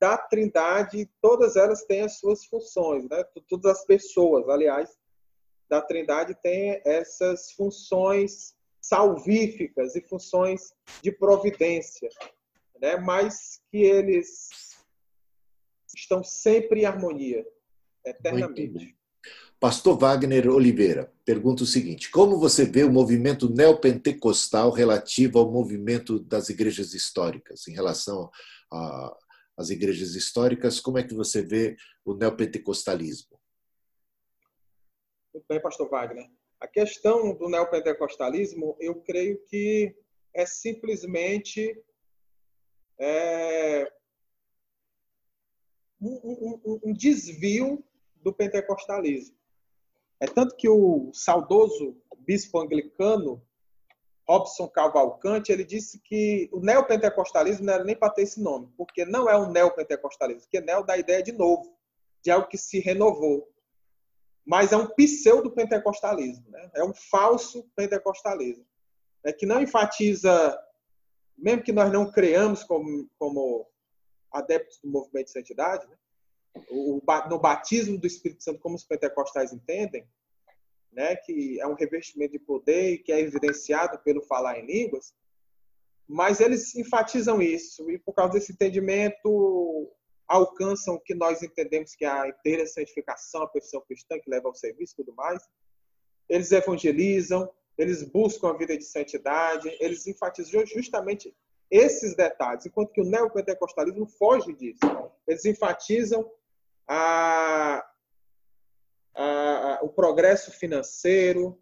da 0.00 0.18
Trindade, 0.18 1.10
todas 1.20 1.56
elas 1.56 1.84
têm 1.84 2.02
as 2.02 2.18
suas 2.18 2.44
funções, 2.44 3.08
né? 3.08 3.24
todas 3.48 3.78
as 3.78 3.84
pessoas, 3.86 4.48
aliás, 4.48 4.96
da 5.68 5.80
Trindade 5.80 6.34
têm 6.42 6.80
essas 6.84 7.52
funções 7.52 8.54
salvíficas 8.80 9.96
e 9.96 10.02
funções 10.02 10.74
de 11.02 11.10
providência, 11.10 12.08
né? 12.80 12.96
mas 12.96 13.60
que 13.70 13.82
eles 13.82 14.50
estão 15.96 16.22
sempre 16.22 16.82
em 16.82 16.84
harmonia, 16.84 17.46
eternamente. 18.04 18.94
Pastor 19.64 19.98
Wagner 19.98 20.46
Oliveira 20.50 21.10
pergunta 21.24 21.62
o 21.62 21.66
seguinte: 21.66 22.10
como 22.10 22.38
você 22.38 22.66
vê 22.66 22.84
o 22.84 22.92
movimento 22.92 23.48
neopentecostal 23.48 24.70
relativo 24.70 25.38
ao 25.38 25.50
movimento 25.50 26.18
das 26.18 26.50
igrejas 26.50 26.92
históricas, 26.92 27.66
em 27.66 27.72
relação 27.72 28.30
às 29.56 29.70
igrejas 29.70 30.16
históricas? 30.16 30.80
Como 30.80 30.98
é 30.98 31.02
que 31.02 31.14
você 31.14 31.40
vê 31.40 31.78
o 32.04 32.12
neopentecostalismo? 32.12 33.40
Muito 35.32 35.46
bem, 35.48 35.62
Pastor 35.62 35.88
Wagner. 35.88 36.30
A 36.60 36.68
questão 36.68 37.34
do 37.34 37.48
neopentecostalismo, 37.48 38.76
eu 38.78 38.96
creio 38.96 39.42
que 39.46 39.96
é 40.34 40.44
simplesmente 40.44 41.74
é, 43.00 43.90
um, 45.98 46.60
um, 46.62 46.80
um 46.84 46.92
desvio 46.92 47.82
do 48.16 48.30
pentecostalismo. 48.30 49.42
É 50.20 50.26
tanto 50.26 50.56
que 50.56 50.68
o 50.68 51.10
saudoso 51.12 51.96
bispo 52.24 52.58
anglicano 52.58 53.42
Robson 54.26 54.68
Cavalcante, 54.68 55.52
ele 55.52 55.64
disse 55.64 56.00
que 56.00 56.48
o 56.50 56.60
neopentecostalismo 56.60 57.66
não 57.66 57.74
era 57.74 57.84
nem 57.84 57.96
para 57.96 58.10
ter 58.10 58.22
esse 58.22 58.40
nome, 58.40 58.72
porque 58.76 59.04
não 59.04 59.28
é 59.28 59.36
um 59.36 59.50
neopentecostalismo, 59.50 60.42
porque 60.42 60.60
neo 60.60 60.82
dá 60.82 60.96
ideia 60.96 61.22
de 61.22 61.32
novo, 61.32 61.76
de 62.22 62.30
algo 62.30 62.48
que 62.48 62.56
se 62.56 62.80
renovou. 62.80 63.46
Mas 64.46 64.72
é 64.72 64.76
um 64.76 64.86
pseudo-pentecostalismo, 64.86 66.50
né? 66.50 66.70
é 66.74 66.84
um 66.84 66.94
falso 66.94 67.68
pentecostalismo, 67.76 68.66
é 69.24 69.32
que 69.32 69.46
não 69.46 69.60
enfatiza, 69.60 70.58
mesmo 71.36 71.62
que 71.62 71.72
nós 71.72 71.92
não 71.92 72.10
creamos 72.10 72.62
como, 72.64 73.08
como 73.18 73.66
adeptos 74.32 74.78
do 74.82 74.90
movimento 74.90 75.26
de 75.26 75.32
santidade, 75.32 75.86
né? 75.86 75.96
O, 76.70 77.00
no 77.28 77.38
batismo 77.38 77.98
do 77.98 78.06
Espírito 78.06 78.42
Santo, 78.42 78.60
como 78.60 78.76
os 78.76 78.84
pentecostais 78.84 79.52
entendem, 79.52 80.06
né, 80.92 81.16
que 81.16 81.60
é 81.60 81.66
um 81.66 81.74
revestimento 81.74 82.32
de 82.32 82.38
poder 82.38 82.92
e 82.92 82.98
que 82.98 83.12
é 83.12 83.20
evidenciado 83.20 83.98
pelo 83.98 84.22
falar 84.22 84.58
em 84.58 84.66
línguas, 84.66 85.12
mas 86.06 86.40
eles 86.40 86.74
enfatizam 86.74 87.42
isso 87.42 87.90
e 87.90 87.98
por 87.98 88.14
causa 88.14 88.34
desse 88.34 88.52
entendimento 88.52 89.90
alcançam 90.28 90.94
o 90.94 91.00
que 91.00 91.14
nós 91.14 91.42
entendemos 91.42 91.94
que 91.94 92.04
é 92.04 92.08
a 92.08 92.28
inteira 92.28 92.66
santificação, 92.66 93.42
a 93.42 93.48
perfeição 93.48 93.80
cristã 93.82 94.18
que 94.18 94.30
leva 94.30 94.48
ao 94.48 94.54
serviço 94.54 94.94
e 94.94 94.96
tudo 94.96 95.14
mais. 95.14 95.42
Eles 96.28 96.50
evangelizam, 96.52 97.50
eles 97.76 98.02
buscam 98.02 98.50
a 98.50 98.56
vida 98.56 98.76
de 98.76 98.84
santidade, 98.84 99.76
eles 99.80 100.06
enfatizam 100.06 100.64
justamente 100.64 101.34
esses 101.70 102.14
detalhes, 102.14 102.64
enquanto 102.66 102.92
que 102.92 103.00
o 103.00 103.04
neopentecostalismo 103.04 104.06
foge 104.06 104.52
disso. 104.54 104.80
Eles 105.26 105.44
enfatizam 105.44 106.30
a, 106.88 107.84
a, 109.14 109.78
o 109.82 109.88
progresso 109.88 110.50
financeiro, 110.52 111.60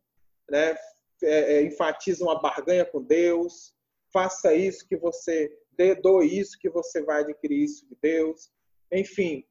né? 0.49 0.77
É, 1.25 1.59
é, 1.59 1.63
enfatizam 1.63 2.29
a 2.29 2.41
barganha 2.41 2.85
com 2.85 3.01
Deus, 3.01 3.73
faça 4.13 4.53
isso 4.55 4.85
que 4.89 4.97
você 4.97 5.57
dê, 5.71 5.95
doe 5.95 6.27
isso 6.37 6.59
que 6.59 6.69
você 6.69 7.01
vai 7.01 7.23
adquirir 7.23 7.63
isso 7.63 7.87
de 7.89 7.97
Deus. 8.03 8.51
Enfim, 8.91 9.47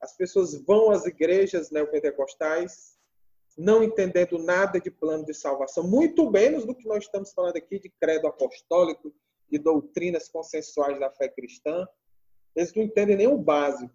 as 0.00 0.16
pessoas 0.16 0.54
vão 0.64 0.90
às 0.90 1.04
igrejas 1.04 1.70
neopentecostais 1.70 2.98
não 3.58 3.82
entendendo 3.82 4.38
nada 4.38 4.80
de 4.80 4.88
plano 4.88 5.24
de 5.24 5.34
salvação, 5.34 5.82
muito 5.82 6.30
menos 6.30 6.64
do 6.64 6.74
que 6.74 6.86
nós 6.86 7.04
estamos 7.04 7.32
falando 7.32 7.56
aqui 7.56 7.80
de 7.80 7.90
credo 8.00 8.28
apostólico, 8.28 9.12
de 9.50 9.58
doutrinas 9.58 10.28
consensuais 10.28 10.98
da 11.00 11.10
fé 11.10 11.28
cristã. 11.28 11.86
Eles 12.54 12.72
não 12.72 12.84
entendem 12.84 13.16
nem 13.16 13.26
o 13.26 13.36
básico 13.36 13.92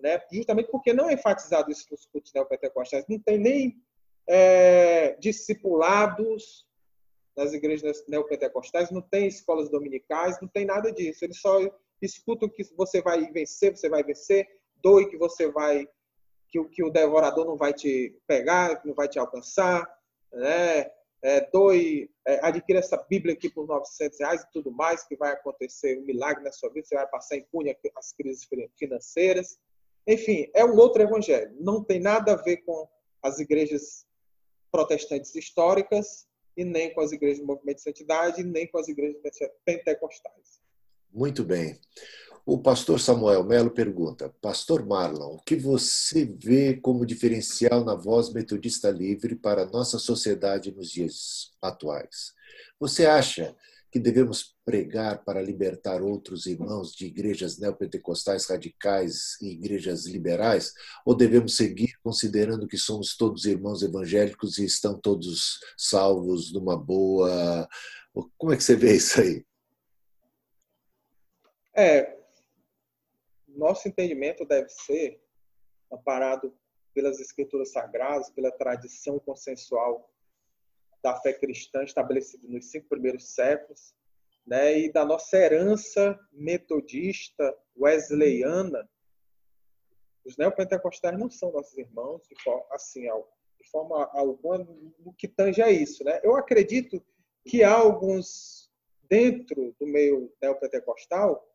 né? 0.00 0.20
justamente 0.32 0.70
porque 0.70 0.92
não 0.92 1.08
é 1.08 1.14
enfatizado 1.14 1.70
isso 1.70 1.86
nos 1.90 2.06
cultos 2.06 2.32
neopentecostais. 2.32 3.04
Não 3.08 3.18
tem 3.18 3.38
nem 3.38 3.82
é, 4.28 5.16
discipulados 5.18 6.66
nas 7.36 7.52
igrejas 7.52 8.04
neopentecostais, 8.06 8.90
não 8.90 9.00
tem 9.00 9.26
escolas 9.26 9.70
dominicais, 9.70 10.38
não 10.40 10.48
tem 10.48 10.64
nada 10.64 10.92
disso. 10.92 11.24
Eles 11.24 11.40
só 11.40 11.58
escutam 12.00 12.48
que 12.48 12.62
você 12.76 13.00
vai 13.00 13.30
vencer, 13.32 13.76
você 13.76 13.88
vai 13.88 14.02
vencer, 14.02 14.46
doe 14.82 15.08
que 15.08 15.16
você 15.16 15.50
vai 15.50 15.88
que, 16.52 16.62
que 16.64 16.84
o 16.84 16.90
devorador 16.90 17.46
não 17.46 17.56
vai 17.56 17.72
te 17.72 18.14
pegar, 18.26 18.82
não 18.84 18.94
vai 18.94 19.08
te 19.08 19.18
alcançar, 19.18 19.88
né? 20.32 20.90
É, 21.24 21.40
doe, 21.52 22.10
é, 22.26 22.44
adquira 22.44 22.80
essa 22.80 22.96
Bíblia 22.96 23.34
aqui 23.34 23.48
por 23.48 23.64
900 23.66 24.18
reais 24.18 24.42
e 24.42 24.50
tudo 24.52 24.72
mais, 24.72 25.04
que 25.04 25.16
vai 25.16 25.32
acontecer 25.32 25.96
um 25.98 26.04
milagre 26.04 26.42
na 26.42 26.50
sua 26.50 26.68
vida, 26.68 26.84
você 26.84 26.96
vai 26.96 27.06
passar 27.06 27.36
impune 27.36 27.74
as 27.96 28.12
crises 28.12 28.46
financeiras. 28.76 29.56
Enfim, 30.06 30.50
é 30.54 30.64
um 30.64 30.76
outro 30.76 31.02
evangelho. 31.02 31.54
Não 31.60 31.82
tem 31.82 32.00
nada 32.00 32.32
a 32.32 32.36
ver 32.36 32.58
com 32.58 32.88
as 33.22 33.38
igrejas 33.38 34.06
protestantes 34.70 35.34
históricas 35.34 36.26
e 36.56 36.64
nem 36.64 36.92
com 36.92 37.00
as 37.00 37.12
igrejas 37.12 37.40
do 37.40 37.46
movimento 37.46 37.76
de 37.76 37.82
santidade, 37.82 38.42
nem 38.42 38.66
com 38.66 38.78
as 38.78 38.88
igrejas 38.88 39.20
pentecostais. 39.64 40.60
Muito 41.12 41.44
bem. 41.44 41.78
O 42.44 42.58
pastor 42.58 42.98
Samuel 42.98 43.44
Melo 43.44 43.70
pergunta: 43.70 44.34
Pastor 44.40 44.84
Marlon, 44.84 45.36
o 45.36 45.42
que 45.42 45.54
você 45.54 46.24
vê 46.24 46.74
como 46.74 47.06
diferencial 47.06 47.84
na 47.84 47.94
voz 47.94 48.32
metodista 48.32 48.90
livre 48.90 49.36
para 49.36 49.62
a 49.62 49.66
nossa 49.66 49.98
sociedade 49.98 50.72
nos 50.72 50.90
dias 50.90 51.52
atuais? 51.62 52.32
Você 52.80 53.06
acha 53.06 53.54
que 53.92 54.00
devemos 54.00 54.56
pregar 54.64 55.22
para 55.22 55.42
libertar 55.42 56.00
outros 56.00 56.46
irmãos 56.46 56.94
de 56.94 57.04
igrejas 57.04 57.58
neopentecostais 57.58 58.46
radicais 58.46 59.38
e 59.42 59.52
igrejas 59.52 60.06
liberais? 60.06 60.72
Ou 61.04 61.14
devemos 61.14 61.54
seguir 61.54 61.92
considerando 62.02 62.66
que 62.66 62.78
somos 62.78 63.14
todos 63.14 63.44
irmãos 63.44 63.82
evangélicos 63.82 64.56
e 64.56 64.64
estão 64.64 64.98
todos 64.98 65.60
salvos 65.76 66.54
numa 66.54 66.74
boa? 66.74 67.68
Como 68.38 68.52
é 68.52 68.56
que 68.56 68.64
você 68.64 68.74
vê 68.74 68.96
isso 68.96 69.20
aí? 69.20 69.44
É, 71.76 72.18
nosso 73.48 73.86
entendimento 73.86 74.46
deve 74.46 74.70
ser 74.70 75.22
amparado 75.92 76.56
pelas 76.94 77.20
escrituras 77.20 77.72
sagradas, 77.72 78.30
pela 78.30 78.50
tradição 78.50 79.18
consensual 79.18 80.11
da 81.02 81.16
fé 81.20 81.32
cristã 81.32 81.82
estabelecida 81.82 82.46
nos 82.48 82.70
cinco 82.70 82.88
primeiros 82.88 83.34
séculos, 83.34 83.94
né, 84.46 84.78
e 84.78 84.92
da 84.92 85.04
nossa 85.04 85.36
herança 85.36 86.18
metodista 86.32 87.56
wesleyana. 87.76 88.88
Os 90.24 90.36
neopentecostais 90.36 91.18
não 91.18 91.30
são 91.30 91.52
nossos 91.52 91.76
irmãos, 91.76 92.22
de 92.28 92.40
forma, 92.42 92.64
assim, 92.70 93.02
de 93.02 93.70
forma 93.70 94.04
alguma, 94.12 94.58
no 94.58 95.12
que 95.16 95.26
tange 95.26 95.60
a 95.60 95.70
isso. 95.70 96.04
Né? 96.04 96.20
Eu 96.22 96.36
acredito 96.36 97.04
que 97.44 97.62
há 97.62 97.72
alguns 97.72 98.70
dentro 99.08 99.74
do 99.78 99.86
meio 99.86 100.32
neopentecostal 100.40 101.48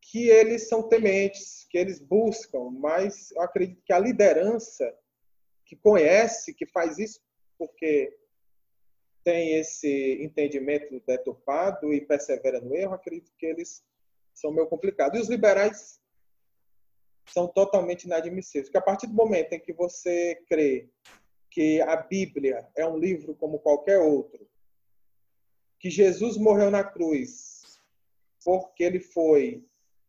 que 0.00 0.28
eles 0.28 0.68
são 0.68 0.88
tementes, 0.88 1.66
que 1.68 1.76
eles 1.76 2.00
buscam, 2.00 2.70
mas 2.70 3.30
eu 3.32 3.42
acredito 3.42 3.82
que 3.84 3.92
a 3.92 3.98
liderança 3.98 4.96
que 5.66 5.76
conhece, 5.76 6.54
que 6.54 6.66
faz 6.66 6.98
isso 6.98 7.20
porque 7.58 8.16
tem 9.28 9.58
esse 9.58 10.22
entendimento 10.22 11.02
deturpado 11.06 11.92
e 11.92 12.00
persevera 12.00 12.62
no 12.62 12.74
erro, 12.74 12.94
acredito 12.94 13.30
que 13.36 13.44
eles 13.44 13.84
são 14.32 14.50
meio 14.50 14.66
complicados. 14.66 15.18
E 15.18 15.22
os 15.22 15.28
liberais 15.28 16.00
são 17.26 17.46
totalmente 17.46 18.04
inadmissíveis. 18.04 18.68
Porque 18.68 18.78
a 18.78 18.82
partir 18.82 19.06
do 19.06 19.12
momento 19.12 19.52
em 19.52 19.60
que 19.60 19.70
você 19.74 20.42
crê 20.48 20.88
que 21.50 21.78
a 21.82 21.94
Bíblia 21.96 22.66
é 22.74 22.86
um 22.86 22.96
livro 22.96 23.34
como 23.34 23.58
qualquer 23.58 23.98
outro, 23.98 24.48
que 25.78 25.90
Jesus 25.90 26.38
morreu 26.38 26.70
na 26.70 26.82
cruz 26.82 27.82
porque 28.42 28.82
ele 28.82 28.98
foi 28.98 29.62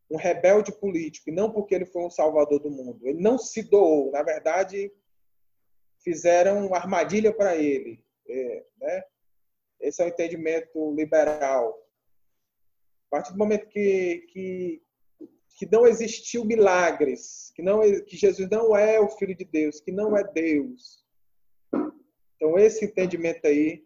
um 0.10 0.16
rebelde 0.16 0.72
político 0.72 1.30
e 1.30 1.34
não 1.34 1.52
porque 1.52 1.76
ele 1.76 1.86
foi 1.86 2.04
um 2.04 2.10
salvador 2.10 2.60
do 2.62 2.72
mundo. 2.72 3.06
Ele 3.06 3.20
não 3.20 3.38
se 3.38 3.64
doou, 3.64 4.12
na 4.12 4.24
verdade, 4.24 4.90
fizeram 5.98 6.74
armadilha 6.74 7.34
para 7.34 7.58
ele. 7.58 8.02
Né? 8.30 9.04
Esse 9.80 10.02
é 10.02 10.06
o 10.06 10.10
entendimento 10.10 10.94
liberal. 10.94 11.74
A 13.08 13.10
partir 13.10 13.32
do 13.32 13.38
momento 13.38 13.68
que, 13.68 14.26
que, 14.32 14.82
que 15.58 15.66
não 15.72 15.88
existiu 15.88 16.46
milagres, 16.46 17.52
que, 17.56 17.62
não, 17.62 17.82
que 18.04 18.16
Jesus 18.16 18.48
não 18.50 18.76
é 18.76 19.00
o 19.00 19.10
Filho 19.10 19.36
de 19.36 19.46
Deus, 19.46 19.82
que 19.82 19.92
não 19.92 20.16
é 20.16 20.24
Deus. 20.24 21.04
Então, 22.36 22.58
esse 22.58 22.86
entendimento 22.86 23.46
aí 23.48 23.84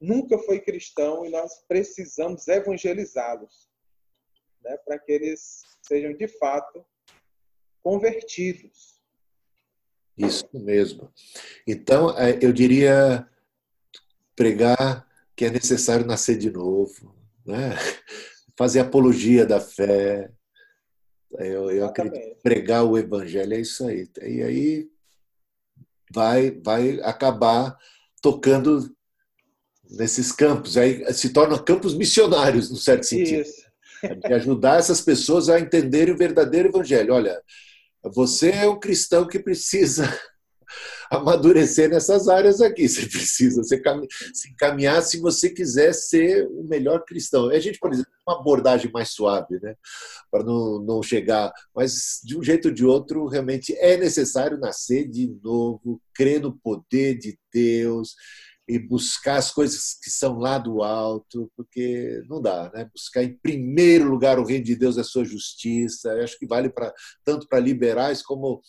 nunca 0.00 0.38
foi 0.38 0.60
cristão 0.60 1.24
e 1.24 1.30
nós 1.30 1.64
precisamos 1.66 2.46
evangelizá-los 2.46 3.68
né, 4.62 4.76
para 4.84 4.98
que 4.98 5.10
eles 5.10 5.62
sejam 5.82 6.12
de 6.14 6.28
fato 6.28 6.84
convertidos. 7.82 8.98
Isso 10.16 10.48
mesmo. 10.52 11.12
Então, 11.66 12.16
é, 12.18 12.38
eu 12.42 12.52
diria 12.52 13.28
pregar 14.38 15.04
que 15.34 15.44
é 15.44 15.50
necessário 15.50 16.06
nascer 16.06 16.38
de 16.38 16.48
novo, 16.48 17.12
né? 17.44 17.76
fazer 18.56 18.78
apologia 18.78 19.44
da 19.44 19.60
fé. 19.60 20.30
Eu, 21.38 21.70
eu 21.70 21.84
acredito 21.84 22.40
pregar 22.42 22.84
o 22.84 22.96
evangelho 22.96 23.54
é 23.54 23.60
isso 23.60 23.84
aí. 23.86 24.08
E 24.22 24.42
aí 24.42 24.88
vai, 26.12 26.52
vai 26.52 27.00
acabar 27.00 27.76
tocando 28.22 28.88
nesses 29.90 30.30
campos. 30.30 30.76
Aí 30.76 31.12
se 31.12 31.30
tornam 31.30 31.62
campos 31.62 31.94
missionários, 31.94 32.70
no 32.70 32.76
certo 32.76 33.04
sentido. 33.04 33.42
Isso. 33.42 33.68
De 34.26 34.32
ajudar 34.32 34.78
essas 34.78 35.00
pessoas 35.00 35.48
a 35.48 35.58
entenderem 35.58 36.14
o 36.14 36.18
verdadeiro 36.18 36.68
evangelho. 36.68 37.14
Olha, 37.14 37.42
você 38.14 38.50
é 38.50 38.66
o 38.66 38.78
cristão 38.78 39.26
que 39.26 39.40
precisa 39.40 40.04
amadurecer 41.10 41.88
nessas 41.88 42.28
áreas 42.28 42.60
aqui. 42.60 42.88
Você 42.88 43.06
precisa 43.06 43.62
se 43.62 44.50
encaminhar 44.50 45.02
se 45.02 45.18
você 45.20 45.50
quiser 45.50 45.92
ser 45.92 46.46
o 46.48 46.64
melhor 46.64 47.04
cristão. 47.04 47.48
A 47.48 47.58
gente, 47.58 47.78
por 47.78 47.92
exemplo, 47.92 48.10
uma 48.26 48.40
abordagem 48.40 48.90
mais 48.92 49.10
suave, 49.10 49.58
né? 49.60 49.74
Para 50.30 50.44
não, 50.44 50.80
não 50.80 51.02
chegar. 51.02 51.52
Mas, 51.74 52.20
de 52.22 52.36
um 52.36 52.42
jeito 52.42 52.68
ou 52.68 52.74
de 52.74 52.84
outro, 52.84 53.26
realmente 53.26 53.74
é 53.78 53.96
necessário 53.96 54.58
nascer 54.58 55.08
de 55.08 55.34
novo, 55.42 56.00
crer 56.14 56.40
no 56.40 56.56
poder 56.58 57.18
de 57.18 57.38
Deus 57.52 58.14
e 58.68 58.78
buscar 58.78 59.36
as 59.36 59.50
coisas 59.50 59.94
que 59.94 60.10
são 60.10 60.38
lá 60.38 60.58
do 60.58 60.82
alto, 60.82 61.50
porque 61.56 62.22
não 62.28 62.40
dá, 62.40 62.70
né? 62.74 62.88
Buscar 62.92 63.24
em 63.24 63.32
primeiro 63.32 64.04
lugar 64.04 64.38
o 64.38 64.44
reino 64.44 64.64
de 64.64 64.76
Deus, 64.76 64.98
a 64.98 65.04
sua 65.04 65.24
justiça. 65.24 66.10
Eu 66.10 66.22
acho 66.22 66.38
que 66.38 66.46
vale 66.46 66.68
para 66.68 66.92
tanto 67.24 67.48
para 67.48 67.58
liberais 67.58 68.22
como 68.22 68.60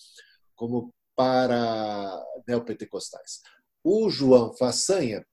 como 0.55 0.93
para 1.19 2.25
neopentecostais. 2.47 3.41
O 3.83 4.09
João 4.09 4.53
Façanha 4.53 5.27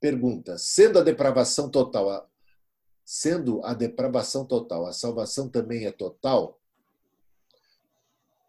pergunta: 0.00 0.58
sendo 0.58 0.98
a 0.98 1.02
depravação 1.02 1.70
total, 1.70 2.28
sendo 3.04 3.64
a 3.64 3.72
depravação 3.72 4.44
total, 4.44 4.86
a 4.86 4.92
salvação 4.92 5.48
também 5.48 5.86
é 5.86 5.92
total? 5.92 6.60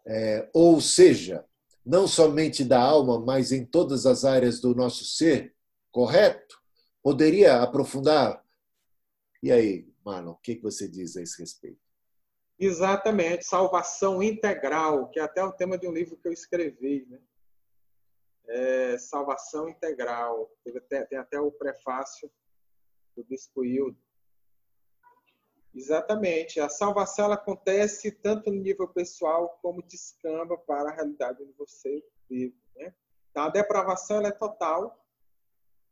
É, 0.04 0.50
ou 0.52 0.80
seja, 0.80 1.44
não 1.86 2.08
somente 2.08 2.64
da 2.64 2.82
alma, 2.82 3.20
mas 3.20 3.52
em 3.52 3.64
todas 3.64 4.04
as 4.04 4.24
áreas 4.24 4.60
do 4.60 4.74
nosso 4.74 5.04
ser, 5.04 5.54
correto? 5.92 6.60
Poderia 7.00 7.62
aprofundar? 7.62 8.44
E 9.40 9.52
aí, 9.52 9.88
Marlon, 10.04 10.32
o 10.32 10.36
que 10.36 10.58
você 10.58 10.88
diz 10.88 11.16
a 11.16 11.22
esse 11.22 11.40
respeito? 11.40 11.91
Exatamente, 12.64 13.44
salvação 13.44 14.22
integral, 14.22 15.08
que 15.08 15.18
é 15.18 15.22
até 15.24 15.42
o 15.42 15.50
tema 15.50 15.76
de 15.76 15.88
um 15.88 15.92
livro 15.92 16.16
que 16.16 16.28
eu 16.28 16.32
escrevi, 16.32 17.04
né? 17.10 17.18
É, 18.46 18.98
salvação 18.98 19.68
integral. 19.68 20.48
Tem 20.88 21.18
até 21.18 21.40
o 21.40 21.50
prefácio 21.50 22.30
do 23.16 23.24
Bispo 23.24 23.64
Hildo. 23.64 23.98
Exatamente. 25.74 26.60
A 26.60 26.68
salvação 26.68 27.24
ela 27.24 27.34
acontece 27.34 28.12
tanto 28.12 28.48
no 28.48 28.60
nível 28.60 28.86
pessoal 28.86 29.58
como 29.60 29.82
descamba 29.82 30.56
para 30.56 30.90
a 30.90 30.94
realidade 30.94 31.42
onde 31.42 31.54
você 31.54 32.04
vive. 32.30 32.56
Né? 32.76 32.94
Então, 33.32 33.42
a 33.42 33.48
depravação 33.48 34.18
ela 34.18 34.28
é 34.28 34.32
total 34.32 35.04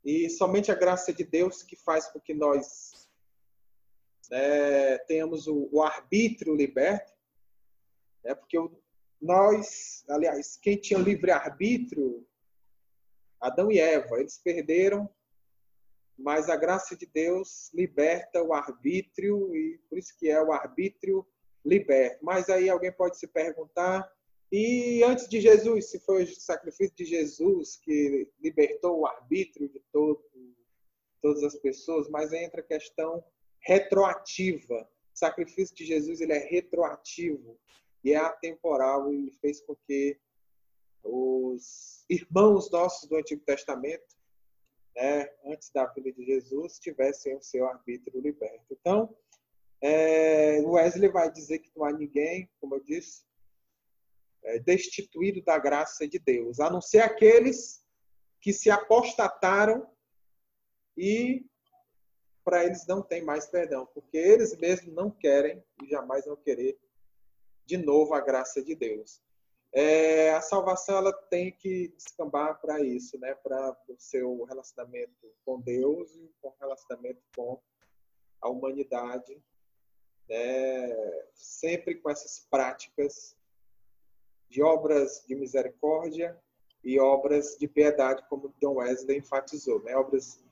e 0.04 0.30
somente 0.30 0.70
a 0.70 0.76
graça 0.76 1.12
de 1.12 1.24
Deus 1.24 1.64
que 1.64 1.74
faz 1.74 2.06
com 2.06 2.20
que 2.20 2.32
nós 2.32 2.99
é, 4.30 4.98
tenhamos 4.98 5.46
o, 5.46 5.68
o, 5.72 5.82
arbítrio 5.82 6.54
liberto, 6.54 7.12
né? 8.24 8.34
porque 8.34 8.56
nós, 9.20 10.04
aliás, 10.08 10.56
quem 10.56 10.76
tinha 10.76 10.98
livre 10.98 11.30
arbítrio, 11.30 12.26
Adão 13.40 13.70
e 13.70 13.78
Eva, 13.78 14.20
eles 14.20 14.38
perderam, 14.38 15.08
mas 16.16 16.48
a 16.48 16.56
graça 16.56 16.94
de 16.94 17.06
Deus 17.06 17.72
liberta 17.72 18.42
o 18.42 18.52
arbítrio 18.52 19.54
e 19.56 19.78
por 19.88 19.98
isso 19.98 20.14
que 20.18 20.28
é 20.28 20.42
o 20.42 20.52
arbítrio 20.52 21.26
liberto. 21.64 22.24
Mas 22.24 22.48
aí 22.48 22.68
alguém 22.68 22.92
pode 22.92 23.18
se 23.18 23.26
perguntar, 23.26 24.10
e 24.52 25.02
antes 25.04 25.28
de 25.28 25.40
Jesus, 25.40 25.90
se 25.90 26.00
foi 26.00 26.24
o 26.24 26.40
sacrifício 26.40 26.94
de 26.96 27.04
Jesus 27.04 27.76
que 27.76 28.28
libertou 28.40 29.00
o 29.00 29.06
arbítrio 29.06 29.68
de 29.68 29.80
todo, 29.92 30.22
todas 31.22 31.42
as 31.42 31.54
pessoas, 31.56 32.08
mas 32.08 32.32
entra 32.32 32.60
a 32.60 32.64
questão 32.64 33.24
retroativa. 33.60 34.88
O 35.14 35.18
sacrifício 35.18 35.74
de 35.74 35.84
Jesus 35.84 36.20
ele 36.20 36.32
é 36.32 36.38
retroativo 36.38 37.58
e 38.02 38.12
é 38.12 38.16
atemporal 38.16 39.12
e 39.12 39.30
fez 39.40 39.60
com 39.60 39.76
que 39.86 40.18
os 41.02 42.04
irmãos 42.08 42.70
nossos 42.70 43.08
do 43.08 43.16
Antigo 43.16 43.42
Testamento, 43.44 44.16
né, 44.94 45.30
antes 45.46 45.70
da 45.70 45.86
vida 45.86 46.12
de 46.12 46.24
Jesus, 46.24 46.78
tivessem 46.78 47.36
o 47.36 47.42
seu 47.42 47.66
arbítrio 47.66 48.20
liberto. 48.20 48.66
Então, 48.70 49.14
é, 49.80 50.60
Wesley 50.60 51.10
vai 51.10 51.30
dizer 51.30 51.60
que 51.60 51.70
não 51.74 51.84
há 51.84 51.92
ninguém, 51.92 52.50
como 52.60 52.74
eu 52.74 52.80
disse, 52.80 53.24
é, 54.42 54.58
destituído 54.58 55.42
da 55.42 55.58
graça 55.58 56.06
de 56.06 56.18
Deus, 56.18 56.60
a 56.60 56.70
não 56.70 56.80
ser 56.80 57.00
aqueles 57.00 57.84
que 58.40 58.52
se 58.52 58.70
apostataram 58.70 59.88
e 60.96 61.46
para 62.50 62.64
eles 62.64 62.84
não 62.84 63.00
tem 63.00 63.22
mais 63.22 63.46
perdão, 63.46 63.86
porque 63.94 64.18
eles 64.18 64.56
mesmos 64.56 64.92
não 64.92 65.08
querem 65.08 65.62
e 65.80 65.88
jamais 65.88 66.26
vão 66.26 66.34
querer 66.34 66.76
de 67.64 67.76
novo 67.76 68.12
a 68.12 68.20
graça 68.20 68.60
de 68.60 68.74
Deus. 68.74 69.22
É, 69.72 70.32
a 70.32 70.40
salvação 70.40 70.96
ela 70.96 71.12
tem 71.12 71.52
que 71.52 71.94
descambar 71.96 72.60
para 72.60 72.80
isso, 72.80 73.16
né? 73.20 73.36
Para 73.36 73.78
o 73.88 73.94
seu 73.96 74.42
relacionamento 74.42 75.32
com 75.44 75.60
Deus 75.60 76.12
e 76.16 76.28
com 76.42 76.52
relacionamento 76.60 77.22
com 77.36 77.62
a 78.42 78.48
humanidade, 78.48 79.40
né? 80.28 80.88
Sempre 81.32 81.94
com 81.94 82.10
essas 82.10 82.48
práticas 82.50 83.36
de 84.48 84.60
obras 84.60 85.24
de 85.24 85.36
misericórdia 85.36 86.36
e 86.82 86.98
obras 86.98 87.56
de 87.56 87.68
piedade, 87.68 88.28
como 88.28 88.52
John 88.60 88.78
Wesley 88.78 89.18
enfatizou, 89.18 89.80
né? 89.84 89.94
Obras 89.94 90.42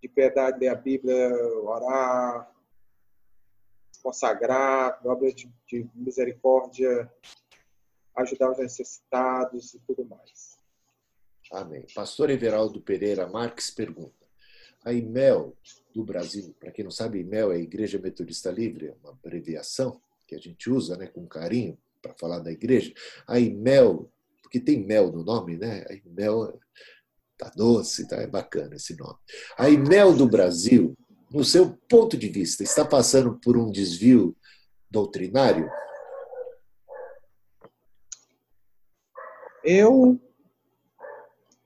de 0.00 0.08
piedade, 0.08 0.58
ler 0.58 0.68
a 0.68 0.74
Bíblia, 0.74 1.34
orar, 1.62 2.50
consagrar, 4.02 5.00
obras 5.04 5.34
de, 5.34 5.52
de 5.66 5.88
misericórdia, 5.94 7.10
ajudar 8.16 8.50
os 8.52 8.58
necessitados 8.58 9.74
e 9.74 9.78
tudo 9.80 10.04
mais. 10.04 10.58
Amém. 11.52 11.84
Pastor 11.94 12.30
Everaldo 12.30 12.80
Pereira 12.80 13.26
Marques 13.26 13.70
pergunta: 13.70 14.26
a 14.84 14.92
IMEL 14.92 15.56
do 15.94 16.04
Brasil, 16.04 16.54
para 16.58 16.70
quem 16.70 16.84
não 16.84 16.90
sabe, 16.90 17.20
IMEL 17.20 17.52
é 17.52 17.58
Igreja 17.58 17.98
Metodista 17.98 18.50
Livre, 18.50 18.88
é 18.88 18.94
uma 19.02 19.10
abreviação 19.10 20.00
que 20.26 20.34
a 20.34 20.38
gente 20.38 20.70
usa 20.70 20.96
né, 20.96 21.08
com 21.08 21.26
carinho 21.26 21.76
para 22.00 22.14
falar 22.14 22.38
da 22.38 22.52
igreja. 22.52 22.94
A 23.26 23.38
IMEL, 23.38 24.10
porque 24.42 24.60
tem 24.60 24.84
mel 24.84 25.10
no 25.10 25.24
nome, 25.24 25.56
né? 25.56 25.84
A 25.88 25.92
IMEL 25.92 26.58
Tá 27.40 27.50
doce, 27.56 28.06
tá? 28.06 28.16
É 28.16 28.26
bacana 28.26 28.74
esse 28.76 28.94
nome. 28.94 29.16
A 29.56 29.70
Imel 29.70 30.12
do 30.12 30.28
Brasil, 30.28 30.94
no 31.30 31.42
seu 31.42 31.74
ponto 31.88 32.14
de 32.14 32.28
vista, 32.28 32.62
está 32.62 32.84
passando 32.84 33.40
por 33.42 33.56
um 33.56 33.70
desvio 33.70 34.36
doutrinário? 34.90 35.70
Eu 39.64 40.20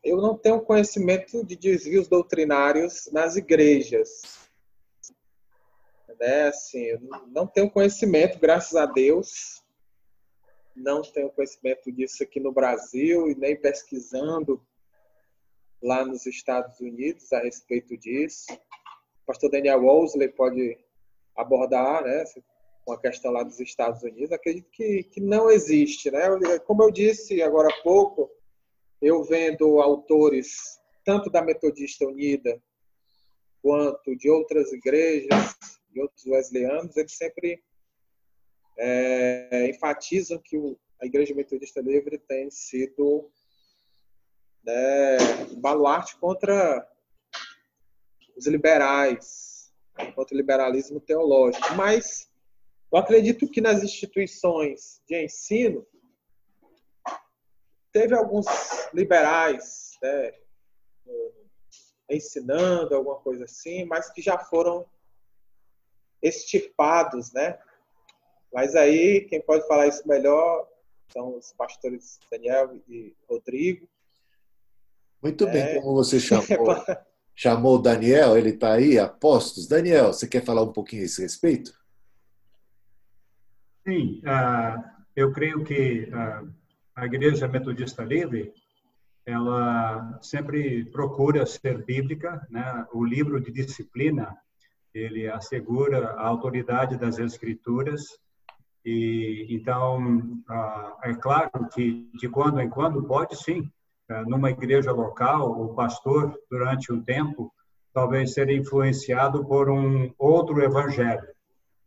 eu 0.04 0.18
não 0.18 0.38
tenho 0.38 0.60
conhecimento 0.60 1.44
de 1.44 1.56
desvios 1.56 2.06
doutrinários 2.06 3.08
nas 3.10 3.34
igrejas. 3.34 4.22
né? 6.20 6.46
Assim, 6.48 6.86
não 7.32 7.48
tenho 7.48 7.68
conhecimento, 7.68 8.38
graças 8.38 8.76
a 8.76 8.86
Deus, 8.86 9.64
não 10.76 11.02
tenho 11.02 11.30
conhecimento 11.30 11.90
disso 11.90 12.22
aqui 12.22 12.38
no 12.38 12.52
Brasil 12.52 13.28
e 13.28 13.34
nem 13.34 13.60
pesquisando 13.60 14.64
lá 15.84 16.02
nos 16.02 16.24
Estados 16.24 16.80
Unidos 16.80 17.30
a 17.32 17.40
respeito 17.40 17.94
disso. 17.98 18.46
O 18.50 19.26
pastor 19.26 19.50
Daniel 19.50 19.82
Wolseley 19.82 20.28
pode 20.28 20.78
abordar, 21.36 22.02
né, 22.02 22.24
uma 22.86 22.98
questão 22.98 23.30
lá 23.30 23.42
dos 23.42 23.60
Estados 23.60 24.02
Unidos. 24.02 24.32
Acredito 24.32 24.70
que, 24.70 25.04
que 25.04 25.20
não 25.20 25.50
existe, 25.50 26.10
né? 26.10 26.22
Como 26.66 26.82
eu 26.82 26.90
disse 26.90 27.42
agora 27.42 27.68
há 27.68 27.82
pouco, 27.82 28.30
eu 29.00 29.22
vendo 29.24 29.80
autores 29.80 30.80
tanto 31.04 31.28
da 31.28 31.42
Metodista 31.42 32.06
Unida 32.06 32.60
quanto 33.62 34.16
de 34.16 34.30
outras 34.30 34.72
igrejas, 34.72 35.54
de 35.90 36.00
outros 36.00 36.24
wesleyanos, 36.26 36.96
eles 36.96 37.16
sempre 37.16 37.62
é, 38.78 39.68
enfatizam 39.68 40.38
que 40.42 40.56
a 41.00 41.06
Igreja 41.06 41.34
Metodista 41.34 41.80
Livre 41.80 42.18
tem 42.18 42.50
sido 42.50 43.30
né, 44.64 45.16
baluarte 45.58 46.16
contra 46.16 46.88
os 48.36 48.46
liberais, 48.46 49.72
contra 50.14 50.34
o 50.34 50.36
liberalismo 50.36 51.00
teológico. 51.00 51.74
Mas 51.74 52.30
eu 52.92 52.98
acredito 52.98 53.48
que 53.48 53.60
nas 53.60 53.82
instituições 53.82 55.02
de 55.06 55.24
ensino 55.24 55.86
teve 57.92 58.14
alguns 58.14 58.46
liberais 58.92 59.92
né, 60.02 60.32
ensinando 62.10 62.94
alguma 62.94 63.20
coisa 63.20 63.44
assim, 63.44 63.84
mas 63.84 64.10
que 64.10 64.20
já 64.20 64.38
foram 64.38 64.86
extirpados, 66.22 67.32
né? 67.32 67.58
Mas 68.52 68.74
aí 68.74 69.26
quem 69.28 69.40
pode 69.40 69.66
falar 69.66 69.88
isso 69.88 70.06
melhor 70.06 70.68
são 71.08 71.36
os 71.36 71.52
pastores 71.52 72.18
Daniel 72.30 72.80
e 72.88 73.14
Rodrigo. 73.28 73.88
Muito 75.24 75.46
bem, 75.46 75.62
é... 75.62 75.80
como 75.80 75.94
você 75.94 76.20
chamou, 76.20 76.44
chamou 77.34 77.76
o 77.76 77.82
Daniel, 77.82 78.36
ele 78.36 78.50
está 78.50 78.74
aí, 78.74 78.98
apostos. 78.98 79.66
Daniel, 79.66 80.12
você 80.12 80.28
quer 80.28 80.44
falar 80.44 80.62
um 80.62 80.72
pouquinho 80.72 81.00
a 81.00 81.06
esse 81.06 81.22
respeito? 81.22 81.72
Sim, 83.88 84.20
uh, 84.20 84.84
eu 85.16 85.32
creio 85.32 85.64
que 85.64 86.10
uh, 86.10 86.52
a 86.94 87.06
Igreja 87.06 87.48
Metodista 87.48 88.04
Livre 88.04 88.52
ela 89.26 90.18
sempre 90.20 90.84
procura 90.84 91.46
ser 91.46 91.82
bíblica, 91.82 92.46
né? 92.50 92.86
O 92.92 93.02
livro 93.02 93.40
de 93.40 93.50
disciplina 93.50 94.36
ele 94.92 95.26
assegura 95.26 96.10
a 96.10 96.26
autoridade 96.26 96.98
das 96.98 97.18
escrituras 97.18 98.02
e 98.84 99.46
então 99.48 100.42
uh, 100.48 100.96
é 101.02 101.14
claro 101.14 101.50
que 101.72 102.10
de 102.14 102.28
quando 102.28 102.60
em 102.60 102.68
quando 102.68 103.02
pode 103.02 103.36
sim 103.42 103.72
numa 104.26 104.50
igreja 104.50 104.92
local 104.92 105.50
o 105.50 105.74
pastor 105.74 106.38
durante 106.50 106.92
um 106.92 107.02
tempo 107.02 107.52
talvez 107.94 108.34
ser 108.34 108.50
influenciado 108.50 109.44
por 109.46 109.70
um 109.70 110.12
outro 110.18 110.60
evangelho, 110.62 111.26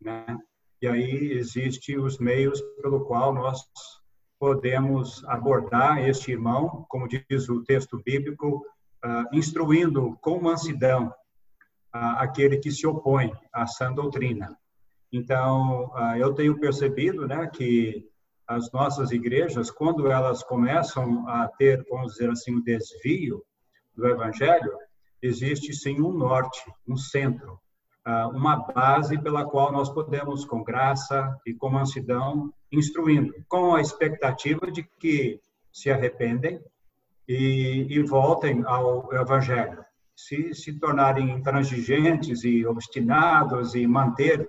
né? 0.00 0.24
E 0.80 0.86
aí 0.86 1.32
existe 1.32 1.98
os 1.98 2.18
meios 2.18 2.60
pelo 2.80 3.04
qual 3.04 3.34
nós 3.34 3.62
podemos 4.38 5.24
abordar 5.26 6.08
este 6.08 6.30
irmão, 6.32 6.86
como 6.88 7.08
diz 7.08 7.48
o 7.48 7.62
texto 7.64 8.00
bíblico, 8.02 8.64
uh, 9.04 9.36
instruindo 9.36 10.16
com 10.20 10.40
mansidão 10.40 11.08
uh, 11.08 12.16
aquele 12.18 12.58
que 12.58 12.70
se 12.70 12.86
opõe 12.86 13.32
à 13.52 13.66
sã 13.66 13.92
doutrina. 13.92 14.56
Então, 15.12 15.86
uh, 15.86 16.16
eu 16.16 16.32
tenho 16.32 16.58
percebido, 16.60 17.26
né, 17.26 17.48
que 17.48 18.08
as 18.48 18.72
nossas 18.72 19.10
igrejas, 19.10 19.70
quando 19.70 20.10
elas 20.10 20.42
começam 20.42 21.28
a 21.28 21.46
ter, 21.46 21.84
vamos 21.90 22.12
dizer 22.12 22.30
assim, 22.30 22.54
o 22.54 22.58
um 22.58 22.62
desvio 22.62 23.44
do 23.94 24.08
evangelho, 24.08 24.72
existe 25.20 25.74
sim 25.74 26.00
um 26.00 26.12
norte, 26.12 26.64
um 26.86 26.96
centro, 26.96 27.60
uma 28.32 28.56
base 28.56 29.20
pela 29.20 29.44
qual 29.44 29.70
nós 29.70 29.90
podemos, 29.90 30.46
com 30.46 30.64
graça 30.64 31.36
e 31.44 31.52
com 31.52 31.68
mansidão, 31.68 32.50
instruindo, 32.72 33.34
com 33.46 33.74
a 33.74 33.82
expectativa 33.82 34.70
de 34.70 34.82
que 34.82 35.38
se 35.70 35.90
arrependem 35.90 36.58
e, 37.28 37.86
e 37.90 38.02
voltem 38.02 38.62
ao 38.64 39.12
Evangelho. 39.12 39.84
Se 40.16 40.54
se 40.54 40.72
tornarem 40.78 41.30
intransigentes 41.30 42.44
e 42.44 42.64
obstinados 42.66 43.74
e 43.74 43.86
manter 43.86 44.48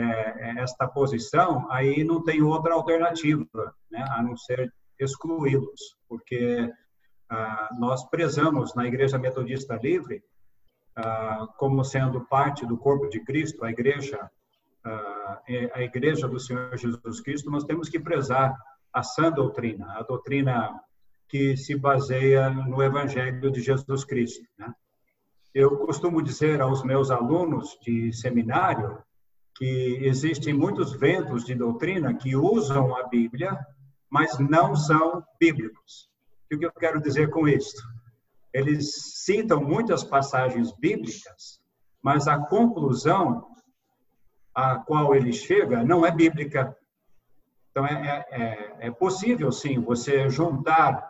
é, 0.00 0.54
esta 0.58 0.86
posição, 0.86 1.70
aí 1.70 2.04
não 2.04 2.22
tem 2.22 2.42
outra 2.42 2.74
alternativa, 2.74 3.74
né, 3.90 4.04
a 4.10 4.22
não 4.22 4.36
ser 4.36 4.72
excluí-los, 4.98 5.96
porque 6.08 6.70
ah, 7.30 7.68
nós 7.78 8.08
prezamos 8.08 8.74
na 8.74 8.86
Igreja 8.86 9.18
Metodista 9.18 9.76
Livre 9.76 10.22
ah, 10.96 11.46
como 11.56 11.84
sendo 11.84 12.20
parte 12.26 12.66
do 12.66 12.76
corpo 12.76 13.08
de 13.08 13.20
Cristo, 13.20 13.64
a 13.64 13.70
igreja, 13.70 14.30
ah, 14.84 15.40
é 15.48 15.70
a 15.74 15.82
igreja 15.82 16.26
do 16.26 16.40
Senhor 16.40 16.76
Jesus 16.76 17.20
Cristo, 17.20 17.50
nós 17.50 17.64
temos 17.64 17.88
que 17.88 18.00
prezar 18.00 18.56
a 18.92 19.02
sã 19.02 19.30
doutrina, 19.30 19.92
a 19.96 20.02
doutrina 20.02 20.80
que 21.28 21.56
se 21.56 21.76
baseia 21.76 22.50
no 22.50 22.82
Evangelho 22.82 23.50
de 23.50 23.60
Jesus 23.60 24.04
Cristo. 24.04 24.44
Né? 24.58 24.72
Eu 25.54 25.76
costumo 25.78 26.22
dizer 26.22 26.60
aos 26.60 26.82
meus 26.82 27.10
alunos 27.10 27.78
de 27.82 28.12
seminário 28.12 28.98
que 29.58 29.98
existem 30.02 30.54
muitos 30.54 30.92
ventos 30.92 31.44
de 31.44 31.54
doutrina 31.54 32.14
que 32.14 32.36
usam 32.36 32.96
a 32.96 33.08
Bíblia, 33.08 33.58
mas 34.08 34.38
não 34.38 34.76
são 34.76 35.22
bíblicos. 35.38 36.08
O 36.52 36.58
que 36.58 36.64
eu 36.64 36.72
quero 36.72 37.02
dizer 37.02 37.28
com 37.28 37.46
isso? 37.46 37.76
eles 38.52 38.90
citam 39.24 39.62
muitas 39.62 40.02
passagens 40.02 40.72
bíblicas, 40.72 41.60
mas 42.02 42.26
a 42.26 42.38
conclusão 42.38 43.46
a 44.54 44.76
qual 44.78 45.14
ele 45.14 45.32
chega 45.32 45.84
não 45.84 46.04
é 46.04 46.10
bíblica. 46.10 46.76
Então, 47.70 47.86
é, 47.86 47.92
é, 47.92 48.42
é, 48.42 48.86
é 48.88 48.90
possível, 48.90 49.52
sim, 49.52 49.78
você 49.80 50.28
juntar 50.28 51.08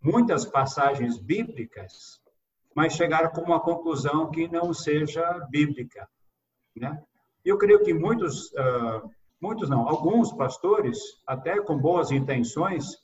muitas 0.00 0.46
passagens 0.46 1.18
bíblicas, 1.18 2.20
mas 2.74 2.94
chegar 2.94 3.30
com 3.30 3.42
uma 3.42 3.60
conclusão 3.60 4.30
que 4.30 4.48
não 4.48 4.72
seja 4.72 5.46
bíblica. 5.50 6.08
Né? 6.74 7.02
Eu 7.44 7.58
creio 7.58 7.82
que 7.82 7.92
muitos, 7.94 8.52
uh, 8.52 9.10
muitos 9.40 9.68
não, 9.68 9.88
alguns 9.88 10.32
pastores, 10.32 10.98
até 11.26 11.60
com 11.60 11.78
boas 11.78 12.10
intenções, 12.10 12.94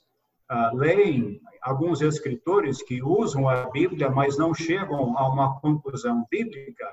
uh, 0.51 0.75
leem 0.75 1.41
alguns 1.61 2.01
escritores 2.01 2.81
que 2.81 3.01
usam 3.01 3.49
a 3.49 3.69
Bíblia, 3.69 4.09
mas 4.09 4.37
não 4.37 4.53
chegam 4.53 5.17
a 5.17 5.27
uma 5.27 5.59
conclusão 5.59 6.25
bíblica, 6.29 6.87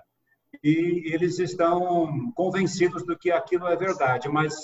e 0.63 1.13
eles 1.13 1.39
estão 1.39 2.33
convencidos 2.35 3.05
do 3.05 3.19
que 3.19 3.31
aquilo 3.31 3.67
é 3.67 3.77
verdade, 3.77 4.29
mas 4.29 4.55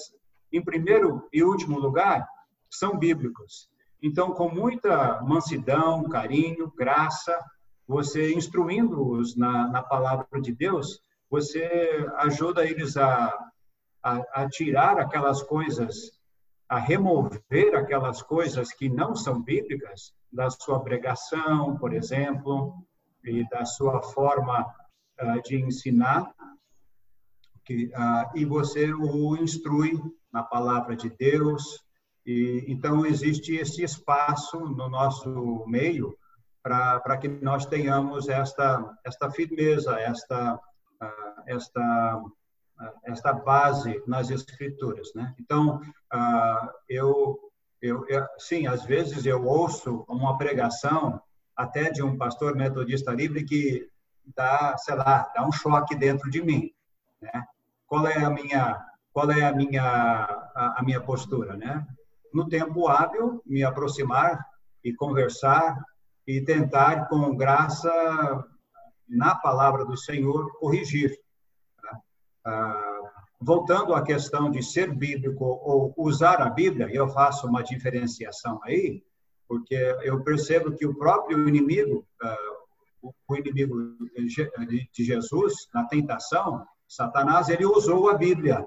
em 0.53 0.63
primeiro 0.63 1.29
e 1.33 1.43
último 1.43 1.79
lugar, 1.79 2.27
são 2.69 2.99
bíblicos. 2.99 3.69
Então, 4.03 4.33
com 4.33 4.49
muita 4.49 5.21
mansidão, 5.23 6.09
carinho, 6.09 6.73
graça, 6.77 7.39
você 7.87 8.33
instruindo-os 8.35 9.37
na, 9.37 9.69
na 9.69 9.83
palavra 9.83 10.41
de 10.41 10.53
Deus, 10.53 11.01
você 11.31 12.07
ajuda 12.17 12.67
eles 12.67 12.97
a, 12.97 13.33
a, 14.03 14.43
a 14.43 14.49
tirar 14.49 14.99
aquelas 14.99 15.43
coisas 15.43 16.21
a 16.71 16.79
remover 16.79 17.75
aquelas 17.75 18.23
coisas 18.23 18.73
que 18.73 18.89
não 18.89 19.17
são 19.17 19.43
bíblicas 19.43 20.15
da 20.33 20.49
sua 20.49 20.81
pregação, 20.81 21.77
por 21.77 21.93
exemplo, 21.93 22.87
e 23.25 23.47
da 23.49 23.65
sua 23.65 24.01
forma 24.01 24.65
uh, 25.21 25.43
de 25.43 25.61
ensinar, 25.61 26.33
que, 27.65 27.87
uh, 27.87 28.37
e 28.37 28.45
você 28.45 28.93
o 28.95 29.37
instrui 29.37 30.01
na 30.33 30.45
palavra 30.45 30.95
de 30.95 31.11
Deus. 31.11 31.85
E, 32.25 32.65
então, 32.69 33.05
existe 33.05 33.57
esse 33.57 33.83
espaço 33.83 34.61
no 34.61 34.89
nosso 34.89 35.65
meio 35.67 36.17
para 36.63 37.19
que 37.19 37.27
nós 37.27 37.67
tenhamos 37.67 38.29
esta, 38.29 38.97
esta 39.05 39.29
firmeza, 39.29 39.99
esta, 39.99 40.61
esta 41.47 42.23
esta 43.05 43.33
base 43.33 44.03
nas 44.07 44.31
escrituras, 44.31 45.13
né? 45.15 45.35
Então, 45.39 45.81
ah, 46.11 46.73
eu, 46.89 47.39
eu, 47.81 48.07
eu, 48.09 48.27
sim, 48.39 48.67
às 48.67 48.85
vezes 48.85 49.27
eu 49.27 49.45
ouço 49.45 50.05
uma 50.09 50.39
pregação 50.39 51.21
até 51.57 51.91
de 51.91 52.03
um 52.03 52.17
pastor 52.17 52.57
metodista 52.57 53.13
livre 53.13 53.45
que 53.45 53.89
dá, 54.35 54.77
sei 54.79 54.95
lá, 54.95 55.31
dá 55.35 55.47
um 55.47 55.53
choque 55.53 55.95
dentro 55.95 56.31
de 56.31 56.43
mim, 56.43 56.71
né? 57.21 57.45
Qual 57.87 58.07
é 58.07 58.25
a 58.25 58.31
minha, 58.31 58.81
qual 59.13 59.31
é 59.31 59.45
a 59.45 59.53
minha, 59.53 59.83
a, 60.55 60.77
a 60.79 60.83
minha 60.83 61.01
postura, 61.01 61.57
né? 61.57 61.87
No 62.33 62.49
tempo 62.49 62.89
hábil, 62.89 63.43
me 63.45 63.65
aproximar 63.65 64.47
e 64.85 64.95
conversar 64.95 65.77
e 66.27 66.41
tentar, 66.41 67.09
com 67.09 67.37
graça, 67.37 67.91
na 69.09 69.35
palavra 69.35 69.85
do 69.85 69.97
Senhor, 69.97 70.57
corrigir 70.59 71.19
voltando 73.41 73.95
à 73.95 74.03
questão 74.03 74.51
de 74.51 74.63
ser 74.63 74.95
bíblico 74.95 75.45
ou 75.45 75.95
usar 75.97 76.43
a 76.43 76.51
Bíblia, 76.51 76.89
eu 76.93 77.09
faço 77.09 77.47
uma 77.47 77.63
diferenciação 77.63 78.61
aí, 78.65 79.03
porque 79.49 79.75
eu 80.03 80.23
percebo 80.23 80.73
que 80.73 80.87
o 80.87 80.95
próprio 80.95 81.49
inimigo, 81.49 82.07
ah, 82.23 82.37
o 83.03 83.37
inimigo 83.37 83.97
de 84.93 85.05
Jesus, 85.05 85.55
na 85.75 85.85
tentação, 85.85 86.67
Satanás, 86.87 87.49
ele 87.49 87.65
usou 87.65 88.11
a 88.11 88.15
Bíblia, 88.15 88.67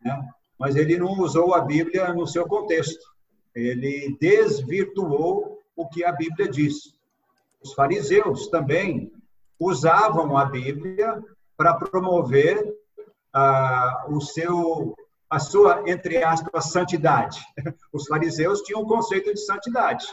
né? 0.00 0.28
mas 0.58 0.76
ele 0.76 0.96
não 0.96 1.18
usou 1.20 1.54
a 1.54 1.60
Bíblia 1.60 2.14
no 2.14 2.26
seu 2.26 2.46
contexto. 2.46 3.04
Ele 3.54 4.16
desvirtuou 4.20 5.60
o 5.76 5.88
que 5.88 6.04
a 6.04 6.12
Bíblia 6.12 6.48
diz. 6.48 6.96
Os 7.62 7.74
fariseus 7.74 8.48
também 8.48 9.12
usavam 9.58 10.36
a 10.36 10.44
Bíblia 10.44 11.22
para 11.56 11.74
promover 11.74 12.72
ah, 13.32 14.06
o 14.08 14.20
seu, 14.20 14.94
a 15.30 15.38
sua, 15.38 15.88
entre 15.88 16.22
aspas, 16.22 16.70
santidade. 16.70 17.40
Os 17.92 18.06
fariseus 18.06 18.60
tinham 18.62 18.82
um 18.82 18.86
conceito 18.86 19.32
de 19.32 19.40
santidade. 19.40 20.06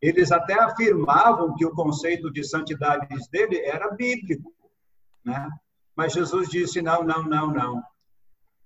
Eles 0.00 0.30
até 0.30 0.54
afirmavam 0.54 1.54
que 1.54 1.64
o 1.64 1.74
conceito 1.74 2.30
de 2.30 2.44
santidade 2.44 3.08
dele 3.30 3.60
era 3.60 3.90
bíblico, 3.90 4.52
né? 5.24 5.48
Mas 5.96 6.12
Jesus 6.12 6.48
disse: 6.48 6.82
não, 6.82 7.02
não, 7.02 7.22
não, 7.22 7.46
não. 7.50 7.82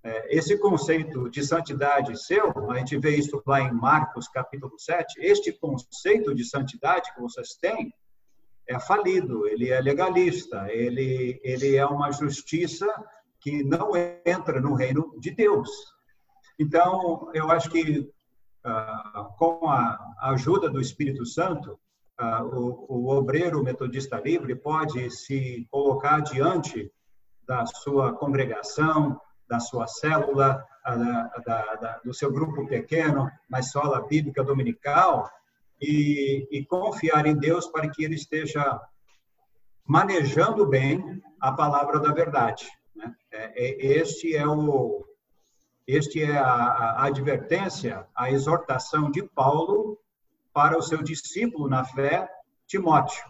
É, 0.03 0.37
esse 0.37 0.59
conceito 0.59 1.29
de 1.29 1.45
santidade 1.45 2.19
seu, 2.21 2.71
a 2.71 2.79
gente 2.79 2.97
vê 2.99 3.17
isso 3.17 3.41
lá 3.47 3.61
em 3.61 3.71
Marcos 3.71 4.27
capítulo 4.29 4.79
7, 4.79 5.21
este 5.21 5.53
conceito 5.53 6.35
de 6.35 6.43
santidade 6.43 7.13
que 7.15 7.21
vocês 7.21 7.55
têm 7.61 7.93
é 8.67 8.79
falido, 8.79 9.47
ele 9.47 9.69
é 9.69 9.81
legalista, 9.81 10.67
ele, 10.71 11.39
ele 11.45 11.77
é 11.77 11.85
uma 11.85 12.11
justiça 12.11 12.87
que 13.41 13.65
não 13.65 13.93
entra 14.25 14.61
no 14.61 14.75
reino 14.75 15.15
de 15.19 15.31
Deus. 15.31 15.69
Então, 16.59 17.31
eu 17.33 17.51
acho 17.51 17.71
que 17.71 18.11
ah, 18.63 19.29
com 19.39 19.69
a 19.69 19.99
ajuda 20.21 20.69
do 20.69 20.81
Espírito 20.81 21.25
Santo, 21.25 21.79
ah, 22.19 22.45
o, 22.45 22.85
o, 22.89 23.09
obreiro 23.17 23.65
metodista 23.65 24.21
livre 24.21 24.55
pode 24.55 25.11
se 25.11 25.67
colocar 25.71 26.21
diante 26.21 26.93
da 27.49 27.65
sua 27.65 28.13
congregação, 28.13 29.19
da 29.49 29.59
sua 29.59 29.87
célula, 29.87 30.63
ah, 30.85 30.95
da, 31.47 31.75
da, 31.77 32.01
do 32.05 32.13
seu 32.13 32.31
grupo 32.31 32.67
pequeno, 32.67 33.31
na 33.49 33.61
escola 33.61 34.07
bíblica 34.07 34.45
dominical, 34.45 35.31
e, 35.81 36.47
e 36.51 36.67
confiar 36.67 37.25
em 37.25 37.35
Deus 37.35 37.67
para 37.67 37.89
que 37.89 38.05
ele 38.05 38.15
esteja 38.15 38.79
manejando 39.87 40.67
bem 40.67 41.23
a 41.41 41.53
palavra 41.53 41.99
da 41.99 42.13
verdade. 42.13 42.69
É, 43.33 43.67
é, 43.67 43.87
este 43.99 44.37
é 44.37 44.47
o 44.47 45.05
este 45.87 46.23
é 46.23 46.39
a, 46.39 46.53
a, 46.53 47.07
advertência, 47.07 48.07
a 48.15 48.31
exortação 48.31 49.11
de 49.11 49.25
Paulo 49.25 49.99
para 50.53 50.79
o 50.79 50.83
seu 50.83 51.03
discípulo 51.03 51.69
na 51.69 51.85
fé, 51.85 52.29
Timóteo, 52.67 53.25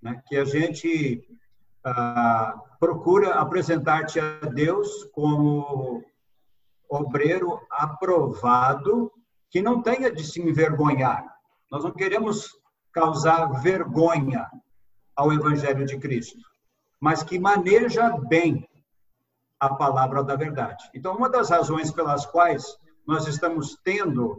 né? 0.00 0.22
que 0.26 0.36
a 0.36 0.44
gente 0.46 1.22
ah, 1.84 2.58
procura 2.78 3.34
apresentar-te 3.34 4.18
a 4.18 4.40
Deus 4.46 5.04
como 5.12 6.02
obreiro 6.88 7.60
aprovado, 7.70 9.12
que 9.50 9.60
não 9.60 9.82
tenha 9.82 10.10
de 10.10 10.24
se 10.24 10.40
envergonhar. 10.40 11.24
Nós 11.70 11.84
não 11.84 11.90
queremos 11.90 12.58
causar 12.92 13.60
vergonha 13.60 14.50
ao 15.14 15.32
Evangelho 15.34 15.84
de 15.84 15.98
Cristo, 15.98 16.38
mas 16.98 17.22
que 17.22 17.38
maneja 17.38 18.10
bem 18.26 18.66
a 19.60 19.74
palavra 19.74 20.24
da 20.24 20.34
verdade. 20.34 20.90
Então, 20.94 21.14
uma 21.14 21.28
das 21.28 21.50
razões 21.50 21.92
pelas 21.92 22.24
quais 22.24 22.64
nós 23.06 23.26
estamos 23.26 23.78
tendo 23.84 24.32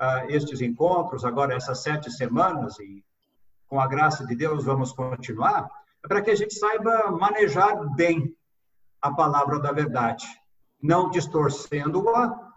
uh, 0.00 0.28
estes 0.28 0.60
encontros, 0.60 1.24
agora 1.24 1.54
essas 1.54 1.82
sete 1.82 2.10
semanas, 2.12 2.78
e 2.78 3.04
com 3.66 3.80
a 3.80 3.88
graça 3.88 4.24
de 4.24 4.36
Deus 4.36 4.64
vamos 4.64 4.92
continuar, 4.92 5.68
é 6.04 6.08
para 6.08 6.22
que 6.22 6.30
a 6.30 6.36
gente 6.36 6.54
saiba 6.54 7.10
manejar 7.10 7.74
bem 7.96 8.32
a 9.02 9.12
palavra 9.12 9.58
da 9.58 9.72
verdade, 9.72 10.26
não 10.80 11.10
distorcendo-a, 11.10 12.52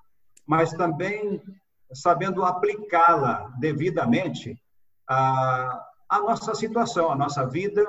mas 0.45 0.71
também 0.73 1.41
sabendo 1.93 2.45
aplicá-la 2.45 3.51
devidamente 3.59 4.61
à, 5.07 5.87
à 6.07 6.19
nossa 6.19 6.53
situação, 6.53 7.11
à 7.11 7.15
nossa 7.15 7.45
vida 7.45 7.85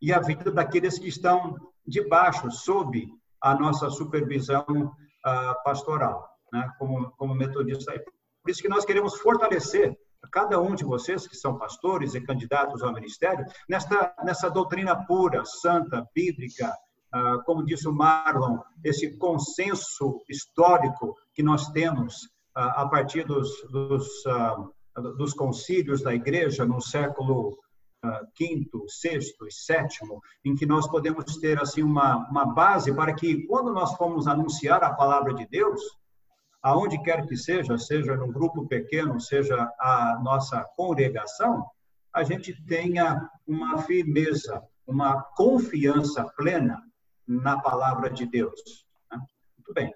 e 0.00 0.12
à 0.12 0.20
vida 0.20 0.50
daqueles 0.50 0.98
que 0.98 1.08
estão 1.08 1.56
debaixo, 1.86 2.50
sob 2.50 3.08
a 3.40 3.54
nossa 3.54 3.90
supervisão 3.90 4.64
uh, 4.68 5.64
pastoral, 5.64 6.28
né, 6.52 6.70
como, 6.78 7.10
como 7.12 7.34
metodista. 7.34 7.92
Por 8.42 8.50
isso 8.50 8.62
que 8.62 8.68
nós 8.68 8.84
queremos 8.84 9.18
fortalecer 9.20 9.96
cada 10.32 10.60
um 10.60 10.74
de 10.74 10.84
vocês 10.84 11.26
que 11.26 11.36
são 11.36 11.56
pastores 11.56 12.14
e 12.14 12.20
candidatos 12.20 12.82
ao 12.82 12.92
ministério 12.92 13.46
nesta 13.68 14.14
nessa 14.24 14.50
doutrina 14.50 15.06
pura, 15.06 15.44
santa, 15.44 16.06
bíblica, 16.14 16.74
uh, 17.14 17.42
como 17.44 17.64
disse 17.64 17.88
o 17.88 17.92
Marlon, 17.92 18.58
esse 18.84 19.16
consenso 19.16 20.20
histórico 20.28 21.14
que 21.34 21.42
nós 21.42 21.68
temos 21.68 22.14
uh, 22.56 22.82
a 22.82 22.88
partir 22.88 23.24
dos, 23.24 23.48
dos, 23.70 24.08
dos 25.16 25.32
concílios 25.34 26.02
da 26.02 26.14
igreja 26.14 26.66
no 26.66 26.80
século 26.80 27.56
quinto, 28.34 28.84
sexto 28.88 29.46
e 29.46 29.52
sétimo, 29.52 30.20
em 30.44 30.54
que 30.54 30.66
nós 30.66 30.86
podemos 30.86 31.36
ter 31.38 31.60
assim 31.60 31.82
uma, 31.82 32.28
uma 32.28 32.46
base 32.46 32.94
para 32.94 33.14
que 33.14 33.46
quando 33.46 33.72
nós 33.72 33.94
formos 33.94 34.26
anunciar 34.26 34.82
a 34.82 34.94
palavra 34.94 35.34
de 35.34 35.46
Deus, 35.46 35.80
aonde 36.62 37.00
quer 37.02 37.26
que 37.26 37.36
seja, 37.36 37.76
seja 37.78 38.16
num 38.16 38.32
grupo 38.32 38.66
pequeno, 38.66 39.20
seja 39.20 39.56
a 39.78 40.20
nossa 40.22 40.64
congregação, 40.76 41.66
a 42.14 42.22
gente 42.22 42.54
tenha 42.66 43.28
uma 43.46 43.78
firmeza, 43.78 44.62
uma 44.86 45.22
confiança 45.36 46.24
plena 46.36 46.80
na 47.26 47.60
palavra 47.60 48.10
de 48.10 48.26
Deus. 48.26 48.86
Né? 49.10 49.18
Muito 49.56 49.74
bem. 49.74 49.94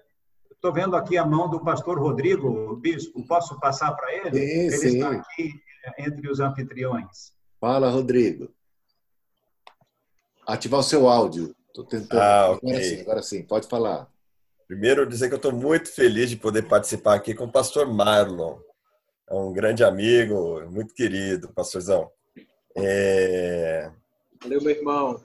Estou 0.51 0.71
vendo 0.71 0.95
aqui 0.95 1.17
a 1.17 1.25
mão 1.25 1.49
do 1.49 1.59
pastor 1.59 1.99
Rodrigo, 1.99 2.75
bispo. 2.77 3.25
Posso 3.27 3.59
passar 3.59 3.91
para 3.93 4.13
ele? 4.13 4.39
Sim, 4.39 4.39
ele 4.39 4.77
sim. 4.77 4.87
está 4.95 5.11
aqui 5.11 5.51
entre 5.97 6.29
os 6.29 6.39
anfitriões. 6.39 7.33
Fala, 7.63 7.89
Rodrigo. 7.89 8.53
Ativar 10.45 10.81
o 10.81 10.83
seu 10.83 11.07
áudio. 11.07 11.55
Estou 11.69 11.85
tentando. 11.85 12.19
Ah, 12.19 12.51
okay. 12.51 12.69
Agora 12.69 12.83
sim, 12.83 12.99
agora 12.99 13.23
sim, 13.23 13.43
pode 13.43 13.69
falar. 13.69 14.11
Primeiro, 14.67 15.07
dizer 15.07 15.29
que 15.29 15.33
eu 15.33 15.37
estou 15.37 15.53
muito 15.53 15.89
feliz 15.89 16.29
de 16.29 16.35
poder 16.35 16.63
participar 16.63 17.15
aqui 17.15 17.33
com 17.33 17.45
o 17.45 17.51
pastor 17.51 17.87
Marlon. 17.87 18.59
É 19.29 19.33
um 19.33 19.53
grande 19.53 19.81
amigo, 19.81 20.69
muito 20.69 20.93
querido, 20.93 21.53
pastorzão. 21.53 22.11
É... 22.75 23.89
Valeu, 24.41 24.61
meu 24.61 24.71
irmão. 24.71 25.23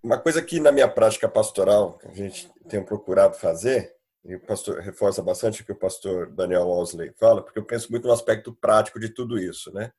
Uma 0.00 0.18
coisa 0.18 0.40
que 0.40 0.60
na 0.60 0.70
minha 0.70 0.86
prática 0.86 1.28
pastoral, 1.28 1.98
a 2.04 2.14
gente 2.14 2.48
tem 2.68 2.84
procurado 2.84 3.34
fazer, 3.34 3.96
e 4.24 4.36
o 4.36 4.40
pastor 4.40 4.78
reforça 4.78 5.20
bastante 5.20 5.62
o 5.62 5.64
que 5.64 5.72
o 5.72 5.76
pastor 5.76 6.30
Daniel 6.30 6.68
Walsley 6.68 7.12
fala, 7.18 7.42
porque 7.42 7.58
eu 7.58 7.64
penso 7.64 7.90
muito 7.90 8.06
no 8.06 8.12
aspecto 8.12 8.54
prático 8.54 9.00
de 9.00 9.08
tudo 9.08 9.36
isso, 9.36 9.74
né? 9.74 9.90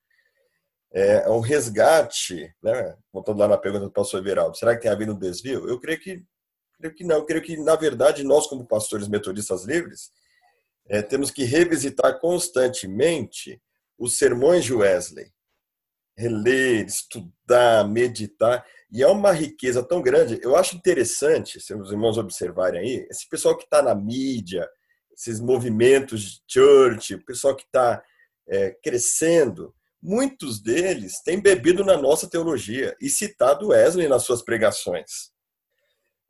É, 0.93 1.27
o 1.27 1.39
resgate, 1.39 2.53
né? 2.63 2.95
voltando 3.11 3.39
lá 3.39 3.47
na 3.47 3.57
pergunta 3.57 3.85
do 3.85 3.91
pastor 3.91 4.21
Everaldo, 4.21 4.57
será 4.57 4.75
que 4.75 4.81
tem 4.81 4.91
havido 4.91 5.13
um 5.13 5.19
desvio? 5.19 5.67
Eu 5.67 5.79
creio 5.79 5.99
que, 5.99 6.23
creio 6.77 6.95
que 6.95 7.03
não. 7.03 7.17
Eu 7.17 7.25
creio 7.25 7.43
que, 7.43 7.57
na 7.57 7.75
verdade, 7.75 8.23
nós, 8.23 8.47
como 8.47 8.65
pastores 8.65 9.07
metodistas 9.07 9.65
livres, 9.65 10.09
é, 10.87 11.01
temos 11.01 11.31
que 11.31 11.43
revisitar 11.43 12.19
constantemente 12.19 13.61
os 13.97 14.17
sermões 14.17 14.63
de 14.63 14.73
Wesley. 14.73 15.31
Reler, 16.17 16.85
estudar, 16.85 17.85
meditar. 17.87 18.65
E 18.89 19.03
é 19.03 19.07
uma 19.07 19.33
riqueza 19.33 19.83
tão 19.83 20.01
grande. 20.01 20.39
Eu 20.41 20.55
acho 20.55 20.77
interessante, 20.77 21.59
se 21.59 21.73
os 21.73 21.91
irmãos 21.91 22.17
observarem 22.17 22.79
aí, 22.79 23.07
esse 23.09 23.27
pessoal 23.27 23.57
que 23.57 23.65
está 23.65 23.81
na 23.81 23.93
mídia, 23.93 24.69
esses 25.11 25.41
movimentos 25.41 26.21
de 26.21 26.41
church, 26.47 27.15
o 27.15 27.25
pessoal 27.25 27.53
que 27.53 27.63
está 27.63 28.01
é, 28.47 28.71
crescendo, 28.81 29.74
muitos 30.05 30.61
deles 30.61 31.19
têm 31.23 31.41
bebido 31.41 31.83
na 31.83 31.97
nossa 31.97 32.29
teologia 32.29 32.95
e 33.01 33.09
citado 33.09 33.69
Wesley 33.69 34.07
nas 34.07 34.23
suas 34.23 34.43
pregações. 34.43 35.31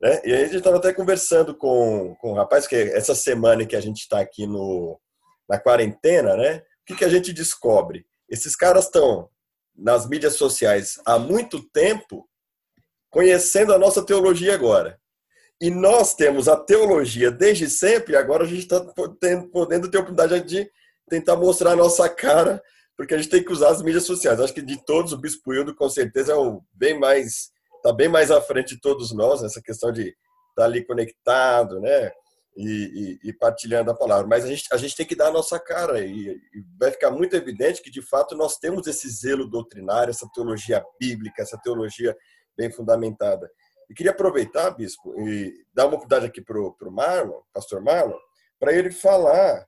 Né? 0.00 0.22
E 0.24 0.32
aí 0.32 0.42
a 0.42 0.46
gente 0.46 0.56
estava 0.56 0.78
até 0.78 0.94
conversando 0.94 1.54
com, 1.54 2.16
com 2.18 2.32
o 2.32 2.34
rapaz, 2.34 2.66
que 2.66 2.74
essa 2.74 3.14
semana 3.14 3.66
que 3.66 3.76
a 3.76 3.80
gente 3.80 3.98
está 3.98 4.18
aqui 4.18 4.46
no, 4.46 4.98
na 5.46 5.58
quarentena, 5.60 6.36
né? 6.36 6.56
o 6.56 6.62
que, 6.86 6.96
que 6.96 7.04
a 7.04 7.08
gente 7.08 7.34
descobre? 7.34 8.06
Esses 8.30 8.56
caras 8.56 8.86
estão 8.86 9.28
nas 9.76 10.08
mídias 10.08 10.36
sociais 10.36 10.98
há 11.04 11.18
muito 11.18 11.62
tempo, 11.70 12.26
conhecendo 13.10 13.74
a 13.74 13.78
nossa 13.78 14.02
teologia 14.02 14.54
agora. 14.54 14.98
E 15.60 15.70
nós 15.70 16.14
temos 16.14 16.48
a 16.48 16.56
teologia 16.56 17.30
desde 17.30 17.68
sempre, 17.68 18.16
agora 18.16 18.44
a 18.44 18.46
gente 18.46 18.60
está 18.60 18.80
podendo 19.52 19.90
ter 19.90 19.98
a 19.98 20.00
oportunidade 20.00 20.46
de 20.46 20.70
tentar 21.08 21.36
mostrar 21.36 21.72
a 21.72 21.76
nossa 21.76 22.08
cara 22.08 22.62
porque 22.96 23.14
a 23.14 23.18
gente 23.18 23.30
tem 23.30 23.44
que 23.44 23.52
usar 23.52 23.70
as 23.70 23.82
mídias 23.82 24.04
sociais. 24.04 24.40
Acho 24.40 24.54
que 24.54 24.62
de 24.62 24.82
todos, 24.84 25.12
o 25.12 25.18
Bispo 25.18 25.52
Hildo, 25.52 25.74
com 25.74 25.88
certeza, 25.88 26.32
é 26.32 26.36
o 26.36 26.62
bem 26.74 26.98
mais 26.98 27.50
está 27.86 27.92
bem 27.92 28.08
mais 28.08 28.30
à 28.32 28.40
frente 28.40 28.74
de 28.74 28.80
todos 28.80 29.12
nós 29.12 29.42
nessa 29.42 29.62
questão 29.62 29.92
de 29.92 30.08
estar 30.08 30.16
tá 30.56 30.64
ali 30.64 30.84
conectado, 30.84 31.80
né? 31.80 32.10
E, 32.56 33.18
e, 33.22 33.28
e, 33.28 33.32
partilhando 33.34 33.90
a 33.90 33.94
palavra. 33.94 34.26
Mas 34.26 34.42
a 34.42 34.48
gente, 34.48 34.64
a 34.72 34.78
gente 34.78 34.96
tem 34.96 35.04
que 35.04 35.14
dar 35.14 35.28
a 35.28 35.32
nossa 35.32 35.60
cara 35.60 36.00
e, 36.00 36.30
e, 36.30 36.64
vai 36.80 36.90
ficar 36.90 37.10
muito 37.10 37.36
evidente 37.36 37.82
que, 37.82 37.90
de 37.90 38.00
fato, 38.00 38.34
nós 38.34 38.56
temos 38.56 38.86
esse 38.86 39.10
zelo 39.10 39.46
doutrinário, 39.46 40.10
essa 40.10 40.26
teologia 40.34 40.82
bíblica, 40.98 41.42
essa 41.42 41.58
teologia 41.62 42.16
bem 42.56 42.72
fundamentada. 42.72 43.46
E 43.90 43.94
queria 43.94 44.10
aproveitar, 44.10 44.70
Bispo, 44.70 45.14
e 45.20 45.52
dar 45.74 45.84
uma 45.84 45.96
oportunidade 45.96 46.24
aqui 46.24 46.40
para 46.40 46.58
o 46.58 46.90
Marlon, 46.90 47.42
pastor 47.52 47.82
Marlon, 47.82 48.16
para 48.58 48.72
ele 48.72 48.90
falar, 48.90 49.66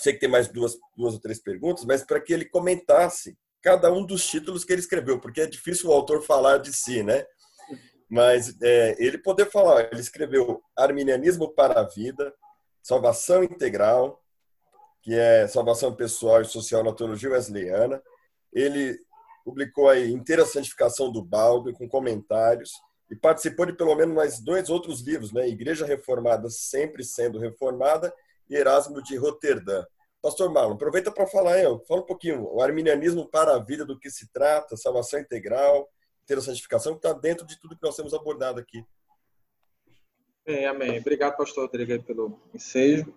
sei 0.00 0.14
que 0.14 0.20
tem 0.20 0.28
mais 0.28 0.48
duas, 0.48 0.76
duas 0.96 1.14
ou 1.14 1.20
três 1.20 1.40
perguntas, 1.40 1.84
mas 1.84 2.02
para 2.02 2.20
que 2.20 2.32
ele 2.32 2.44
comentasse 2.44 3.36
cada 3.62 3.92
um 3.92 4.04
dos 4.04 4.26
títulos 4.26 4.64
que 4.64 4.72
ele 4.72 4.80
escreveu, 4.80 5.20
porque 5.20 5.42
é 5.42 5.46
difícil 5.46 5.90
o 5.90 5.92
autor 5.92 6.22
falar 6.22 6.58
de 6.58 6.72
si, 6.72 7.02
né? 7.02 7.26
Mas 8.08 8.56
é, 8.62 8.96
ele 8.98 9.18
poder 9.18 9.46
falar, 9.50 9.88
ele 9.92 10.00
escreveu 10.00 10.62
Arminianismo 10.76 11.52
para 11.52 11.80
a 11.80 11.84
Vida, 11.84 12.34
Salvação 12.82 13.44
Integral, 13.44 14.20
que 15.02 15.14
é 15.14 15.46
salvação 15.46 15.94
pessoal 15.94 16.40
e 16.40 16.46
social 16.46 16.82
na 16.82 16.92
teologia 16.92 17.30
wesleyana. 17.30 18.02
Ele 18.52 18.98
publicou 19.44 19.88
aí 19.88 20.10
Inteira 20.10 20.44
Santificação 20.44 21.12
do 21.12 21.22
Baldo, 21.22 21.72
com 21.72 21.88
comentários, 21.88 22.72
e 23.10 23.16
participou 23.16 23.66
de 23.66 23.72
pelo 23.74 23.94
menos 23.94 24.14
mais 24.14 24.40
dois 24.40 24.70
outros 24.70 25.00
livros, 25.00 25.32
né? 25.32 25.48
Igreja 25.48 25.86
Reformada 25.86 26.48
Sempre 26.48 27.04
Sendo 27.04 27.38
Reformada 27.38 28.12
e 28.50 28.56
Erasmo 28.56 29.00
de 29.00 29.16
Roterdã. 29.16 29.86
Pastor 30.20 30.52
Marlon, 30.52 30.74
aproveita 30.74 31.10
para 31.10 31.26
falar 31.26 31.54
aí, 31.54 31.64
fala 31.86 32.02
um 32.02 32.06
pouquinho, 32.06 32.42
o 32.42 32.60
arminianismo 32.60 33.26
para 33.30 33.54
a 33.54 33.58
vida, 33.58 33.86
do 33.86 33.98
que 33.98 34.10
se 34.10 34.30
trata, 34.30 34.76
salvação 34.76 35.20
integral, 35.20 35.88
inteira 36.24 36.42
santificação, 36.42 36.92
que 36.92 36.98
está 36.98 37.12
dentro 37.18 37.46
de 37.46 37.58
tudo 37.58 37.76
que 37.76 37.82
nós 37.82 37.96
temos 37.96 38.12
abordado 38.12 38.60
aqui. 38.60 38.84
Bem, 40.44 40.66
amém. 40.66 40.98
Obrigado, 40.98 41.36
pastor 41.36 41.64
Rodrigo, 41.64 42.02
pelo 42.02 42.38
ensejo. 42.52 43.14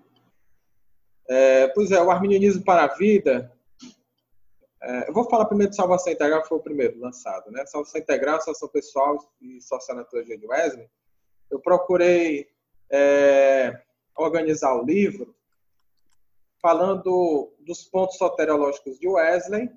É, 1.27 1.67
pois 1.69 1.91
é, 1.91 2.01
o 2.01 2.11
arminianismo 2.11 2.63
para 2.63 2.83
a 2.83 2.95
vida, 2.95 3.51
é, 4.81 5.09
eu 5.09 5.13
vou 5.13 5.29
falar 5.29 5.45
primeiro 5.45 5.71
de 5.71 5.75
salvação 5.75 6.13
integral, 6.13 6.41
que 6.41 6.49
foi 6.49 6.57
o 6.57 6.63
primeiro 6.63 6.99
lançado, 6.99 7.49
né? 7.51 7.65
Salvação 7.65 7.99
integral, 7.99 8.39
salvação 8.39 8.69
pessoal 8.69 9.17
e 9.41 9.61
social 9.61 9.97
na 9.97 10.03
teologia 10.03 10.37
de 10.37 10.45
Wesley. 10.45 10.89
Eu 11.49 11.59
procurei 11.59 12.47
é, 12.91 13.81
organizar 14.15 14.75
o 14.75 14.85
livro 14.85 15.35
falando 16.61 17.53
dos 17.59 17.83
pontos 17.83 18.17
soteriológicos 18.17 18.97
de 18.97 19.07
Wesley, 19.07 19.69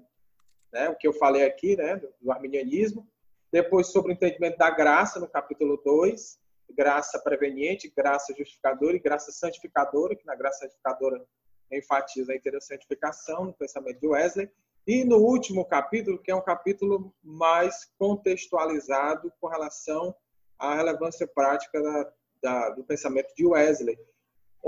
né, 0.73 0.89
o 0.89 0.97
que 0.97 1.09
eu 1.09 1.13
falei 1.13 1.45
aqui, 1.45 1.77
né, 1.77 2.01
do 2.21 2.31
arminianismo, 2.31 3.07
depois 3.51 3.89
sobre 3.89 4.13
o 4.13 4.15
entendimento 4.15 4.59
da 4.59 4.71
graça, 4.71 5.19
no 5.19 5.29
capítulo 5.29 5.81
2, 5.85 6.39
graça 6.71 7.19
preveniente, 7.19 7.93
graça 7.97 8.35
justificadora 8.37 8.97
e 8.97 9.01
graça 9.01 9.33
santificadora, 9.33 10.15
que 10.15 10.27
na 10.27 10.35
graça 10.35 10.61
santificadora 10.61 11.25
enfatiza 11.73 12.33
a 12.33 12.37
inteira 12.37 12.61
santificação 12.61 13.47
no 13.47 13.53
pensamento 13.53 13.99
de 13.99 14.07
Wesley, 14.07 14.51
e 14.87 15.05
no 15.05 15.17
último 15.17 15.65
capítulo, 15.65 16.19
que 16.19 16.31
é 16.31 16.35
um 16.35 16.43
capítulo 16.43 17.13
mais 17.23 17.91
contextualizado 17.99 19.33
com 19.41 19.49
relação 19.49 20.15
à 20.57 20.77
relevância 20.77 21.27
prática 21.27 21.83
da, 21.83 22.13
da, 22.41 22.71
do 22.71 22.85
pensamento 22.85 23.35
de 23.35 23.45
Wesley, 23.45 23.99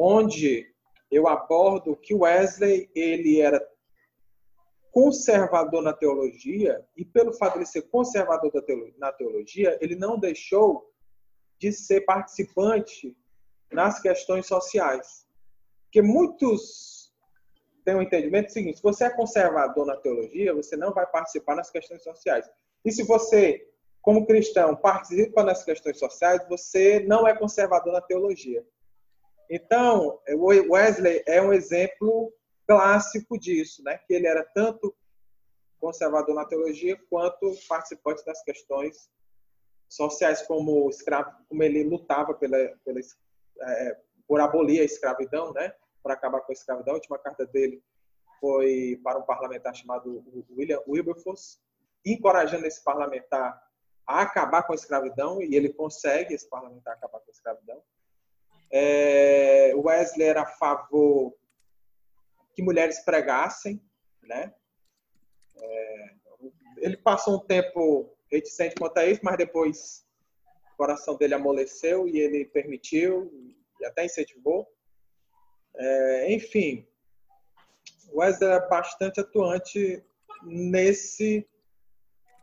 onde 0.00 0.72
eu 1.10 1.26
abordo 1.26 1.96
que 1.96 2.14
Wesley 2.14 2.88
ele 2.94 3.40
era 3.40 3.60
conservador 4.92 5.82
na 5.82 5.92
teologia 5.92 6.86
e 6.96 7.04
pelo 7.04 7.32
fato 7.32 7.54
de 7.54 7.58
ele 7.58 7.66
ser 7.66 7.82
conservador 7.82 8.52
na 8.96 9.12
teologia, 9.12 9.76
ele 9.80 9.96
não 9.96 10.18
deixou 10.18 10.88
de 11.58 11.72
ser 11.72 12.02
participante 12.02 13.16
nas 13.72 14.00
questões 14.00 14.46
sociais. 14.46 15.26
Porque 15.84 16.00
muitos 16.00 17.12
têm 17.84 17.96
um 17.96 18.02
entendimento 18.02 18.52
seguinte, 18.52 18.76
se 18.76 18.82
você 18.82 19.04
é 19.04 19.10
conservador 19.10 19.84
na 19.84 19.96
teologia, 19.96 20.54
você 20.54 20.76
não 20.76 20.92
vai 20.92 21.06
participar 21.06 21.56
nas 21.56 21.70
questões 21.70 22.04
sociais. 22.04 22.48
E 22.84 22.92
se 22.92 23.02
você, 23.02 23.66
como 24.00 24.26
cristão, 24.26 24.76
participa 24.76 25.42
nas 25.42 25.64
questões 25.64 25.98
sociais, 25.98 26.46
você 26.48 27.00
não 27.00 27.26
é 27.26 27.36
conservador 27.36 27.92
na 27.92 28.00
teologia. 28.00 28.64
Então, 29.50 30.20
Wesley 30.70 31.22
é 31.26 31.40
um 31.40 31.52
exemplo 31.52 32.32
clássico 32.66 33.38
disso, 33.38 33.82
né? 33.82 33.98
Que 34.06 34.14
ele 34.14 34.26
era 34.26 34.44
tanto 34.44 34.94
conservador 35.80 36.34
na 36.34 36.44
teologia 36.44 37.00
quanto 37.08 37.54
participante 37.68 38.24
das 38.24 38.42
questões 38.42 39.10
sociais, 39.88 40.42
como 40.42 40.90
escravo, 40.90 41.32
como 41.48 41.62
ele 41.62 41.82
lutava 41.84 42.34
pela, 42.34 42.58
pela 42.84 43.00
é, 43.60 43.98
por 44.26 44.40
abolir 44.40 44.80
a 44.80 44.84
escravidão, 44.84 45.52
né? 45.52 45.72
Por 46.02 46.12
acabar 46.12 46.40
com 46.40 46.52
a 46.52 46.54
escravidão. 46.54 46.92
A 46.92 46.96
última 46.96 47.18
carta 47.18 47.46
dele 47.46 47.82
foi 48.38 49.00
para 49.02 49.18
um 49.18 49.22
parlamentar 49.22 49.74
chamado 49.74 50.22
William 50.50 50.80
Wilberforce, 50.86 51.58
encorajando 52.04 52.66
esse 52.66 52.82
parlamentar 52.84 53.60
a 54.06 54.22
acabar 54.22 54.62
com 54.62 54.72
a 54.72 54.76
escravidão 54.76 55.42
e 55.42 55.54
ele 55.54 55.70
consegue 55.70 56.34
esse 56.34 56.48
parlamentar 56.48 56.94
acabar 56.94 57.20
com 57.20 57.30
a 57.30 57.32
escravidão. 57.32 57.82
É, 58.70 59.72
Wesley 59.74 60.26
era 60.26 60.42
a 60.42 60.46
favor 60.46 61.34
que 62.54 62.62
mulheres 62.62 63.00
pregassem, 63.00 63.82
né? 64.22 64.52
É, 65.56 66.14
ele 66.78 66.96
passou 66.96 67.36
um 67.36 67.46
tempo 67.46 68.16
reticente 68.30 68.74
quanto 68.76 68.98
a 68.98 69.06
isso, 69.06 69.20
mas 69.22 69.36
depois 69.36 70.06
o 70.72 70.76
coração 70.76 71.16
dele 71.16 71.34
amoleceu 71.34 72.06
e 72.06 72.18
ele 72.18 72.44
permitiu 72.44 73.30
e 73.80 73.84
até 73.84 74.04
incentivou. 74.04 74.66
É, 75.76 76.32
enfim, 76.32 76.86
Wesley 78.12 78.50
era 78.50 78.60
bastante 78.66 79.20
atuante 79.20 80.04
nesse 80.42 81.48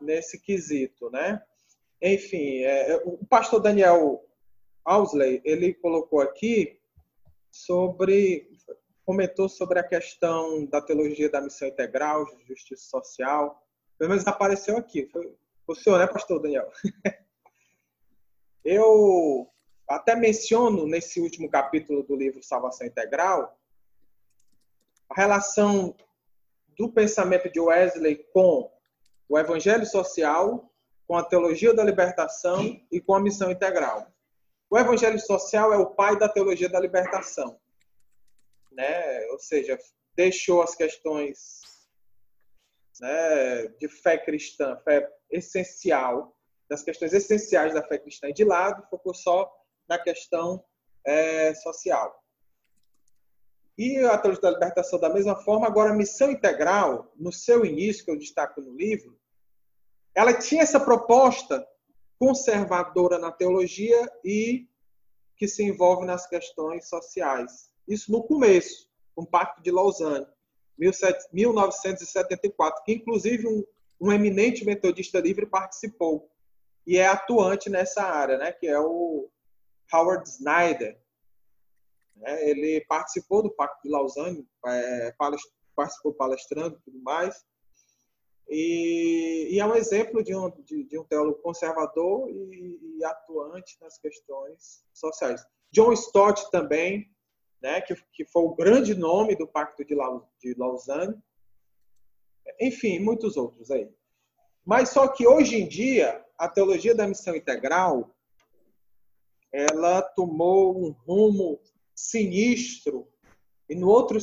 nesse 0.02 0.40
quesito, 0.40 1.10
né? 1.10 1.42
Enfim, 2.02 2.64
é, 2.64 2.98
o 3.06 3.26
pastor 3.26 3.62
Daniel 3.62 4.24
Ausley, 4.86 5.42
ele 5.44 5.74
colocou 5.74 6.22
aqui 6.22 6.80
sobre, 7.52 8.48
comentou 9.04 9.50
sobre 9.50 9.80
a 9.80 9.84
questão 9.84 10.66
da 10.68 10.80
teologia 10.80 11.30
da 11.30 11.42
missão 11.42 11.68
integral, 11.68 12.26
justiça 12.48 12.86
social. 12.88 13.62
Pelo 13.98 14.12
menos 14.12 14.28
apareceu 14.28 14.78
aqui. 14.78 15.08
Foi, 15.08 15.36
o 15.68 15.76
senhor, 15.76 15.98
né, 15.98 16.06
pastor 16.06 16.40
Daniel? 16.40 16.70
Eu 18.64 19.50
até 19.88 20.16
menciono 20.16 20.88
nesse 20.88 21.20
último 21.20 21.50
capítulo 21.50 22.04
do 22.04 22.16
livro 22.16 22.44
Salvação 22.44 22.86
Integral 22.86 23.60
a 25.10 25.22
relação 25.22 25.96
do 26.78 26.92
pensamento 26.92 27.52
de 27.52 27.60
Wesley 27.60 28.26
com 28.34 28.72
o 29.30 29.38
evangelho 29.38 29.86
social, 29.86 30.72
com 31.08 31.16
a 31.16 31.24
teologia 31.24 31.74
da 31.74 31.84
libertação 31.84 32.80
e 32.92 33.00
com 33.00 33.14
a 33.14 33.20
missão 33.20 33.52
integral. 33.52 34.12
O 34.70 34.78
evangelho 34.78 35.20
social 35.20 35.74
é 35.74 35.78
o 35.78 35.92
pai 35.92 36.18
da 36.18 36.28
teologia 36.28 36.68
da 36.68 36.80
libertação, 36.80 37.60
né? 38.72 39.26
Ou 39.32 39.40
seja, 39.40 39.78
deixou 40.16 40.62
as 40.62 40.76
questões 40.76 41.62
né, 43.00 43.68
de 43.80 43.88
fé 43.88 44.18
cristã, 44.18 44.78
fé 44.84 45.10
essencial, 45.30 46.36
das 46.70 46.82
questões 46.82 47.14
essenciais 47.14 47.74
da 47.74 47.84
fé 47.84 48.00
cristã 48.00 48.32
de 48.32 48.44
lado, 48.44 48.88
focou 48.90 49.14
só 49.14 49.52
na 49.88 50.00
questão 50.00 50.64
é, 51.06 51.54
social. 51.54 52.20
E 53.78 54.00
a 54.00 54.18
teologia 54.18 54.42
da 54.42 54.52
libertação, 54.52 55.00
da 55.00 55.10
mesma 55.10 55.36
forma, 55.36 55.68
agora 55.68 55.92
a 55.92 55.96
missão 55.96 56.32
integral, 56.32 57.12
no 57.16 57.32
seu 57.32 57.66
início, 57.66 58.06
que 58.06 58.12
eu 58.12 58.18
destaco 58.18 58.62
no 58.62 58.76
livro, 58.76 59.20
ela 60.16 60.34
tinha 60.34 60.64
essa 60.64 60.80
proposta 60.80 61.68
conservadora 62.20 63.20
na 63.20 63.32
teologia 63.32 64.10
e 64.24 64.68
que 65.38 65.48
se 65.48 65.64
envolve 65.64 66.06
nas 66.06 66.28
questões 66.28 66.88
sociais. 66.88 67.70
Isso 67.88 68.12
no 68.12 68.24
começo, 68.24 68.90
com 69.14 69.24
o 69.24 69.28
Pacto 69.28 69.62
de 69.62 69.72
Lausanne, 69.72 70.26
1974, 70.78 72.84
que 72.84 72.94
inclusive 72.94 73.48
um, 73.48 73.64
um 74.00 74.12
eminente 74.12 74.66
metodista 74.66 75.20
livre 75.20 75.46
participou 75.46 76.30
e 76.86 76.98
é 76.98 77.08
atuante 77.08 77.70
nessa 77.70 78.04
área, 78.04 78.38
né, 78.38 78.52
que 78.52 78.68
é 78.68 78.80
o 78.80 79.30
Howard 79.92 80.28
Snyder. 80.30 81.00
É, 82.24 82.50
ele 82.50 82.86
participou 82.88 83.44
do 83.44 83.50
Pacto 83.50 83.82
de 83.84 83.90
Lausanne, 83.90 84.48
é, 84.66 85.14
participou 85.76 86.14
palestrando 86.14 86.78
e 86.78 86.82
tudo 86.82 87.02
mais. 87.02 87.46
E, 88.48 89.50
e, 89.52 89.60
é 89.60 89.66
um 89.66 89.76
exemplo 89.76 90.24
de 90.24 90.36
um, 90.36 90.52
de, 90.64 90.84
de 90.84 91.00
um 91.00 91.04
teólogo 91.04 91.42
conservador 91.42 92.30
e, 92.30 92.98
e, 93.00 93.04
atuante 93.04 93.78
nas 93.82 93.98
questões 93.98 94.84
sociais. 94.94 95.44
John 95.72 95.92
Stott 95.94 96.50
também, 96.52 97.10
né, 97.62 97.82
que, 97.82 97.96
que 98.14 98.26
foi 98.26 98.44
o 98.44 98.56
grande 98.56 98.94
nome 98.94 99.36
do 99.36 99.48
Pacto 99.48 99.84
de, 99.84 99.96
de 100.40 100.54
Lausanne. 100.58 101.16
Enfim, 102.62 103.00
muitos 103.00 103.36
outros 103.36 103.72
aí. 103.72 103.90
Mas 104.64 104.90
só 104.90 105.08
que 105.08 105.28
hoje 105.28 105.56
em 105.56 105.68
dia, 105.68 106.24
a 106.38 106.48
teologia 106.48 106.94
da 106.94 107.08
missão 107.08 107.36
integral 107.36 108.16
ela 109.56 110.02
tomou 110.02 110.78
um 110.78 110.92
rumo 110.92 111.60
sinistro 111.96 113.08
e 113.70 113.76
no 113.76 113.88
outro 113.88 114.20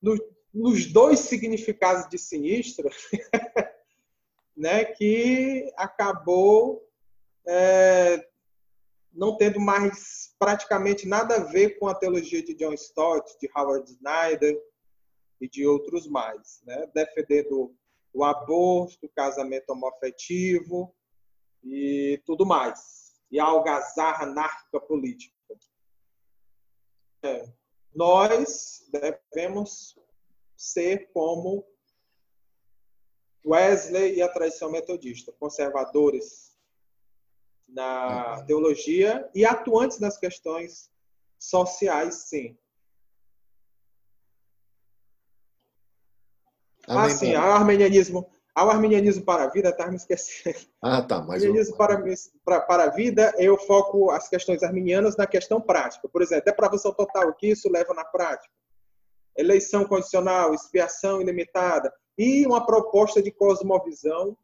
no, 0.00 0.16
nos 0.52 0.86
dois 0.86 1.20
significados 1.20 2.08
de 2.08 2.18
sinistro, 2.18 2.88
né, 4.56 4.84
que 4.84 5.72
acabou 5.76 6.82
é, 7.46 8.28
não 9.12 9.36
tendo 9.36 9.60
mais 9.60 10.34
praticamente 10.38 11.06
nada 11.06 11.36
a 11.36 11.44
ver 11.44 11.78
com 11.78 11.88
a 11.88 11.94
teologia 11.94 12.42
de 12.42 12.54
John 12.54 12.72
Stott, 12.74 13.38
de 13.40 13.48
Howard 13.56 13.90
Snyder 13.90 14.60
e 15.40 15.48
de 15.48 15.66
outros 15.66 16.06
mais, 16.06 16.62
né? 16.64 16.86
defendendo 16.94 17.74
o 18.12 18.24
aborto, 18.24 19.06
o 19.06 19.10
casamento 19.10 19.70
homoafetivo 19.70 20.94
e 21.62 22.20
tudo 22.26 22.44
mais, 22.44 23.14
e 23.30 23.38
a 23.38 23.44
algazarra 23.44 24.24
anárquica 24.24 24.80
política. 24.80 25.34
É, 27.22 27.44
nós 27.94 28.86
devemos 28.90 29.94
ser 30.60 31.10
como 31.14 31.66
Wesley 33.46 34.16
e 34.16 34.22
a 34.22 34.28
tradição 34.28 34.70
metodista, 34.70 35.32
conservadores 35.32 36.54
na 37.66 38.36
uhum. 38.36 38.46
teologia 38.46 39.26
e 39.34 39.46
atuantes 39.46 39.98
nas 39.98 40.18
questões 40.18 40.90
sociais, 41.38 42.26
sim. 42.28 42.58
Ah, 46.86 47.08
sim, 47.08 47.34
o 47.34 47.40
armenianismo, 47.40 48.30
ao 48.54 48.68
arminianismo 48.68 49.24
para 49.24 49.44
a 49.44 49.48
vida, 49.48 49.74
tá 49.74 49.86
me 49.86 49.96
esquecendo. 49.96 50.58
Ah, 50.82 51.00
tá, 51.00 51.22
mas 51.22 51.42
arminianismo 51.42 51.76
para, 51.78 52.04
para, 52.44 52.60
para 52.60 52.84
a 52.84 52.90
vida, 52.90 53.32
eu 53.38 53.56
foco 53.56 54.10
as 54.10 54.28
questões 54.28 54.62
arminianas 54.62 55.16
na 55.16 55.26
questão 55.26 55.58
prática. 55.58 56.06
Por 56.06 56.20
exemplo, 56.20 56.44
depravação 56.44 56.92
total, 56.92 57.28
o 57.30 57.34
que 57.34 57.46
isso 57.46 57.70
leva 57.70 57.94
na 57.94 58.04
prática? 58.04 58.59
Eleição 59.36 59.84
condicional, 59.84 60.54
expiação 60.54 61.20
ilimitada 61.20 61.92
e 62.18 62.46
uma 62.46 62.64
proposta 62.64 63.22
de 63.22 63.30
cosmovisão 63.30 64.36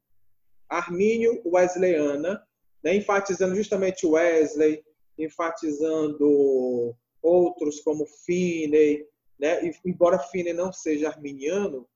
armínio-wesleyana, 0.68 2.42
né, 2.82 2.96
enfatizando 2.96 3.54
justamente 3.54 4.06
Wesley, 4.06 4.84
enfatizando 5.18 6.96
outros 7.22 7.80
como 7.80 8.06
Finney, 8.24 9.06
né, 9.38 9.60
embora 9.84 10.18
Finney 10.18 10.52
não 10.52 10.72
seja 10.72 11.08
arminiano, 11.08 11.86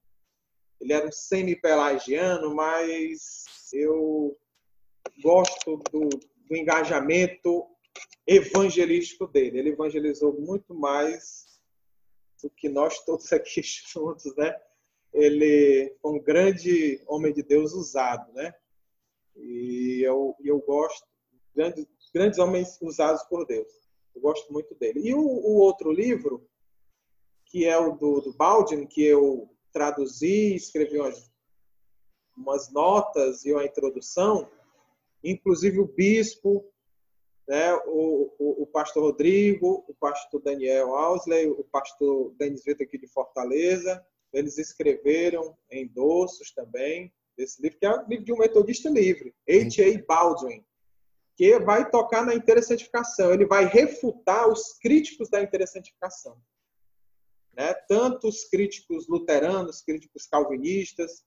ele 0.81 0.93
era 0.93 1.07
um 1.07 1.13
semi-pelagiano, 1.13 2.55
mas 2.55 3.45
eu 3.73 4.37
gosto 5.23 5.77
do, 5.93 6.09
do 6.09 6.57
engajamento 6.57 7.67
evangelístico 8.27 9.27
dele. 9.27 9.59
Ele 9.59 9.71
evangelizou 9.71 10.33
muito 10.41 10.75
mais 10.75 11.50
do 12.43 12.51
que 12.51 12.69
nós 12.69 13.05
todos 13.05 13.33
aqui 13.33 13.63
juntos, 13.63 14.35
né? 14.37 14.55
Ele 15.13 15.97
foi 16.01 16.13
um 16.13 16.23
grande 16.23 17.03
homem 17.07 17.33
de 17.33 17.43
Deus 17.43 17.73
usado, 17.73 18.33
né? 18.33 18.55
E 19.37 20.03
eu, 20.05 20.37
eu 20.45 20.61
gosto 20.61 21.07
grandes, 21.55 21.87
grandes 22.15 22.39
homens 22.39 22.79
usados 22.81 23.23
por 23.25 23.47
Deus. 23.47 23.69
Eu 24.15 24.21
gosto 24.21 24.53
muito 24.53 24.75
dele. 24.75 25.01
E 25.09 25.15
o, 25.15 25.21
o 25.21 25.59
outro 25.59 25.93
livro, 25.93 26.47
que 27.47 27.67
é 27.67 27.77
o 27.79 27.93
do, 27.97 28.21
do 28.21 28.33
Baldwin, 28.33 28.87
que 28.87 29.03
eu 29.03 29.49
traduzi, 29.73 30.55
escrevi 30.55 30.99
umas, 30.99 31.31
umas 32.37 32.73
notas 32.73 33.45
e 33.45 33.53
uma 33.53 33.65
introdução, 33.65 34.51
inclusive 35.23 35.79
o 35.79 35.87
bispo, 35.87 36.65
né, 37.51 37.75
o, 37.87 38.33
o, 38.39 38.63
o, 38.63 38.67
pastor 38.67 39.03
Rodrigo, 39.03 39.85
o 39.89 39.95
pastor 39.95 40.41
Daniel 40.41 40.95
Ausley, 40.95 41.49
o 41.49 41.65
pastor 41.65 42.33
Denis 42.39 42.63
Vitor 42.65 42.87
aqui 42.87 42.97
de 42.97 43.09
Fortaleza, 43.09 44.05
eles 44.33 44.57
escreveram 44.57 45.57
endossos 45.71 46.53
também 46.53 47.13
desse 47.37 47.61
livro, 47.61 47.79
que 47.79 47.87
é 47.87 47.91
um 47.91 48.07
livro 48.07 48.25
de 48.25 48.33
um 48.33 48.39
metodista 48.39 48.89
livre, 48.89 49.35
H.A. 49.49 50.05
Baldwin, 50.07 50.65
que 51.37 51.59
vai 51.59 51.91
tocar 51.91 52.25
na 52.25 52.35
interessantificação, 52.35 53.33
ele 53.35 53.47
vai 53.47 53.65
refutar 53.65 54.49
os 54.49 54.79
críticos 54.79 55.29
da 55.29 55.43
interessantificação 55.43 56.41
né? 57.61 57.75
tanto 57.89 58.29
os 58.29 58.45
críticos 58.45 59.09
luteranos, 59.09 59.83
críticos 59.83 60.27
calvinistas, 60.27 61.25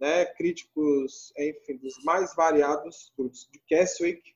né? 0.00 0.24
críticos, 0.24 1.32
enfim, 1.38 1.76
dos 1.76 2.02
mais 2.04 2.34
variados 2.34 3.12
grupos, 3.16 3.48
de 3.52 3.58
Keswick. 3.66 4.34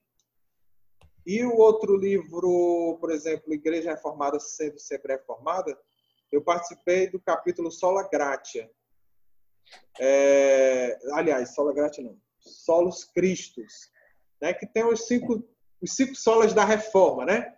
E 1.26 1.44
o 1.44 1.56
outro 1.56 1.96
livro, 1.96 2.96
por 3.00 3.10
exemplo, 3.10 3.52
Igreja 3.52 3.90
Reformada 3.90 4.38
sendo 4.38 4.78
sempre 4.78 5.14
reformada, 5.14 5.76
eu 6.30 6.40
participei 6.40 7.10
do 7.10 7.18
capítulo 7.18 7.68
Sola 7.68 8.08
Gratia. 8.08 8.70
É, 9.98 10.96
aliás, 11.14 11.52
Sola 11.52 11.74
Gratia 11.74 12.04
não, 12.04 12.16
Solos 12.38 13.04
Cristos, 13.04 13.90
né? 14.40 14.54
que 14.54 14.68
tem 14.68 14.84
os 14.84 15.08
cinco, 15.08 15.42
os 15.82 15.96
cinco 15.96 16.14
solas 16.14 16.54
da 16.54 16.64
reforma, 16.64 17.24
né? 17.24 17.56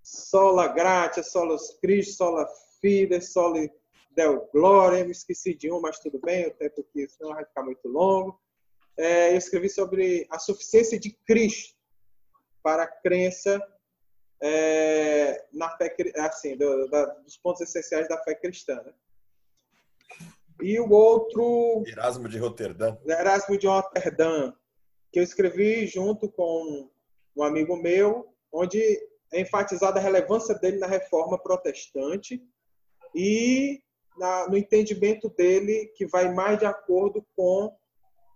Sola 0.00 0.68
Gratia, 0.68 1.24
Solos 1.24 1.76
Cristos, 1.82 2.16
Sola 2.16 2.46
Fide, 2.80 3.20
Soli 3.20 3.68
Del 4.12 4.48
Glória, 4.52 5.04
me 5.04 5.10
esqueci 5.10 5.54
de 5.54 5.72
um, 5.72 5.80
mas 5.80 5.98
tudo 5.98 6.20
bem, 6.20 6.46
o 6.46 6.54
tempo 6.54 6.84
que 6.92 7.08
senão 7.08 7.34
vai 7.34 7.44
ficar 7.44 7.64
muito 7.64 7.88
longo. 7.88 8.40
É, 8.96 9.32
eu 9.32 9.36
escrevi 9.36 9.68
sobre 9.68 10.24
a 10.30 10.38
suficiência 10.38 11.00
de 11.00 11.10
Cristo 11.26 11.77
para 12.62 12.84
a 12.84 12.86
crença 12.86 13.60
é, 14.40 15.44
na 15.52 15.70
fé, 15.76 15.94
assim, 16.16 16.56
do, 16.56 16.88
da, 16.88 17.06
dos 17.06 17.36
pontos 17.36 17.60
essenciais 17.62 18.08
da 18.08 18.22
fé 18.22 18.34
cristã. 18.34 18.82
Né? 18.82 18.92
E 20.60 20.78
o 20.80 20.90
outro. 20.90 21.82
Erasmo 21.86 22.28
de 22.28 22.38
Roterdã. 22.38 22.96
Erasmo 23.06 23.56
de 23.56 23.66
Roterdã, 23.66 24.52
que 25.12 25.18
eu 25.18 25.22
escrevi 25.22 25.86
junto 25.86 26.30
com 26.30 26.90
um 27.36 27.42
amigo 27.42 27.76
meu, 27.76 28.34
onde 28.52 28.80
é 29.32 29.40
enfatizada 29.40 29.98
a 29.98 30.02
relevância 30.02 30.54
dele 30.54 30.78
na 30.78 30.86
reforma 30.86 31.38
protestante 31.38 32.42
e 33.14 33.80
na, 34.16 34.48
no 34.48 34.56
entendimento 34.56 35.28
dele 35.28 35.92
que 35.96 36.06
vai 36.06 36.32
mais 36.32 36.58
de 36.58 36.66
acordo 36.66 37.24
com 37.36 37.76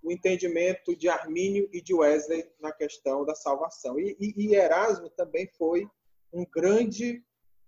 o 0.03 0.11
entendimento 0.11 0.97
de 0.97 1.09
Armínio 1.09 1.69
e 1.73 1.81
de 1.81 1.95
Wesley 1.95 2.45
na 2.61 2.73
questão 2.73 3.25
da 3.25 3.35
salvação. 3.35 3.99
E, 3.99 4.17
e, 4.19 4.47
e 4.47 4.55
Erasmo 4.55 5.09
também 5.11 5.49
foi 5.57 5.87
um 6.33 6.45
grande 6.45 7.23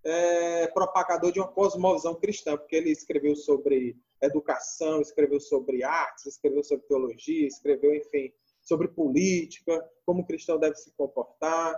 é, 0.05 0.67
propagador 0.69 1.33
de 1.33 1.41
uma 1.41 1.49
cosmovisão 1.49 2.15
cristã, 2.15 2.57
porque 2.57 2.77
ele 2.77 2.91
escreveu 2.91 3.37
sobre 3.37 3.97
educação, 4.21 5.01
escreveu 5.01 5.41
sobre 5.41 5.85
artes, 5.85 6.27
escreveu 6.27 6.65
sobre 6.65 6.87
teologia, 6.87 7.47
escreveu, 7.47 7.95
enfim, 7.95 8.33
sobre 8.63 8.89
política, 8.89 9.87
como 10.05 10.23
o 10.23 10.27
cristão 10.27 10.59
deve 10.59 10.77
se 10.77 10.91
comportar, 10.93 11.75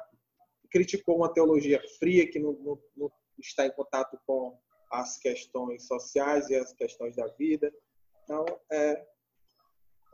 criticou 0.70 1.16
uma 1.16 1.33
teologia 1.33 1.81
fria 1.99 2.28
que 2.31 2.39
não, 2.39 2.53
não, 2.53 2.78
não 2.97 3.12
está 3.39 3.66
em 3.66 3.73
contato 3.73 4.19
com 4.27 4.59
as 4.91 5.19
questões 5.19 5.87
sociais 5.87 6.49
e 6.49 6.55
as 6.55 6.73
questões 6.73 7.16
da 7.16 7.27
vida. 7.28 7.73
Então, 8.24 8.45
é, 8.70 9.07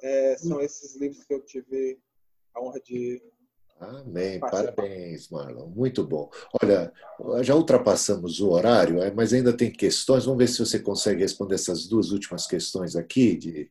é, 0.02 0.36
são 0.36 0.60
esses 0.60 0.96
livros 0.96 1.24
que 1.24 1.32
eu 1.32 1.40
tive 1.40 1.98
a 2.54 2.60
honra 2.60 2.80
de. 2.80 3.22
Amém. 3.80 4.38
Parabéns, 4.38 5.28
Marlon. 5.28 5.66
Muito 5.68 6.06
bom. 6.06 6.30
Olha, 6.62 6.92
já 7.42 7.54
ultrapassamos 7.54 8.40
o 8.40 8.50
horário, 8.50 9.02
é, 9.02 9.10
mas 9.10 9.32
ainda 9.32 9.56
tem 9.56 9.70
questões. 9.72 10.24
Vamos 10.24 10.38
ver 10.38 10.48
se 10.48 10.58
você 10.58 10.78
consegue 10.78 11.22
responder 11.22 11.56
essas 11.56 11.86
duas 11.86 12.10
últimas 12.10 12.46
questões 12.46 12.94
aqui 12.94 13.36
de, 13.36 13.70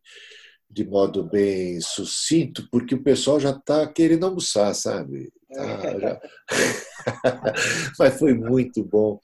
de 0.70 0.86
modo 0.86 1.24
bem 1.24 1.80
sucinto, 1.80 2.68
porque 2.70 2.96
o 2.96 3.04
pessoal 3.04 3.40
já 3.40 3.52
está 3.52 3.88
querendo 3.88 4.26
almoçar, 4.26 4.74
sabe? 4.74 5.32
Tá, 5.54 6.00
já... 6.00 6.22
mas 7.98 8.20
foi 8.20 8.34
muito 8.34 8.84
bom 8.84 9.20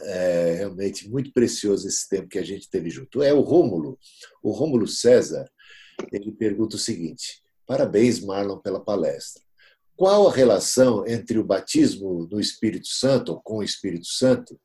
é 0.00 0.54
realmente 0.58 1.08
muito 1.08 1.32
precioso 1.32 1.86
esse 1.86 2.08
tempo 2.08 2.28
que 2.28 2.38
a 2.38 2.44
gente 2.44 2.68
teve 2.70 2.88
junto. 2.90 3.22
É 3.22 3.32
o 3.32 3.40
Rômulo, 3.40 3.98
o 4.42 4.50
Rômulo 4.50 4.86
César, 4.86 5.48
ele 6.12 6.32
pergunta 6.32 6.76
o 6.76 6.78
seguinte: 6.78 7.42
Parabéns, 7.66 8.20
Marlon, 8.20 8.58
pela 8.58 8.80
palestra. 8.80 9.42
Qual 9.96 10.28
a 10.28 10.32
relação 10.32 11.06
entre 11.06 11.38
o 11.38 11.44
batismo 11.44 12.26
no 12.30 12.40
Espírito 12.40 12.88
Santo 12.88 13.32
ou 13.32 13.40
com 13.40 13.58
o 13.58 13.62
Espírito 13.62 14.06
Santo? 14.06 14.58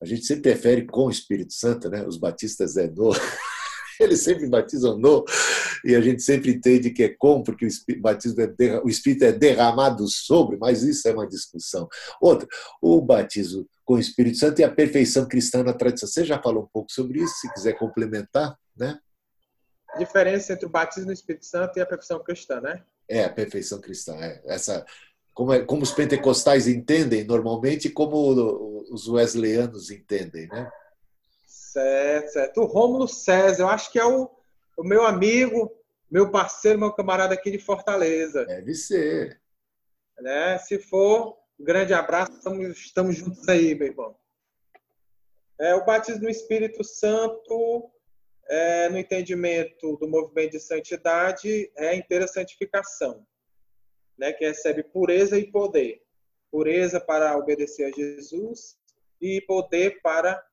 A 0.00 0.06
gente 0.06 0.24
sempre 0.24 0.52
refere 0.52 0.86
com 0.86 1.06
o 1.06 1.10
Espírito 1.10 1.52
Santo, 1.52 1.88
né? 1.88 2.06
Os 2.06 2.16
batistas 2.16 2.76
é 2.76 2.88
no. 2.88 3.10
Eles 4.00 4.22
sempre 4.22 4.48
batizam 4.48 4.98
no, 4.98 5.24
e 5.84 5.94
a 5.94 6.00
gente 6.00 6.20
sempre 6.20 6.50
entende 6.50 6.90
que 6.90 7.04
é 7.04 7.08
com, 7.10 7.42
porque 7.42 7.66
o 7.66 8.00
batismo 8.00 8.40
é 8.40 8.80
o 8.82 8.88
Espírito 8.88 9.24
é 9.24 9.32
derramado 9.32 10.08
sobre, 10.08 10.56
mas 10.56 10.82
isso 10.82 11.06
é 11.06 11.12
uma 11.12 11.28
discussão. 11.28 11.88
Outra, 12.20 12.48
o 12.82 13.00
batismo 13.00 13.66
com 13.84 13.94
o 13.94 13.98
Espírito 13.98 14.38
Santo 14.38 14.60
e 14.60 14.64
a 14.64 14.70
perfeição 14.70 15.28
cristã 15.28 15.62
na 15.62 15.72
tradição. 15.72 16.08
Você 16.08 16.24
já 16.24 16.42
falou 16.42 16.64
um 16.64 16.68
pouco 16.72 16.90
sobre 16.90 17.22
isso, 17.22 17.34
se 17.34 17.52
quiser 17.52 17.74
complementar, 17.74 18.56
né? 18.76 18.98
Diferença 19.98 20.52
entre 20.52 20.66
o 20.66 20.70
batismo 20.70 21.06
no 21.06 21.12
Espírito 21.12 21.46
Santo 21.46 21.78
e 21.78 21.82
a 21.82 21.86
perfeição 21.86 22.22
cristã, 22.22 22.60
né? 22.60 22.82
É, 23.08 23.24
a 23.24 23.30
perfeição 23.30 23.80
cristã. 23.80 24.16
É. 24.16 24.40
Essa, 24.44 24.84
como, 25.32 25.52
é, 25.52 25.64
como 25.64 25.82
os 25.82 25.92
pentecostais 25.92 26.68
entendem 26.68 27.24
normalmente, 27.24 27.90
como 27.90 28.16
os 28.90 29.08
wesleyanos 29.08 29.90
entendem, 29.90 30.46
né? 30.48 30.70
Certo, 31.46 32.28
certo. 32.28 32.60
O 32.60 32.66
Rômulo 32.66 33.08
César, 33.08 33.64
eu 33.64 33.68
acho 33.68 33.90
que 33.90 33.98
é 33.98 34.04
o, 34.04 34.30
o 34.76 34.84
meu 34.84 35.04
amigo, 35.04 35.72
meu 36.08 36.30
parceiro, 36.30 36.78
meu 36.78 36.92
camarada 36.92 37.34
aqui 37.34 37.50
de 37.50 37.58
Fortaleza. 37.58 38.44
Deve 38.44 38.74
ser. 38.74 39.40
Né? 40.20 40.56
Se 40.58 40.78
for, 40.78 41.36
um 41.58 41.64
grande 41.64 41.92
abraço, 41.92 42.32
estamos, 42.32 42.78
estamos 42.78 43.16
juntos 43.16 43.48
aí, 43.48 43.74
meu 43.74 43.88
irmão. 43.88 44.16
É, 45.58 45.74
o 45.74 45.84
batismo 45.84 46.22
no 46.22 46.30
Espírito 46.30 46.84
Santo, 46.84 47.90
é, 48.48 48.88
no 48.88 48.98
entendimento 48.98 49.96
do 49.96 50.08
movimento 50.08 50.52
de 50.52 50.60
santidade, 50.60 51.70
é 51.76 51.88
a 51.90 51.94
inteira 51.94 52.26
santificação, 52.26 53.26
né? 54.18 54.32
que 54.32 54.46
recebe 54.46 54.82
pureza 54.82 55.38
e 55.38 55.50
poder. 55.50 56.02
Pureza 56.50 57.00
para 57.00 57.36
obedecer 57.36 57.84
a 57.84 57.90
Jesus 57.90 58.78
e 59.20 59.40
poder 59.42 60.00
para 60.02 60.44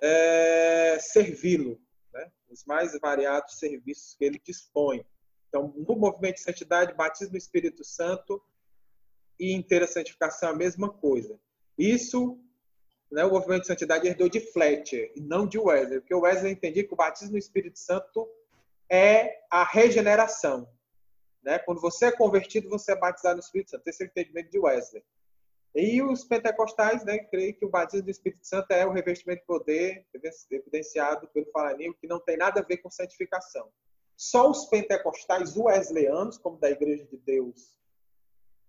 é, 0.00 0.98
servi-lo, 1.00 1.80
né? 2.12 2.30
os 2.48 2.64
mais 2.64 2.98
variados 3.00 3.58
serviços 3.58 4.14
que 4.14 4.24
ele 4.24 4.40
dispõe. 4.44 5.04
Então, 5.48 5.74
no 5.76 5.96
movimento 5.96 6.36
de 6.36 6.42
santidade, 6.42 6.94
batismo 6.94 7.32
no 7.32 7.38
Espírito 7.38 7.82
Santo 7.84 8.40
e 9.38 9.52
inteira 9.52 9.86
santificação 9.86 10.50
é 10.50 10.52
a 10.52 10.56
mesma 10.56 10.92
coisa. 10.92 11.40
Isso, 11.76 12.38
né, 13.10 13.24
o 13.24 13.30
movimento 13.30 13.62
de 13.62 13.66
santidade 13.66 14.06
herdou 14.06 14.28
de 14.28 14.40
Fletcher 14.40 15.12
e 15.16 15.20
não 15.20 15.46
de 15.46 15.58
Wesley, 15.58 16.00
porque 16.00 16.14
o 16.14 16.20
Wesley 16.20 16.52
entendia 16.52 16.86
que 16.86 16.94
o 16.94 16.96
batismo 16.96 17.32
no 17.32 17.38
Espírito 17.38 17.78
Santo 17.78 18.28
é 18.88 19.40
a 19.50 19.64
regeneração. 19.64 20.68
Né? 21.42 21.58
Quando 21.58 21.80
você 21.80 22.06
é 22.06 22.12
convertido, 22.12 22.68
você 22.68 22.92
é 22.92 22.96
batizado 22.96 23.36
no 23.36 23.40
Espírito 23.40 23.70
Santo. 23.70 23.86
Esse 23.86 24.02
é 24.02 24.06
o 24.06 24.08
entendimento 24.08 24.50
de 24.50 24.58
Wesley. 24.58 25.02
E 25.74 26.02
os 26.02 26.24
pentecostais, 26.24 27.04
né, 27.04 27.18
creem 27.18 27.54
que 27.54 27.64
o 27.64 27.70
batismo 27.70 28.04
do 28.04 28.10
Espírito 28.10 28.44
Santo 28.44 28.72
é 28.72 28.84
o 28.84 28.92
revestimento 28.92 29.40
de 29.40 29.46
poder 29.46 30.04
evidenciado 30.50 31.28
pelo 31.28 31.50
Falanil, 31.52 31.94
que 31.94 32.08
não 32.08 32.18
tem 32.18 32.36
nada 32.36 32.60
a 32.60 32.64
ver 32.64 32.78
com 32.78 32.90
santificação. 32.90 33.70
Só 34.16 34.50
os 34.50 34.66
pentecostais 34.66 35.56
wesleyanos, 35.56 36.38
como 36.38 36.58
da 36.58 36.70
Igreja 36.70 37.04
de 37.06 37.16
Deus 37.18 37.78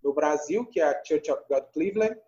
no 0.02 0.14
Brasil, 0.14 0.64
que 0.66 0.80
é 0.80 0.84
a 0.84 1.04
Church 1.04 1.30
of 1.30 1.42
God 1.48 1.64
Cleveland, 1.72 2.18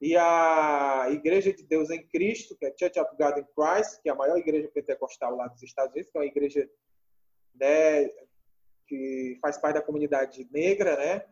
e 0.00 0.16
a 0.16 1.06
Igreja 1.10 1.52
de 1.52 1.64
Deus 1.64 1.90
em 1.90 2.06
Cristo, 2.06 2.56
que 2.56 2.66
é 2.66 2.74
Church 2.78 3.00
of 3.00 3.16
God 3.16 3.38
in 3.38 3.46
Christ, 3.54 4.00
que 4.00 4.08
é 4.08 4.12
a 4.12 4.14
maior 4.14 4.38
igreja 4.38 4.68
pentecostal 4.68 5.34
lá 5.34 5.48
dos 5.48 5.62
Estados 5.62 5.92
Unidos, 5.92 6.10
que 6.10 6.18
é 6.18 6.20
uma 6.20 6.26
igreja 6.26 6.70
né, 7.54 8.08
que 8.86 9.38
faz 9.42 9.58
parte 9.58 9.74
da 9.74 9.82
comunidade 9.82 10.48
negra, 10.52 10.96
né? 10.96 11.24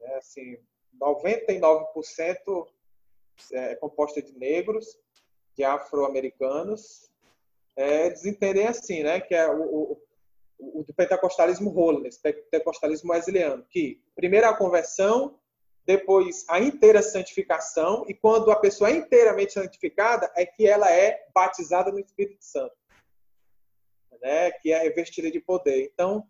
É, 0.00 0.16
assim, 0.16 0.58
99% 1.00 2.66
é 3.52 3.74
composta 3.76 4.22
de 4.22 4.36
negros, 4.36 4.98
de 5.54 5.62
afro-americanos. 5.62 7.10
É, 7.76 8.06
eles 8.06 8.24
entendem 8.24 8.66
assim, 8.66 9.02
né? 9.02 9.20
Que 9.20 9.34
é 9.34 9.48
o, 9.48 9.62
o, 9.62 10.02
o, 10.58 10.80
o 10.80 10.94
pentecostalismo 10.94 11.70
holiness, 11.70 12.18
pentecostalismo 12.18 13.12
wesleyano, 13.12 13.64
que 13.68 14.02
primeiro 14.16 14.48
a 14.48 14.56
conversão, 14.56 15.38
depois 15.88 16.44
a 16.50 16.60
inteira 16.60 17.02
santificação, 17.02 18.04
e 18.06 18.12
quando 18.12 18.50
a 18.50 18.60
pessoa 18.60 18.90
é 18.90 18.96
inteiramente 18.96 19.54
santificada, 19.54 20.30
é 20.36 20.44
que 20.44 20.66
ela 20.66 20.92
é 20.92 21.26
batizada 21.34 21.90
no 21.90 21.98
Espírito 21.98 22.44
Santo, 22.44 22.76
né? 24.20 24.50
Que 24.50 24.70
é 24.70 24.82
revestida 24.82 25.30
de 25.30 25.40
poder. 25.40 25.90
Então, 25.90 26.28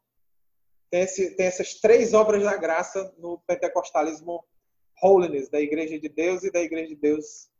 tem, 0.89 1.01
esse, 1.01 1.35
tem 1.35 1.47
essas 1.47 1.74
três 1.74 2.14
obras 2.14 2.44
da 2.44 2.56
graça 2.56 3.12
no 3.18 3.40
pentecostalismo 3.48 4.44
holiness, 5.02 5.48
da 5.48 5.60
Igreja 5.60 5.98
de 5.98 6.09
Deus 6.09 6.44
e 6.44 6.52
da 6.52 6.60
Igreja 6.60 6.94
de 6.94 7.01
Deus 7.01 7.51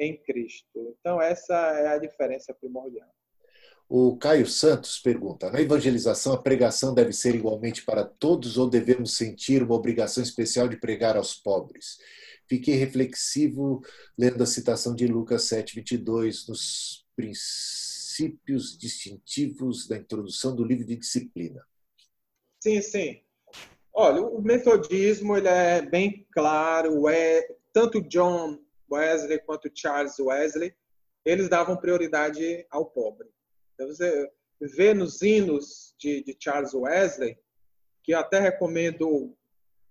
em 0.00 0.16
Cristo. 0.16 0.96
Então, 0.98 1.22
essa 1.22 1.54
é 1.78 1.86
a 1.86 1.98
diferença 1.98 2.52
primordial. 2.52 3.08
O 3.88 4.18
Caio 4.18 4.46
Santos 4.46 4.98
pergunta: 4.98 5.50
na 5.50 5.60
evangelização, 5.60 6.34
a 6.34 6.42
pregação 6.42 6.92
deve 6.92 7.12
ser 7.12 7.34
igualmente 7.34 7.84
para 7.84 8.04
todos 8.04 8.58
ou 8.58 8.68
devemos 8.68 9.16
sentir 9.16 9.62
uma 9.62 9.74
obrigação 9.74 10.22
especial 10.22 10.68
de 10.68 10.76
pregar 10.76 11.16
aos 11.16 11.34
pobres? 11.34 11.98
Fiquei 12.46 12.74
reflexivo 12.74 13.82
lendo 14.16 14.42
a 14.42 14.46
citação 14.46 14.94
de 14.94 15.06
Lucas 15.06 15.44
7, 15.44 15.74
22, 15.76 16.48
nos 16.48 17.06
princípios 17.16 18.76
distintivos 18.76 19.88
da 19.88 19.96
introdução 19.96 20.54
do 20.54 20.64
livro 20.64 20.86
de 20.86 20.96
disciplina. 20.96 21.64
Sim, 22.60 22.82
sim. 22.82 23.22
Olha, 23.92 24.20
o 24.22 24.40
metodismo 24.42 25.36
ele 25.36 25.48
é 25.48 25.82
bem 25.82 26.26
claro, 26.30 27.08
é 27.08 27.46
tanto 27.72 28.02
John 28.02 28.58
Wesley 28.90 29.38
quanto 29.40 29.70
Charles 29.74 30.18
Wesley, 30.18 30.74
eles 31.24 31.48
davam 31.48 31.76
prioridade 31.76 32.66
ao 32.70 32.86
pobre. 32.86 33.28
Então 33.78 33.86
você 33.86 34.28
vê 34.60 34.92
nos 34.92 35.22
hinos 35.22 35.94
de, 35.96 36.24
de 36.24 36.36
Charles 36.36 36.74
Wesley, 36.74 37.38
que 38.02 38.12
eu 38.12 38.18
até 38.18 38.40
recomendo 38.40 39.36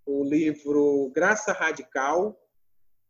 o 0.05 0.23
livro 0.25 1.09
Graça 1.15 1.53
Radical, 1.53 2.37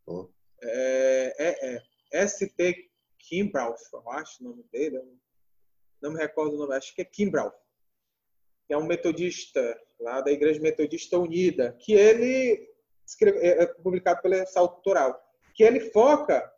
oh. 0.06 0.28
é, 0.62 1.34
é, 1.36 1.74
é 1.74 1.82
S.T. 2.12 2.88
Kimbrough, 3.18 3.74
eu 3.92 4.10
acho 4.12 4.40
o 4.40 4.50
nome 4.50 4.64
dele, 4.70 5.02
não 6.00 6.12
me 6.12 6.18
recordo 6.18 6.54
o 6.54 6.58
nome, 6.58 6.76
acho 6.76 6.94
que 6.94 7.02
é 7.02 7.04
Kimbrough, 7.04 7.52
que 8.64 8.72
é 8.72 8.78
um 8.78 8.86
metodista 8.86 9.82
lá 9.98 10.20
da 10.20 10.30
Igreja 10.30 10.60
Metodista 10.60 11.18
Unida, 11.18 11.76
que 11.80 11.92
ele 11.92 12.72
escreve, 13.04 13.38
é, 13.40 13.64
é 13.64 13.66
publicado 13.66 14.22
pela 14.22 14.46
Salto 14.46 14.80
Toral, 14.82 15.20
que 15.54 15.64
ele 15.64 15.90
foca 15.90 16.48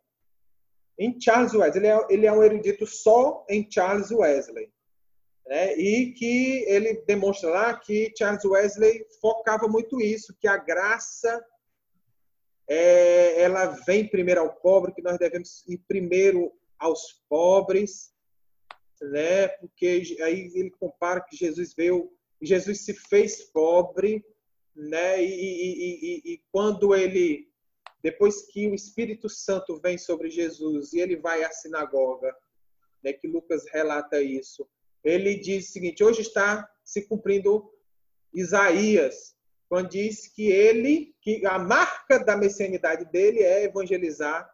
em 0.97 1.19
Charles 1.19 1.53
Wesley. 1.53 1.83
Ele 1.83 1.87
é, 1.87 2.07
ele 2.09 2.25
é 2.25 2.31
um 2.31 2.43
erudito 2.43 2.85
só 2.85 3.45
em 3.49 3.67
Charles 3.69 4.11
Wesley. 4.11 4.71
Né? 5.47 5.75
E 5.75 6.13
que 6.13 6.63
ele 6.67 7.03
demonstra 7.07 7.49
lá 7.49 7.77
que 7.77 8.13
Charles 8.17 8.45
Wesley 8.45 9.05
focava 9.19 9.67
muito 9.67 9.99
isso, 9.99 10.35
que 10.39 10.47
a 10.47 10.57
graça 10.57 11.43
é, 12.69 13.41
ela 13.41 13.65
vem 13.85 14.07
primeiro 14.07 14.41
ao 14.41 14.55
pobre, 14.55 14.93
que 14.93 15.01
nós 15.01 15.17
devemos 15.17 15.67
ir 15.67 15.77
primeiro 15.87 16.51
aos 16.79 17.21
pobres, 17.27 18.13
né? 19.01 19.47
Porque 19.47 20.03
aí 20.21 20.51
ele 20.55 20.71
compara 20.71 21.21
que 21.21 21.35
Jesus 21.35 21.73
veio 21.73 22.11
Jesus 22.41 22.85
se 22.85 22.93
fez 22.93 23.43
pobre, 23.51 24.25
né? 24.75 25.23
E, 25.23 25.27
e, 25.27 25.73
e, 26.31 26.33
e, 26.33 26.41
quando 26.51 26.95
ele, 26.95 27.50
depois 28.03 28.41
que 28.47 28.67
o 28.67 28.75
Espírito 28.75 29.29
Santo 29.29 29.79
vem 29.79 29.97
sobre 29.97 30.29
Jesus 30.29 30.93
e 30.93 30.99
ele 30.99 31.15
vai 31.15 31.43
à 31.43 31.51
sinagoga, 31.51 32.35
né? 33.03 33.13
Que 33.13 33.27
Lucas 33.27 33.65
relata 33.71 34.21
isso. 34.21 34.67
Ele 35.03 35.35
diz 35.35 35.69
o 35.69 35.71
seguinte: 35.71 36.03
hoje 36.03 36.21
está 36.21 36.69
se 36.83 37.07
cumprindo 37.07 37.71
Isaías, 38.33 39.35
quando 39.69 39.89
diz 39.89 40.27
que 40.27 40.51
ele, 40.51 41.15
que 41.21 41.45
a 41.45 41.57
marca 41.57 42.19
da 42.19 42.35
messianidade 42.35 43.05
dele 43.05 43.39
é 43.39 43.63
evangelizar 43.63 44.49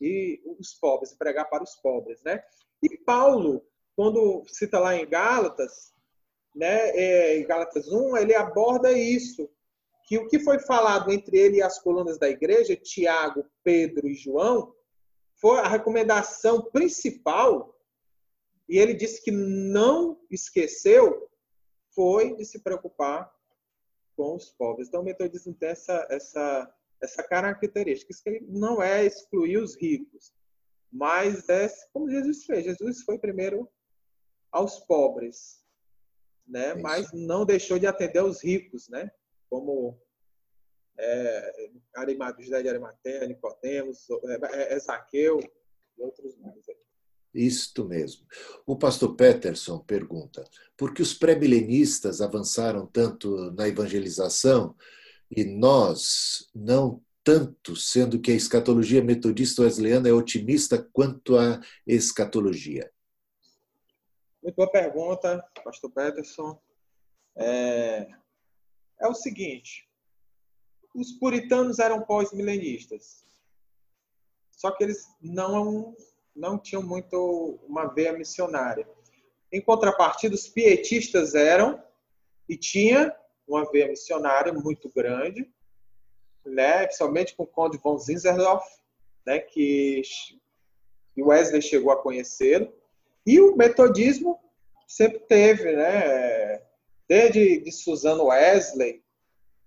e 0.00 0.42
os 0.58 0.74
pobres, 0.74 1.14
pregar 1.14 1.48
para 1.48 1.62
os 1.62 1.76
pobres, 1.76 2.22
né? 2.22 2.42
E 2.82 2.96
Paulo, 2.98 3.64
quando 3.94 4.42
cita 4.46 4.78
lá 4.78 4.96
em 4.96 5.08
Gálatas, 5.08 5.92
né, 6.54 6.90
é, 6.90 7.38
em 7.38 7.46
Gálatas 7.46 7.88
1, 7.88 8.16
ele 8.16 8.34
aborda 8.34 8.92
isso, 8.92 9.48
que 10.04 10.18
o 10.18 10.28
que 10.28 10.38
foi 10.40 10.58
falado 10.58 11.10
entre 11.10 11.38
ele 11.38 11.56
e 11.58 11.62
as 11.62 11.78
colunas 11.78 12.18
da 12.18 12.28
igreja, 12.28 12.76
Tiago, 12.76 13.44
Pedro 13.62 14.08
e 14.08 14.14
João, 14.14 14.74
foi 15.40 15.58
a 15.58 15.68
recomendação 15.68 16.62
principal, 16.70 17.76
e 18.68 18.78
ele 18.78 18.94
disse 18.94 19.22
que 19.22 19.30
não 19.30 20.20
esqueceu, 20.30 21.28
foi 21.94 22.34
de 22.36 22.44
se 22.44 22.60
preocupar 22.60 23.30
com 24.16 24.36
os 24.36 24.50
pobres. 24.50 24.88
Então, 24.88 25.00
o 25.00 25.04
metodismo 25.04 25.54
tem 25.54 25.70
essa, 25.70 26.06
essa, 26.10 26.74
essa 27.02 27.22
característica, 27.22 28.14
que 28.22 28.30
ele 28.30 28.46
não 28.48 28.82
é 28.82 29.04
excluir 29.04 29.58
os 29.58 29.76
ricos, 29.76 30.32
mas 30.90 31.48
é 31.48 31.68
como 31.92 32.10
Jesus 32.10 32.44
fez. 32.44 32.64
Jesus 32.64 33.02
foi 33.02 33.18
primeiro 33.18 33.68
aos 34.50 34.78
pobres, 34.80 35.64
né? 36.46 36.74
Mas 36.74 37.10
não 37.12 37.44
deixou 37.44 37.78
de 37.78 37.86
atender 37.86 38.22
os 38.22 38.44
ricos, 38.44 38.88
né? 38.88 39.10
Como 39.52 40.00
é, 40.98 41.70
José 42.38 42.62
de 42.62 42.70
Arimateia, 42.70 43.26
Nicodemos, 43.26 44.08
é, 44.24 44.74
é, 44.74 44.78
Zaqueu 44.78 45.40
e 45.98 46.02
outros 46.02 46.34
mais. 46.38 46.64
Isto 47.34 47.84
mesmo. 47.84 48.26
O 48.66 48.78
pastor 48.78 49.14
Peterson 49.14 49.78
pergunta: 49.80 50.42
por 50.74 50.94
que 50.94 51.02
os 51.02 51.12
pré-milenistas 51.12 52.22
avançaram 52.22 52.86
tanto 52.86 53.50
na 53.52 53.68
evangelização 53.68 54.74
e 55.30 55.44
nós 55.44 56.50
não 56.54 57.02
tanto, 57.22 57.76
sendo 57.76 58.20
que 58.20 58.32
a 58.32 58.34
escatologia 58.34 59.04
metodista 59.04 59.62
wesleyana 59.62 60.08
é 60.08 60.12
otimista 60.12 60.82
quanto 60.94 61.36
a 61.36 61.60
escatologia? 61.86 62.90
Muito 64.42 64.56
boa 64.56 64.70
pergunta, 64.70 65.44
pastor 65.62 65.90
Peterson. 65.90 66.60
É, 67.36 68.21
é 69.02 69.06
o 69.06 69.14
seguinte: 69.14 69.88
os 70.94 71.12
puritanos 71.12 71.78
eram 71.78 72.02
pós-milenistas, 72.02 73.24
só 74.50 74.70
que 74.70 74.84
eles 74.84 75.06
não 75.20 75.94
não 76.34 76.58
tinham 76.58 76.82
muito 76.82 77.60
uma 77.68 77.86
veia 77.92 78.14
missionária. 78.14 78.88
Em 79.52 79.60
contrapartida, 79.60 80.34
os 80.34 80.48
pietistas 80.48 81.34
eram 81.34 81.82
e 82.48 82.56
tinha 82.56 83.14
uma 83.46 83.70
veia 83.70 83.88
missionária 83.88 84.50
muito 84.50 84.90
grande, 84.94 85.52
né, 86.44 86.84
principalmente 86.86 87.36
com 87.36 87.42
o 87.42 87.46
Conde 87.46 87.76
von 87.76 87.98
Zinzendorf, 87.98 88.64
né, 89.26 89.40
que 89.40 90.00
Wesley 91.18 91.60
chegou 91.60 91.92
a 91.92 92.02
conhecê-lo. 92.02 92.72
E 93.26 93.38
o 93.40 93.54
metodismo 93.56 94.40
sempre 94.88 95.18
teve, 95.20 95.76
né, 95.76 96.62
desde 97.12 97.58
de 97.58 97.70
Susano 97.70 98.28
Wesley, 98.28 99.02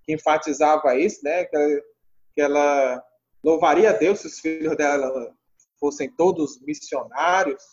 que 0.03 0.13
enfatizava 0.13 0.97
isso, 0.97 1.23
né, 1.23 1.45
que 1.45 2.41
ela 2.41 3.03
louvaria 3.43 3.91
a 3.91 3.93
Deus 3.93 4.21
se 4.21 4.27
os 4.27 4.39
filhos 4.39 4.75
dela 4.75 5.31
fossem 5.79 6.09
todos 6.09 6.59
missionários, 6.61 7.63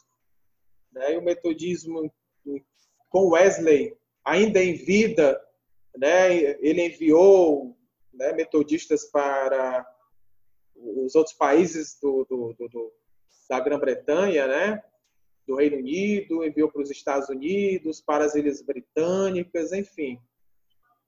né? 0.93 1.15
E 1.15 1.17
o 1.17 1.23
metodismo 1.23 2.13
com 3.09 3.31
Wesley 3.31 3.97
ainda 4.23 4.63
em 4.63 4.75
vida, 4.75 5.43
né? 5.97 6.37
Ele 6.61 6.89
enviou 6.89 7.75
né, 8.13 8.35
metodistas 8.35 9.07
para 9.07 9.87
os 10.77 11.15
outros 11.15 11.35
países 11.35 11.99
do, 11.99 12.27
do, 12.29 12.55
do 12.69 12.93
da 13.49 13.59
Grã-Bretanha, 13.59 14.47
né? 14.47 14.85
Do 15.47 15.57
Reino 15.57 15.79
Unido, 15.79 16.45
enviou 16.45 16.71
para 16.71 16.83
os 16.83 16.91
Estados 16.91 17.29
Unidos, 17.29 18.01
para 18.01 18.25
as 18.25 18.35
Ilhas 18.35 18.63
Britânicas, 18.63 19.73
enfim. 19.73 20.19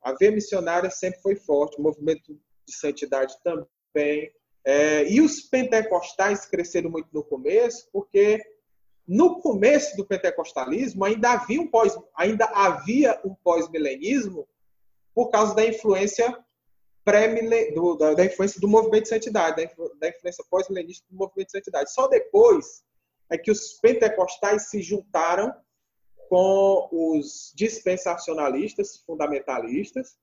A 0.02 0.12
veia 0.12 0.32
missionária 0.32 0.90
sempre 0.90 1.20
foi 1.20 1.36
forte, 1.36 1.78
o 1.78 1.82
movimento 1.82 2.34
de 2.66 2.74
santidade 2.76 3.34
também. 3.42 4.30
É, 4.64 5.08
e 5.10 5.20
os 5.20 5.42
pentecostais 5.42 6.46
cresceram 6.46 6.90
muito 6.90 7.08
no 7.12 7.22
começo, 7.22 7.88
porque 7.92 8.42
no 9.06 9.40
começo 9.40 9.96
do 9.96 10.06
pentecostalismo 10.06 11.04
ainda 11.04 11.32
havia 11.32 11.60
um 11.60 11.66
pós, 11.66 11.96
ainda 12.16 12.46
havia 12.46 13.20
um 13.24 13.34
pós-milenismo 13.34 14.48
por 15.14 15.30
causa 15.30 15.54
da 15.54 15.64
influência 15.64 16.36
do, 17.74 17.96
da, 17.96 18.14
da, 18.14 18.24
influência 18.24 18.58
do 18.58 18.66
movimento 18.66 19.04
de 19.04 19.08
santidade, 19.10 19.56
da, 19.56 19.70
da 20.00 20.08
influência 20.08 20.42
pós-milenista 20.50 21.04
do 21.10 21.16
movimento 21.16 21.48
de 21.48 21.52
santidade. 21.52 21.92
Só 21.92 22.08
depois 22.08 22.82
é 23.30 23.38
que 23.38 23.50
os 23.50 23.74
pentecostais 23.80 24.68
se 24.68 24.82
juntaram 24.82 25.52
com 26.28 26.88
os 26.90 27.52
dispensacionalistas, 27.54 29.02
fundamentalistas, 29.06 30.16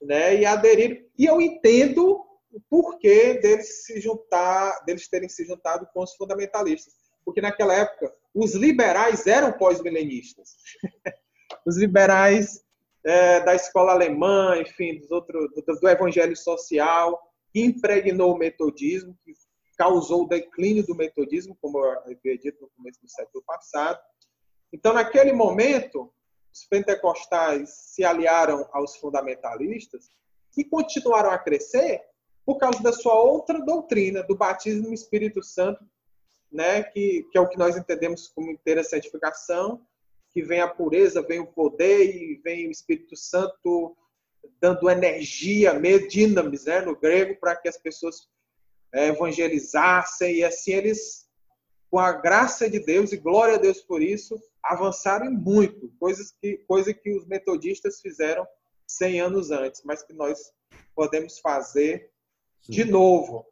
né, 0.00 0.36
e 0.36 0.46
aderiram. 0.46 0.96
E 1.18 1.26
eu 1.26 1.40
entendo 1.40 2.24
o 2.52 2.60
porquê 2.68 3.34
deles 3.34 3.84
se 3.84 4.00
juntar, 4.00 4.84
deles 4.84 5.08
terem 5.08 5.28
se 5.28 5.44
juntado 5.44 5.88
com 5.92 6.02
os 6.02 6.14
fundamentalistas, 6.14 6.94
porque 7.24 7.40
naquela 7.40 7.74
época 7.74 8.12
os 8.34 8.54
liberais 8.54 9.26
eram 9.26 9.52
pós-milenistas. 9.52 10.50
os 11.66 11.76
liberais 11.76 12.62
é, 13.04 13.40
da 13.40 13.54
escola 13.54 13.92
alemã, 13.92 14.58
enfim, 14.58 14.98
dos 14.98 15.10
outros, 15.10 15.50
do, 15.54 15.62
do 15.62 15.88
evangelho 15.88 16.36
social, 16.36 17.20
que 17.52 17.64
impregnou 17.64 18.34
o 18.34 18.38
metodismo, 18.38 19.16
que 19.24 19.32
causou 19.76 20.24
o 20.24 20.28
declínio 20.28 20.84
do 20.84 20.94
metodismo, 20.94 21.56
como 21.60 21.78
eu 21.78 21.90
havia 22.00 22.38
dito 22.38 22.60
no 22.60 22.70
começo 22.76 23.00
do 23.00 23.08
século 23.08 23.42
passado. 23.46 24.00
Então, 24.72 24.92
naquele 24.92 25.32
momento, 25.32 26.12
os 26.52 26.64
pentecostais 26.64 27.70
se 27.70 28.04
aliaram 28.04 28.68
aos 28.72 28.96
fundamentalistas 28.96 30.10
e 30.56 30.64
continuaram 30.64 31.30
a 31.30 31.38
crescer 31.38 32.02
por 32.44 32.58
causa 32.58 32.82
da 32.82 32.92
sua 32.92 33.14
outra 33.14 33.64
doutrina, 33.64 34.22
do 34.22 34.36
batismo 34.36 34.88
no 34.88 34.94
Espírito 34.94 35.42
Santo, 35.42 35.84
né, 36.50 36.82
que, 36.82 37.26
que 37.30 37.38
é 37.38 37.40
o 37.40 37.48
que 37.48 37.56
nós 37.56 37.76
entendemos 37.76 38.28
como 38.28 38.50
inteira 38.50 38.84
santificação, 38.84 39.86
que 40.30 40.42
vem 40.42 40.60
a 40.60 40.68
pureza, 40.68 41.22
vem 41.22 41.40
o 41.40 41.46
poder 41.46 42.04
e 42.04 42.36
vem 42.42 42.68
o 42.68 42.70
Espírito 42.70 43.16
Santo 43.16 43.96
dando 44.60 44.90
energia, 44.90 45.72
meio 45.72 46.08
né, 46.66 46.80
no 46.80 46.96
grego, 46.96 47.38
para 47.38 47.56
que 47.56 47.68
as 47.68 47.78
pessoas 47.78 48.28
evangelizassem 48.92 50.36
e 50.36 50.44
assim 50.44 50.72
eles, 50.72 51.26
com 51.90 51.98
a 51.98 52.12
graça 52.12 52.68
de 52.68 52.78
Deus 52.80 53.12
e 53.12 53.16
glória 53.16 53.54
a 53.54 53.58
Deus 53.58 53.80
por 53.80 54.02
isso, 54.02 54.38
avançaram 54.62 55.30
muito, 55.30 55.92
coisas 55.98 56.32
que, 56.40 56.58
coisa 56.68 56.92
que 56.92 57.16
os 57.16 57.26
metodistas 57.26 58.00
fizeram 58.00 58.46
100 58.86 59.20
anos 59.20 59.50
antes, 59.50 59.82
mas 59.84 60.02
que 60.02 60.12
nós 60.12 60.38
podemos 60.94 61.38
fazer 61.38 62.10
de 62.68 62.84
novo. 62.84 63.44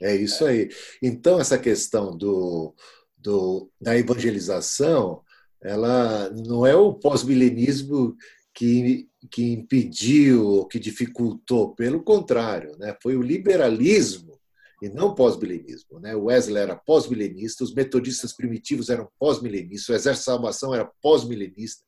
É 0.00 0.14
isso 0.14 0.44
aí. 0.44 0.68
Então, 1.02 1.40
essa 1.40 1.58
questão 1.58 2.16
do, 2.16 2.74
do, 3.16 3.70
da 3.80 3.96
evangelização, 3.96 5.22
ela 5.62 6.30
não 6.30 6.66
é 6.66 6.76
o 6.76 6.94
pós-milenismo 6.94 8.16
que, 8.54 9.08
que 9.30 9.52
impediu, 9.52 10.66
que 10.66 10.78
dificultou, 10.78 11.74
pelo 11.74 12.02
contrário, 12.02 12.76
né? 12.78 12.96
foi 13.02 13.16
o 13.16 13.22
liberalismo 13.22 14.37
e 14.80 14.88
não 14.88 15.14
pós-milenismo. 15.14 15.98
Né? 16.00 16.14
O 16.14 16.24
Wesley 16.24 16.62
era 16.62 16.76
pós-milenista, 16.76 17.64
os 17.64 17.74
metodistas 17.74 18.32
primitivos 18.32 18.88
eram 18.88 19.08
pós-milenistas, 19.18 19.88
o 19.88 19.94
Exército 19.94 20.22
de 20.22 20.36
Salvação 20.36 20.74
era 20.74 20.90
pós-milenista, 21.02 21.82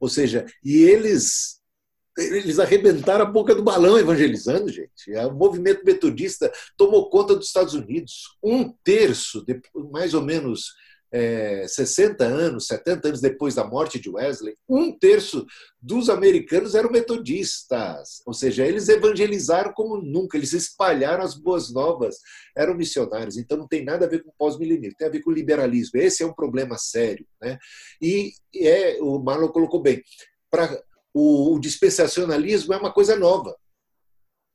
ou 0.00 0.08
seja, 0.08 0.44
e 0.64 0.82
eles 0.82 1.62
eles 2.16 2.60
arrebentaram 2.60 3.24
a 3.24 3.28
boca 3.28 3.56
do 3.56 3.62
balão 3.62 3.98
evangelizando, 3.98 4.70
gente. 4.70 5.12
O 5.12 5.34
movimento 5.34 5.84
metodista 5.84 6.52
tomou 6.76 7.10
conta 7.10 7.34
dos 7.34 7.48
Estados 7.48 7.74
Unidos. 7.74 8.38
Um 8.40 8.72
terço, 8.84 9.44
mais 9.90 10.14
ou 10.14 10.22
menos 10.22 10.74
é, 11.16 11.68
60 11.68 12.24
anos, 12.24 12.66
70 12.66 13.06
anos 13.06 13.20
depois 13.20 13.54
da 13.54 13.62
morte 13.62 14.00
de 14.00 14.10
Wesley, 14.10 14.56
um 14.68 14.90
terço 14.90 15.46
dos 15.80 16.10
americanos 16.10 16.74
eram 16.74 16.90
metodistas. 16.90 18.20
Ou 18.26 18.34
seja, 18.34 18.66
eles 18.66 18.88
evangelizaram 18.88 19.72
como 19.72 20.02
nunca, 20.02 20.36
eles 20.36 20.52
espalharam 20.52 21.22
as 21.22 21.34
boas 21.36 21.72
novas, 21.72 22.16
eram 22.56 22.74
missionários. 22.74 23.36
Então 23.36 23.56
não 23.56 23.68
tem 23.68 23.84
nada 23.84 24.06
a 24.06 24.08
ver 24.08 24.24
com 24.24 24.32
pós-milenismo, 24.36 24.96
tem 24.98 25.06
a 25.06 25.10
ver 25.10 25.22
com 25.22 25.30
liberalismo. 25.30 26.00
Esse 26.00 26.24
é 26.24 26.26
um 26.26 26.34
problema 26.34 26.76
sério. 26.76 27.24
Né? 27.40 27.58
E 28.02 28.32
é, 28.56 28.98
o 29.00 29.20
Marlon 29.20 29.52
colocou 29.52 29.80
bem. 29.80 30.02
Para 30.50 30.82
o, 31.14 31.54
o 31.54 31.60
dispensacionalismo 31.60 32.74
é 32.74 32.76
uma 32.76 32.92
coisa 32.92 33.14
nova. 33.14 33.56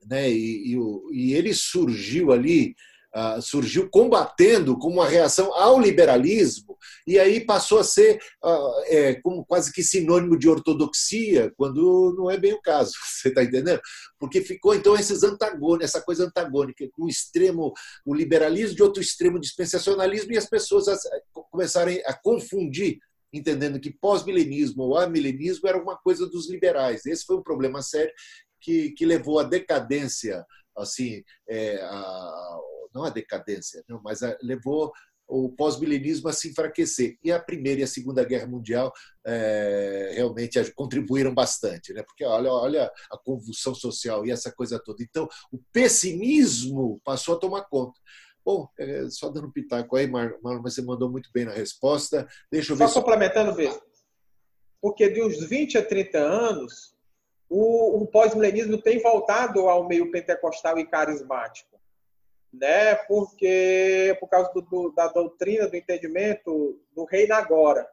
Né? 0.05 0.29
E, 0.29 0.75
e, 0.75 0.77
e 1.13 1.33
ele 1.35 1.53
surgiu 1.53 2.33
ali, 2.33 2.75
uh, 3.15 3.41
surgiu 3.41 3.89
combatendo 3.89 4.77
como 4.77 4.95
uma 4.95 5.07
reação 5.07 5.53
ao 5.53 5.79
liberalismo, 5.79 6.77
e 7.05 7.17
aí 7.19 7.45
passou 7.45 7.79
a 7.79 7.83
ser 7.83 8.19
uh, 8.43 8.83
é, 8.85 9.15
como 9.15 9.45
quase 9.45 9.71
que 9.71 9.83
sinônimo 9.83 10.37
de 10.37 10.47
ortodoxia, 10.47 11.51
quando 11.57 12.15
não 12.17 12.29
é 12.29 12.37
bem 12.37 12.53
o 12.53 12.61
caso, 12.61 12.93
você 13.03 13.29
está 13.29 13.43
entendendo? 13.43 13.81
Porque 14.19 14.41
ficou 14.41 14.75
então 14.75 14.95
esses 14.95 15.23
antagônicos, 15.23 15.85
essa 15.85 16.01
coisa 16.01 16.25
antagônica, 16.25 16.87
um 16.97 17.07
extremo 17.07 17.73
o 18.05 18.13
liberalismo, 18.13 18.75
de 18.75 18.83
outro 18.83 19.01
extremo 19.01 19.39
dispensacionalismo, 19.39 20.33
e 20.33 20.37
as 20.37 20.47
pessoas 20.47 20.85
começaram 21.51 21.91
a 22.05 22.13
confundir 22.13 22.99
entendendo 23.31 23.79
que 23.79 23.91
pós-milenismo 23.91 24.83
ou 24.83 24.97
amilenismo 24.97 25.67
era 25.67 25.81
uma 25.81 25.95
coisa 25.97 26.25
dos 26.25 26.49
liberais. 26.49 27.05
Esse 27.05 27.25
foi 27.25 27.37
um 27.37 27.43
problema 27.43 27.81
sério 27.81 28.11
que, 28.59 28.91
que 28.91 29.05
levou 29.05 29.39
à 29.39 29.43
decadência, 29.43 30.43
assim, 30.75 31.23
é, 31.47 31.79
a, 31.81 32.59
não 32.99 33.05
a 33.05 33.09
decadência, 33.09 33.83
não, 33.87 34.01
mas 34.03 34.21
a, 34.21 34.37
levou 34.41 34.91
o 35.27 35.49
pós-milenismo 35.49 36.27
a 36.27 36.33
se 36.33 36.49
enfraquecer. 36.49 37.17
E 37.23 37.31
a 37.31 37.39
Primeira 37.39 37.81
e 37.81 37.83
a 37.83 37.87
Segunda 37.87 38.23
Guerra 38.23 38.47
Mundial 38.47 38.91
é, 39.25 40.11
realmente 40.15 40.59
contribuíram 40.73 41.33
bastante, 41.33 41.93
né? 41.93 42.01
porque 42.01 42.25
olha, 42.25 42.51
olha 42.51 42.91
a 43.11 43.17
convulsão 43.17 43.75
social 43.75 44.25
e 44.25 44.31
essa 44.31 44.51
coisa 44.51 44.81
toda. 44.83 45.03
Então, 45.03 45.27
o 45.51 45.59
pessimismo 45.71 46.99
passou 47.05 47.35
a 47.35 47.39
tomar 47.39 47.65
conta. 47.65 47.99
Bom, 48.43 48.67
é, 48.79 49.07
só 49.11 49.29
dando 49.29 49.47
um 49.47 49.51
pitaco 49.51 49.95
aí, 49.95 50.07
Marlon, 50.07 50.39
mas 50.41 50.73
você 50.73 50.81
mandou 50.81 51.11
muito 51.11 51.29
bem 51.31 51.45
na 51.45 51.53
resposta. 51.53 52.27
Deixa 52.51 52.73
eu 52.73 52.77
ver. 52.77 52.87
Só 52.87 52.99
complementando, 52.99 53.53
Vitor. 53.53 53.79
Porque 54.81 55.09
de 55.09 55.21
uns 55.21 55.43
20 55.43 55.77
a 55.77 55.85
30 55.85 56.17
anos, 56.17 56.95
o, 57.47 58.01
o 58.01 58.07
pós-milenismo 58.07 58.81
tem 58.81 58.99
voltado 58.99 59.67
ao 59.69 59.87
meio 59.87 60.09
pentecostal 60.09 60.79
e 60.79 60.87
carismático. 60.87 61.68
Né? 62.51 62.95
Porque, 62.95 64.17
por 64.19 64.27
causa 64.27 64.51
do, 64.53 64.61
do, 64.61 64.91
da 64.91 65.07
doutrina, 65.07 65.67
do 65.67 65.75
entendimento 65.75 66.81
do 66.95 67.05
reino 67.05 67.35
agora, 67.35 67.87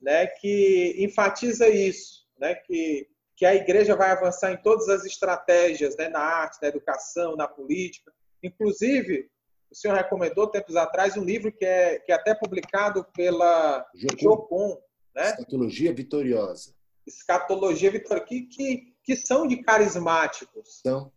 né? 0.00 0.26
que 0.26 0.94
enfatiza 0.98 1.68
isso, 1.68 2.26
né? 2.38 2.54
que, 2.54 3.08
que 3.36 3.44
a 3.44 3.54
igreja 3.54 3.96
vai 3.96 4.10
avançar 4.10 4.52
em 4.52 4.62
todas 4.62 4.88
as 4.88 5.04
estratégias, 5.04 5.96
né? 5.96 6.08
na 6.08 6.20
arte, 6.20 6.58
na 6.62 6.68
educação, 6.68 7.34
na 7.34 7.48
política, 7.48 8.12
Inclusive, 8.44 9.30
o 9.70 9.74
senhor 9.74 9.96
recomendou 9.96 10.46
tempos 10.46 10.76
atrás 10.76 11.16
um 11.16 11.24
livro 11.24 11.50
que 11.50 11.64
é, 11.64 11.98
que 11.98 12.12
é 12.12 12.14
até 12.14 12.34
publicado 12.34 13.02
pela 13.14 13.86
Jocum, 14.20 14.76
né? 15.14 15.30
Escatologia 15.30 15.94
Vitoriosa. 15.94 16.74
Escatologia 17.06 17.90
Vitoriosa, 17.90 18.26
que, 18.26 18.42
que 18.42 18.94
que 19.04 19.16
são 19.16 19.46
de 19.46 19.62
carismáticos, 19.62 20.80
então, 20.80 21.12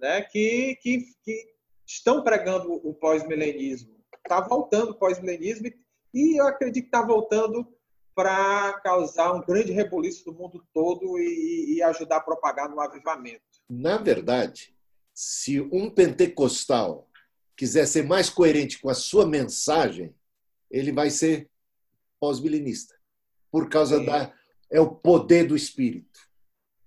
né? 0.00 0.22
que, 0.22 0.78
que, 0.80 1.04
que 1.22 1.54
estão 1.86 2.22
pregando 2.22 2.72
o 2.72 2.92
pós-milenismo. 2.94 3.96
Está 4.16 4.40
voltando 4.40 4.90
o 4.90 4.98
pós-milenismo 4.98 5.70
e 6.12 6.40
eu 6.40 6.46
acredito 6.46 6.84
que 6.84 6.88
está 6.88 7.02
voltando 7.02 7.66
para 8.14 8.80
causar 8.80 9.32
um 9.32 9.44
grande 9.44 9.72
rebuliço 9.72 10.24
no 10.26 10.38
mundo 10.38 10.66
todo 10.72 11.18
e, 11.18 11.76
e 11.76 11.82
ajudar 11.82 12.16
a 12.16 12.20
propagar 12.20 12.68
no 12.68 12.80
avivamento. 12.80 13.42
Na 13.68 13.98
verdade, 13.98 14.74
se 15.14 15.60
um 15.60 15.90
pentecostal 15.90 17.08
quiser 17.56 17.86
ser 17.86 18.04
mais 18.04 18.28
coerente 18.28 18.80
com 18.80 18.88
a 18.88 18.94
sua 18.94 19.26
mensagem, 19.26 20.14
ele 20.70 20.92
vai 20.92 21.10
ser 21.10 21.50
pós-milenista. 22.18 22.94
Por 23.50 23.68
causa 23.68 23.98
Sim. 23.98 24.06
da. 24.06 24.34
É 24.70 24.80
o 24.80 24.94
poder 24.94 25.46
do 25.46 25.54
Espírito. 25.54 26.18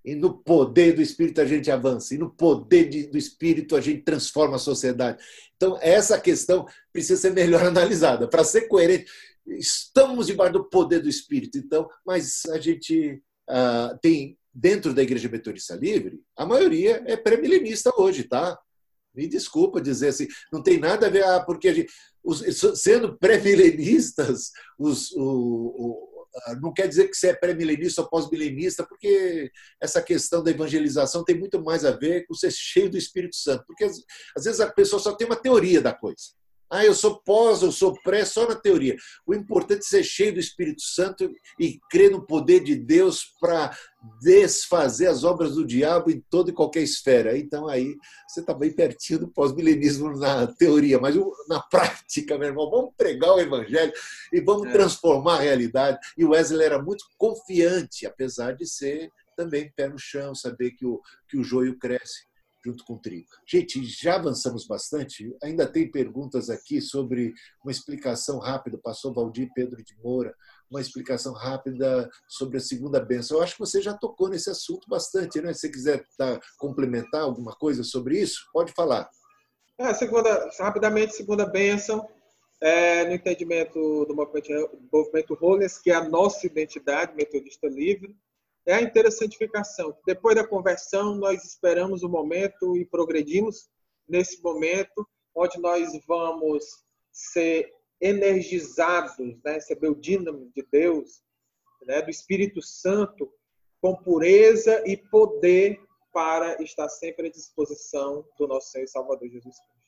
E 0.04 0.14
no 0.14 0.32
poder 0.32 0.94
do 0.94 1.02
Espírito 1.02 1.40
a 1.40 1.44
gente 1.44 1.70
avança. 1.70 2.14
E 2.14 2.18
no 2.18 2.30
poder 2.30 2.88
de, 2.88 3.06
do 3.06 3.18
Espírito 3.18 3.76
a 3.76 3.80
gente 3.80 4.02
transforma 4.02 4.56
a 4.56 4.58
sociedade. 4.58 5.22
Então, 5.56 5.78
essa 5.80 6.18
questão 6.18 6.66
precisa 6.92 7.20
ser 7.20 7.32
melhor 7.32 7.64
analisada. 7.66 8.26
Para 8.28 8.44
ser 8.44 8.62
coerente, 8.62 9.10
estamos 9.46 10.26
debaixo 10.26 10.54
do 10.54 10.64
poder 10.64 11.00
do 11.00 11.08
Espírito. 11.08 11.58
Então, 11.58 11.88
mas 12.04 12.46
a 12.46 12.58
gente 12.58 13.22
uh, 13.48 13.98
tem, 14.00 14.38
dentro 14.54 14.94
da 14.94 15.02
Igreja 15.02 15.28
Metodista 15.28 15.74
Livre, 15.74 16.20
a 16.36 16.46
maioria 16.46 17.02
é 17.06 17.16
pré-milenista 17.16 17.92
hoje, 17.96 18.24
tá? 18.24 18.58
Me 19.14 19.26
desculpa 19.26 19.80
dizer 19.80 20.08
assim, 20.08 20.28
não 20.52 20.62
tem 20.62 20.78
nada 20.78 21.06
a 21.06 21.10
ver, 21.10 21.24
ah, 21.24 21.40
porque 21.40 21.68
a 21.68 21.74
gente, 21.74 21.92
os, 22.22 22.44
sendo 22.80 23.18
pré-milenistas, 23.18 24.52
os, 24.78 25.10
o, 25.12 25.22
o, 25.22 26.08
ah, 26.08 26.09
não 26.60 26.72
quer 26.72 26.86
dizer 26.86 27.08
que 27.08 27.16
você 27.16 27.28
é 27.28 27.34
pré-milenista 27.34 28.02
ou 28.02 28.08
pós-milenista, 28.08 28.86
porque 28.86 29.50
essa 29.80 30.00
questão 30.02 30.42
da 30.42 30.50
evangelização 30.50 31.24
tem 31.24 31.38
muito 31.38 31.62
mais 31.62 31.84
a 31.84 31.90
ver 31.90 32.26
com 32.26 32.34
ser 32.34 32.50
cheio 32.50 32.90
do 32.90 32.96
Espírito 32.96 33.36
Santo. 33.36 33.64
Porque 33.66 33.84
às 33.84 34.44
vezes 34.44 34.60
a 34.60 34.70
pessoa 34.70 35.00
só 35.00 35.14
tem 35.14 35.26
uma 35.26 35.36
teoria 35.36 35.80
da 35.80 35.92
coisa. 35.92 36.39
Ah, 36.70 36.84
eu 36.84 36.94
sou 36.94 37.20
pós, 37.20 37.62
eu 37.62 37.72
sou 37.72 38.00
pré, 38.02 38.24
só 38.24 38.48
na 38.48 38.54
teoria. 38.54 38.96
O 39.26 39.34
importante 39.34 39.80
é 39.80 39.82
ser 39.82 40.04
cheio 40.04 40.34
do 40.34 40.38
Espírito 40.40 40.82
Santo 40.82 41.28
e 41.58 41.80
crer 41.90 42.10
no 42.10 42.24
poder 42.24 42.60
de 42.60 42.76
Deus 42.76 43.24
para 43.40 43.76
desfazer 44.22 45.08
as 45.08 45.24
obras 45.24 45.56
do 45.56 45.66
diabo 45.66 46.10
em 46.10 46.20
toda 46.30 46.50
e 46.50 46.54
qualquer 46.54 46.82
esfera. 46.82 47.36
Então 47.36 47.68
aí 47.68 47.96
você 48.28 48.40
está 48.40 48.54
bem 48.54 48.72
pertinho 48.72 49.18
do 49.18 49.28
pós-milenismo 49.28 50.16
na 50.16 50.46
teoria, 50.46 50.98
mas 50.98 51.16
na 51.48 51.60
prática, 51.60 52.38
meu 52.38 52.48
irmão, 52.48 52.70
vamos 52.70 52.94
pregar 52.96 53.34
o 53.34 53.40
evangelho 53.40 53.92
e 54.32 54.40
vamos 54.40 54.68
é. 54.68 54.72
transformar 54.72 55.38
a 55.38 55.40
realidade. 55.40 55.98
E 56.16 56.24
o 56.24 56.30
Wesley 56.30 56.64
era 56.64 56.80
muito 56.80 57.04
confiante, 57.18 58.06
apesar 58.06 58.52
de 58.52 58.64
ser 58.64 59.10
também 59.36 59.72
pé 59.74 59.88
no 59.88 59.98
chão, 59.98 60.34
saber 60.34 60.72
que 60.72 60.86
o, 60.86 61.00
que 61.28 61.36
o 61.36 61.42
joio 61.42 61.78
cresce 61.78 62.29
junto 62.64 62.84
com 62.84 62.94
o 62.94 62.98
trigo. 62.98 63.26
Gente, 63.46 63.82
já 63.84 64.16
avançamos 64.16 64.66
bastante. 64.66 65.34
Ainda 65.42 65.66
tem 65.66 65.90
perguntas 65.90 66.50
aqui 66.50 66.80
sobre 66.80 67.32
uma 67.64 67.72
explicação 67.72 68.38
rápida. 68.38 68.78
Passou 68.78 69.12
Valdir 69.12 69.50
Pedro 69.54 69.82
de 69.82 69.96
Moura, 70.02 70.34
uma 70.70 70.80
explicação 70.80 71.32
rápida 71.32 72.08
sobre 72.28 72.58
a 72.58 72.60
segunda 72.60 73.00
bênção. 73.00 73.38
Eu 73.38 73.42
acho 73.42 73.54
que 73.54 73.60
você 73.60 73.80
já 73.80 73.94
tocou 73.94 74.28
nesse 74.28 74.50
assunto 74.50 74.88
bastante, 74.88 75.40
né? 75.40 75.52
Se 75.52 75.60
você 75.60 75.68
quiser 75.70 76.04
tá, 76.16 76.40
complementar 76.58 77.22
alguma 77.22 77.52
coisa 77.56 77.82
sobre 77.82 78.20
isso, 78.20 78.48
pode 78.52 78.72
falar. 78.72 79.08
É, 79.78 79.94
segunda, 79.94 80.50
rapidamente, 80.58 81.14
segunda 81.14 81.46
bênção, 81.46 82.06
é, 82.60 83.06
no 83.06 83.14
entendimento 83.14 84.04
do 84.04 84.14
movimento, 84.14 84.50
movimento 84.92 85.38
Holiness, 85.40 85.78
que 85.78 85.90
é 85.90 85.94
a 85.94 86.06
nossa 86.06 86.46
identidade 86.46 87.16
metodista 87.16 87.66
livre, 87.66 88.14
é 88.70 88.74
a 88.74 88.82
interessantificação. 88.82 89.96
Depois 90.06 90.36
da 90.36 90.46
conversão, 90.46 91.16
nós 91.16 91.44
esperamos 91.44 92.02
o 92.02 92.08
momento 92.08 92.76
e 92.76 92.84
progredimos 92.84 93.68
nesse 94.08 94.42
momento, 94.42 95.06
onde 95.34 95.58
nós 95.58 95.88
vamos 96.06 96.64
ser 97.12 97.72
energizados, 98.00 99.16
né? 99.44 99.54
receber 99.54 99.88
o 99.88 99.94
dínamo 99.94 100.50
de 100.54 100.66
Deus, 100.70 101.22
né? 101.86 102.00
do 102.00 102.10
Espírito 102.10 102.62
Santo, 102.62 103.32
com 103.80 103.96
pureza 103.96 104.82
e 104.86 104.96
poder 104.96 105.80
para 106.12 106.62
estar 106.62 106.88
sempre 106.88 107.28
à 107.28 107.30
disposição 107.30 108.24
do 108.38 108.46
nosso 108.46 108.70
Senhor 108.70 108.84
e 108.84 108.88
Salvador 108.88 109.28
Jesus 109.28 109.56
Cristo. 109.56 109.80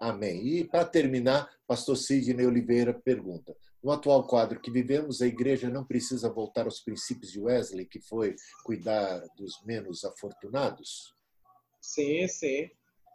Amém. 0.00 0.46
E 0.46 0.64
para 0.64 0.84
terminar, 0.84 1.48
pastor 1.66 1.96
Sidney 1.96 2.46
Oliveira 2.46 2.92
pergunta: 2.92 3.56
no 3.82 3.90
atual 3.90 4.26
quadro 4.26 4.60
que 4.60 4.70
vivemos, 4.70 5.20
a 5.20 5.26
igreja 5.26 5.68
não 5.68 5.84
precisa 5.84 6.30
voltar 6.30 6.66
aos 6.66 6.80
princípios 6.80 7.32
de 7.32 7.40
Wesley, 7.40 7.86
que 7.86 8.00
foi 8.00 8.36
cuidar 8.64 9.20
dos 9.36 9.60
menos 9.64 10.04
afortunados? 10.04 11.12
Sim, 11.80 12.28
sim. 12.28 12.70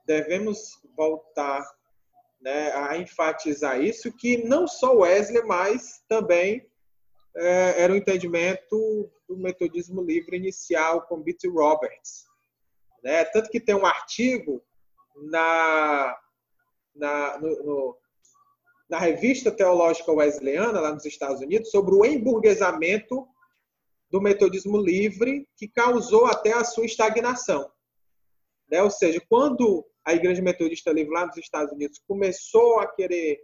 Devemos 0.06 0.82
voltar 0.96 1.64
né, 2.42 2.72
a 2.74 2.98
enfatizar 2.98 3.82
isso, 3.82 4.12
que 4.12 4.44
não 4.44 4.68
só 4.68 4.94
Wesley, 4.94 5.44
mas 5.44 6.04
também 6.08 6.70
é, 7.36 7.82
era 7.82 7.94
o 7.94 7.96
entendimento 7.96 9.10
do 9.28 9.38
metodismo 9.38 10.02
livre 10.02 10.36
inicial 10.36 11.02
com 11.04 11.22
B.T. 11.22 11.48
Roberts. 11.48 12.26
Né? 13.04 13.24
Tanto 13.26 13.50
que 13.50 13.60
tem 13.60 13.76
um 13.76 13.86
artigo 13.86 14.62
na, 15.30 16.18
na, 16.96 17.38
no, 17.40 17.64
no 17.64 17.98
na 18.90 19.00
revista 19.00 19.52
teológica 19.52 20.12
wesleyana, 20.12 20.80
lá 20.80 20.94
nos 20.94 21.06
Estados 21.06 21.42
Unidos, 21.42 21.70
sobre 21.70 21.94
o 21.94 22.06
emburguesamento 22.06 23.28
do 24.10 24.22
metodismo 24.22 24.78
livre, 24.78 25.48
que 25.58 25.68
causou 25.68 26.26
até 26.26 26.54
a 26.54 26.64
sua 26.64 26.86
estagnação. 26.86 27.70
Né? 28.70 28.82
Ou 28.82 28.90
seja, 28.90 29.22
quando 29.28 29.86
a 30.06 30.14
Igreja 30.14 30.42
Metodista 30.42 30.92
Livre 30.92 31.14
lá 31.14 31.26
nos 31.26 31.38
Estados 31.38 31.74
Unidos 31.74 32.02
começou 32.08 32.80
a 32.80 32.88
querer 32.88 33.40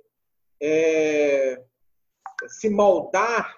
é, 0.61 1.61
se 2.47 2.69
moldar 2.69 3.53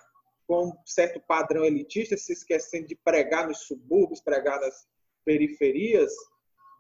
com 0.47 0.69
um 0.69 0.73
certo 0.85 1.19
padrão 1.19 1.64
elitista, 1.64 2.17
se 2.17 2.33
esquecendo 2.33 2.88
de 2.88 2.95
pregar 2.95 3.47
nos 3.47 3.59
subúrbios, 3.59 4.22
pregar 4.22 4.59
nas 4.59 4.88
periferias 5.23 6.11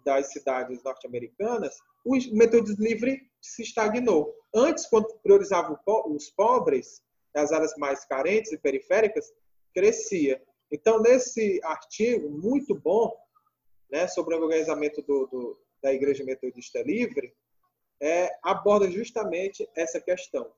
das 0.03 0.31
cidades 0.31 0.83
norte-americanas, 0.83 1.75
o 2.05 2.15
metodismo 2.35 2.83
livre 2.83 3.21
se 3.45 3.63
estagnou. 3.63 4.33
Antes, 4.53 4.85
quando 4.87 5.07
priorizava 5.21 5.79
os 6.07 6.29
pobres, 6.29 7.01
as 7.35 7.51
áreas 7.51 7.73
mais 7.77 8.05
carentes 8.05 8.51
e 8.51 8.57
periféricas, 8.57 9.31
crescia. 9.73 10.41
Então, 10.71 11.01
nesse 11.01 11.59
artigo 11.63 12.29
muito 12.29 12.73
bom 12.73 13.13
né, 13.91 14.07
sobre 14.07 14.35
o 14.35 14.41
organizamento 14.41 15.01
do, 15.01 15.27
do, 15.27 15.59
da 15.81 15.93
Igreja 15.93 16.23
Metodista 16.23 16.81
Livre, 16.81 17.33
é, 18.01 18.29
aborda 18.43 18.89
justamente 18.89 19.67
essa 19.75 19.99
questão. 19.99 20.51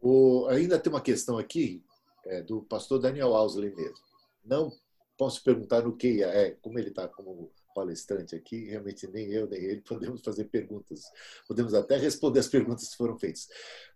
O, 0.00 0.46
ainda 0.48 0.78
tem 0.78 0.92
uma 0.92 1.00
questão 1.00 1.38
aqui 1.38 1.84
é, 2.26 2.42
do 2.42 2.62
pastor 2.62 2.98
Daniel 2.98 3.34
Ausley 3.34 3.74
mesmo. 3.74 4.04
Não 4.44 4.70
posso 5.16 5.42
perguntar 5.42 5.82
no 5.82 5.96
que 5.96 6.22
é, 6.22 6.52
como 6.62 6.78
ele 6.78 6.88
está 6.90 7.08
como 7.08 7.50
palestrante 7.74 8.34
aqui, 8.34 8.66
realmente 8.66 9.06
nem 9.08 9.30
eu 9.32 9.48
nem 9.48 9.60
ele 9.60 9.80
podemos 9.86 10.22
fazer 10.22 10.44
perguntas, 10.44 11.02
podemos 11.46 11.74
até 11.74 11.96
responder 11.96 12.40
as 12.40 12.48
perguntas 12.48 12.88
que 12.88 12.96
foram 12.96 13.18
feitas. 13.18 13.48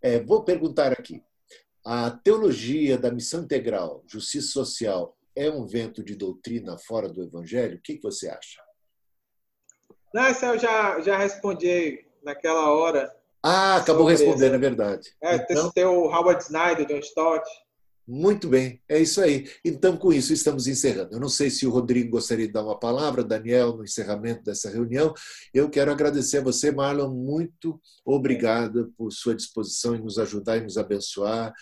É, 0.03 0.21
vou 0.21 0.43
perguntar 0.43 0.93
aqui: 0.93 1.23
a 1.85 2.11
teologia 2.11 2.99
da 2.99 3.11
missão 3.11 3.43
integral, 3.43 4.03
justiça 4.07 4.49
social, 4.49 5.17
é 5.35 5.49
um 5.49 5.65
vento 5.65 6.03
de 6.03 6.17
doutrina 6.17 6.77
fora 6.77 7.09
do 7.09 7.23
Evangelho? 7.23 7.79
O 7.79 7.81
que 7.81 8.01
você 8.03 8.29
acha? 8.29 8.61
Não, 10.13 10.29
isso 10.29 10.45
eu 10.45 10.59
já, 10.59 11.01
já 11.01 11.17
respondi 11.17 12.05
naquela 12.23 12.73
hora. 12.73 13.15
Ah, 13.43 13.77
acabou 13.77 14.07
respondendo, 14.07 14.55
é 14.55 14.59
verdade. 14.59 15.15
É, 15.23 15.37
então... 15.37 15.71
tem 15.71 15.85
o 15.85 16.07
Howard 16.07 16.43
Snyder, 16.43 16.87
John 16.87 16.99
Stott. 16.99 17.49
Muito 18.11 18.49
bem, 18.49 18.81
é 18.89 18.99
isso 18.99 19.21
aí. 19.21 19.47
Então, 19.63 19.95
com 19.95 20.11
isso, 20.11 20.33
estamos 20.33 20.67
encerrando. 20.67 21.13
Eu 21.13 21.21
não 21.21 21.29
sei 21.29 21.51
se 21.51 21.67
o 21.67 21.71
Rodrigo 21.71 22.13
gostaria 22.13 22.47
de 22.47 22.53
dar 22.55 22.65
uma 22.65 22.79
palavra, 22.79 23.23
Daniel, 23.23 23.77
no 23.77 23.85
encerramento 23.85 24.43
dessa 24.43 24.71
reunião. 24.71 25.13
Eu 25.53 25.69
quero 25.69 25.93
agradecer 25.93 26.39
a 26.39 26.43
você, 26.43 26.73
Marlon, 26.73 27.13
muito 27.13 27.79
obrigado 28.07 28.95
por 28.97 29.13
sua 29.13 29.35
disposição 29.35 29.95
em 29.95 30.01
nos 30.01 30.19
ajudar 30.19 30.57
e 30.57 30.63
nos 30.63 30.79
abençoar. 30.79 31.53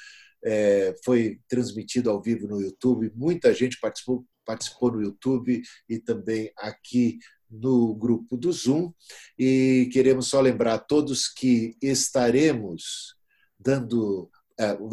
É, 0.44 0.94
foi 1.04 1.40
transmitido 1.48 2.10
ao 2.10 2.22
vivo 2.22 2.46
no 2.46 2.60
YouTube, 2.60 3.10
muita 3.16 3.52
gente 3.52 3.80
participou, 3.80 4.24
participou 4.44 4.92
no 4.92 5.02
YouTube 5.02 5.60
e 5.88 5.98
também 5.98 6.52
aqui 6.56 7.18
no 7.50 7.92
grupo 7.92 8.36
do 8.36 8.52
Zoom. 8.52 8.92
E 9.36 9.88
queremos 9.92 10.28
só 10.28 10.40
lembrar 10.40 10.74
a 10.74 10.78
todos 10.78 11.26
que 11.26 11.74
estaremos 11.82 13.16
dando 13.58 14.30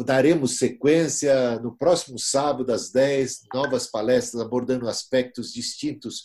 daremos 0.04 0.58
sequência 0.58 1.58
no 1.60 1.76
próximo 1.76 2.18
sábado, 2.18 2.72
às 2.72 2.90
10, 2.90 3.44
novas 3.52 3.90
palestras 3.90 4.42
abordando 4.42 4.88
aspectos 4.88 5.52
distintos 5.52 6.22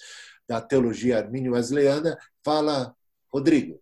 da 0.48 0.62
teologia 0.62 1.18
armínio-wesleyana. 1.18 2.18
Fala, 2.44 2.96
Rodrigo. 3.32 3.80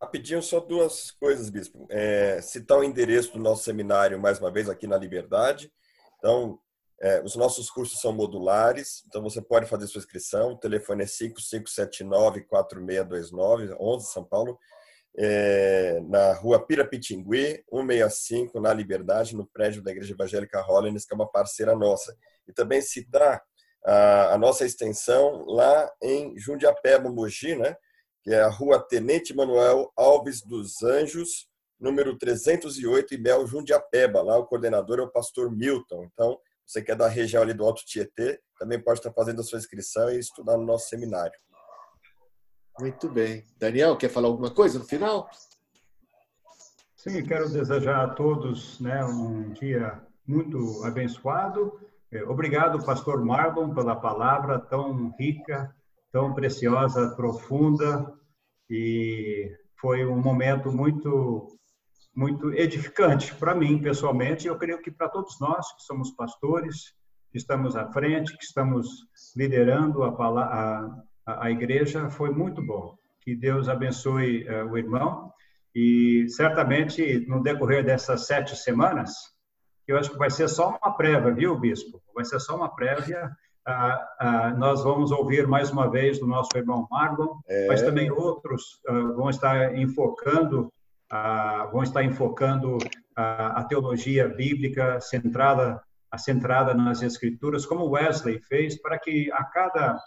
Rapidinho, 0.00 0.42
só 0.42 0.60
duas 0.60 1.10
coisas, 1.10 1.50
Bispo. 1.50 1.86
É, 1.90 2.40
citar 2.40 2.78
o 2.78 2.84
endereço 2.84 3.32
do 3.32 3.38
nosso 3.38 3.64
seminário, 3.64 4.18
mais 4.18 4.38
uma 4.38 4.50
vez, 4.50 4.68
aqui 4.68 4.86
na 4.86 4.96
Liberdade. 4.96 5.72
Então, 6.18 6.58
É, 7.00 7.22
os 7.22 7.36
nossos 7.36 7.70
cursos 7.70 8.00
são 8.00 8.12
modulares, 8.12 9.04
então 9.06 9.22
você 9.22 9.40
pode 9.40 9.66
fazer 9.66 9.86
sua 9.86 10.00
inscrição. 10.00 10.54
O 10.54 10.58
telefone 10.58 11.04
é 11.04 11.06
5579-4629, 11.06 13.76
11 13.78 14.12
São 14.12 14.24
Paulo, 14.24 14.58
é, 15.20 16.00
na 16.06 16.32
rua 16.34 16.64
Pirapitingui, 16.64 17.64
165, 17.68 18.60
na 18.60 18.72
Liberdade, 18.72 19.34
no 19.34 19.44
prédio 19.46 19.82
da 19.82 19.90
Igreja 19.90 20.14
Evangélica 20.14 20.60
Hollins, 20.60 21.04
que 21.04 21.12
é 21.12 21.16
uma 21.16 21.28
parceira 21.28 21.74
nossa. 21.74 22.16
E 22.46 22.52
também 22.52 22.80
citar 22.80 23.42
a, 23.84 24.34
a 24.34 24.38
nossa 24.38 24.64
extensão 24.64 25.44
lá 25.46 25.90
em 26.00 26.38
Jundiapeba, 26.38 27.10
Mogi, 27.10 27.56
né? 27.56 27.74
que 28.22 28.32
é 28.32 28.40
a 28.40 28.48
rua 28.48 28.78
Tenente 28.78 29.34
Manuel 29.34 29.92
Alves 29.96 30.40
dos 30.40 30.82
Anjos, 30.84 31.48
número 31.80 32.16
308, 32.16 33.14
em 33.14 33.22
Bel 33.22 33.44
Jundiapeba. 33.44 34.22
Lá 34.22 34.38
o 34.38 34.46
coordenador 34.46 35.00
é 35.00 35.02
o 35.02 35.10
pastor 35.10 35.50
Milton. 35.50 36.04
Então, 36.04 36.38
você 36.64 36.80
que 36.80 36.92
é 36.92 36.94
da 36.94 37.08
região 37.08 37.42
ali 37.42 37.54
do 37.54 37.64
Alto 37.64 37.84
Tietê, 37.84 38.40
também 38.56 38.80
pode 38.80 39.00
estar 39.00 39.12
fazendo 39.12 39.40
a 39.40 39.44
sua 39.44 39.58
inscrição 39.58 40.10
e 40.10 40.18
estudar 40.20 40.56
no 40.56 40.64
nosso 40.64 40.88
seminário. 40.88 41.36
Muito 42.80 43.08
bem. 43.08 43.44
Daniel, 43.58 43.96
quer 43.96 44.08
falar 44.08 44.28
alguma 44.28 44.50
coisa 44.50 44.78
no 44.78 44.84
final? 44.84 45.28
Sim, 46.96 47.24
quero 47.24 47.48
desejar 47.48 48.04
a 48.04 48.14
todos 48.14 48.80
né, 48.80 49.04
um 49.04 49.52
dia 49.52 50.00
muito 50.26 50.84
abençoado. 50.84 51.80
É, 52.10 52.22
obrigado, 52.24 52.84
pastor 52.84 53.24
Marlon, 53.24 53.74
pela 53.74 53.96
palavra 53.96 54.58
tão 54.58 55.14
rica, 55.18 55.74
tão 56.12 56.34
preciosa, 56.34 57.14
profunda, 57.14 58.12
e 58.70 59.50
foi 59.80 60.06
um 60.06 60.20
momento 60.20 60.72
muito 60.72 61.54
muito 62.14 62.52
edificante 62.52 63.32
para 63.36 63.54
mim 63.54 63.80
pessoalmente, 63.80 64.44
e 64.44 64.48
eu 64.48 64.58
creio 64.58 64.82
que 64.82 64.90
para 64.90 65.08
todos 65.08 65.38
nós 65.40 65.72
que 65.76 65.84
somos 65.84 66.10
pastores, 66.10 66.92
que 67.30 67.38
estamos 67.38 67.76
à 67.76 67.92
frente, 67.92 68.36
que 68.36 68.44
estamos 68.44 68.88
liderando 69.36 70.02
a, 70.02 71.04
a, 71.28 71.46
a 71.46 71.50
igreja, 71.50 72.08
foi 72.08 72.30
muito 72.30 72.64
bom. 72.64 72.96
Que 73.20 73.36
Deus 73.36 73.68
abençoe 73.68 74.46
uh, 74.48 74.70
o 74.70 74.78
irmão 74.78 75.30
e 75.74 76.26
certamente 76.28 77.24
no 77.28 77.42
decorrer 77.42 77.84
dessas 77.84 78.26
sete 78.26 78.56
semanas, 78.56 79.12
eu 79.86 79.98
acho 79.98 80.10
que 80.10 80.18
vai 80.18 80.30
ser 80.30 80.48
só 80.48 80.70
uma 80.70 80.96
prévia, 80.96 81.32
viu, 81.32 81.58
bispo? 81.58 82.02
Vai 82.14 82.24
ser 82.24 82.40
só 82.40 82.56
uma 82.56 82.74
prévia 82.74 83.30
ah, 83.66 84.08
ah, 84.18 84.50
nós 84.56 84.82
vamos 84.82 85.10
ouvir 85.10 85.46
mais 85.46 85.70
uma 85.70 85.90
vez 85.90 86.18
do 86.18 86.26
nosso 86.26 86.48
irmão 86.56 86.88
Marlon, 86.90 87.38
é. 87.46 87.66
mas 87.66 87.82
também 87.82 88.10
outros 88.10 88.80
ah, 88.88 89.12
vão 89.14 89.28
estar 89.28 89.76
enfocando, 89.76 90.72
vão 91.70 91.82
estar 91.82 92.02
enfocando 92.02 92.78
a 93.14 93.62
teologia 93.64 94.26
bíblica 94.26 95.00
centrada, 95.00 95.82
centrada 96.16 96.72
nas 96.72 97.02
escrituras, 97.02 97.66
como 97.66 97.90
Wesley 97.90 98.40
fez, 98.40 98.80
para 98.80 98.98
que 98.98 99.30
a 99.32 99.44
cada 99.44 99.98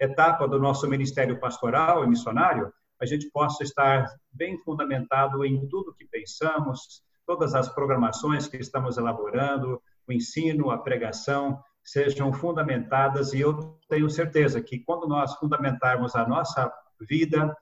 etapa 0.00 0.46
do 0.46 0.58
nosso 0.58 0.88
ministério 0.88 1.38
pastoral 1.40 2.04
e 2.04 2.08
missionário 2.08 2.72
a 3.00 3.06
gente 3.06 3.30
possa 3.30 3.62
estar 3.62 4.06
bem 4.32 4.58
fundamentado 4.58 5.44
em 5.44 5.68
tudo 5.68 5.94
que 5.94 6.04
pensamos, 6.04 7.02
todas 7.26 7.54
as 7.54 7.68
programações 7.68 8.48
que 8.48 8.56
estamos 8.56 8.98
elaborando, 8.98 9.80
o 10.08 10.12
ensino, 10.12 10.70
a 10.70 10.78
pregação, 10.78 11.62
sejam 11.84 12.32
fundamentadas. 12.32 13.32
E 13.32 13.40
eu 13.40 13.78
tenho 13.88 14.10
certeza 14.10 14.60
que 14.60 14.80
quando 14.80 15.06
nós 15.06 15.34
fundamentarmos 15.34 16.16
a 16.16 16.26
nossa 16.26 16.72
vida, 17.00 17.56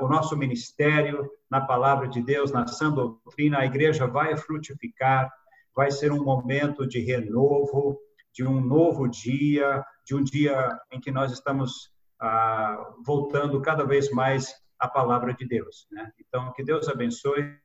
o 0.00 0.08
nosso 0.08 0.36
ministério 0.36 1.30
na 1.50 1.60
palavra 1.60 2.08
de 2.08 2.22
Deus, 2.22 2.50
na 2.50 2.66
sã 2.66 2.90
doutrina, 2.90 3.58
a 3.58 3.66
igreja 3.66 4.06
vai 4.06 4.36
frutificar, 4.36 5.30
vai 5.74 5.90
ser 5.90 6.10
um 6.10 6.24
momento 6.24 6.86
de 6.86 7.00
renovo, 7.00 7.98
de 8.38 8.46
um 8.46 8.60
novo 8.60 9.08
dia, 9.08 9.84
de 10.06 10.14
um 10.14 10.22
dia 10.22 10.78
em 10.92 11.00
que 11.00 11.10
nós 11.10 11.32
estamos 11.32 11.90
ah, 12.20 12.94
voltando 13.04 13.60
cada 13.60 13.84
vez 13.84 14.12
mais 14.12 14.54
à 14.78 14.86
palavra 14.86 15.34
de 15.34 15.44
Deus. 15.44 15.88
Né? 15.90 16.08
Então, 16.20 16.52
que 16.52 16.62
Deus 16.62 16.88
abençoe 16.88 17.58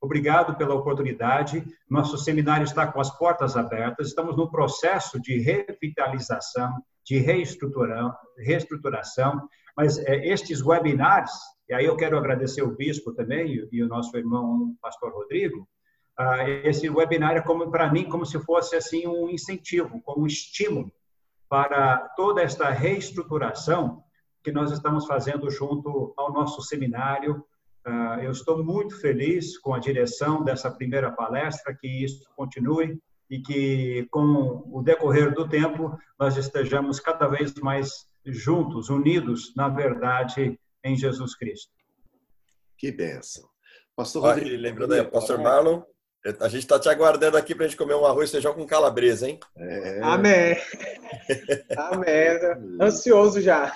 Obrigado 0.00 0.56
pela 0.56 0.74
oportunidade. 0.74 1.62
Nosso 1.90 2.16
seminário 2.16 2.64
está 2.64 2.86
com 2.86 3.00
as 3.00 3.10
portas 3.18 3.56
abertas. 3.56 4.06
Estamos 4.08 4.36
no 4.36 4.50
processo 4.50 5.20
de 5.20 5.38
revitalização, 5.38 6.72
de 7.04 7.18
reestruturação, 7.18 9.48
mas 9.76 9.98
é, 9.98 10.28
estes 10.28 10.62
webinars, 10.62 11.32
e 11.68 11.74
aí 11.74 11.84
eu 11.84 11.96
quero 11.96 12.16
agradecer 12.16 12.62
o 12.62 12.76
bispo 12.76 13.12
também 13.12 13.68
e 13.70 13.82
o 13.82 13.88
nosso 13.88 14.16
irmão 14.16 14.74
pastor 14.80 15.12
Rodrigo, 15.12 15.68
esse 16.64 16.88
webinar 16.90 17.36
é 17.36 17.40
como 17.40 17.70
para 17.70 17.92
mim 17.92 18.08
como 18.08 18.26
se 18.26 18.38
fosse 18.40 18.74
assim 18.74 19.06
um 19.06 19.28
incentivo, 19.28 20.00
como 20.02 20.24
um 20.24 20.26
estímulo 20.26 20.92
para 21.48 21.98
toda 22.16 22.42
esta 22.42 22.70
reestruturação 22.70 24.02
que 24.42 24.52
nós 24.52 24.70
estamos 24.70 25.06
fazendo 25.06 25.50
junto 25.50 26.12
ao 26.16 26.32
nosso 26.32 26.62
seminário, 26.62 27.44
ah, 27.84 28.18
eu 28.22 28.30
estou 28.30 28.62
muito 28.62 29.00
feliz 29.00 29.58
com 29.58 29.72
a 29.72 29.78
direção 29.78 30.44
dessa 30.44 30.70
primeira 30.70 31.10
palestra, 31.10 31.74
que 31.74 31.86
isso 31.86 32.28
continue 32.36 33.00
e 33.30 33.40
que, 33.40 34.06
com 34.10 34.62
o 34.70 34.82
decorrer 34.82 35.34
do 35.34 35.48
tempo, 35.48 35.98
nós 36.18 36.36
estejamos 36.36 37.00
cada 37.00 37.26
vez 37.28 37.54
mais 37.54 38.06
juntos, 38.24 38.90
unidos 38.90 39.54
na 39.54 39.68
verdade 39.68 40.58
em 40.84 40.96
Jesus 40.96 41.34
Cristo. 41.34 41.72
Que 42.76 42.92
bênção. 42.92 43.48
Pastor 43.96 44.22
Rodrigo. 44.22 44.56
lembrando 44.62 44.94
aí, 44.94 45.04
Pastor 45.04 45.38
Marlon, 45.38 45.82
a 46.40 46.48
gente 46.48 46.62
está 46.62 46.78
te 46.78 46.88
aguardando 46.88 47.36
aqui 47.36 47.54
para 47.54 47.64
a 47.64 47.68
gente 47.68 47.78
comer 47.78 47.94
um 47.94 48.04
arroz 48.04 48.28
e 48.28 48.32
feijão 48.32 48.54
com 48.54 48.66
calabresa, 48.66 49.28
hein? 49.28 49.38
É. 49.56 50.00
Amém. 50.02 50.56
Amém. 51.76 52.78
Ansioso 52.80 53.40
já. 53.40 53.74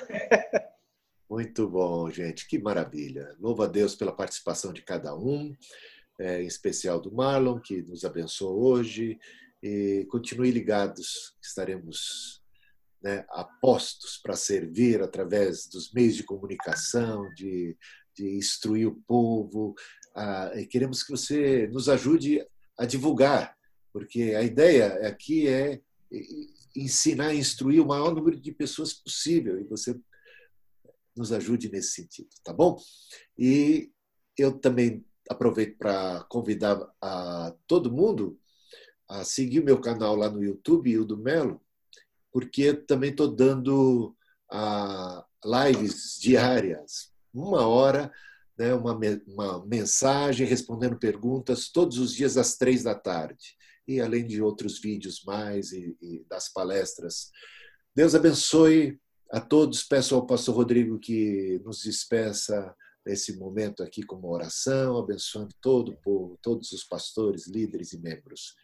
Muito 1.30 1.68
bom, 1.68 2.10
gente, 2.10 2.46
que 2.46 2.58
maravilha. 2.58 3.34
Louvo 3.40 3.62
a 3.62 3.66
Deus 3.66 3.94
pela 3.94 4.12
participação 4.12 4.72
de 4.72 4.82
cada 4.82 5.16
um, 5.16 5.56
é, 6.18 6.42
em 6.42 6.46
especial 6.46 7.00
do 7.00 7.10
Marlon, 7.10 7.58
que 7.58 7.82
nos 7.82 8.04
abençoou 8.04 8.62
hoje. 8.62 9.18
E 9.62 10.06
continue 10.10 10.50
ligados, 10.50 11.34
estaremos 11.40 12.42
né, 13.02 13.24
apostos 13.30 14.18
para 14.22 14.36
servir 14.36 15.00
através 15.00 15.66
dos 15.66 15.92
meios 15.92 16.16
de 16.16 16.24
comunicação, 16.24 17.32
de, 17.34 17.76
de 18.14 18.36
instruir 18.36 18.88
o 18.88 19.00
povo. 19.06 19.74
Ah, 20.14 20.52
e 20.54 20.66
queremos 20.66 21.02
que 21.02 21.10
você 21.10 21.66
nos 21.68 21.88
ajude 21.88 22.46
a 22.78 22.84
divulgar, 22.84 23.56
porque 23.92 24.34
a 24.34 24.42
ideia 24.42 25.08
aqui 25.08 25.48
é 25.48 25.80
ensinar 26.74 27.34
instruir 27.34 27.82
o 27.82 27.86
maior 27.86 28.14
número 28.14 28.38
de 28.38 28.52
pessoas 28.52 28.92
possível. 28.92 29.60
E 29.60 29.64
você 29.64 29.98
nos 31.16 31.32
ajude 31.32 31.70
nesse 31.70 31.90
sentido, 31.90 32.28
tá 32.42 32.52
bom? 32.52 32.78
E 33.38 33.90
eu 34.36 34.58
também 34.58 35.04
aproveito 35.28 35.76
para 35.76 36.24
convidar 36.24 36.80
a 37.00 37.54
todo 37.66 37.92
mundo 37.92 38.38
a 39.08 39.24
seguir 39.24 39.60
o 39.60 39.64
meu 39.64 39.80
canal 39.80 40.16
lá 40.16 40.30
no 40.30 40.42
YouTube 40.42 40.90
e 40.90 40.98
o 40.98 41.04
do 41.04 41.18
Melo, 41.18 41.60
porque 42.32 42.72
também 42.72 43.10
estou 43.10 43.28
dando 43.28 44.16
a 44.50 45.24
lives 45.44 46.18
diárias, 46.18 47.12
uma 47.32 47.66
hora, 47.66 48.10
né, 48.62 48.72
uma, 48.74 48.96
uma 49.26 49.66
mensagem 49.66 50.46
respondendo 50.46 50.96
perguntas 50.96 51.68
todos 51.68 51.98
os 51.98 52.14
dias 52.14 52.36
às 52.36 52.56
três 52.56 52.84
da 52.84 52.94
tarde. 52.94 53.56
E 53.88 54.00
além 54.00 54.24
de 54.24 54.40
outros 54.40 54.80
vídeos 54.80 55.24
mais 55.24 55.72
e, 55.72 55.96
e 56.00 56.24
das 56.28 56.48
palestras. 56.52 57.30
Deus 57.94 58.14
abençoe 58.14 59.00
a 59.32 59.40
todos, 59.40 59.82
peço 59.82 60.14
ao 60.14 60.24
pastor 60.24 60.54
Rodrigo 60.54 61.00
que 61.00 61.60
nos 61.64 61.82
despeça 61.82 62.72
nesse 63.04 63.36
momento 63.36 63.82
aqui 63.82 64.04
com 64.04 64.14
uma 64.14 64.28
oração, 64.28 64.96
abençoando 64.96 65.52
todo 65.60 65.90
o 65.90 65.96
povo, 65.96 66.38
todos 66.40 66.70
os 66.70 66.84
pastores, 66.84 67.48
líderes 67.48 67.92
e 67.92 67.98
membros. 67.98 68.54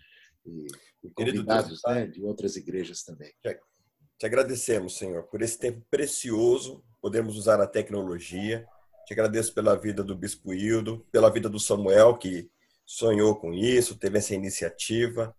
E, 0.46 0.66
e 1.02 1.10
convidados 1.10 1.80
né, 1.84 2.06
de 2.06 2.22
outras 2.22 2.54
igrejas 2.54 3.02
também. 3.02 3.32
Te 3.42 4.26
agradecemos, 4.26 4.96
Senhor, 4.96 5.24
por 5.24 5.42
esse 5.42 5.58
tempo 5.58 5.84
precioso, 5.90 6.84
podemos 7.00 7.36
usar 7.36 7.60
a 7.60 7.66
tecnologia. 7.66 8.64
Te 9.08 9.14
agradeço 9.14 9.54
pela 9.54 9.74
vida 9.74 10.04
do 10.04 10.14
Bispo 10.14 10.52
Hildo, 10.52 11.02
pela 11.10 11.30
vida 11.30 11.48
do 11.48 11.58
Samuel, 11.58 12.18
que 12.18 12.50
sonhou 12.84 13.34
com 13.36 13.54
isso, 13.54 13.96
teve 13.96 14.18
essa 14.18 14.34
iniciativa. 14.34 15.34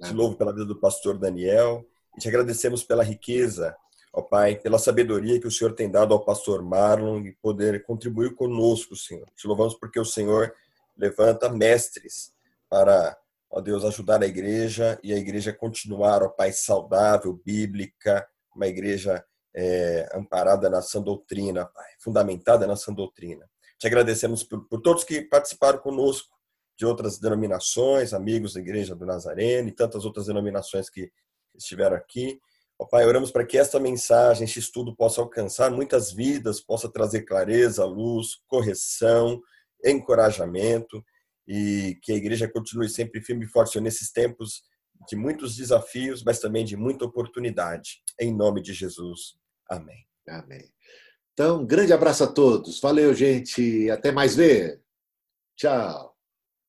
Te 0.00 0.12
louvo 0.12 0.36
pela 0.36 0.52
vida 0.52 0.64
do 0.64 0.78
pastor 0.78 1.18
Daniel. 1.18 1.84
E 2.16 2.20
te 2.20 2.28
agradecemos 2.28 2.84
pela 2.84 3.02
riqueza 3.02 3.76
ó 4.12 4.22
Pai, 4.22 4.54
pela 4.54 4.78
sabedoria 4.78 5.40
que 5.40 5.46
o 5.48 5.50
Senhor 5.50 5.72
tem 5.72 5.90
dado 5.90 6.14
ao 6.14 6.24
pastor 6.24 6.62
Marlon 6.62 7.26
e 7.26 7.32
poder 7.32 7.82
contribuir 7.82 8.36
conosco, 8.36 8.94
Senhor. 8.94 9.26
Te 9.34 9.48
louvamos 9.48 9.74
porque 9.74 9.98
o 9.98 10.04
Senhor 10.04 10.54
levanta 10.96 11.48
mestres 11.48 12.32
para, 12.68 13.18
ó 13.50 13.60
Deus, 13.60 13.84
ajudar 13.84 14.22
a 14.22 14.26
igreja 14.26 15.00
e 15.02 15.12
a 15.12 15.18
igreja 15.18 15.52
continuar, 15.52 16.22
ó 16.22 16.28
Pai, 16.28 16.52
saudável, 16.52 17.40
bíblica, 17.44 18.24
uma 18.54 18.68
igreja 18.68 19.24
é, 19.54 20.08
amparada 20.14 20.70
na 20.70 20.82
sã 20.82 21.00
doutrina, 21.00 21.66
Pai, 21.66 21.90
fundamentada 21.98 22.66
na 22.66 22.76
sã 22.76 22.92
doutrina. 22.92 23.48
Te 23.78 23.86
agradecemos 23.86 24.42
por, 24.42 24.66
por 24.68 24.80
todos 24.80 25.04
que 25.04 25.22
participaram 25.22 25.78
conosco 25.78 26.28
de 26.76 26.86
outras 26.86 27.18
denominações, 27.18 28.14
amigos 28.14 28.54
da 28.54 28.60
Igreja 28.60 28.94
do 28.94 29.04
Nazareno 29.04 29.68
e 29.68 29.72
tantas 29.72 30.04
outras 30.04 30.26
denominações 30.26 30.88
que 30.88 31.10
estiveram 31.54 31.96
aqui. 31.96 32.40
Ó 32.78 32.86
Pai, 32.86 33.04
oramos 33.04 33.30
para 33.30 33.44
que 33.44 33.58
esta 33.58 33.78
mensagem, 33.78 34.44
este 34.44 34.58
estudo 34.58 34.96
possa 34.96 35.20
alcançar 35.20 35.70
muitas 35.70 36.10
vidas, 36.10 36.60
possa 36.60 36.90
trazer 36.90 37.22
clareza, 37.22 37.84
luz, 37.84 38.36
correção, 38.46 39.42
encorajamento 39.84 41.04
e 41.46 41.98
que 42.02 42.12
a 42.12 42.16
igreja 42.16 42.48
continue 42.48 42.88
sempre 42.88 43.20
firme 43.20 43.44
e 43.44 43.48
forte 43.48 43.80
nesses 43.80 44.10
tempos 44.10 44.62
de 45.08 45.16
muitos 45.16 45.56
desafios, 45.56 46.22
mas 46.22 46.38
também 46.38 46.64
de 46.64 46.76
muita 46.76 47.04
oportunidade. 47.04 48.02
Em 48.20 48.34
nome 48.34 48.62
de 48.62 48.72
Jesus. 48.72 49.34
Amém. 49.68 50.04
Amém. 50.28 50.70
Então, 51.32 51.62
um 51.62 51.66
grande 51.66 51.92
abraço 51.92 52.24
a 52.24 52.26
todos. 52.26 52.80
Valeu, 52.80 53.14
gente. 53.14 53.90
Até 53.90 54.12
mais 54.12 54.36
ver. 54.36 54.82
Tchau. 55.56 56.09